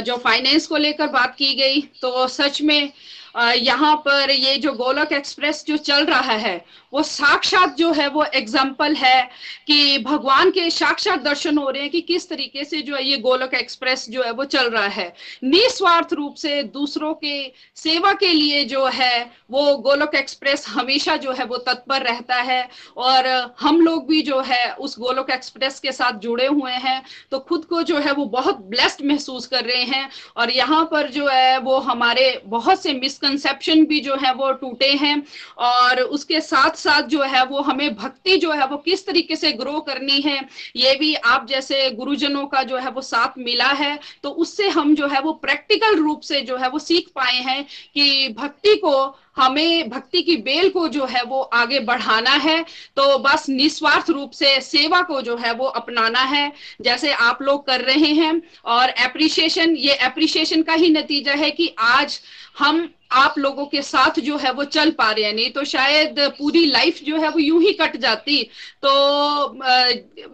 जो 0.00 0.16
फाइनेंस 0.16 0.66
को 0.66 0.76
लेकर 0.76 1.06
बात 1.06 1.34
की 1.38 1.54
गई 1.54 1.80
तो 2.02 2.26
सच 2.28 2.60
में 2.62 2.92
यहाँ 3.34 3.94
पर 3.98 4.30
ये 4.30 4.56
जो 4.56 4.72
गोलक 4.72 5.12
एक्सप्रेस 5.12 5.64
जो 5.66 5.76
चल 5.78 6.04
रहा 6.06 6.32
है, 6.34 6.64
वो 6.92 7.02
साक्षात 7.02 7.76
जो 7.76 7.90
है, 7.92 8.08
वो 8.08 8.24
एग्ज़ाम्पल 8.24 8.94
है 8.94 9.22
कि 9.66 9.98
भगवान 9.98 10.50
के 10.50 10.68
साक्षात 10.70 11.22
दर्शन 11.22 11.58
हो 11.58 11.70
रहे 11.70 11.82
हैं 11.82 11.90
कि 11.90 12.00
किस 12.02 12.28
तरीके 12.28 12.64
से 12.64 12.80
जो 12.82 12.94
है 12.96 13.04
ये 13.04 13.16
गोलक 13.18 13.54
एक्सप्रेस 13.54 14.08
जो 14.10 14.22
है, 14.22 14.30
वो 14.32 14.44
चल 14.46 14.68
रहा 14.70 14.86
है। 14.88 15.12
निस्वार्थ 15.44 16.12
रूप 16.12 16.34
से 16.34 16.62
दूसरों 16.64 17.12
के 17.14 17.52
सेवा 17.76 18.12
के 18.12 18.28
लिए 18.28 18.64
जो 18.64 18.86
है, 18.86 19.30
वो 19.50 19.76
गोलक 19.78 20.14
एक्सप्रेस 20.14 20.66
हमेशा 20.68 21.16
जो 21.16 21.32
है, 21.32 21.44
वो 21.44 21.56
तत्पर 21.58 22.02
रहता 22.02 22.36
है। 22.42 22.68
और 22.98 23.26
हम 23.60 23.80
लोग 23.80 24.06
भी 24.08 24.22
जो 24.22 24.40
है, 24.40 24.72
उस 24.74 24.98
गोलक 24.98 25.30
एक्सप्रेस 25.30 25.80
के 25.80 25.92
साथ 25.92 26.18
जुड़े 26.20 26.46
हुए 26.46 26.72
हैं 26.72 27.02
तो 27.30 27.38
खुद 27.40 27.64
को 27.64 27.82
जो 27.82 27.98
है, 27.98 28.12
वो 28.12 28.24
बहुत 28.26 28.60
ब्लेस्ड 28.66 29.04
महसूस 29.06 29.46
कर 29.46 29.64
रहे 29.64 29.82
हैं। 29.84 30.08
और 30.36 30.50
यहाँ 30.50 30.84
पर 30.84 31.10
जो 31.10 31.26
है, 31.28 31.58
वो 31.58 31.78
हमारे 31.80 32.42
बहुत 32.46 32.82
से 32.82 32.92
मिसकंसेप्शन 33.24 33.84
भी 33.84 34.00
जो 34.00 34.16
है 34.16 34.32
वो 34.34 34.50
टूटे 34.52 34.90
हैं 34.92 35.22
और 35.58 36.00
उसके 36.00 36.40
साथ 36.40 36.76
साथ 36.76 37.02
जो 37.08 37.22
है 37.24 37.44
वो 37.46 37.60
हमें 37.60 37.94
भक्ति 37.96 38.36
जो 38.36 38.52
है 38.52 38.66
वो 38.66 38.76
किस 38.76 39.06
तरीके 39.06 39.36
से 39.36 39.52
ग्रो 39.52 39.80
करनी 39.80 40.20
है, 40.20 40.40
ये 40.76 40.94
भी 40.96 41.14
आप 41.14 41.46
जैसे 41.48 41.90
गुरुजनों 41.90 42.46
का 42.46 42.62
जो 42.62 42.76
है 42.76 42.90
वो 42.90 43.00
साथ 43.02 43.38
मिला 43.38 43.70
है 43.72 43.98
तो 44.22 44.30
उससे 44.30 44.68
हम 44.68 44.94
जो 44.94 45.08
है 45.08 45.20
वो 45.20 45.32
प्रैक्टिकल 45.42 45.96
रूप 45.96 46.20
से 46.22 46.40
जो 46.42 46.56
है 46.56 46.68
वो 46.68 46.78
सीख 46.78 47.08
पाए 47.14 47.40
हैं 47.40 47.62
कि 47.64 48.28
भक्ति 48.38 48.74
को, 48.76 49.16
हमें 49.36 49.88
भक्ति 49.90 50.20
की 50.22 50.36
बेल 50.38 50.68
को 50.70 50.86
जो 50.88 51.06
है 51.06 51.22
वो 51.24 51.40
आगे 51.54 51.78
बढ़ाना 51.80 52.30
है 52.38 52.62
तो 52.96 53.18
बस 53.18 53.48
निस्वार्थ 53.48 54.10
रूप 54.10 54.30
से 54.30 54.60
सेवा 54.60 55.00
को 55.02 55.20
जो 55.22 55.36
है 55.36 55.52
वो 55.54 55.66
अपनाना 55.66 56.20
है, 56.20 56.52
जैसे 56.80 57.12
आप 57.12 57.42
लोग 57.42 57.66
कर 57.66 57.80
रहे 57.80 58.12
हैं। 58.12 58.40
और 58.64 58.90
एप्रिशिएशन 59.00 59.76
ये 59.76 59.94
एप्रिशिएशन 60.02 60.62
का 60.62 60.74
ही 60.74 60.90
नतीजा 60.90 61.34
है 61.34 61.50
कि 61.50 61.74
आज 61.78 62.20
हम 62.58 62.88
आप 63.10 63.38
लोगों 63.38 63.64
के 63.66 63.82
साथ 63.82 64.18
जो 64.20 64.36
है 64.36 64.52
वो 64.52 64.64
चल 64.66 64.90
पा 64.92 65.10
रहे 65.10 65.24
हैं। 65.24 65.32
नहीं 65.34 65.50
तो 65.50 65.64
शायद 65.66 66.18
पूरी 66.38 66.64
लाइफ 66.66 67.02
जो 67.04 67.20
है 67.20 67.28
वो 67.30 67.38
यूँ 67.38 67.60
ही 67.62 67.72
कट 67.72 67.96
जाती। 67.96 68.42
तो 68.82 69.58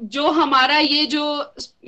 जो 0.08 0.28
हमारा 0.30 0.78
ये 0.78 1.04
जो 1.06 1.24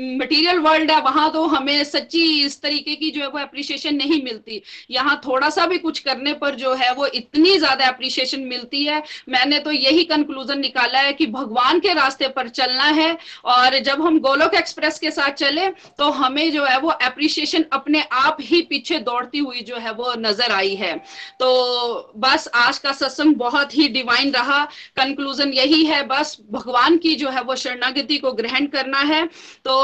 मटेरियल 0.01 0.59
वर्ल्ड 0.59 0.91
है, 0.91 1.01
वहाँ 1.03 1.31
तो 1.33 1.45
हमें 1.47 1.83
सच्ची 1.85 2.23
इस 2.45 2.61
तरीके 2.63 2.95
की 2.95 3.11
जो 3.11 3.21
है 3.21 3.29
वो 3.29 3.39
अप्रिशिएशन 3.39 3.95
नहीं 3.97 4.23
मिलती। 4.25 4.63
यहाँ 4.91 5.21
थोड़ा 5.27 5.49
सा 5.51 5.67
भी 5.67 5.79
कुछ 5.79 5.99
करने 6.01 6.33
पर 6.35 6.55
जो 6.55 6.75
है 6.75 6.93
वो 6.95 7.07
इतनी 7.07 7.57
ज़्यादा 7.59 7.87
अप्रिशिएशन 7.87 8.41
मिलती 8.43 8.85
है। 8.85 9.03
मैंने 9.29 9.59
तो 9.59 9.73
यही 9.73 10.05
कंक्लूजन 10.05 10.59
निकाला 10.61 10.99
है 10.99 11.13
कि 11.13 11.27
भगवान 11.29 11.81
के 11.81 11.93
रास्ते 11.95 12.29
पर 12.29 12.49
चलना 12.51 12.85
है 12.93 13.17
और 13.47 13.79
जब 13.81 14.03
हम 14.03 14.19
गोलोक 14.21 14.55
एक्सप्रेस 14.55 14.99
के 14.99 15.11
साथ 15.11 15.33
चले 15.35 15.69
तो 15.99 16.11
हमें 16.13 16.51
जो 16.53 16.65
है 16.65 16.79
वो 16.81 16.89
अप्रिशिएशन 16.91 17.65
अपने 17.73 18.05
आप 18.13 18.37
ही 18.41 18.61
पीछे 18.71 18.99
दौड़ती 19.01 19.39
हुई 19.39 19.61
जो 19.63 19.77
है 19.77 19.93
वो 19.95 20.15
नज़र 20.19 20.53
आई 20.53 20.72
है। 20.77 20.97
तो 21.41 22.13
बस 22.17 22.49
आज 22.55 22.79
का 22.79 22.93
सत्संग 22.93 23.35
बहुत 23.37 23.77
ही 23.77 23.89
डिवाइन 23.89 24.33
रहा। 24.33 24.65
कंक्लूजन 24.97 25.53
यही 25.53 25.85
है 25.85 26.03
बस 26.07 26.37
भगवान 26.53 26.97
की 26.99 27.15
जो 27.15 27.29
है 27.29 27.43
वो 27.43 27.57
शरणागति 27.57 28.19
को 28.19 28.33
ग्रहण 28.33 28.67
करना 28.67 28.99
है। 29.01 29.25
तो 29.65 29.77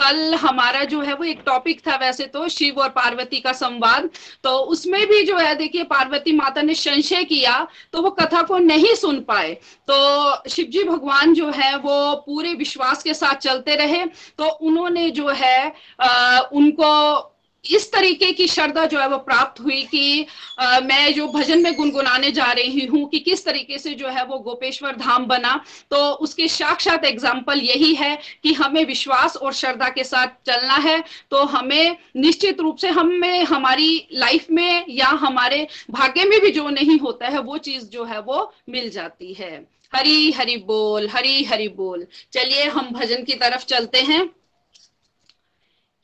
कल 0.00 0.34
हमारा 0.34 0.84
जो 0.84 1.00
है 1.00 1.14
वो 1.14 1.24
एक 1.24 1.42
टॉपिक 1.46 1.80
था 1.86 1.96
वैसे 1.96 2.24
तो 2.26 2.48
शिव 2.48 2.80
और 2.80 2.88
पार्वती 2.88 3.40
का 3.40 3.52
संवाद। 3.52 4.08
तो 4.44 4.56
उसमें 4.66 5.06
भी 5.06 5.22
जो 5.22 5.36
है 5.36 5.54
देखिए 5.54 5.84
पार्वती 5.86 6.32
माता 6.32 6.62
ने 6.62 6.74
संशय 6.74 7.24
किया 7.24 7.66
तो 7.92 8.02
वो 8.02 8.10
कथा 8.10 8.42
को 8.42 8.58
नहीं 8.58 8.94
सुन 8.94 9.20
पाए। 9.20 9.52
तो 9.90 10.50
शिवजी 10.50 10.82
भगवान 10.84 11.34
जो 11.34 11.50
है 11.50 11.76
वो 11.76 12.14
पूरे 12.26 12.52
विश्वास 12.54 13.02
के 13.02 13.14
साथ 13.14 13.34
चलते 13.38 13.76
रहे। 13.76 14.04
तो 14.38 14.48
उन्होंने 14.48 15.10
जो 15.10 15.28
है 15.28 15.72
आ, 16.00 16.38
उनको 16.38 16.92
इस 17.70 17.90
तरीके 17.92 18.30
की 18.32 18.46
श्रद्धा 18.48 18.84
जो 18.86 18.98
है 19.00 19.08
वो 19.08 19.18
प्राप्त 19.18 19.60
हुई 19.60 19.82
कि 19.84 20.26
आ, 20.60 20.80
मैं 20.80 21.12
जो 21.14 21.26
भजन 21.28 21.62
में 21.62 21.74
गुनगुनाने 21.76 22.30
जा 22.30 22.50
रही 22.52 22.84
हूँ 22.86 23.08
कि 23.10 23.18
किस 23.20 23.44
तरीके 23.44 23.78
से 23.78 23.94
जो 23.94 24.08
है 24.08 24.24
वो 24.26 24.38
गोपेश्वर 24.40 24.96
धाम 24.96 25.26
बना 25.26 25.54
तो 25.90 25.96
उसके 26.18 26.48
साक्षात 26.48 27.04
एग्ज़ाम्पल 27.04 27.60
यही 27.60 27.94
है 27.94 28.14
कि 28.42 28.52
हमें 28.54 28.84
विश्वास 28.86 29.36
और 29.36 29.52
श्रद्धा 29.52 29.88
के 29.88 30.04
साथ 30.04 30.26
चलना 30.46 30.76
है। 30.80 31.02
तो 31.30 31.42
हमें 31.46 31.96
निश्चित 32.16 32.60
रूप 32.60 32.76
से 32.76 32.88
हमें 32.90 33.44
हमारी 33.44 34.08
लाइफ 34.12 34.46
में 34.50 34.84
या 34.88 35.08
हमारे 35.20 35.66
भाग्य 35.90 36.24
में 36.24 36.40
भी 36.40 36.50
जो 36.50 36.68
नहीं 36.70 36.98
होता 36.98 37.28
है 37.28 37.40
वो 37.42 37.58
चीज़ 37.58 37.84
जो 37.90 38.04
है 38.04 38.20
वो 38.20 38.52
मिल 38.68 38.90
जाती 38.90 39.32
है। 39.32 39.54
हरी 39.94 40.30
हरि 40.32 40.56
बोल 40.66 41.08
हरी 41.08 41.42
हरि 41.44 41.68
बोल। 41.68 42.06
चलिए 42.32 42.64
हम 42.68 42.90
भजन 42.92 43.22
की 43.24 43.34
तरफ़ 43.34 43.64
चलते 43.64 44.00
हैं। 44.00 44.28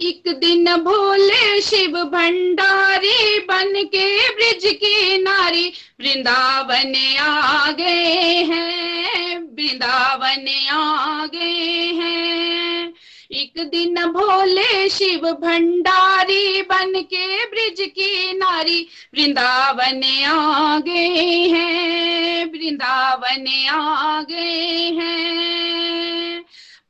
एक 0.03 0.29
दिन 0.29 0.65
भोले 0.77 1.61
शिव 1.61 1.93
भंडारी 2.05 3.39
बन 3.39 3.73
के 3.85 4.07
ब्रिज 4.29 4.65
के 4.75 5.19
नारी 5.19 5.67
वृंदावन 6.01 6.95
आ 7.21 7.71
गए 7.71 8.43
हैं, 8.43 9.39
वृंदावन 9.57 10.49
आ 10.71 11.27
गए 11.27 11.87
हैं। 11.93 12.93
एक 13.33 13.61
दिन 13.67 13.95
भोले 13.95 14.89
शिव 14.89 15.21
भंडारी 15.33 16.63
बन 16.63 17.01
के 17.03 17.47
ब्रिज 17.47 17.81
की 17.81 18.33
नारी 18.33 18.81
वृंदावन 19.15 20.03
आ 20.27 20.79
गए 20.79 21.49
हैं, 21.49 22.45
वृंदावन 22.53 23.47
आ 23.69 24.23
गए 24.23 24.91
हैं। 25.01 26.12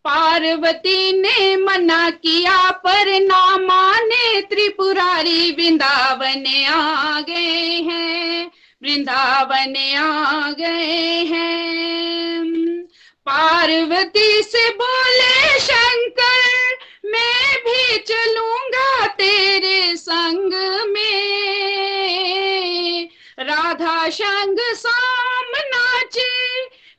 पार्वती 0.04 1.20
ने 1.20 1.56
मना 1.56 2.10
किया, 2.10 2.70
पर 2.70 3.20
ना 3.20 3.56
माने 3.56 4.40
त्रिपुरारी 4.40 5.50
वृंदावन 5.50 6.64
आ 6.68 7.20
गए 7.20 7.82
हैं। 7.82 8.50
वृंदावन 8.82 9.96
आ 9.96 10.50
गए 10.50 11.24
हैं। 11.24 12.82
पार्वती 13.26 14.42
से 14.42 14.70
बोले, 14.70 15.58
शंकर, 15.58 16.76
मैं 17.04 17.56
भी 17.56 17.98
चलूँगा 17.98 19.06
तेरे 19.06 19.96
संग 19.96 20.90
में। 20.90 23.08
राधा 23.38 24.08
संग 24.08 24.56
साम 24.60 25.56
नाचे 25.56 26.51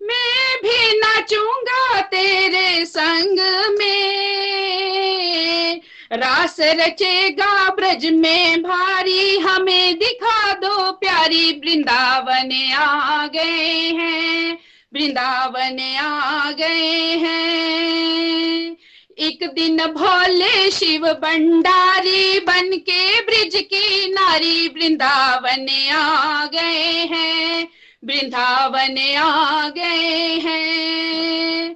मैं 0.03 0.57
भी 0.57 0.99
नाचूँगा 0.99 2.01
तेरे 2.01 2.85
संग 2.85 3.39
में। 3.79 5.81
रास 6.13 6.55
रचेगा 6.59 7.69
ब्रज 7.69 8.05
में 8.05 8.63
भारी, 8.63 9.37
हमें 9.37 9.99
दिखा 9.99 10.53
दो 10.53 10.91
प्यारी। 10.91 11.51
वृंदावन 11.51 12.73
आ 12.73 13.27
गए 13.27 13.91
हैं, 13.91 14.59
वृंदावन 14.93 15.97
आ 15.97 16.51
गए 16.51 17.17
हैं। 17.17 18.77
एक 19.19 19.53
दिन 19.53 19.77
भोले 19.77 20.71
शिव 20.71 21.13
भंडारी 21.13 22.39
बन 22.39 22.77
के 22.77 23.21
ब्रिज 23.21 23.55
की 23.55 24.13
नारी 24.13 24.67
वृंदावन 24.67 25.91
आ 25.91 26.45
गए 26.45 27.07
हैं। 27.11 27.67
वृंदावन 28.05 29.15
आ 29.17 29.69
गए 29.69 30.39
हैं। 30.43 31.73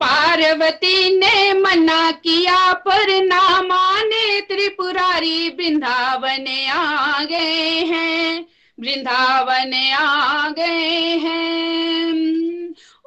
पार्वती 0.00 1.18
ने 1.18 1.52
मना 1.52 2.10
किया 2.10 2.72
पर 2.72 3.24
ना 3.24 3.62
माने 3.62 4.40
त्रिपुरारी 4.40 5.48
वृंदावन 5.48 6.68
आ 6.70 7.24
गए 7.24 7.84
हैं। 7.84 8.46
वृंदावन 8.80 9.92
आ 9.92 10.48
गए 10.48 11.18
हैं। 11.18 12.06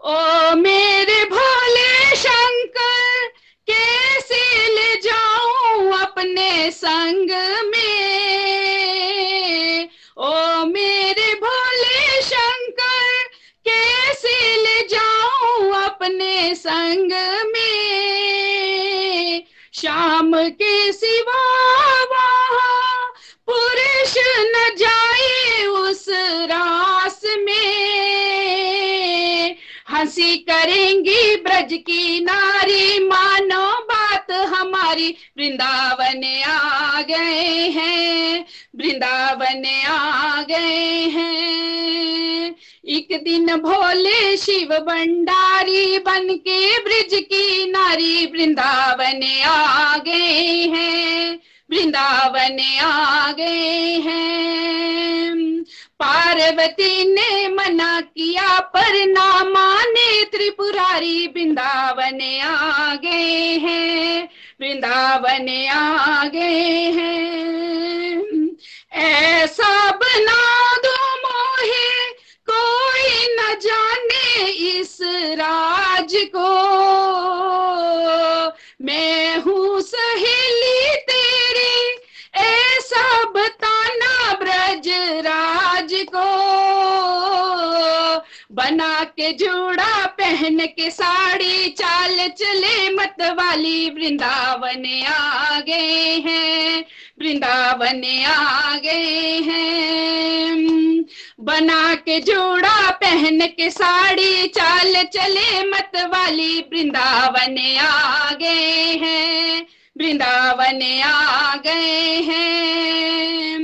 ओ 0.04 0.16
मेरे 0.56 1.26
भोले 1.26 2.16
शंकर, 2.16 3.28
कैसे 3.70 4.68
ले 4.76 4.96
जाऊँ 4.96 6.02
अपने 6.02 6.72
संग 6.72 7.32
में? 7.66 8.30
ओ 10.18 10.59
संग 16.44 17.12
में। 17.46 19.44
शाम 19.74 20.50
के 20.50 20.92
सिवा 20.92 21.66
पुरुष 23.46 24.14
न 24.40 24.76
जाए 24.78 25.66
उस 25.66 26.06
रास 26.44 27.22
में। 27.40 29.58
हँसी 29.90 30.38
करेंगी 30.38 31.36
ब्रज 31.36 31.74
की 31.74 32.20
नारी, 32.20 33.00
मानो 33.00 33.72
बात 33.72 34.32
हमारी। 34.32 35.16
वृंदावन 35.38 36.44
आ 36.48 37.02
गए 37.02 37.70
हैं, 37.70 38.46
वृंदावन 38.76 39.84
आ 39.88 40.42
गए 40.42 41.10
हैं। 41.10 42.29
एक 42.90 43.08
दिन 43.24 43.56
भोले 43.56 44.38
शिव 44.38 44.68
भंडारी 44.68 46.00
बन 46.00 46.28
के 46.36 46.80
ब्रिज 46.80 47.10
की 47.14 47.72
नारी 47.72 48.26
वृंदावन 48.26 49.42
आ 49.46 49.98
गए 49.98 50.66
हैं, 50.66 51.40
वृंदावन 51.72 52.60
आ 52.82 53.32
गए 53.32 54.00
हैं। 54.00 55.64
पार्वती 56.00 57.14
ने 57.14 57.48
मना 57.48 58.02
किया 58.02 58.60
पर 58.60 59.06
ना 59.06 59.44
माने 59.44 60.24
त्रिपुरारी 60.24 61.28
वृंदावन 61.28 62.42
आ 62.44 62.96
गए 62.96 63.58
हैं, 63.58 64.30
वृंदावन 64.62 65.68
आ 65.68 66.24
गए 66.24 66.92
हैं। 66.92 68.50
ऐसा 68.94 69.92
बना 69.92 70.42
दो 70.78 70.98
मोहे 71.18 72.09
जाने 73.54 74.48
इस 74.50 74.98
राज 75.34 76.16
को। 76.36 76.50
मैं 78.82 79.38
हूँ 79.38 79.82
सहेली 79.82 80.96
तेरी 80.96 82.00
ऐसा 82.36 83.24
बताना 83.24 84.34
ब्रज 84.34 84.90
राज 85.20 85.94
को। 86.16 87.29
बना 88.52 89.04
के 89.04 89.34
जोड़ा 89.34 90.06
पहन 90.06 90.60
के 90.60 90.90
साड़ी, 90.92 91.70
चाल 91.70 92.28
चले 92.28 92.90
मत 92.90 93.16
वाली 93.22 93.90
वृंदावन 93.90 95.04
आ 95.08 95.60
गए 95.60 96.20
हैं, 96.20 96.86
वृंदावन 97.20 98.24
आ 98.26 98.78
गए 98.78 99.40
हैं। 99.40 101.06
बना 101.40 101.96
के 101.96 102.20
जोड़ा 102.20 102.92
पहन 102.92 103.48
के 103.48 103.70
साड़ी, 103.70 104.48
चाल 104.48 104.94
चले 105.04 105.64
मत 105.64 105.92
वाली 105.96 106.60
वृंदावन 106.60 107.78
आ 107.82 108.32
गए 108.32 108.98
हैं। 109.02 109.66
वृंदावन 110.00 111.02
आ 111.06 111.56
गए 111.56 112.22
हैं। 112.22 113.60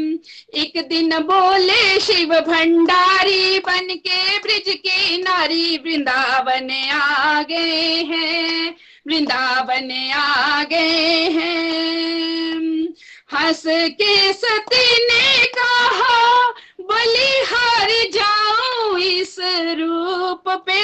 एक 0.53 0.87
दिन 0.89 1.19
बोले 1.19 1.99
शिव 1.99 2.29
भंडारी 2.29 3.59
बन 3.59 3.87
के 3.95 4.39
ब्रिज 4.39 4.63
की 4.67 5.23
नारी 5.23 5.77
वृंदावन 5.77 6.89
आ 6.91 7.41
गए 7.41 8.03
हैं। 8.03 8.75
वृंदावन 9.07 10.11
आ 10.15 10.63
गए 10.63 11.29
हैं। 11.29 12.87
हंस 13.33 13.63
के 13.67 14.33
सती 14.33 15.07
ने 15.07 15.45
कहा, 15.45 16.49
बलिहार 16.81 17.89
जाऊँ 17.89 18.99
इस 18.99 19.35
रूप 19.79 20.43
पे। 20.47 20.81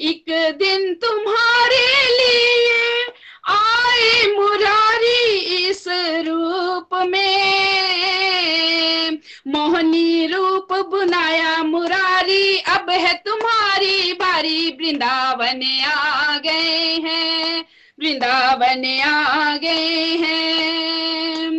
एक 0.00 0.24
दिन 0.58 0.94
तुम्हारे 0.94 1.86
लिए 2.02 3.03
आए 3.46 4.26
मुरारी 4.36 5.36
इस 5.68 5.84
रूप 6.28 6.88
में। 6.94 7.44
मोहनी 9.48 10.26
रूप 10.26 10.72
बुनाया 10.72 11.62
मुरारी, 11.62 12.58
अब 12.58 12.90
है 12.90 13.14
तुम्हारी 13.14 14.12
बारी। 14.12 14.68
वृंदावन 14.68 15.62
आ 15.86 16.38
गए 16.38 17.00
हैं, 17.04 17.64
वृंदावन 18.00 19.00
आ 19.00 19.56
गए 19.56 20.16
हैं। 20.16 21.50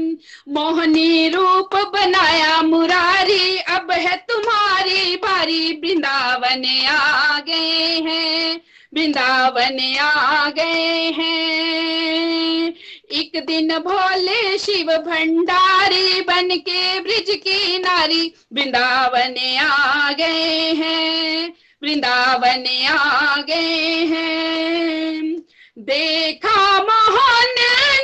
मोहनी 0.49 1.29
रूप 1.29 1.75
बनाया 1.75 2.61
मुरारी, 2.61 3.57
अब 3.57 3.91
है 3.91 4.15
तुम्हारी 4.17 5.15
बारी। 5.15 5.71
वृंदावन 5.73 6.65
आ 6.87 7.39
गए 7.39 8.01
हैं 8.05 8.61
वृंदावन 8.95 9.97
आ 9.99 10.49
गए 10.49 11.11
हैं। 11.11 12.73
एक 13.11 13.31
दिन 13.45 13.77
भोले 13.77 14.57
शिव 14.57 14.87
भंडारी 14.97 16.21
बन 16.21 16.49
के 16.57 16.99
ब्रिज 16.99 17.25
की 17.29 17.77
नारी 17.77 18.33
वृंदावन 18.53 19.57
आ 19.57 20.11
गए 20.11 20.73
हैं। 20.73 21.53
वृंदावन 21.83 22.87
आ 22.89 23.35
गए 23.41 24.05
हैं। 24.05 25.39
देखा 25.79 26.79
मोहन 26.79 27.55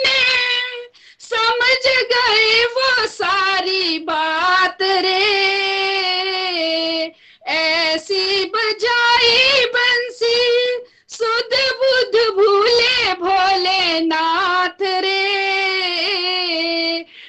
ने, 0.05 0.21
समझ 1.19 1.79
गए 1.85 2.65
वो 2.65 3.07
सारी 3.07 3.99
बात 3.99 4.77
रे। 4.81 5.51
ऐसी 7.51 8.45
बजाई 8.45 9.65
बंसी, 9.65 10.37
सुध 11.07 11.55
बुध 11.79 12.15
भूले 12.35 13.13
भोले 13.13 13.99
नाथ 13.99 14.81
रे। 14.81 15.19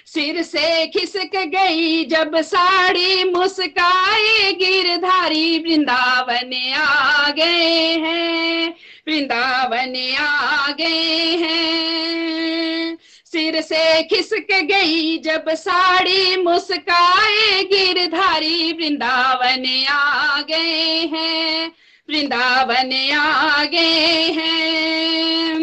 सिर 0.06 0.42
से 0.42 0.86
खिसक 0.86 1.36
गई 1.36 2.04
जब 2.04 2.40
साड़ी 2.40 3.24
मुस्काए, 3.24 4.52
गिरधारी 4.52 5.58
वृंदावन 5.58 6.52
आ 6.76 7.30
गए 7.30 7.98
हैं, 7.98 8.74
वृंदावन 9.08 9.94
आ 10.20 10.72
गए 10.72 11.36
हैं। 11.36 12.41
सिर 13.32 13.60
से 13.60 14.02
खिसक 14.02 14.46
गई 14.52 15.18
जब 15.18 15.44
साड़ी 15.48 16.36
मुस्काए, 16.36 17.62
गिरधारी 17.64 18.72
वृंदावन 18.72 19.84
आ 19.88 20.40
गए 20.40 21.08
हैं, 21.12 21.72
वृंदावन 22.10 22.92
आ 23.12 23.64
गए 23.64 24.30
हैं। 24.32 25.60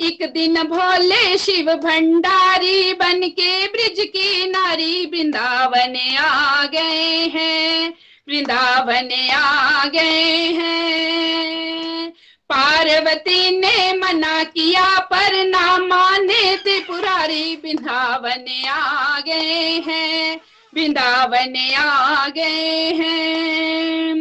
एक 0.00 0.30
दिन 0.34 0.62
भोले 0.62 1.38
शिव 1.38 1.74
भंडारी 1.74 2.92
बन 2.92 3.28
के 3.28 3.66
ब्रिज 3.66 4.00
की 4.00 4.50
नारी 4.50 5.06
वृंदावन 5.06 5.96
आ 6.18 6.64
गए 6.64 7.28
हैं, 7.34 7.94
वृंदावन 8.28 9.30
आ 9.32 9.84
गए 9.84 10.34
हैं। 10.52 12.12
पार्वती 12.50 13.58
ने 13.58 13.92
मना 13.92 14.44
किया, 14.44 14.98
पर 14.98 15.44
ना 15.48 15.78
माने 15.78 16.56
त्रिपुरारी 16.56 17.56
वृंदावन 17.56 18.68
आ 18.68 19.20
गए 19.20 19.82
हैं 19.86 20.40
वृंदावन 20.74 21.74
आ 21.78 22.28
गए 22.28 22.92
हैं। 22.92 24.14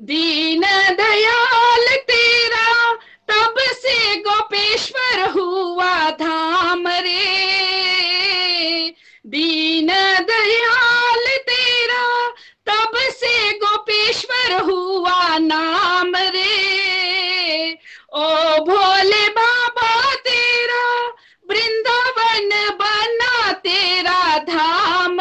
दीन 0.00 0.60
दयाल 0.94 1.86
तेरा, 1.96 2.92
तब 3.30 3.54
से 3.58 4.16
गोपेश्वर 4.16 5.28
हुआ 5.28 6.10
धाम 6.10 6.88
रे। 6.88 7.34
दीन 9.26 9.86
दयाल 10.20 11.26
तेरा, 11.26 12.28
तब 12.68 12.90
से 12.96 13.50
गोपेश्वर 13.52 14.60
हुआ 14.60 15.38
नाम 15.38 16.16
रे। 16.16 17.03
ओ 18.14 18.26
भोले 18.66 19.22
बाबा 19.36 19.92
तेरा 20.26 20.82
वृंदावन 21.46 22.52
बना 22.82 23.52
तेरा 23.64 24.20
धाम 24.50 25.20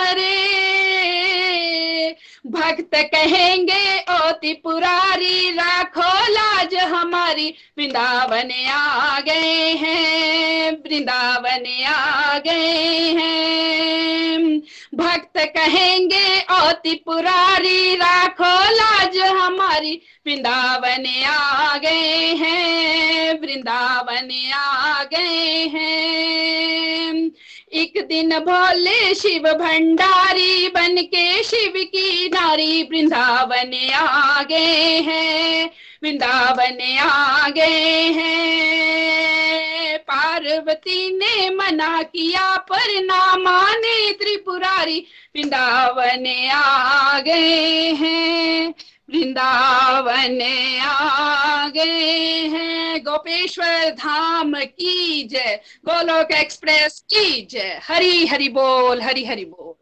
भक्त 2.54 2.96
कहेंगे 2.96 4.00
ओ 4.00 4.32
त्रिपुरारी 4.32 5.50
राखो 5.50 6.10
लाज 6.32 6.76
हमारी। 6.76 7.54
वृंदावन 7.78 8.52
आ 8.70 9.20
गए 9.20 9.74
हैं, 9.74 10.72
वृंदावन 10.72 11.66
आ 11.84 12.38
गए 12.38 13.14
हैं। 13.14 14.62
भक्त 14.96 15.38
कहेंगे 15.38 16.28
ओ 16.52 16.72
त्रिपुरारी 16.72 17.96
राखो 17.96 18.54
लाज 18.76 19.18
हमारी। 19.18 20.02
वृंदावन 20.28 21.06
आ 21.26 21.78
गए 21.78 22.36
हैं, 22.36 23.42
वृंदावन 23.42 24.32
आ 24.54 25.04
गए 25.04 25.68
हैं। 25.76 27.32
एक 27.74 27.94
दिन 28.10 28.30
भोले 28.40 29.16
शिव 29.16 29.44
भंडारी 29.44 30.68
बन 30.68 30.98
के 30.98 31.44
शिव 31.44 31.74
की 31.76 32.30
नारी 32.30 32.84
वृंदावन 32.84 33.92
आ 33.94 34.44
गए 34.44 35.02
हैं, 35.02 35.72
वृंदावन 36.04 36.98
आ 37.00 37.50
गए 37.50 38.12
हैं। 38.12 39.98
पार्वती 40.00 41.18
ने 41.18 41.50
मना 41.50 42.02
किया 42.02 42.58
पर 42.58 43.04
ना 43.04 43.38
माने 43.38 44.12
त्रिपुरारी, 44.12 45.06
वृंदावन 45.36 46.50
आ 46.52 47.20
गए 47.20 47.92
हैं। 47.92 48.74
वृंदावन 49.10 50.42
आ 50.82 51.70
गए 51.70 52.48
हैं। 52.48 53.02
गोपेश्वर 53.02 53.90
धाम 53.92 54.54
की 54.54 55.24
जय। 55.24 55.60
गोलोक 55.86 56.32
एक्सप्रेस 56.32 57.06
की 57.10 57.46
जय। 57.46 57.80
हरी 57.84 58.26
हरि 58.26 58.48
बोल 58.50 59.02
हरी 59.02 59.26
हरि 59.26 59.46
बोल। 59.46 59.74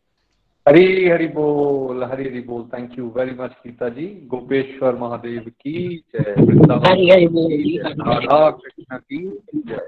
हरी 0.67 1.09
हरि 1.09 1.27
बोल 1.27 2.03
हरी 2.03 2.23
हरि 2.23 2.41
बोल। 2.41 2.63
Thank 2.73 2.99
you 2.99 3.05
very 3.17 3.31
much 3.31 3.51
Gita 3.51 3.89
ji 3.89 4.05
Gopeshwar 4.27 4.95
Mahadev 4.95 5.41
की 5.41 6.03
जय। 6.15 6.35
वृंदावन 6.37 7.77
राधा 8.01 8.49
कृष्ण 8.49 8.97
की 8.97 9.41
जय। 9.55 9.87